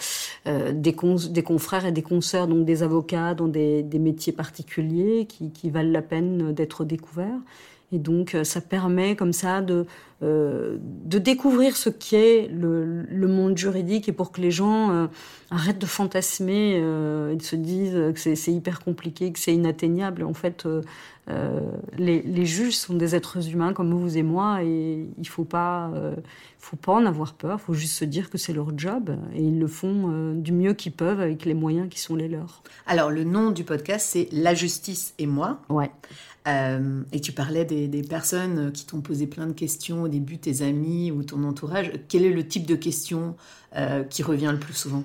des, 0.46 0.72
des 0.72 1.42
confrères 1.42 1.86
et 1.86 1.92
des 1.92 2.02
consoeurs, 2.02 2.46
donc 2.46 2.64
des 2.64 2.82
avocats 2.82 3.34
dans 3.34 3.48
des, 3.48 3.82
des 3.82 3.98
métiers 3.98 4.32
particuliers 4.32 5.26
qui, 5.26 5.50
qui 5.50 5.70
valent 5.70 5.92
la 5.92 6.02
peine 6.02 6.52
d'être 6.52 6.84
découverts. 6.84 7.40
Et 7.92 7.98
donc, 7.98 8.36
ça 8.44 8.60
permet 8.60 9.16
comme 9.16 9.32
ça 9.32 9.60
de 9.62 9.86
euh, 10.22 10.76
de 10.80 11.18
découvrir 11.18 11.78
ce 11.78 11.88
qu'est 11.88 12.46
le, 12.52 13.04
le, 13.04 13.26
monde 13.26 13.56
juridique 13.56 14.06
et 14.06 14.12
pour 14.12 14.32
que 14.32 14.42
les 14.42 14.50
gens 14.50 14.90
euh, 14.90 15.06
arrêtent 15.50 15.78
de 15.78 15.86
fantasmer 15.86 16.78
euh, 16.78 17.32
et 17.32 17.36
de 17.36 17.42
se 17.42 17.56
disent 17.56 18.12
que 18.14 18.34
c'est 18.34 18.52
hyper 18.52 18.80
compliqué, 18.80 19.32
que 19.32 19.38
c'est 19.38 19.54
inatteignable. 19.54 20.22
En 20.22 20.34
fait, 20.34 20.68
les, 21.96 22.20
les, 22.20 22.44
juges 22.44 22.76
sont 22.76 22.92
des 22.92 23.14
êtres 23.14 23.48
humains 23.48 23.72
comme 23.72 23.94
vous 23.94 24.18
et 24.18 24.22
moi 24.22 24.62
et 24.62 25.06
il 25.16 25.28
faut 25.28 25.44
pas, 25.44 25.90
faut 26.58 26.76
pas 26.76 26.92
en 26.92 27.06
avoir 27.06 27.32
peur. 27.32 27.58
Il 27.58 27.64
faut 27.64 27.74
juste 27.74 27.94
se 27.94 28.04
dire 28.04 28.28
que 28.28 28.36
c'est 28.36 28.52
leur 28.52 28.76
job 28.76 29.16
et 29.34 29.40
ils 29.40 29.58
le 29.58 29.68
font 29.68 30.34
du 30.34 30.52
mieux 30.52 30.74
qu'ils 30.74 30.92
peuvent 30.92 31.20
avec 31.20 31.46
les 31.46 31.54
moyens 31.54 31.88
qui 31.88 31.98
sont 31.98 32.16
les 32.16 32.28
leurs. 32.28 32.62
Alors 32.86 33.10
le 33.10 33.24
nom 33.24 33.52
du 33.52 33.64
podcast 33.64 34.06
c'est 34.10 34.28
La 34.32 34.52
justice 34.52 35.14
et 35.18 35.26
moi. 35.26 35.60
Ouais. 35.70 35.90
Euh, 36.48 37.02
et 37.12 37.20
tu 37.20 37.32
parlais 37.32 37.64
des, 37.64 38.02
personnes 38.02 38.72
qui 38.72 38.86
t'ont 38.86 39.00
posé 39.00 39.26
plein 39.26 39.46
de 39.46 39.52
questions 39.52 40.02
au 40.02 40.08
début, 40.08 40.38
tes 40.38 40.62
amis 40.62 41.10
ou 41.10 41.22
ton 41.22 41.44
entourage. 41.44 41.92
Quel 42.08 42.24
est 42.24 42.32
le 42.32 42.46
type 42.46 42.66
de 42.66 42.74
question 42.74 43.36
euh, 43.76 44.04
qui 44.04 44.22
revient 44.22 44.50
le 44.52 44.58
plus 44.58 44.74
souvent? 44.74 45.04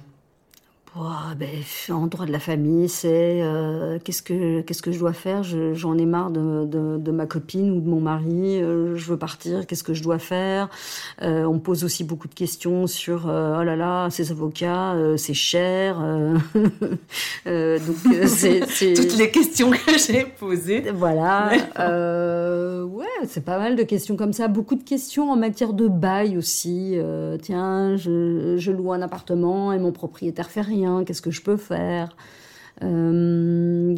Ben, 0.96 1.50
en 1.89 2.08
droit 2.08 2.26
de 2.26 2.32
la 2.32 2.39
famille, 2.39 2.88
c'est 2.88 3.41
euh, 3.41 4.00
qu'est-ce 4.02 4.22
que 4.22 4.62
qu'est-ce 4.62 4.82
que 4.82 4.93
je 4.93 5.00
dois 5.00 5.12
faire? 5.12 5.43
J'en 5.43 5.98
ai 5.98 6.06
marre 6.06 6.32
de, 6.32 6.66
de, 6.66 7.12
ma 7.12 7.26
copine 7.26 7.70
ou 7.72 7.82
de 7.82 7.89
mon 7.89 8.00
mari. 8.00 8.62
Euh, 8.62 8.96
je 8.96 9.06
veux 9.06 9.18
partir. 9.18 9.68
Qu'est-ce 9.68 9.84
que 9.84 9.93
je 9.93 10.02
dois 10.02 10.20
faire? 10.20 10.70
Euh, 11.22 11.43
On 11.43 11.56
me 11.56 11.60
pose 11.60 11.84
aussi 11.84 12.06
beaucoup 12.06 12.30
de 12.30 12.34
questions 12.34 12.88
sur 12.88 13.26
oh 13.26 13.64
là 13.64 13.76
là, 13.76 14.10
ces 14.10 14.32
avocats, 14.32 14.96
c'est 15.18 15.34
cher. 15.34 16.00
donc 16.56 16.66
c'est 18.28 18.62
toutes 18.96 19.18
les 19.18 19.32
questions 19.32 19.72
que 19.72 19.98
j'ai 19.98 20.24
posées. 20.24 20.91
Voilà. 20.93 21.52
ouais, 22.86 23.06
c'est 23.28 23.43
pas 23.43 23.58
mal 23.58 23.76
de 23.76 23.84
questions 23.84 24.16
comme 24.16 24.34
ça. 24.34 24.48
Beaucoup 24.48 24.76
de 24.76 24.84
questions 24.84 25.30
en 25.30 25.36
matière 25.36 25.74
de 25.74 25.89
bail 25.89 26.38
aussi. 26.38 26.98
tiens, 27.41 27.98
je, 27.98 28.56
je 28.58 28.72
loue 28.72 28.93
un 28.93 29.02
appartement 29.02 29.74
et 29.74 29.80
mon 29.80 29.91
propriétaire 29.91 30.50
fait 30.50 30.62
rien 30.62 30.85
qu'est-ce 31.06 31.22
que 31.22 31.32
je 31.32 31.42
peux 31.42 31.58
faire 31.58 32.16
euh, 32.84 33.96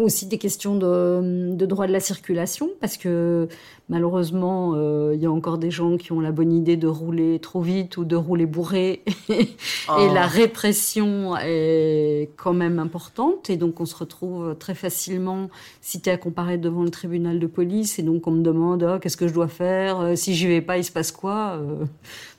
aussi 0.00 0.26
des 0.26 0.38
questions 0.38 0.76
de, 0.76 1.54
droit 1.66 1.86
de 1.88 1.92
la 1.92 2.00
circulation, 2.00 2.70
parce 2.80 2.96
que 2.96 3.48
malheureusement, 3.88 4.74
euh, 4.76 5.12
il 5.14 5.20
y 5.20 5.26
a 5.26 5.30
encore 5.30 5.58
des 5.58 5.72
gens 5.72 5.96
qui 5.96 6.12
ont 6.12 6.20
la 6.20 6.30
bonne 6.30 6.52
idée 6.52 6.76
de 6.76 6.86
rouler 6.86 7.40
trop 7.40 7.60
vite 7.60 7.96
ou 7.96 8.04
de 8.04 8.14
rouler 8.14 8.46
bourré. 8.46 9.02
et 9.28 9.56
oh. 9.88 10.14
la 10.14 10.26
répression 10.26 11.36
est 11.42 12.30
quand 12.36 12.52
même 12.52 12.78
importante. 12.78 13.50
Et 13.50 13.56
donc, 13.56 13.80
on 13.80 13.86
se 13.86 13.96
retrouve 13.96 14.56
très 14.56 14.76
facilement 14.76 15.48
cité 15.80 16.12
à 16.12 16.16
comparer 16.16 16.56
devant 16.56 16.84
le 16.84 16.90
tribunal 16.90 17.40
de 17.40 17.46
police. 17.48 17.98
Et 17.98 18.02
donc, 18.02 18.26
on 18.28 18.30
me 18.30 18.42
demande 18.42 18.88
oh, 18.88 18.98
qu'est-ce 19.00 19.16
que 19.16 19.26
je 19.26 19.34
dois 19.34 19.48
faire? 19.48 20.00
Euh, 20.00 20.14
Si 20.14 20.34
j'y 20.34 20.46
vais 20.46 20.60
pas, 20.60 20.78
il 20.78 20.84
se 20.84 20.92
passe 20.92 21.10
quoi? 21.10 21.60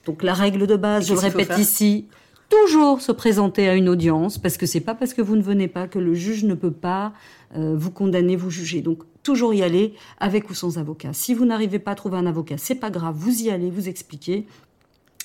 Donc, 0.05 0.23
la 0.23 0.33
règle 0.33 0.67
de 0.67 0.77
base, 0.77 1.07
je 1.07 1.13
le 1.13 1.19
répète 1.19 1.57
ici, 1.57 2.07
toujours 2.49 3.01
se 3.01 3.11
présenter 3.11 3.69
à 3.69 3.75
une 3.75 3.87
audience 3.87 4.37
parce 4.37 4.57
que 4.57 4.65
c'est 4.65 4.79
pas 4.79 4.95
parce 4.95 5.13
que 5.13 5.21
vous 5.21 5.35
ne 5.35 5.41
venez 5.41 5.67
pas 5.67 5.87
que 5.87 5.99
le 5.99 6.13
juge 6.13 6.43
ne 6.43 6.55
peut 6.55 6.71
pas 6.71 7.13
euh, 7.55 7.75
vous 7.77 7.91
condamner, 7.91 8.35
vous 8.35 8.49
juger. 8.49 8.81
Donc 8.81 9.03
toujours 9.23 9.53
y 9.53 9.61
aller 9.61 9.93
avec 10.19 10.49
ou 10.49 10.53
sans 10.53 10.77
avocat. 10.77 11.13
Si 11.13 11.33
vous 11.33 11.45
n'arrivez 11.45 11.79
pas 11.79 11.91
à 11.91 11.95
trouver 11.95 12.17
un 12.17 12.25
avocat, 12.25 12.57
c'est 12.57 12.75
pas 12.75 12.89
grave, 12.89 13.15
vous 13.15 13.43
y 13.43 13.49
allez, 13.49 13.69
vous 13.69 13.87
expliquez. 13.87 14.47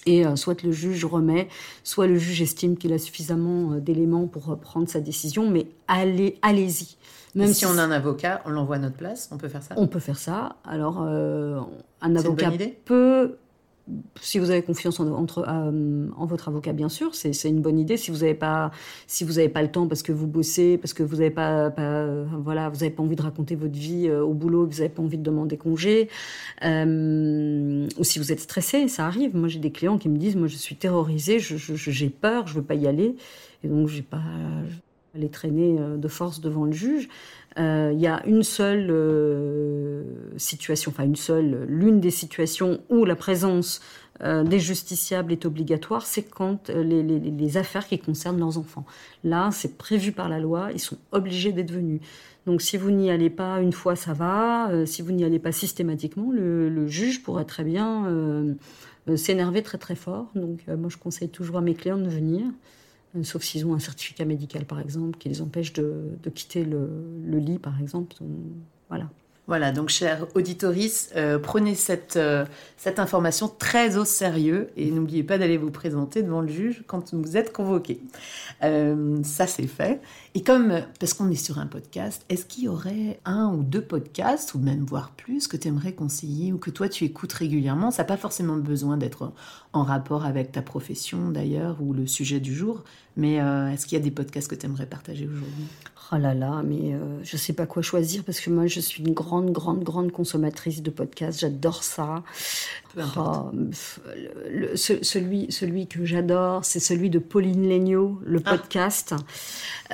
Et 0.06 0.26
euh, 0.26 0.36
soit 0.36 0.62
le 0.62 0.70
juge 0.70 1.06
remet, 1.06 1.48
soit 1.82 2.06
le 2.06 2.18
juge 2.18 2.42
estime 2.42 2.76
qu'il 2.76 2.92
a 2.92 2.98
suffisamment 2.98 3.72
euh, 3.72 3.80
d'éléments 3.80 4.26
pour 4.26 4.58
prendre 4.58 4.86
sa 4.86 5.00
décision, 5.00 5.48
mais 5.48 5.66
allez, 5.88 6.38
allez-y. 6.42 6.96
Même 7.34 7.52
si, 7.52 7.64
on 7.66 7.78
a 7.78 7.82
un 7.82 7.90
avocat, 7.90 8.42
on 8.44 8.50
l'envoie 8.50 8.76
à 8.76 8.78
notre 8.78 8.96
place, 8.96 9.28
on 9.32 9.38
peut 9.38 9.48
faire 9.48 9.62
ça? 9.62 9.74
On 9.76 9.88
peut 9.88 9.98
faire 9.98 10.18
ça. 10.18 10.56
Alors, 10.64 11.00
un 11.00 12.16
avocat 12.16 12.52
peut 12.84 13.38
si 14.20 14.38
vous 14.38 14.50
avez 14.50 14.62
confiance 14.62 14.98
euh, 15.00 16.08
en 16.16 16.26
votre 16.26 16.48
avocat, 16.48 16.72
bien 16.72 16.88
sûr, 16.88 17.14
c'est 17.14 17.48
une 17.48 17.60
bonne 17.60 17.78
idée. 17.78 17.96
Si 17.96 18.10
vous 18.10 18.18
n'avez 18.18 18.34
pas, 18.34 18.70
si 19.06 19.24
vous 19.24 19.34
pas 19.52 19.62
le 19.62 19.70
temps 19.70 19.86
parce 19.86 20.02
que 20.02 20.12
vous 20.12 20.26
bossez, 20.26 20.78
parce 20.78 20.94
que 20.94 21.02
vous 21.02 21.16
n'avez 21.16 21.30
pas, 21.30 21.68
voilà, 22.38 22.70
vous 22.70 22.78
n'avez 22.78 22.90
pas 22.90 23.02
envie 23.02 23.16
de 23.16 23.22
raconter 23.22 23.54
votre 23.56 23.76
vie 23.76 24.08
euh, 24.08 24.24
au 24.24 24.32
boulot, 24.32 24.66
vous 24.66 24.78
n'avez 24.78 24.88
pas 24.88 25.02
envie 25.02 25.18
de 25.18 25.22
demander 25.22 25.56
congé, 25.56 26.08
euh, 26.64 27.86
ou 27.98 28.04
si 28.04 28.18
vous 28.18 28.32
êtes 28.32 28.40
stressé, 28.40 28.88
ça 28.88 29.06
arrive. 29.06 29.36
Moi, 29.36 29.48
j'ai 29.48 29.60
des 29.60 29.70
clients 29.70 29.98
qui 29.98 30.08
me 30.08 30.16
disent, 30.16 30.36
moi, 30.36 30.48
je 30.48 30.56
suis 30.56 30.76
terrorisée, 30.76 31.38
j'ai 31.38 32.08
peur, 32.08 32.46
je 32.46 32.54
veux 32.54 32.62
pas 32.62 32.74
y 32.74 32.86
aller, 32.86 33.16
et 33.62 33.68
donc 33.68 33.88
j'ai 33.88 34.02
pas 34.02 34.22
aller 35.14 35.28
traîner 35.28 35.76
de 35.96 36.08
force 36.08 36.40
devant 36.40 36.64
le 36.64 36.72
juge. 36.72 37.08
Euh, 37.58 37.92
il 37.94 38.00
y 38.00 38.06
a 38.06 38.24
une 38.26 38.42
seule 38.42 38.88
euh, 38.90 40.02
situation, 40.36 40.90
enfin 40.90 41.04
une 41.04 41.16
seule, 41.16 41.64
l'une 41.68 42.00
des 42.00 42.10
situations 42.10 42.80
où 42.88 43.04
la 43.04 43.14
présence 43.14 43.80
euh, 44.22 44.42
des 44.42 44.58
justiciables 44.58 45.32
est 45.32 45.46
obligatoire, 45.46 46.04
c'est 46.04 46.22
quand 46.22 46.68
les, 46.68 47.56
affaires 47.56 47.86
qui 47.86 47.98
concernent 47.98 48.38
leurs 48.38 48.58
enfants. 48.58 48.84
Là, 49.22 49.50
c'est 49.52 49.76
prévu 49.76 50.10
par 50.10 50.28
la 50.28 50.40
loi, 50.40 50.70
ils 50.72 50.80
sont 50.80 50.98
obligés 51.12 51.52
d'être 51.52 51.70
venus. 51.70 52.00
Donc 52.46 52.60
si 52.60 52.76
vous 52.76 52.90
n'y 52.90 53.10
allez 53.10 53.30
pas 53.30 53.60
une 53.60 53.72
fois, 53.72 53.94
ça 53.94 54.12
va. 54.12 54.70
si 54.86 55.02
vous 55.02 55.12
n'y 55.12 55.24
allez 55.24 55.38
pas 55.38 55.52
systématiquement, 55.52 56.30
le 56.30 56.86
juge 56.88 57.22
pourrait 57.22 57.44
très 57.44 57.64
bien 57.64 58.56
s'énerver 59.16 59.62
très 59.62 59.78
très 59.78 59.94
fort. 59.94 60.30
Donc 60.34 60.66
moi, 60.66 60.90
je 60.90 60.98
conseille 60.98 61.30
toujours 61.30 61.56
à 61.56 61.60
mes 61.62 61.74
clients 61.74 61.96
de 61.96 62.08
venir. 62.08 62.44
Euh, 63.16 63.22
sauf 63.22 63.42
s'ils 63.42 63.66
ont 63.66 63.74
un 63.74 63.78
certificat 63.78 64.24
médical, 64.24 64.64
par 64.64 64.80
exemple, 64.80 65.18
qui 65.18 65.28
les 65.28 65.40
empêche 65.42 65.72
de, 65.72 66.16
quitter 66.34 66.64
le, 66.64 66.88
lit, 67.38 67.58
par 67.58 67.80
exemple. 67.80 68.16
Voilà. 68.88 69.08
Voilà, 69.46 69.72
donc 69.72 69.90
chers 69.90 70.26
auditoris, 70.34 71.10
euh, 71.16 71.38
prenez 71.38 71.74
euh, 72.16 72.46
cette 72.78 72.98
information 72.98 73.46
très 73.46 73.98
au 73.98 74.06
sérieux 74.06 74.70
et 74.78 74.90
n'oubliez 74.90 75.22
pas 75.22 75.36
d'aller 75.36 75.58
vous 75.58 75.70
présenter 75.70 76.22
devant 76.22 76.40
le 76.40 76.48
juge 76.48 76.82
quand 76.86 77.12
vous 77.12 77.36
êtes 77.36 77.52
convoqué. 77.52 78.00
ça, 78.62 79.46
c'est 79.46 79.66
fait. 79.66 80.00
Et 80.36 80.42
comme, 80.42 80.82
parce 80.98 81.14
qu'on 81.14 81.30
est 81.30 81.36
sur 81.36 81.60
un 81.60 81.66
podcast, 81.66 82.24
est-ce 82.28 82.44
qu'il 82.44 82.64
y 82.64 82.68
aurait 82.68 83.20
un 83.24 83.52
ou 83.52 83.62
deux 83.62 83.80
podcasts, 83.80 84.54
ou 84.54 84.58
même 84.58 84.84
voire 84.84 85.12
plus, 85.12 85.46
que 85.46 85.56
tu 85.56 85.68
aimerais 85.68 85.92
conseiller 85.92 86.52
ou 86.52 86.58
que 86.58 86.70
toi 86.70 86.88
tu 86.88 87.04
écoutes 87.04 87.32
régulièrement? 87.32 87.92
Ça 87.92 88.02
n'a 88.02 88.08
pas 88.08 88.16
forcément 88.16 88.56
besoin 88.56 88.96
d'être 88.96 89.32
en 89.72 89.84
rapport 89.84 90.24
avec 90.24 90.50
ta 90.50 90.60
profession 90.60 91.30
d'ailleurs 91.30 91.80
ou 91.80 91.92
le 91.92 92.08
sujet 92.08 92.40
du 92.40 92.52
jour, 92.52 92.82
mais 93.16 93.34
est-ce 93.34 93.86
qu'il 93.86 93.96
y 93.96 94.00
a 94.00 94.04
des 94.04 94.10
podcasts 94.10 94.48
que 94.48 94.56
tu 94.56 94.66
aimerais 94.66 94.86
partager 94.86 95.28
aujourd'hui? 95.28 95.66
Oh 96.12 96.16
là 96.16 96.34
là, 96.34 96.62
mais 96.62 96.92
euh, 96.92 97.22
je 97.22 97.36
sais 97.36 97.54
pas 97.54 97.66
quoi 97.66 97.82
choisir 97.82 98.24
parce 98.24 98.38
que 98.38 98.50
moi 98.50 98.66
je 98.66 98.78
suis 98.78 99.02
une 99.02 99.14
grande, 99.14 99.50
grande, 99.52 99.82
grande 99.82 100.12
consommatrice 100.12 100.82
de 100.82 100.90
podcasts. 100.90 101.40
J'adore 101.40 101.82
ça. 101.82 102.22
Oh, 102.96 103.50
celui, 104.74 105.46
celui 105.50 105.86
que 105.86 106.04
j'adore, 106.04 106.64
c'est 106.64 106.80
celui 106.80 107.10
de 107.10 107.18
Pauline 107.18 107.68
Legnaud, 107.68 108.20
le 108.24 108.40
ah. 108.44 108.50
podcast. 108.50 109.14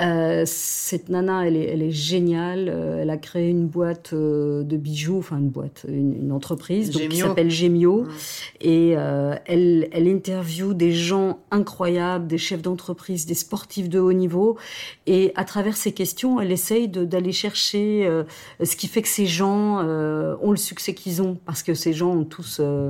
Euh, 0.01 0.45
cette 0.47 1.09
nana, 1.09 1.47
elle 1.47 1.57
est, 1.57 1.67
elle 1.67 1.83
est 1.83 1.91
géniale. 1.91 2.69
Euh, 2.69 3.03
elle 3.03 3.11
a 3.11 3.17
créé 3.17 3.49
une 3.49 3.67
boîte 3.67 4.15
de 4.15 4.77
bijoux, 4.77 5.19
enfin 5.19 5.39
une 5.39 5.51
boîte, 5.51 5.87
une, 5.89 6.33
entreprise 6.33 6.91
donc, 6.91 7.09
qui 7.09 7.19
s'appelle 7.19 7.51
Gemio. 7.51 8.03
Mmh. 8.03 8.09
Et 8.63 8.91
elle, 8.91 9.89
elle 9.93 10.09
interviewe 10.09 10.75
des 10.75 10.93
gens 10.93 11.39
incroyables, 11.51 12.27
des 12.27 12.39
chefs 12.39 12.63
d'entreprise, 12.63 13.27
des 13.27 13.35
sportifs 13.35 13.89
de 13.89 13.99
haut 13.99 14.13
niveau. 14.13 14.57
Et 15.07 15.33
à 15.37 15.45
travers 15.45 15.77
ces 15.77 15.93
question, 16.01 16.41
elle 16.41 16.51
essaye 16.53 16.89
d'aller 16.89 17.33
chercher 17.33 18.07
euh, 18.07 18.25
ce 18.63 18.75
qui 18.75 18.89
fait 18.89 19.03
que 19.03 19.09
ces 19.09 19.27
gens 19.27 19.81
euh, 19.81 20.35
ont 20.41 20.51
le 20.51 20.57
succès 20.57 20.95
qu'ils 20.95 21.21
ont, 21.21 21.37
parce 21.45 21.63
que 21.63 21.75
ces 21.75 21.93
gens 21.93 22.11
ont 22.11 22.25
tous 22.25 22.59
euh, 22.61 22.90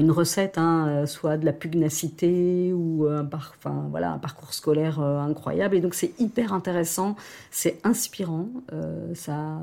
une 0.00 0.10
recette, 0.10 0.58
hein, 0.58 0.86
euh, 0.88 1.06
soit 1.06 1.36
de 1.36 1.44
la 1.44 1.52
pugnacité 1.52 2.72
ou 2.72 3.06
un, 3.06 3.28
enfin, 3.32 3.86
voilà, 3.90 4.12
un 4.12 4.18
parcours 4.18 4.52
scolaire 4.52 5.00
euh, 5.00 5.20
incroyable. 5.20 5.76
Et 5.76 5.80
donc 5.80 5.94
c'est 5.94 6.18
hyper 6.18 6.52
intéressant, 6.52 7.16
c'est 7.50 7.78
inspirant. 7.84 8.48
Euh, 8.72 9.14
ça, 9.14 9.60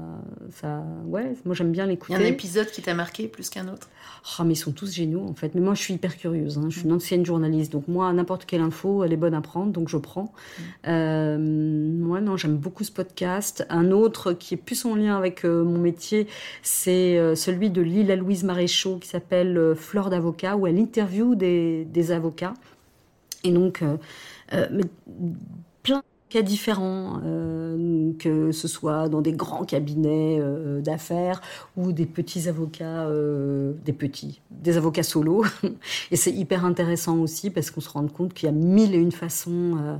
ça, 0.54 0.84
ouais, 1.06 1.34
moi 1.46 1.56
j'aime 1.56 1.72
bien 1.72 1.86
l'écouter. 1.86 2.14
Il 2.14 2.22
y 2.22 2.24
a 2.24 2.26
un 2.26 2.30
épisode 2.30 2.68
qui 2.68 2.82
t'a 2.82 2.94
marqué 2.94 3.28
plus 3.28 3.50
qu'un 3.50 3.68
autre? 3.68 3.90
Oh, 4.40 4.44
mais 4.44 4.54
ils 4.54 4.58
sont 4.58 4.72
tous 4.72 4.94
géniaux 4.94 5.26
en 5.28 5.34
fait. 5.34 5.54
Mais 5.56 5.62
moi 5.62 5.74
je 5.74 5.82
suis 5.82 5.96
hyper 5.96 6.18
curieuse. 6.18 6.58
Hein. 6.58 6.68
Je 6.70 6.80
suis 6.80 6.86
une 6.86 6.94
ancienne 6.94 7.26
journaliste, 7.26 7.72
donc 7.72 7.88
moi 7.88 8.12
n'importe 8.14 8.46
quelle 8.46 8.62
info, 8.62 9.04
elle 9.04 9.14
est 9.14 9.18
bonne 9.18 9.34
à 9.34 9.42
prendre, 9.42 9.72
donc 9.72 9.90
je 9.90 9.98
prends. 9.98 10.32
moi 10.86 12.22
non, 12.22 12.38
j'aime 12.38 12.58
beaucoup 12.58 12.84
ce 12.84 12.92
podcast. 12.92 13.66
Un 13.70 13.92
autre 13.92 14.34
qui 14.34 14.54
est 14.54 14.58
plus 14.58 14.86
en 14.86 14.96
lien 14.96 15.18
avec 15.18 15.44
mon 15.44 15.78
métier, 15.78 16.28
c'est 16.62 17.36
celui 17.36 17.70
de 17.70 17.82
Lila 17.82 18.16
Louise 18.16 18.44
Maréchaux 18.44 18.98
qui 18.98 19.10
s'appelle 19.10 19.74
Fleur 19.76 20.10
d'avocat 20.22 20.56
où 20.56 20.68
elle 20.68 20.80
interviewe 20.80 21.36
des, 21.36 22.12
avocats. 22.12 22.54
Et 23.44 23.52
donc, 23.52 23.82
euh, 23.82 23.98
euh, 24.54 24.82
cas 26.32 26.42
différents, 26.42 27.20
euh, 27.26 28.14
que 28.18 28.52
ce 28.52 28.68
soit 28.68 29.10
dans 29.10 29.22
des 29.22 29.34
grands 29.34 29.66
cabinets 29.66 30.40
euh, 30.40 30.80
d'affaires 30.82 31.42
ou 31.76 31.92
des 31.92 32.06
petits 32.06 32.48
avocats, 32.48 33.06
euh, 33.06 33.74
des 33.86 33.94
petits, 33.94 34.42
des 34.50 34.78
avocats 34.78 35.04
solo. 35.04 35.44
et 36.12 36.16
c'est 36.16 36.32
hyper 36.32 36.66
intéressant 36.66 37.18
aussi 37.18 37.50
parce 37.50 37.70
qu'on 37.70 37.82
se 37.82 37.90
rend 37.90 38.08
compte 38.08 38.34
qu'il 38.34 38.48
y 38.48 38.50
a 38.50 38.56
mille 38.56 38.96
et 38.96 38.98
une 38.98 39.12
façons 39.12 40.00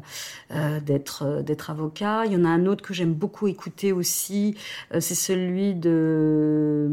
d'être 0.86 1.44
d'être 1.44 1.70
avocat. 1.70 2.26
Il 2.26 2.34
y 2.34 2.36
en 2.38 2.46
a 2.46 2.50
un 2.50 2.66
autre 2.66 2.82
que 2.82 2.94
j'aime 2.94 3.14
beaucoup 3.14 3.48
écouter 3.48 3.92
aussi, 3.92 4.56
c'est 5.00 5.16
celui 5.16 5.74
de, 5.74 6.90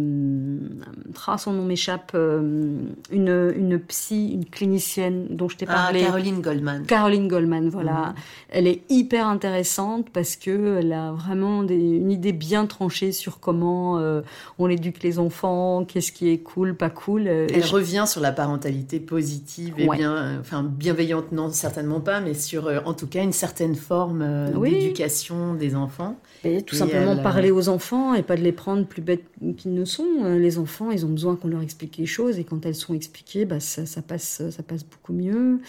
ah, 1.26 1.38
son 1.38 1.52
nom 1.52 1.64
m'échappe, 1.64 2.14
une, 2.14 3.52
une 3.56 3.78
psy, 3.78 4.32
une 4.32 4.46
clinicienne 4.46 5.28
dont 5.30 5.48
je 5.48 5.56
t'ai 5.56 5.66
ah, 5.68 5.74
parlé. 5.74 6.00
Caroline 6.00 6.40
Goldman. 6.40 6.86
Caroline 6.86 7.28
Goldman, 7.28 7.68
voilà. 7.68 7.92
Mhm. 7.92 8.14
Elle 8.48 8.66
est 8.66 8.82
hyper 8.88 9.27
intéressante 9.28 10.10
parce 10.10 10.36
qu'elle 10.36 10.92
a 10.92 11.12
vraiment 11.12 11.62
une 11.62 12.10
idée 12.10 12.32
bien 12.32 12.66
tranchée 12.66 13.12
sur 13.12 13.40
comment 13.40 13.98
euh, 13.98 14.22
on 14.58 14.68
éduque 14.68 15.02
les 15.02 15.18
enfants, 15.18 15.84
qu'est-ce 15.84 16.12
qui 16.12 16.30
est 16.30 16.38
cool, 16.38 16.74
pas 16.74 16.90
cool. 16.90 17.26
Elle 17.26 17.64
revient 17.64 18.04
sur 18.06 18.20
la 18.20 18.32
parentalité 18.32 19.00
positive 19.00 19.74
et 19.78 19.88
bien, 19.88 20.16
euh, 20.16 20.40
enfin 20.40 20.62
bienveillante, 20.62 21.32
non 21.32 21.50
certainement 21.50 22.00
pas, 22.00 22.20
mais 22.20 22.34
sur 22.34 22.66
euh, 22.66 22.80
en 22.84 22.94
tout 22.94 23.06
cas 23.06 23.22
une 23.22 23.32
certaine 23.32 23.74
forme 23.74 24.50
d'éducation 24.52 25.54
des 25.54 25.74
enfants. 25.74 26.18
Et 26.44 26.62
tout 26.62 26.76
simplement 26.76 27.16
parler 27.16 27.50
aux 27.50 27.68
enfants 27.68 28.14
et 28.14 28.22
pas 28.22 28.36
de 28.36 28.42
les 28.42 28.52
prendre 28.52 28.86
plus 28.86 29.02
bêtes 29.02 29.24
qu'ils 29.56 29.74
ne 29.74 29.84
sont. 29.84 30.36
Les 30.38 30.58
enfants, 30.58 30.90
ils 30.90 31.04
ont 31.04 31.10
besoin 31.10 31.34
qu'on 31.36 31.48
leur 31.48 31.62
explique 31.62 31.96
les 31.96 32.06
choses 32.06 32.38
et 32.38 32.44
quand 32.44 32.64
elles 32.64 32.76
sont 32.76 32.94
expliquées, 32.94 33.44
bah, 33.44 33.60
ça, 33.60 34.02
passe, 34.02 34.42
ça 34.50 34.62
passe 34.62 34.84
beaucoup 34.84 35.12
mieux. 35.12 35.60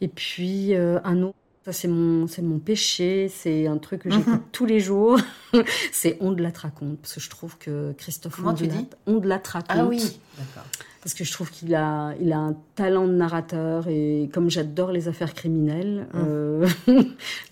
Et 0.00 0.08
puis 0.08 0.74
un 0.74 1.22
autre 1.22 1.36
Ça, 1.68 1.74
c'est 1.74 1.88
mon, 1.88 2.26
c'est 2.26 2.40
mon 2.40 2.58
péché. 2.58 3.28
C'est 3.28 3.66
un 3.66 3.76
truc 3.76 4.04
que 4.04 4.10
j'écoute 4.10 4.40
tous 4.52 4.64
les 4.64 4.80
jours. 4.80 5.18
c'est 5.92 6.16
On 6.20 6.32
de 6.32 6.42
la 6.42 6.48
raconte. 6.48 6.98
Parce 6.98 7.12
que 7.12 7.20
je 7.20 7.28
trouve 7.28 7.58
que 7.58 7.92
Christophe 7.98 8.36
Comment 8.36 8.54
tu 8.54 8.68
dis? 8.68 8.86
On 9.06 9.18
de 9.18 9.28
la 9.28 9.36
raconte. 9.36 9.66
Ah 9.68 9.84
oui, 9.84 10.18
d'accord 10.38 10.64
parce 11.02 11.14
que 11.14 11.24
je 11.24 11.32
trouve 11.32 11.50
qu'il 11.50 11.74
a, 11.74 12.14
il 12.20 12.32
a 12.32 12.38
un 12.38 12.56
talent 12.74 13.06
de 13.06 13.12
narrateur 13.12 13.86
et 13.88 14.28
comme 14.32 14.50
j'adore 14.50 14.90
les 14.90 15.08
affaires 15.08 15.32
criminelles. 15.34 16.06
Mmh. 16.12 16.18
Euh... 16.26 16.66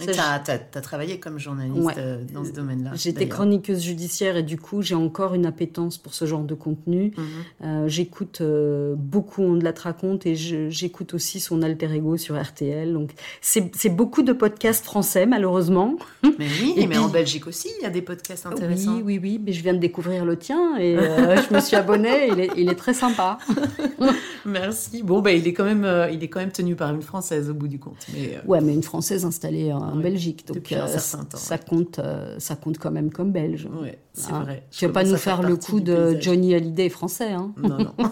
tu 0.01 0.11
as, 0.11 0.80
travaillé 0.80 1.20
comme 1.20 1.38
journaliste 1.38 1.99
euh, 1.99 2.22
dans 2.32 2.44
ce 2.44 2.51
domaine-là. 2.51 2.92
J'étais 2.94 3.28
chroniqueuse 3.28 3.82
judiciaire 3.82 4.36
et 4.36 4.42
du 4.42 4.59
coup 4.59 4.82
j'ai 4.82 4.94
encore 4.97 5.34
une 5.34 5.47
appétence 5.47 5.97
pour 5.97 6.14
ce 6.14 6.26
genre 6.26 6.42
de 6.42 6.55
contenu. 6.55 7.12
Mmh. 7.16 7.22
Euh, 7.64 7.88
j'écoute 7.88 8.40
euh, 8.40 8.94
beaucoup 8.97 9.43
On 9.43 9.55
de 9.55 9.64
la 9.64 9.73
raconte 9.77 10.27
et 10.27 10.35
j'écoute 10.35 11.14
aussi 11.14 11.39
son 11.39 11.62
alter 11.62 11.93
ego 11.93 12.16
sur 12.16 12.40
RTL. 12.40 12.93
Donc 12.93 13.10
c'est 13.40 13.89
beaucoup 13.89 14.23
de 14.23 14.32
podcasts 14.32 14.85
français 14.85 15.27
malheureusement. 15.27 15.97
Mais 16.39 16.48
oui, 16.60 16.86
mais 16.86 16.98
en 16.98 17.09
Belgique 17.09 17.47
aussi 17.47 17.70
il 17.78 17.82
y 17.82 17.86
a 17.86 17.90
des 17.90 18.02
podcasts 18.02 18.44
intéressants. 18.44 18.97
Oui, 18.97 19.02
oui, 19.02 19.20
oui. 19.23 19.40
Mais 19.43 19.52
je 19.52 19.62
viens 19.62 19.73
de 19.73 19.78
découvrir 19.78 20.24
le 20.24 20.36
tien 20.36 20.77
et 20.78 20.97
je 20.97 21.55
me 21.55 21.60
suis 21.60 21.77
abonnée. 21.77 22.28
Il 22.28 22.40
est, 22.40 22.51
il 22.56 22.68
est 22.68 22.74
très 22.74 22.93
sympa. 22.93 23.39
Merci. 24.47 25.02
Bon, 25.02 25.20
bah, 25.20 25.32
il 25.32 25.47
est 25.47 25.52
quand 25.52 25.64
même, 25.64 25.85
euh, 25.85 26.10
il 26.10 26.23
est 26.23 26.28
quand 26.28 26.40
même 26.40 26.52
tenu 26.52 26.77
par 26.77 26.94
une 26.94 27.02
française 27.02 27.51
au 27.51 27.55
bout 27.55 27.68
du 27.68 27.78
compte. 27.78 28.06
Mais, 28.12 28.36
euh, 28.36 28.47
Ouais, 28.47 28.60
mais 28.60 28.74
une 28.74 28.82
française 28.82 29.24
installée 29.24 29.73
en 29.73 29.97
Belgique, 29.97 30.47
donc 30.47 30.70
un 30.73 30.86
euh, 30.86 30.98
certain 30.98 31.24
temps, 31.24 31.36
ça 31.36 31.59
compte, 31.59 32.01
ça 32.39 32.56
compte 32.56 32.78
quand 32.78 32.90
même 32.90 33.10
comme 33.10 33.32
belge. 33.32 33.68
Ouais, 33.81 33.98
c'est 34.12 34.32
hein. 34.32 34.43
vrai. 34.43 34.66
Tu 34.70 34.86
vas 34.86 34.93
pas 34.93 35.05
nous 35.05 35.16
faire 35.16 35.43
le 35.43 35.56
coup 35.56 35.81
de 35.81 36.16
Johnny 36.20 36.55
Hallyday 36.55 36.89
français, 36.89 37.32
hein 37.32 37.52
Non, 37.56 37.78
non. 37.78 37.94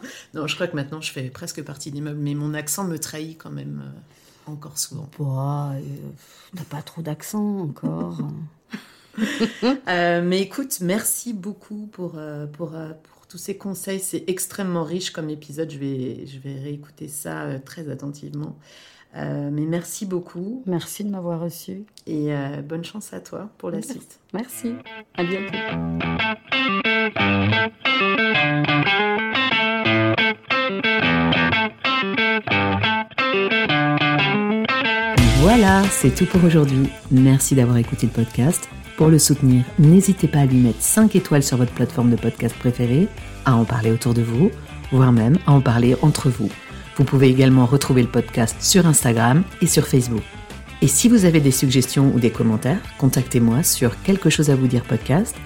non, 0.34 0.46
je 0.46 0.54
crois 0.54 0.66
que 0.66 0.76
maintenant 0.76 1.00
je 1.00 1.12
fais 1.12 1.24
presque 1.24 1.62
partie 1.62 1.90
des 1.90 2.00
meubles, 2.00 2.20
mais 2.20 2.34
mon 2.34 2.54
accent 2.54 2.84
me 2.84 2.98
trahit 2.98 3.38
quand 3.38 3.50
même 3.50 3.82
encore 4.46 4.78
souvent. 4.78 5.08
Bah, 5.18 5.72
t'as 6.56 6.64
pas 6.64 6.82
trop 6.82 7.02
d'accent 7.02 7.60
encore. 7.60 8.18
mais 9.86 10.40
écoute, 10.40 10.78
merci 10.82 11.32
beaucoup 11.32 11.88
pour, 11.90 12.18
pour, 12.52 12.70
pour 12.70 13.17
tous 13.28 13.38
ces 13.38 13.56
conseils. 13.56 14.00
C'est 14.00 14.24
extrêmement 14.26 14.84
riche 14.84 15.10
comme 15.10 15.30
épisode. 15.30 15.70
Je 15.70 15.78
vais, 15.78 16.26
je 16.26 16.38
vais 16.38 16.54
réécouter 16.54 17.08
ça 17.08 17.42
euh, 17.44 17.58
très 17.58 17.88
attentivement. 17.90 18.56
Euh, 19.16 19.50
mais 19.50 19.62
merci 19.62 20.06
beaucoup. 20.06 20.62
Merci 20.66 21.04
de 21.04 21.10
m'avoir 21.10 21.40
reçu. 21.40 21.84
Et 22.06 22.34
euh, 22.34 22.62
bonne 22.62 22.84
chance 22.84 23.12
à 23.12 23.20
toi 23.20 23.50
pour 23.58 23.70
la 23.70 23.82
suite. 23.82 24.20
Merci. 24.32 24.74
À 25.14 25.24
bientôt. 25.24 25.56
Voilà, 35.40 35.84
c'est 35.84 36.12
tout 36.12 36.26
pour 36.26 36.42
aujourd'hui. 36.42 36.90
Merci 37.12 37.54
d'avoir 37.54 37.76
écouté 37.76 38.06
le 38.06 38.12
podcast. 38.12 38.68
Pour 38.96 39.06
le 39.06 39.20
soutenir, 39.20 39.64
n'hésitez 39.78 40.26
pas 40.26 40.40
à 40.40 40.46
lui 40.46 40.58
mettre 40.58 40.82
5 40.82 41.14
étoiles 41.14 41.44
sur 41.44 41.56
votre 41.56 41.72
plateforme 41.72 42.10
de 42.10 42.16
podcast 42.16 42.56
préférée, 42.56 43.06
à 43.44 43.54
en 43.54 43.64
parler 43.64 43.92
autour 43.92 44.14
de 44.14 44.22
vous, 44.22 44.50
voire 44.90 45.12
même 45.12 45.38
à 45.46 45.52
en 45.52 45.60
parler 45.60 45.96
entre 46.02 46.28
vous. 46.28 46.50
Vous 46.96 47.04
pouvez 47.04 47.28
également 47.28 47.66
retrouver 47.66 48.02
le 48.02 48.08
podcast 48.08 48.56
sur 48.60 48.84
Instagram 48.86 49.44
et 49.62 49.68
sur 49.68 49.86
Facebook. 49.86 50.24
Et 50.82 50.88
si 50.88 51.08
vous 51.08 51.24
avez 51.24 51.38
des 51.40 51.52
suggestions 51.52 52.12
ou 52.12 52.18
des 52.18 52.30
commentaires, 52.30 52.80
contactez-moi 52.98 53.62
sur 53.62 54.02
quelque 54.02 54.30
chose 54.30 54.50
à 54.50 54.56
vous 54.56 54.66
dire 54.66 54.82
podcast 54.82 55.36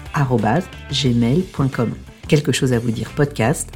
gmail.com. 0.91 1.91
Quelque 2.27 2.51
chose 2.51 2.73
à 2.73 2.79
vous 2.79 2.91
dire 2.91 3.11
podcast 3.11 3.69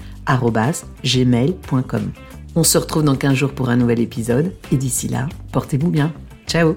gmail.com. 1.03 2.11
On 2.57 2.63
se 2.63 2.79
retrouve 2.79 3.03
dans 3.03 3.15
15 3.15 3.35
jours 3.35 3.51
pour 3.51 3.69
un 3.69 3.75
nouvel 3.75 3.99
épisode 3.99 4.51
et 4.71 4.77
d'ici 4.77 5.07
là, 5.07 5.29
portez-vous 5.51 5.91
bien. 5.91 6.11
Ciao 6.47 6.75